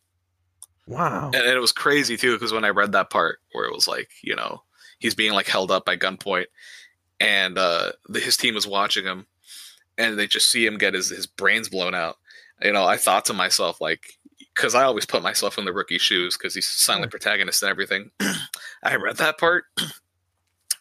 Wow. 0.87 1.27
and, 1.27 1.35
and 1.35 1.55
it 1.55 1.59
was 1.59 1.71
crazy 1.71 2.15
too 2.17 2.33
because 2.35 2.53
when 2.53 2.63
I 2.65 2.69
read 2.69 2.91
that 2.93 3.09
part 3.09 3.39
where 3.53 3.65
it 3.65 3.73
was 3.73 3.87
like 3.87 4.09
you 4.21 4.35
know 4.35 4.61
he's 4.99 5.15
being 5.15 5.33
like 5.33 5.47
held 5.47 5.71
up 5.71 5.83
by 5.85 5.97
gunpoint, 5.97 6.45
and 7.19 7.57
uh, 7.57 7.91
the, 8.07 8.19
his 8.19 8.37
team 8.37 8.55
is 8.55 8.67
watching 8.67 9.03
him, 9.03 9.25
and 9.97 10.17
they 10.17 10.27
just 10.27 10.49
see 10.49 10.65
him 10.65 10.77
get 10.77 10.93
his 10.93 11.09
his 11.09 11.25
brains 11.27 11.69
blown 11.69 11.95
out. 11.95 12.17
You 12.61 12.71
know, 12.71 12.85
I 12.85 12.97
thought 12.97 13.25
to 13.25 13.33
myself 13.33 13.81
like 13.81 14.19
because 14.53 14.75
I 14.75 14.83
always 14.83 15.05
put 15.05 15.23
myself 15.23 15.57
in 15.57 15.65
the 15.65 15.73
rookie's 15.73 16.01
shoes 16.03 16.37
because 16.37 16.53
he's 16.53 16.67
silent 16.67 17.09
protagonist 17.11 17.63
and 17.63 17.69
everything. 17.71 18.11
I 18.83 18.95
read 18.95 19.17
that 19.17 19.39
part 19.39 19.65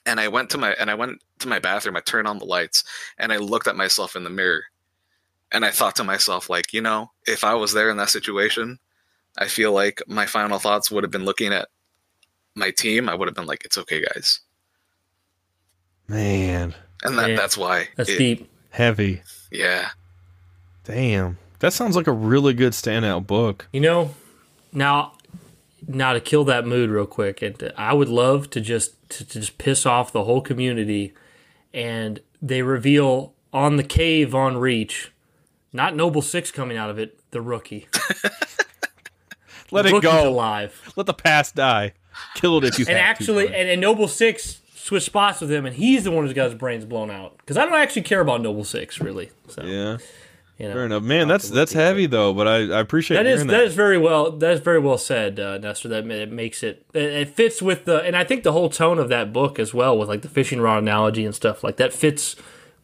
and 0.07 0.19
I 0.21 0.29
went 0.29 0.51
to 0.51 0.59
my 0.59 0.73
and 0.73 0.91
I 0.91 0.95
went 0.95 1.21
to 1.41 1.49
my 1.49 1.59
bathroom, 1.59 1.97
I 1.97 2.01
turned 2.01 2.29
on 2.29 2.39
the 2.39 2.45
lights, 2.45 2.85
and 3.19 3.33
I 3.33 3.37
looked 3.39 3.67
at 3.67 3.77
myself 3.77 4.17
in 4.17 4.25
the 4.25 4.31
mirror. 4.31 4.65
And 5.55 5.65
I 5.67 5.71
thought 5.71 5.97
to 5.97 6.05
myself, 6.05 6.49
like, 6.49 6.73
you 6.73 6.81
know, 6.81 7.11
if 7.27 7.45
I 7.45 7.53
was 7.55 7.73
there 7.75 7.91
in 7.91 7.99
that 7.99 8.09
situation, 8.09 8.79
I 9.37 9.49
feel 9.49 9.73
like 9.73 10.01
my 10.07 10.25
final 10.25 10.59
thoughts 10.59 10.91
would 10.91 11.05
have 11.05 11.11
been 11.11 11.27
looking 11.27 11.53
at 11.53 11.69
my 12.55 12.71
team. 12.71 13.07
I 13.09 13.15
would 13.15 13.29
have 13.29 13.35
been 13.35 13.45
like, 13.47 13.63
it's 13.67 13.77
okay, 13.77 14.03
guys. 14.03 14.41
Man, 16.09 16.75
And 17.05 17.19
that, 17.19 17.29
Man, 17.29 17.37
that's 17.37 17.57
why. 17.57 17.89
That's 17.97 18.11
it- 18.11 18.19
deep. 18.19 18.51
heavy. 18.71 19.23
Yeah. 19.51 19.91
Damn. 20.85 21.39
That 21.61 21.73
sounds 21.73 21.97
like 21.97 22.07
a 22.07 22.13
really 22.13 22.55
good 22.55 22.73
standout 22.73 23.27
book. 23.27 23.69
You 23.73 23.81
know, 23.81 24.15
now, 24.73 25.13
now 25.87 26.13
to 26.13 26.21
kill 26.21 26.45
that 26.45 26.67
mood 26.67 26.91
real 26.91 27.07
quick, 27.07 27.43
and 27.43 27.73
I 27.77 27.93
would 27.93 28.09
love 28.09 28.51
to 28.51 28.61
just 28.61 29.09
to, 29.11 29.25
to 29.27 29.41
just 29.41 29.59
piss 29.59 29.85
off 29.87 30.13
the 30.13 30.25
whole 30.25 30.41
community, 30.41 31.13
and 31.75 32.21
they 32.41 32.63
reveal 32.63 33.35
on 33.53 33.77
the 33.77 33.83
cave 33.85 34.35
on 34.35 34.57
Reach, 34.57 35.13
not 35.73 35.95
Noble 35.97 36.23
Six 36.23 36.51
coming 36.51 36.77
out 36.77 36.91
of 36.91 36.99
it, 36.99 37.19
the 37.31 37.41
rookie. 37.41 37.89
Let 39.71 39.83
The 39.83 39.97
it 39.97 40.03
go. 40.03 40.29
alive, 40.29 40.93
Let 40.97 41.07
the 41.07 41.15
past 41.15 41.55
die. 41.55 41.95
Kill 42.35 42.59
it 42.59 42.65
if 42.65 42.79
you 42.79 42.85
and 42.89 42.97
have 42.99 43.07
actually, 43.07 43.49
to. 43.49 43.55
and, 43.59 43.69
and 43.71 43.81
Noble 43.81 44.07
Six 44.07 44.61
switched 44.75 45.07
spots 45.07 45.41
with 45.41 45.51
him, 45.51 45.65
and 45.65 45.75
he's 45.75 46.05
the 46.05 46.11
one 46.11 46.25
who's 46.25 46.35
got 46.35 46.45
his 46.45 46.55
brains 46.55 46.85
blown 46.85 47.11
out. 47.11 47.39
Because 47.39 47.57
I 47.57 47.65
don't 47.65 47.75
actually 47.75 48.03
care 48.03 48.21
about 48.21 48.43
Noble 48.43 48.65
Six 48.65 49.01
really. 49.01 49.31
So 49.49 49.63
yeah, 49.65 49.97
you 50.63 50.69
know. 50.69 50.75
fair 50.75 50.87
enough. 50.87 51.03
Man, 51.03 51.29
that's 51.29 51.51
that's 51.51 51.73
heavy 51.73 52.07
though, 52.07 52.33
but 52.33 52.49
I, 52.49 52.57
I 52.77 52.81
appreciate 52.81 53.17
That 53.19 53.27
is 53.27 53.41
hearing 53.41 53.49
that 53.49 53.65
is 53.65 53.75
very 53.75 53.99
well 53.99 54.31
that 54.33 54.51
is 54.53 54.61
very 54.61 54.79
well 54.79 54.97
said, 54.99 55.39
uh, 55.39 55.59
Nestor. 55.59 55.89
That 55.89 56.07
it 56.11 56.33
makes 56.33 56.63
it 56.63 56.87
it 56.95 57.03
it 57.03 57.29
fits 57.29 57.61
with 57.61 57.85
the 57.85 58.03
and 58.03 58.17
I 58.17 58.25
think 58.25 58.43
the 58.45 58.53
whole 58.53 58.71
tone 58.71 58.99
of 58.99 59.09
that 59.11 59.33
book 59.33 59.59
as 59.59 59.75
well 59.75 59.99
with 59.99 60.09
like 60.09 60.23
the 60.23 60.29
fishing 60.29 60.61
rod 60.61 60.79
analogy 60.83 61.25
and 61.25 61.35
stuff 61.35 61.63
like 61.63 61.77
that 61.77 61.93
fits 61.93 62.37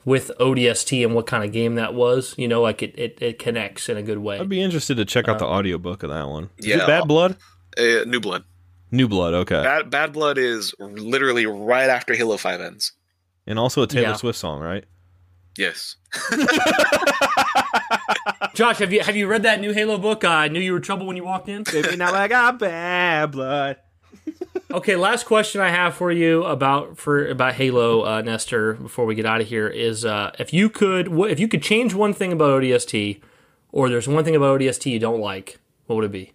with 0.04 0.30
ODST 0.40 1.04
and 1.04 1.14
what 1.14 1.26
kind 1.26 1.44
of 1.44 1.52
game 1.52 1.74
that 1.76 1.94
was. 1.94 2.34
You 2.36 2.48
know, 2.48 2.60
like 2.62 2.82
it 2.82 2.94
it, 2.98 3.18
it 3.22 3.38
connects 3.38 3.88
in 3.88 3.96
a 3.96 4.02
good 4.02 4.18
way. 4.18 4.38
I'd 4.38 4.48
be 4.48 4.60
interested 4.62 4.96
to 4.96 5.04
check 5.04 5.28
out 5.28 5.38
the 5.38 5.46
audiobook 5.46 6.02
of 6.02 6.10
that 6.10 6.28
one. 6.28 6.50
Is 6.58 6.66
Yeah. 6.66 6.82
it 6.82 6.86
Bad 6.86 7.06
Blood? 7.08 7.36
Uh, 7.78 8.04
New 8.06 8.20
Blood. 8.20 8.44
New 8.90 9.06
Blood, 9.06 9.34
okay. 9.34 9.62
Bad, 9.62 9.90
Bad 9.90 10.12
Blood 10.14 10.38
is 10.38 10.74
literally 10.78 11.44
right 11.44 11.90
after 11.90 12.14
Halo 12.14 12.38
5 12.38 12.60
ends. 12.62 12.92
And 13.46 13.58
also 13.58 13.82
a 13.82 13.86
Taylor 13.86 14.08
Yeah. 14.08 14.12
Swift 14.14 14.38
song, 14.38 14.60
right? 14.62 14.84
Yes. 15.58 15.96
Josh, 18.54 18.78
have 18.78 18.92
you 18.92 19.00
have 19.00 19.16
you 19.16 19.26
read 19.26 19.42
that 19.44 19.60
new 19.60 19.72
Halo 19.72 19.98
book? 19.98 20.24
Uh, 20.24 20.28
I 20.28 20.48
knew 20.48 20.60
you 20.60 20.72
were 20.72 20.80
trouble 20.80 21.06
when 21.06 21.16
you 21.16 21.24
walked 21.24 21.48
in. 21.48 21.62
Baby, 21.62 21.96
now 21.96 22.12
I 22.12 22.28
got 22.28 22.58
bad 22.58 23.30
blood. 23.32 23.76
Okay, 24.70 24.96
last 24.96 25.24
question 25.24 25.60
I 25.60 25.70
have 25.70 25.94
for 25.94 26.12
you 26.12 26.44
about 26.44 26.98
for 26.98 27.26
about 27.26 27.54
Halo, 27.54 28.02
uh, 28.02 28.20
Nestor. 28.20 28.74
Before 28.74 29.06
we 29.06 29.14
get 29.14 29.24
out 29.24 29.40
of 29.40 29.46
here, 29.48 29.66
is 29.68 30.04
uh, 30.04 30.32
if 30.38 30.52
you 30.52 30.68
could 30.68 31.08
wh- 31.08 31.30
if 31.30 31.40
you 31.40 31.48
could 31.48 31.62
change 31.62 31.94
one 31.94 32.12
thing 32.12 32.32
about 32.32 32.60
ODST, 32.62 33.22
or 33.72 33.88
there's 33.88 34.06
one 34.08 34.24
thing 34.24 34.36
about 34.36 34.60
ODST 34.60 34.90
you 34.90 34.98
don't 34.98 35.20
like, 35.20 35.58
what 35.86 35.96
would 35.96 36.04
it 36.04 36.12
be? 36.12 36.32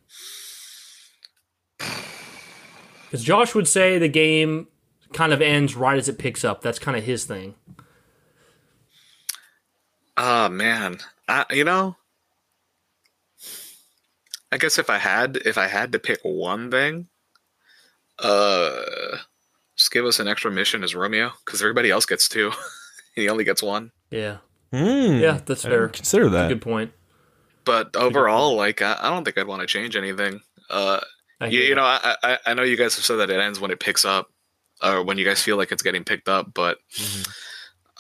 Because 1.78 3.24
Josh 3.24 3.54
would 3.54 3.68
say 3.68 4.00
the 4.00 4.08
game 4.08 4.68
kind 5.14 5.32
of 5.32 5.42
ends 5.42 5.76
right 5.76 5.98
as 5.98 6.10
it 6.10 6.18
picks 6.18 6.44
up. 6.44 6.62
That's 6.64 6.80
kind 6.80 6.98
of 6.98 7.04
his 7.04 7.26
thing. 7.26 7.54
Ah 10.18 10.48
man, 10.50 10.98
I, 11.34 11.54
you 11.54 11.64
know, 11.64 11.96
I 14.52 14.58
guess 14.58 14.78
if 14.78 14.90
I 14.90 14.98
had 15.00 15.38
if 15.38 15.58
I 15.58 15.68
had 15.68 15.92
to 15.94 16.00
pick 16.00 16.20
one 16.24 16.70
thing, 16.70 17.08
Uh, 18.20 19.18
just 19.76 19.92
give 19.92 20.06
us 20.06 20.20
an 20.20 20.28
extra 20.28 20.52
mission 20.52 20.84
as 20.84 20.94
Romeo, 20.94 21.32
because 21.44 21.62
everybody 21.62 21.90
else 21.90 22.06
gets 22.06 22.30
two. 22.30 22.52
he 23.16 23.28
only 23.30 23.44
gets 23.44 23.64
one. 23.64 23.92
Yeah. 24.12 24.38
Hmm. 24.72 25.18
Yeah, 25.20 25.40
that's 25.46 25.66
I 25.66 25.70
fair. 25.70 25.82
didn't 25.88 25.94
Consider 25.94 26.30
that. 26.30 26.50
Good 26.50 26.62
point. 26.62 26.92
But 27.66 27.96
overall, 27.96 28.56
like 28.56 28.82
I, 28.82 28.98
I 29.02 29.10
don't 29.10 29.24
think 29.26 29.38
I'd 29.38 29.48
want 29.48 29.62
to 29.62 29.68
change 29.68 29.96
anything. 29.96 30.42
Uh, 30.70 31.00
you, 31.42 31.60
you 31.62 31.76
know, 31.76 31.84
I, 31.84 32.16
I 32.24 32.38
I 32.48 32.54
know 32.54 32.64
you 32.64 32.78
guys 32.78 32.96
have 32.96 33.06
said 33.06 33.16
that 33.18 33.30
it 33.30 33.40
ends 33.40 33.60
when 33.60 33.72
it 33.72 33.80
picks 33.80 34.06
up, 34.06 34.30
or 34.84 35.04
when 35.04 35.18
you 35.18 35.26
guys 35.26 35.42
feel 35.42 35.58
like 35.58 35.72
it's 35.72 35.84
getting 35.84 36.04
picked 36.04 36.28
up. 36.30 36.54
But 36.54 36.78
Mhm. 36.98 37.28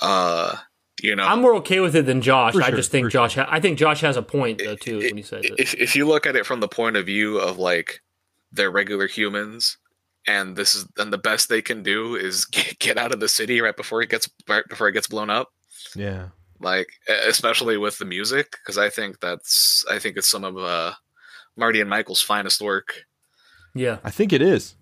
uh, 0.01 0.55
you 1.03 1.15
know, 1.15 1.23
I'm 1.25 1.41
more 1.41 1.53
okay 1.57 1.79
with 1.81 1.95
it 1.95 2.05
than 2.07 2.21
Josh. 2.21 2.53
For 2.53 2.63
I 2.63 2.71
just 2.71 2.89
think 2.89 3.05
for 3.05 3.09
Josh. 3.11 3.35
Ha- 3.35 3.47
I 3.49 3.59
think 3.59 3.77
Josh 3.77 4.01
has 4.01 4.17
a 4.17 4.21
point 4.23 4.59
though 4.63 4.75
too 4.75 4.99
when 4.99 5.17
he 5.17 5.23
says 5.23 5.45
it. 5.45 5.53
if 5.59 5.73
if 5.75 5.95
you 5.95 6.07
look 6.07 6.25
at 6.25 6.35
it 6.35 6.45
from 6.45 6.59
the 6.61 6.67
point 6.67 6.95
of 6.95 7.05
view 7.05 7.37
of 7.39 7.57
like 7.59 7.99
they're 8.51 8.71
regular 8.71 9.07
humans 9.07 9.77
and 10.25 10.55
this 10.55 10.73
is 10.75 10.87
and 10.97 11.11
the 11.11 11.17
best 11.17 11.49
they 11.49 11.61
can 11.61 11.83
do 11.83 12.15
is 12.15 12.45
get, 12.55 12.79
get 12.79 12.97
out 12.97 13.11
of 13.13 13.19
the 13.19 13.27
city 13.27 13.59
right 13.61 13.75
before 13.75 14.01
it 14.01 14.09
gets 14.09 14.29
right 14.47 14.63
before 14.69 14.87
it 14.87 14.93
gets 14.93 15.07
blown 15.07 15.29
up 15.29 15.49
Yeah. 15.95 16.29
like 16.61 16.87
especially 17.27 17.77
with 17.77 17.97
the 17.97 18.05
music 18.05 18.51
because 18.63 18.77
i 18.77 18.89
think 18.89 19.19
that's 19.19 19.83
i 19.91 19.99
think 19.99 20.15
it's 20.15 20.29
some 20.29 20.43
of 20.45 20.55
uh 20.57 20.93
marty 21.57 21.81
and 21.81 21.89
michael's 21.89 22.21
finest 22.21 22.61
work 22.61 23.03
Yeah. 23.75 23.97
I 24.03 24.11
think 24.11 24.31
it 24.31 24.41
is. 24.41 24.75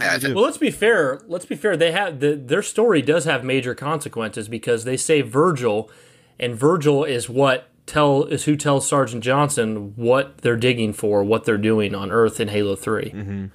I 0.00 0.04
Yeah, 0.04 0.10
I 0.10 0.12
really 0.14 0.20
think- 0.20 0.30
do. 0.30 0.34
Well, 0.36 0.44
let's 0.44 0.58
be 0.58 0.70
fair. 0.70 1.20
Let's 1.26 1.46
be 1.46 1.56
fair. 1.56 1.76
They 1.76 1.92
have 1.92 2.20
the, 2.20 2.34
their 2.36 2.62
story 2.62 3.02
does 3.02 3.24
have 3.24 3.44
major 3.44 3.74
consequences 3.74 4.48
because 4.48 4.84
they 4.84 4.96
save 4.96 5.28
Virgil, 5.28 5.90
and 6.38 6.54
Virgil 6.56 7.04
is 7.04 7.28
what 7.28 7.68
tell 7.86 8.24
is 8.24 8.44
who 8.44 8.56
tells 8.56 8.86
Sergeant 8.88 9.24
Johnson 9.24 9.94
what 9.96 10.38
they're 10.38 10.56
digging 10.56 10.92
for, 10.92 11.24
what 11.24 11.44
they're 11.44 11.58
doing 11.58 11.94
on 11.94 12.10
Earth 12.12 12.38
in 12.40 12.48
Halo 12.48 12.76
3 12.76 13.10
Mm-hmm. 13.10 13.46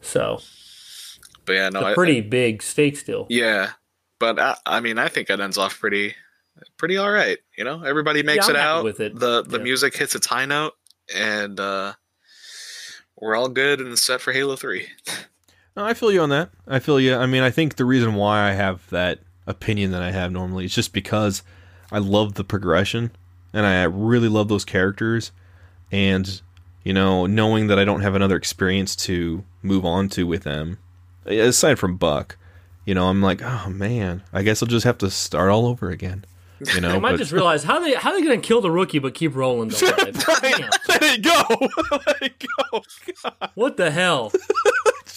So 0.00 0.40
but 1.46 1.52
yeah 1.52 1.68
no 1.68 1.80
it's 1.80 1.86
a 1.88 1.90
I- 1.90 1.94
pretty 1.94 2.20
big 2.20 2.62
stake 2.62 2.96
still. 2.96 3.26
yeah 3.30 3.70
but 4.18 4.38
I, 4.40 4.56
I 4.66 4.80
mean 4.80 4.98
i 4.98 5.08
think 5.08 5.28
it 5.30 5.40
ends 5.40 5.58
off 5.58 5.78
pretty 5.78 6.14
pretty 6.78 6.96
all 6.96 7.10
right 7.10 7.38
you 7.56 7.64
know 7.64 7.82
everybody 7.82 8.22
makes 8.22 8.48
I'm 8.48 8.56
it 8.56 8.60
out 8.60 8.84
with 8.84 9.00
it. 9.00 9.14
the 9.18 9.42
the 9.42 9.58
Yeah. 9.58 9.64
music 9.64 9.96
hits 9.96 10.14
its 10.14 10.26
high 10.26 10.46
note 10.46 10.72
and 11.14 11.58
uh 11.60 11.92
we're 13.20 13.36
all 13.36 13.48
good 13.48 13.80
and 13.80 13.98
set 13.98 14.20
for 14.20 14.32
halo 14.32 14.56
3 14.56 14.86
No, 15.76 15.84
I 15.84 15.94
feel 15.94 16.12
you 16.12 16.20
on 16.20 16.28
that. 16.30 16.50
I 16.68 16.78
feel 16.78 17.00
you. 17.00 17.16
I 17.16 17.26
mean, 17.26 17.42
I 17.42 17.50
think 17.50 17.76
the 17.76 17.84
reason 17.84 18.14
why 18.14 18.48
I 18.48 18.52
have 18.52 18.88
that 18.90 19.18
opinion 19.46 19.90
that 19.90 20.02
I 20.02 20.12
have 20.12 20.30
normally 20.30 20.64
is 20.66 20.74
just 20.74 20.92
because 20.92 21.42
I 21.90 21.98
love 21.98 22.34
the 22.34 22.44
progression 22.44 23.10
and 23.52 23.66
I 23.66 23.82
really 23.84 24.28
love 24.28 24.48
those 24.48 24.64
characters. 24.64 25.32
And, 25.90 26.40
you 26.84 26.92
know, 26.92 27.26
knowing 27.26 27.66
that 27.66 27.78
I 27.78 27.84
don't 27.84 28.02
have 28.02 28.14
another 28.14 28.36
experience 28.36 28.94
to 28.96 29.44
move 29.62 29.84
on 29.84 30.08
to 30.10 30.26
with 30.26 30.44
them, 30.44 30.78
aside 31.26 31.78
from 31.78 31.96
Buck, 31.96 32.36
you 32.84 32.94
know, 32.94 33.08
I'm 33.08 33.20
like, 33.22 33.42
oh 33.42 33.68
man, 33.68 34.22
I 34.32 34.42
guess 34.42 34.62
I'll 34.62 34.68
just 34.68 34.84
have 34.84 34.98
to 34.98 35.10
start 35.10 35.50
all 35.50 35.66
over 35.66 35.90
again. 35.90 36.24
You 36.72 36.80
know, 36.82 36.90
I 36.94 36.98
might 37.00 37.12
but- 37.12 37.18
just 37.18 37.32
realize 37.32 37.64
how 37.64 37.80
they 37.80 37.94
how 37.94 38.12
they 38.12 38.22
going 38.22 38.40
to 38.40 38.46
kill 38.46 38.60
the 38.60 38.70
rookie 38.70 39.00
but 39.00 39.14
keep 39.14 39.34
rolling. 39.34 39.68
Damn, 39.70 39.90
let 40.88 41.02
it 41.02 41.22
go. 41.22 41.42
let 42.06 42.22
it 42.22 42.44
go. 42.70 42.82
God, 43.24 43.50
what 43.54 43.76
the 43.76 43.90
hell? 43.90 44.30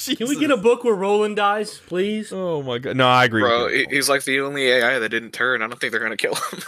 Can 0.17 0.27
we 0.27 0.39
get 0.39 0.51
a 0.51 0.57
book 0.57 0.83
where 0.83 0.95
Roland 0.95 1.35
dies, 1.35 1.79
please? 1.87 2.31
Oh 2.31 2.61
my 2.63 2.77
god! 2.77 2.95
No, 2.97 3.07
I 3.07 3.25
agree. 3.25 3.41
Bro, 3.41 3.65
with 3.65 3.89
he's 3.89 4.09
like 4.09 4.23
the 4.23 4.39
only 4.41 4.67
AI 4.67 4.99
that 4.99 5.09
didn't 5.09 5.31
turn. 5.31 5.61
I 5.61 5.67
don't 5.67 5.79
think 5.79 5.91
they're 5.91 6.01
gonna 6.01 6.17
kill 6.17 6.35
him. 6.35 6.59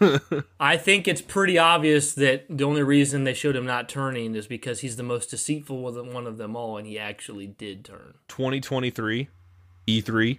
I 0.60 0.76
think 0.76 1.08
it's 1.08 1.20
pretty 1.20 1.58
obvious 1.58 2.14
that 2.14 2.46
the 2.48 2.64
only 2.64 2.82
reason 2.82 3.24
they 3.24 3.34
showed 3.34 3.56
him 3.56 3.66
not 3.66 3.88
turning 3.88 4.34
is 4.36 4.46
because 4.46 4.80
he's 4.80 4.96
the 4.96 5.02
most 5.02 5.30
deceitful 5.30 5.80
one 5.80 6.26
of 6.26 6.38
them 6.38 6.54
all, 6.54 6.76
and 6.76 6.86
he 6.86 6.98
actually 6.98 7.48
did 7.48 7.84
turn. 7.84 8.14
2023 8.28 9.28
E3 9.88 10.24
E 10.24 10.38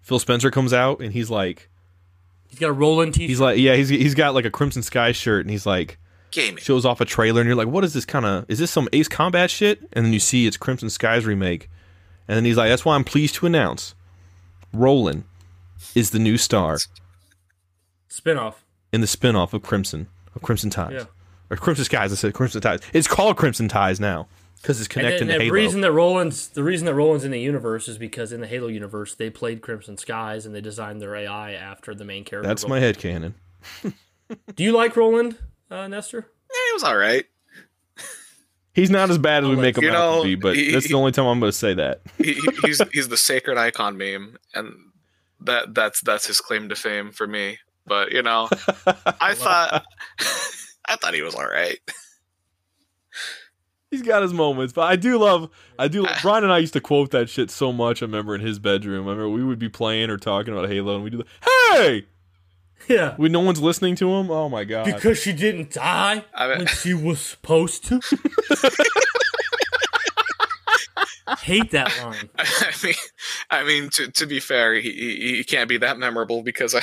Phil 0.00 0.18
Spencer 0.18 0.50
comes 0.50 0.72
out 0.72 1.00
and 1.00 1.12
he's 1.12 1.28
like 1.28 1.68
He's 2.48 2.58
got 2.58 2.70
a 2.70 2.72
Roland 2.72 3.12
t 3.14 3.26
he's 3.26 3.40
like 3.40 3.58
yeah 3.58 3.74
he's 3.74 3.90
he's 3.90 4.14
got 4.14 4.34
like 4.34 4.46
a 4.46 4.50
Crimson 4.50 4.82
Sky 4.82 5.12
shirt 5.12 5.44
and 5.44 5.50
he's 5.50 5.66
like 5.66 5.98
Gaming. 6.30 6.62
shows 6.62 6.84
off 6.84 7.00
a 7.00 7.04
trailer 7.04 7.40
and 7.40 7.48
you're 7.48 7.56
like 7.56 7.68
what 7.68 7.84
is 7.84 7.94
this 7.94 8.04
kind 8.04 8.24
of 8.26 8.44
is 8.48 8.58
this 8.58 8.70
some 8.70 8.88
Ace 8.92 9.08
Combat 9.08 9.50
shit 9.50 9.80
and 9.92 10.04
then 10.04 10.12
you 10.12 10.20
see 10.20 10.46
it's 10.46 10.56
Crimson 10.56 10.90
Skies 10.90 11.24
remake 11.24 11.70
and 12.26 12.36
then 12.36 12.44
he's 12.44 12.56
like 12.56 12.68
that's 12.68 12.84
why 12.84 12.94
I'm 12.94 13.04
pleased 13.04 13.34
to 13.36 13.46
announce 13.46 13.94
Roland 14.72 15.24
is 15.94 16.10
the 16.10 16.18
new 16.18 16.36
star 16.36 16.78
spinoff. 18.10 18.54
in 18.92 19.00
the 19.00 19.06
spin-off 19.06 19.52
of 19.54 19.62
Crimson 19.62 20.08
of 20.34 20.42
Crimson 20.42 20.70
Ties 20.70 20.92
Yeah. 20.92 21.04
or 21.50 21.56
Crimson 21.56 21.84
Skies 21.84 22.12
I 22.12 22.16
said 22.16 22.34
Crimson 22.34 22.60
Ties 22.60 22.80
it's 22.92 23.08
called 23.08 23.36
Crimson 23.36 23.68
Ties 23.68 24.00
now 24.00 24.28
because 24.60 24.80
it's 24.80 24.86
And 24.88 24.92
connected 24.94 25.20
then 25.20 25.26
to 25.28 25.38
the 25.38 25.44
Halo 25.44 25.54
reason 25.54 25.80
that 25.82 25.92
Roland's 25.92 26.48
the 26.48 26.62
reason 26.64 26.86
that 26.86 26.94
Roland's 26.94 27.24
in 27.24 27.30
the 27.30 27.40
universe 27.40 27.88
is 27.88 27.96
because 27.98 28.32
in 28.32 28.40
the 28.40 28.46
Halo 28.46 28.66
universe 28.68 29.14
they 29.14 29.30
played 29.30 29.60
Crimson 29.60 29.96
Skies 29.96 30.46
and 30.46 30.54
they 30.54 30.60
designed 30.60 31.00
their 31.00 31.14
AI 31.14 31.52
after 31.52 31.94
the 31.94 32.04
main 32.04 32.24
character. 32.24 32.48
that's 32.48 32.64
my 32.64 32.76
Roland. 32.76 32.84
head 32.84 32.98
canon 32.98 33.34
Do 34.54 34.62
you 34.62 34.72
like 34.72 34.94
Roland, 34.94 35.38
uh, 35.70 35.88
Nestor? 35.88 36.26
Yeah, 36.50 36.56
he 36.68 36.72
was 36.74 36.82
all 36.84 36.96
right. 36.96 37.24
he's 38.74 38.90
not 38.90 39.10
as 39.10 39.18
bad 39.18 39.44
as 39.44 39.50
we 39.50 39.56
let 39.56 39.62
make 39.62 39.78
him 39.78 39.84
you 39.84 39.90
out 39.90 39.92
know, 39.92 40.16
to 40.18 40.24
be 40.24 40.34
but 40.34 40.56
he- 40.56 40.70
that's 40.72 40.88
the 40.88 40.94
only 40.94 41.12
time 41.12 41.26
I'm 41.26 41.40
going 41.40 41.50
to 41.52 41.56
say 41.56 41.74
that 41.74 42.00
He, 42.18 42.34
he- 42.34 42.48
he's 42.64 42.80
he's 42.92 43.08
the 43.08 43.16
sacred 43.16 43.58
icon 43.58 43.96
meme, 43.98 44.36
and 44.54 44.72
that 45.40 45.74
that's 45.74 46.00
that's 46.02 46.26
his 46.26 46.40
claim 46.40 46.68
to 46.68 46.74
fame 46.76 47.10
for 47.12 47.26
me. 47.26 47.58
But 47.86 48.12
you 48.12 48.22
know, 48.22 48.48
I 49.20 49.34
thought 49.34 49.84
I 50.88 50.96
thought 50.96 51.14
he 51.14 51.22
was 51.22 51.34
all 51.34 51.46
right. 51.46 51.78
He's 53.90 54.02
got 54.02 54.20
his 54.20 54.34
moments, 54.34 54.74
but 54.74 54.82
I 54.82 54.96
do 54.96 55.16
love, 55.16 55.48
I 55.78 55.88
do. 55.88 56.04
Ah. 56.06 56.18
Brian 56.20 56.44
and 56.44 56.52
I 56.52 56.58
used 56.58 56.74
to 56.74 56.80
quote 56.80 57.10
that 57.12 57.30
shit 57.30 57.50
so 57.50 57.72
much. 57.72 58.02
I 58.02 58.04
remember 58.04 58.34
in 58.34 58.42
his 58.42 58.58
bedroom. 58.58 59.06
I 59.08 59.12
remember 59.12 59.30
we 59.30 59.42
would 59.42 59.58
be 59.58 59.70
playing 59.70 60.10
or 60.10 60.18
talking 60.18 60.52
about 60.52 60.68
Halo, 60.68 60.94
and 60.96 61.04
we 61.04 61.08
do 61.08 61.18
the 61.18 61.26
hey, 61.72 62.06
Yeah. 62.88 63.14
when 63.16 63.32
no 63.32 63.40
one's 63.40 63.60
listening 63.60 63.94
to 63.96 64.10
him. 64.14 64.30
Oh 64.30 64.48
my 64.48 64.64
god! 64.64 64.84
Because 64.86 65.18
she 65.18 65.32
didn't 65.32 65.72
die 65.72 66.24
I 66.34 66.48
mean- 66.48 66.58
when 66.58 66.66
she 66.66 66.94
was 66.94 67.20
supposed 67.20 67.84
to. 67.86 68.00
Hate 71.40 71.72
that 71.72 71.94
line. 72.02 72.30
I 72.38 72.72
mean, 72.82 72.94
I 73.50 73.64
mean 73.64 73.90
to 73.90 74.10
to 74.12 74.26
be 74.26 74.40
fair, 74.40 74.74
he 74.74 74.90
he, 74.90 75.36
he 75.36 75.44
can't 75.44 75.68
be 75.68 75.76
that 75.78 75.98
memorable 75.98 76.42
because 76.42 76.74
I 76.74 76.80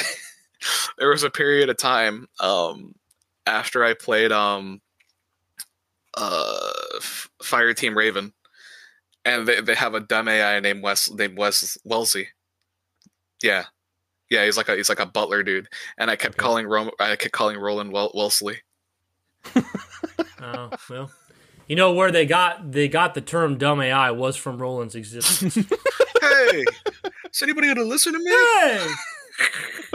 there 1.00 1.10
was 1.10 1.24
a 1.24 1.30
period 1.32 1.70
of 1.70 1.78
time 1.78 2.28
um 2.40 2.94
after 3.48 3.84
I 3.84 3.94
played 3.96 4.32
um 4.32 4.82
uh 6.16 6.70
F- 6.98 7.30
Fireteam 7.44 7.96
Raven, 7.96 8.34
and 9.24 9.48
they 9.48 9.62
they 9.62 9.74
have 9.76 9.96
a 9.96 10.00
dumb 10.00 10.28
AI 10.28 10.60
named 10.60 10.84
Wes 10.84 11.10
named 11.12 11.38
Wes 11.40 11.78
Wellesley. 11.84 12.28
Yeah, 13.42 13.66
yeah, 14.30 14.46
he's 14.46 14.58
like 14.58 14.70
a 14.70 14.76
he's 14.76 14.90
like 14.90 15.00
a 15.00 15.06
butler 15.06 15.44
dude, 15.44 15.68
and 15.98 16.10
I 16.10 16.16
kept 16.16 16.36
Okay. 16.36 16.44
calling 16.44 16.68
Rom- 16.68 16.92
I 17.00 17.16
kept 17.16 17.34
calling 17.34 17.58
Roland 17.58 17.92
Wel- 17.92 18.12
Wellesley. 18.14 18.62
Oh 20.42 20.70
well, 20.90 21.12
you 21.68 21.76
know 21.76 21.94
where 21.94 22.12
they 22.12 22.26
got 22.26 22.72
they 22.72 22.88
got 22.88 23.14
the 23.14 23.22
term 23.22 23.58
"dumb 23.58 23.82
AI" 23.82 24.12
was 24.12 24.36
from 24.36 24.58
Roland's 24.58 24.96
existence. 24.96 25.56
hey, 26.22 26.64
is 27.32 27.44
anybody 27.44 27.68
gonna 27.68 27.84
listen 27.88 28.14
to 28.14 28.20
me? 28.20 28.32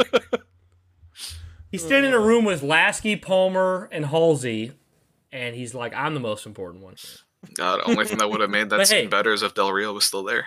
hey, 0.04 0.20
he's 1.70 1.84
standing 1.84 2.12
in 2.12 2.16
a 2.16 2.20
oh. 2.20 2.24
room 2.24 2.44
with 2.44 2.62
Lasky, 2.62 3.16
Palmer, 3.16 3.88
and 3.92 4.06
Halsey, 4.06 4.72
and 5.32 5.54
he's 5.56 5.74
like, 5.74 5.94
"I'm 5.94 6.14
the 6.14 6.20
most 6.20 6.46
important 6.46 6.84
one." 6.84 6.96
God, 7.54 7.80
only 7.86 8.04
thing 8.04 8.18
that 8.18 8.30
would 8.30 8.40
have 8.40 8.50
made 8.50 8.70
that 8.70 8.86
scene 8.86 9.02
hey. 9.02 9.06
better 9.06 9.32
is 9.32 9.42
if 9.42 9.54
Del 9.54 9.72
Rio 9.72 9.92
was 9.92 10.04
still 10.04 10.22
there. 10.22 10.46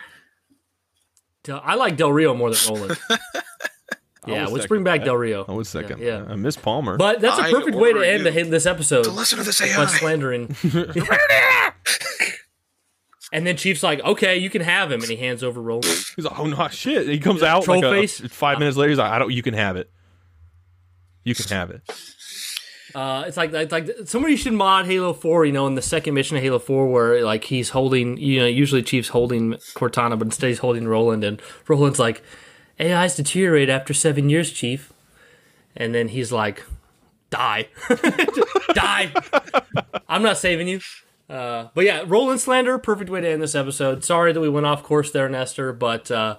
Del- 1.43 1.61
I 1.63 1.75
like 1.75 1.97
Del 1.97 2.11
Rio 2.11 2.33
more 2.33 2.51
than 2.51 2.73
Roland. 2.73 2.97
Yeah, 4.27 4.45
let's 4.47 4.67
bring 4.67 4.83
back 4.83 5.01
that. 5.01 5.05
Del 5.05 5.17
Rio. 5.17 5.45
I 5.47 5.51
would 5.51 5.67
second. 5.67 5.99
Yeah, 5.99 6.19
that. 6.21 6.31
I 6.31 6.35
miss 6.35 6.55
Palmer. 6.55 6.97
But 6.97 7.21
that's 7.21 7.39
a 7.39 7.51
perfect 7.51 7.75
way 7.75 7.91
to 7.91 7.99
order 7.99 8.03
end 8.03 8.25
the, 8.25 8.31
you 8.31 8.45
this 8.45 8.65
episode 8.65 9.03
To 9.03 9.11
listen 9.11 9.39
to 9.39 9.43
this 9.43 9.59
by 9.59 9.85
slandering. 9.85 10.55
and 13.33 13.45
then 13.47 13.57
Chief's 13.57 13.83
like, 13.83 13.99
"Okay, 14.01 14.37
you 14.37 14.49
can 14.49 14.61
have 14.61 14.91
him," 14.91 15.01
and 15.01 15.09
he 15.09 15.15
hands 15.17 15.43
over 15.43 15.61
Roland. 15.61 15.85
he's 16.15 16.25
like, 16.25 16.39
oh 16.39 16.45
no, 16.45 16.67
shit! 16.69 17.07
He 17.07 17.19
comes 17.19 17.43
out 17.43 17.63
troll 17.63 17.81
like 17.81 17.85
a- 17.85 18.01
face? 18.01 18.19
five 18.31 18.59
minutes 18.59 18.77
later. 18.77 18.89
He's 18.89 18.99
like, 18.99 19.11
I 19.11 19.19
don't. 19.19 19.31
You 19.31 19.41
can 19.43 19.55
have 19.55 19.75
it. 19.75 19.89
You 21.23 21.35
can 21.35 21.47
have 21.49 21.71
it. 21.71 21.81
Uh, 22.93 23.23
it's 23.25 23.37
like 23.37 23.51
it's 23.53 23.71
like 23.71 23.89
somebody 24.05 24.35
should 24.35 24.53
mod 24.53 24.85
Halo 24.85 25.13
Four. 25.13 25.45
You 25.45 25.51
know, 25.51 25.65
in 25.65 25.75
the 25.75 25.81
second 25.81 26.13
mission 26.13 26.37
of 26.37 26.43
Halo 26.43 26.59
Four, 26.59 26.91
where 26.91 27.23
like 27.25 27.43
he's 27.45 27.69
holding, 27.69 28.17
you 28.17 28.39
know, 28.39 28.45
usually 28.45 28.83
Chief's 28.83 29.09
holding 29.09 29.53
Cortana, 29.73 30.17
but 30.17 30.27
instead 30.27 30.47
he's 30.49 30.59
holding 30.59 30.87
Roland, 30.87 31.23
and 31.23 31.41
Roland's 31.67 31.97
like, 31.97 32.21
"AIs 32.83 33.15
deteriorate 33.15 33.69
after 33.69 33.93
seven 33.93 34.29
years, 34.29 34.51
Chief," 34.51 34.91
and 35.75 35.95
then 35.95 36.09
he's 36.09 36.31
like, 36.31 36.63
"Die, 37.29 37.67
die! 38.73 39.11
I'm 40.07 40.23
not 40.23 40.37
saving 40.37 40.67
you." 40.67 40.79
Uh, 41.29 41.69
but 41.73 41.85
yeah, 41.85 42.03
Roland 42.05 42.39
slander, 42.41 42.77
perfect 42.77 43.09
way 43.09 43.21
to 43.21 43.27
end 43.29 43.41
this 43.41 43.55
episode. 43.55 44.03
Sorry 44.03 44.33
that 44.33 44.41
we 44.41 44.49
went 44.49 44.65
off 44.65 44.83
course 44.83 45.11
there, 45.11 45.29
Nestor, 45.29 45.71
but 45.73 46.11
uh, 46.11 46.35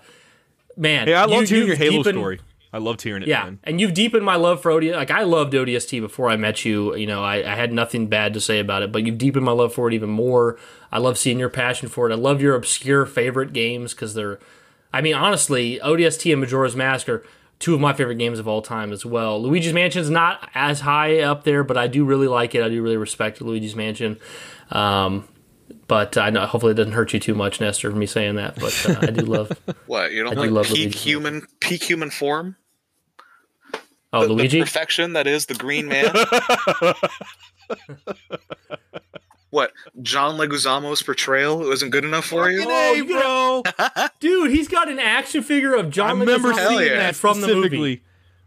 man, 0.77 1.07
Hey, 1.09 1.15
I 1.15 1.25
loved 1.25 1.51
you- 1.51 1.57
hearing 1.57 1.69
your 1.69 1.77
Halo 1.77 1.97
deepened- 2.03 2.19
story. 2.19 2.41
I 2.73 2.79
love 2.79 2.97
Tyranid. 2.97 3.27
Yeah, 3.29 3.45
man. 3.45 3.59
and 3.63 3.81
you've 3.81 3.95
deepened 3.95 4.25
my 4.25 4.35
love 4.35 4.61
for 4.61 4.73
ODST. 4.73 4.97
Like 4.97 5.13
I 5.13 5.23
loved 5.23 5.53
ODST 5.53 6.01
before 6.01 6.29
I 6.29 6.35
met 6.35 6.65
you. 6.65 6.97
You 6.97 7.07
know, 7.07 7.23
I, 7.23 7.37
I 7.37 7.55
had 7.55 7.73
nothing 7.73 8.09
bad 8.09 8.35
to 8.35 8.41
say 8.41 8.59
about 8.59 8.83
it, 8.83 8.91
but 8.91 9.07
you've 9.07 9.17
deepened 9.17 9.45
my 9.45 9.53
love 9.53 9.73
for 9.73 9.87
it 9.87 9.95
even 9.95 10.11
more. 10.11 10.59
I 10.91 10.99
love 10.99 11.17
seeing 11.17 11.39
your 11.39 11.51
passion 11.51 11.89
for 11.89 12.11
it. 12.11 12.13
I 12.13 12.17
love 12.17 12.43
your 12.43 12.57
obscure 12.57 13.07
favorite 13.07 13.53
games 13.53 13.95
because 13.95 14.15
they're. 14.15 14.41
I 14.95 15.01
mean, 15.01 15.15
honestly, 15.15 15.81
ODST 15.83 16.31
and 16.33 16.41
Majora's 16.41 16.77
Mask 16.77 17.09
are 17.09 17.25
two 17.59 17.75
of 17.75 17.81
my 17.81 17.93
favorite 17.93 18.17
games 18.17 18.39
of 18.39 18.49
all 18.49 18.63
time 18.63 18.93
as 18.93 19.05
well. 19.05 19.41
Luigi's 19.43 19.73
Mansion's 19.73 20.11
not 20.11 20.49
as 20.55 20.81
high 20.81 21.21
up 21.21 21.45
there, 21.45 21.65
but 21.65 21.77
I 21.77 21.87
do 21.87 22.05
really 22.05 22.29
like 22.29 22.55
it. 22.55 22.63
I 22.63 22.69
do 22.69 22.83
really 22.83 22.97
respect 22.97 23.41
Luigi's 23.41 23.75
Mansion. 23.77 24.19
Um, 24.71 25.29
but 25.89 26.17
I 26.17 26.31
know 26.31 26.47
hopefully 26.47 26.73
it 26.73 26.77
doesn't 26.77 26.93
hurt 26.93 27.13
you 27.13 27.21
too 27.21 27.35
much, 27.35 27.61
Nestor, 27.61 27.91
for 27.91 27.97
me 27.97 28.07
saying 28.07 28.37
that. 28.37 28.55
But 28.57 28.87
uh, 28.89 28.99
I 29.03 29.07
do 29.11 29.23
love. 29.27 29.53
What 29.87 30.13
you 30.13 30.23
don't 30.25 30.39
I 30.39 30.45
do 30.47 30.51
love 30.51 30.67
like 30.71 30.75
peak 30.77 30.85
Luigi. 30.95 30.99
human 30.99 31.47
peak 31.61 31.83
human 31.83 32.11
form? 32.11 32.57
Oh, 34.13 34.23
The- 34.23 34.29
the 34.29 34.33
Luigi. 34.35 34.61
perfection 34.61 35.15
that 35.15 35.27
is 35.27 35.47
the 35.47 35.55
Green 35.55 35.89
Man. 35.89 36.15
what 39.55 39.73
John 40.03 40.37
Leguizamo's 40.37 41.03
portrayal 41.03 41.59
wasn't 41.59 41.93
good 41.93 42.05
enough 42.05 42.27
for 42.27 42.51
you? 42.51 42.63
Oh, 42.65 42.69
Hey, 42.69 42.97
you 42.97 43.07
bro. 43.07 43.63
Dude, 44.21 44.51
he's 44.51 44.69
got 44.69 44.89
an 44.91 44.99
action 44.99 45.43
figure 45.43 45.75
of 45.75 45.91
John. 45.91 46.07
I 46.07 46.11
John 46.11 46.21
remember 46.21 46.53
Leguizamo 46.53 46.69
seeing 46.69 46.87
yeah. 46.91 46.97
that 46.99 47.17
from 47.17 47.41
the 47.41 47.47
movie. 47.49 47.61
specifically. 47.69 48.03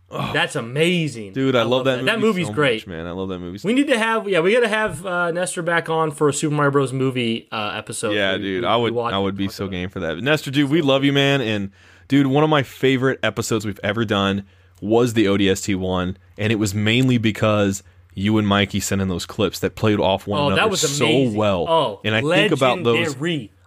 That's 0.10 0.56
amazing, 0.56 1.34
Dude, 1.34 1.54
I, 1.56 1.64
love, 1.64 1.84
that 1.84 1.98
movie. 1.98 2.06
That 2.06 2.20
movie's 2.20 2.48
so 2.48 2.54
great. 2.54 2.82
much, 2.82 2.88
man. 2.88 3.08
I 3.08 3.12
love 3.12 3.28
that 3.28 3.40
movie. 3.40 3.60
We 3.64 3.74
need 3.74 3.88
to 3.88 3.98
have 4.00 4.28
yeah, 4.30 4.40
we 4.40 4.54
got 4.54 4.62
to 4.62 4.68
have 4.70 5.06
uh, 5.06 5.32
Nestor 5.32 5.62
back 5.62 5.90
on 5.90 6.12
for 6.12 6.30
a 6.30 6.34
Super 6.34 6.56
Mario 6.56 6.72
Bros. 6.72 6.94
movie 6.94 7.48
uh, 7.52 7.74
episode. 7.76 8.12
yeah, 8.14 8.38
We- 8.38 8.42
dude, 8.42 8.62
we- 8.64 8.68
I 8.68 8.76
would, 8.78 8.94
watch 8.94 9.14
I 9.14 9.18
would 9.18 9.36
be 9.36 9.50
so 9.50 9.66
about 9.66 9.72
game 9.72 9.90
for 9.90 10.00
that. 10.00 10.14
But 10.16 10.24
Nestor, 10.24 10.50
dude, 10.52 10.70
we 10.70 10.82
love 10.82 11.04
you, 11.04 11.12
man, 11.12 11.42
and 11.42 11.72
dude, 12.08 12.28
one 12.28 12.44
of 12.46 12.50
my 12.50 12.64
favorite 12.64 13.20
episodes 13.22 13.66
we've 13.66 13.82
ever 13.84 14.06
done 14.06 14.46
was 14.80 15.14
the 15.14 15.26
ODST 15.26 15.76
one, 15.76 16.16
and 16.38 16.54
it 16.54 16.56
was 16.58 16.74
mainly 16.74 17.18
because 17.18 17.84
you 18.18 18.39
and 18.39 18.48
Mikey 18.48 18.80
sent 18.80 18.99
in 18.99 19.10
those 19.10 19.27
clips 19.27 19.60
that 19.60 19.76
played 19.76 19.99
off 19.99 20.26
one 20.26 20.39
Oh, 20.39 20.48
another 20.48 20.61
that 20.61 20.69
was 20.72 20.98
so 20.98 21.30
well. 21.30 21.68
Oh, 21.69 22.02
and 22.03 22.15
I 22.15 22.22
think 22.22 22.52
about 22.52 22.84
those. 22.84 23.15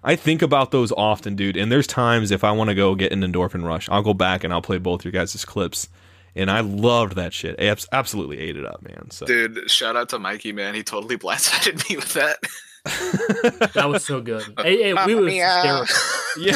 I 0.03 0.17
think 0.17 0.43
about 0.43 0.73
those 0.73 0.91
often, 0.91 1.37
dude. 1.37 1.57
And 1.57 1.71
there's 1.71 1.87
times 1.87 2.33
if 2.33 2.43
I 2.43 2.51
want 2.51 2.69
to 2.69 2.75
go 2.75 2.97
get 2.97 3.13
an 3.13 3.21
endorphin 3.21 3.65
rush, 3.65 3.89
I'll 3.89 4.03
go 4.03 4.13
back 4.13 4.43
and 4.43 4.53
I'll 4.53 4.61
play 4.61 4.79
both 4.79 5.05
your 5.05 5.13
guys' 5.13 5.45
clips. 5.45 5.89
And 6.35 6.51
I 6.51 6.61
loved 6.61 7.15
that 7.15 7.33
shit. 7.33 7.57
I 7.61 7.77
absolutely 7.93 8.41
ate 8.41 8.57
it 8.57 8.65
up, 8.65 8.83
man. 8.83 9.11
So 9.13 9.27
Dude, 9.27 9.71
shout 9.71 9.95
out 9.95 10.09
to 10.09 10.19
Mikey, 10.19 10.53
man. 10.53 10.75
He 10.75 10.83
totally 10.83 11.17
blindsided 11.19 11.89
me 11.89 11.97
with 11.97 12.13
that. 12.15 12.39
That 13.75 13.89
was 13.91 14.05
so 14.05 14.21
good. 14.23 14.43
Hey, 14.59 14.83
hey, 14.83 14.95
we 15.07 15.15
was 15.15 15.35
yeah, 15.35 15.85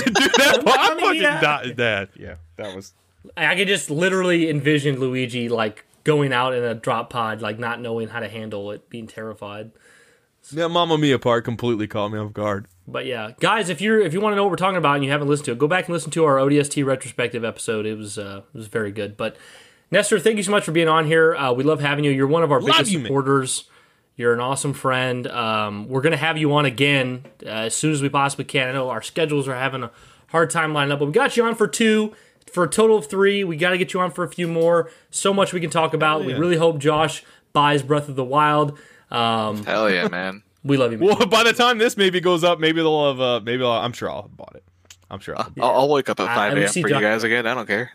dude, 0.00 0.14
that, 0.14 0.62
I 0.66 0.98
fucking 0.98 1.20
mia. 1.20 1.38
died. 1.40 1.76
That 1.76 2.08
yeah, 2.16 2.36
that 2.56 2.74
was. 2.74 2.94
I 3.36 3.54
could 3.54 3.68
just 3.68 3.90
literally 3.90 4.48
envision 4.48 4.98
Luigi 4.98 5.50
like 5.50 5.84
going 6.04 6.32
out 6.32 6.54
in 6.54 6.62
a 6.62 6.74
drop 6.74 7.10
pod, 7.10 7.40
like 7.40 7.58
not 7.58 7.80
knowing 7.80 8.08
how 8.08 8.20
to 8.20 8.28
handle 8.28 8.70
it, 8.70 8.88
being 8.88 9.06
terrified. 9.06 9.72
Yeah, 10.50 10.66
Mamma 10.66 10.98
Mia 10.98 11.18
part 11.18 11.44
completely 11.44 11.86
caught 11.86 12.10
me 12.10 12.18
off 12.18 12.32
guard. 12.32 12.66
But 12.86 13.06
yeah, 13.06 13.30
guys, 13.40 13.70
if 13.70 13.80
you're 13.80 14.00
if 14.00 14.12
you 14.12 14.20
want 14.20 14.32
to 14.32 14.36
know 14.36 14.44
what 14.44 14.50
we're 14.50 14.56
talking 14.56 14.76
about 14.76 14.96
and 14.96 15.04
you 15.04 15.10
haven't 15.10 15.28
listened 15.28 15.46
to 15.46 15.52
it, 15.52 15.58
go 15.58 15.66
back 15.66 15.86
and 15.86 15.94
listen 15.94 16.10
to 16.12 16.24
our 16.24 16.36
ODST 16.36 16.84
retrospective 16.84 17.44
episode. 17.44 17.86
It 17.86 17.96
was 17.96 18.18
uh, 18.18 18.42
it 18.54 18.56
was 18.56 18.66
very 18.66 18.92
good. 18.92 19.16
But 19.16 19.36
Nestor, 19.90 20.18
thank 20.18 20.36
you 20.36 20.42
so 20.42 20.50
much 20.50 20.64
for 20.64 20.72
being 20.72 20.88
on 20.88 21.06
here. 21.06 21.34
Uh, 21.34 21.52
we 21.52 21.64
love 21.64 21.80
having 21.80 22.04
you. 22.04 22.10
You're 22.10 22.26
one 22.26 22.42
of 22.42 22.52
our 22.52 22.60
biggest 22.60 22.90
you, 22.90 22.98
man. 22.98 23.06
supporters. 23.06 23.64
You're 24.16 24.34
an 24.34 24.40
awesome 24.40 24.74
friend. 24.74 25.26
Um, 25.26 25.88
we're 25.88 26.02
gonna 26.02 26.16
have 26.18 26.36
you 26.36 26.52
on 26.52 26.66
again 26.66 27.24
uh, 27.44 27.48
as 27.48 27.74
soon 27.74 27.92
as 27.92 28.02
we 28.02 28.10
possibly 28.10 28.44
can. 28.44 28.68
I 28.68 28.72
know 28.72 28.90
our 28.90 29.02
schedules 29.02 29.48
are 29.48 29.54
having 29.54 29.82
a 29.82 29.90
hard 30.28 30.50
time 30.50 30.74
lining 30.74 30.92
up, 30.92 30.98
but 30.98 31.06
we 31.06 31.12
got 31.12 31.36
you 31.36 31.44
on 31.44 31.54
for 31.54 31.66
two. 31.66 32.12
For 32.52 32.64
a 32.64 32.68
total 32.68 32.96
of 32.96 33.06
three, 33.06 33.42
we 33.44 33.56
got 33.56 33.70
to 33.70 33.78
get 33.78 33.92
you 33.92 34.00
on 34.00 34.10
for 34.10 34.22
a 34.24 34.28
few 34.28 34.46
more. 34.46 34.90
So 35.10 35.34
much 35.34 35.52
we 35.52 35.60
can 35.60 35.70
talk 35.70 35.92
about. 35.94 36.24
We 36.24 36.34
really 36.34 36.56
hope 36.56 36.78
Josh 36.78 37.24
buys 37.52 37.82
Breath 37.82 38.08
of 38.08 38.16
the 38.16 38.24
Wild. 38.24 38.78
Um, 39.10 39.64
Hell 39.64 39.90
yeah, 39.90 40.08
man. 40.08 40.42
we 40.64 40.76
love 40.76 40.92
you. 40.92 40.98
Man. 40.98 41.08
Well, 41.08 41.26
by 41.26 41.42
the 41.42 41.52
time 41.52 41.78
this 41.78 41.96
maybe 41.96 42.20
goes 42.20 42.44
up, 42.44 42.60
maybe 42.60 42.80
they'll 42.80 43.08
have. 43.08 43.20
Uh, 43.20 43.40
maybe 43.40 43.64
I'll, 43.64 43.72
I'm 43.72 43.92
sure 43.92 44.10
I'll 44.10 44.22
have 44.22 44.36
bought 44.36 44.54
it. 44.54 44.64
I'm 45.10 45.20
sure. 45.20 45.36
I'll, 45.38 45.50
I'll, 45.60 45.70
I'll 45.80 45.88
wake 45.88 46.08
up 46.08 46.18
at 46.20 46.26
5 46.34 46.56
a.m. 46.56 46.68
for 46.68 46.88
Doc- 46.88 47.00
you 47.00 47.06
guys 47.06 47.22
again. 47.24 47.46
I 47.46 47.54
don't 47.54 47.66
care. 47.66 47.90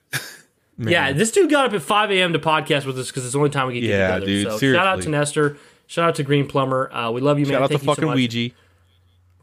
man. 0.77 0.91
Yeah, 0.91 1.11
this 1.13 1.31
dude 1.31 1.49
got 1.49 1.65
up 1.65 1.73
at 1.73 1.81
5 1.81 2.11
a.m. 2.11 2.33
to 2.33 2.39
podcast 2.39 2.85
with 2.85 2.97
us 2.99 3.07
because 3.07 3.23
it's 3.25 3.33
the 3.33 3.39
only 3.39 3.49
time 3.49 3.67
we 3.67 3.73
get 3.79 3.83
Yeah, 3.83 4.07
together. 4.15 4.25
dude, 4.25 4.51
so 4.59 4.73
shout 4.73 4.87
out 4.87 5.01
to. 5.03 5.09
Nestor. 5.09 5.57
Shout 5.87 6.09
out 6.09 6.15
to 6.15 6.23
Green 6.23 6.47
Plumber. 6.47 6.93
Uh, 6.93 7.11
we 7.11 7.19
love 7.21 7.39
you, 7.39 7.45
man. 7.45 7.53
Shout 7.55 7.61
out 7.63 7.71
to 7.71 7.77
Thank 7.79 7.81
you 7.83 7.85
so 7.87 7.95
fucking 7.95 8.05
much. 8.09 8.15
Ouija. 8.17 8.53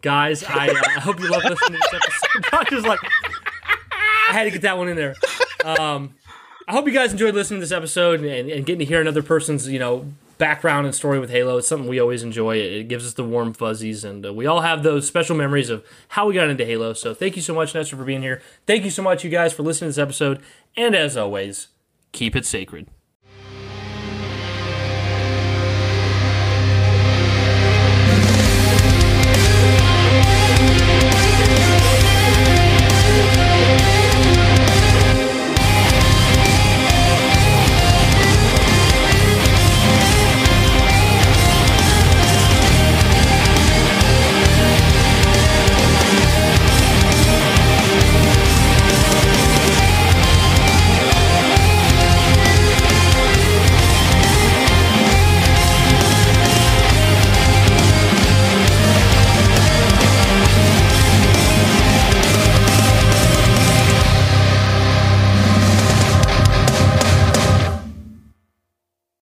Guys, 0.03 0.45
I, 0.45 0.69
uh, 0.69 0.75
I 0.97 1.01
hope 1.01 1.19
you 1.19 1.29
love 1.29 1.43
listening 1.43 1.81
to 1.81 1.89
this 1.91 1.95
episode. 1.95 2.51
Josh 2.51 2.73
is 2.73 2.85
like, 2.85 3.01
I 4.29 4.33
had 4.33 4.45
to 4.45 4.51
get 4.51 4.63
that 4.63 4.79
one 4.79 4.89
in 4.89 4.97
there. 4.97 5.15
Um, 5.65 6.15
I 6.69 6.73
hope 6.73 6.87
you 6.87 6.93
guys 6.93 7.13
enjoyed 7.13 7.35
listening 7.35 7.61
to 7.61 7.65
this 7.67 7.73
episode 7.73 8.21
and, 8.21 8.51
and 8.51 8.67
getting 8.67 8.81
to 8.81 8.85
hear 8.85 9.01
another 9.01 9.23
person's, 9.23 9.69
you 9.69 9.79
know, 9.79 10.13
background 10.39 10.87
and 10.87 10.95
story 10.95 11.19
with 11.19 11.31
Halo. 11.31 11.59
It's 11.59 11.69
something 11.69 11.89
we 11.89 12.01
always 12.01 12.23
enjoy. 12.23 12.57
It, 12.57 12.89
gives 12.89 13.07
us 13.07 13.15
the 13.15 13.25
warm 13.25 13.53
fuzzies, 13.53 14.05
and 14.05 14.27
uh, 14.27 14.33
we 14.33 14.47
all 14.47 14.61
have 14.61 14.83
those 14.83 15.07
special 15.07 15.37
memories 15.37 15.71
of 15.71 15.85
how 16.09 16.27
we 16.27 16.35
got 16.35 16.49
into 16.49 16.65
Halo. 16.65 16.93
So 16.93 17.15
thank 17.15 17.37
you 17.37 17.43
so 17.43 17.55
much, 17.55 17.75
Nestor, 17.75 17.97
for 17.97 18.05
being 18.05 18.23
here. 18.23 18.43
Thank 18.67 18.85
you 18.85 18.91
so 18.91 19.03
much, 19.03 19.25
you 19.25 19.31
guys, 19.31 19.53
for 19.53 19.63
listening 19.63 19.89
to 19.89 19.97
this 19.97 20.03
episode. 20.03 20.43
And 20.77 20.95
as 20.95 21.17
always, 21.17 21.69
keep 22.13 22.37
it 22.37 22.45
sacred. 22.45 22.89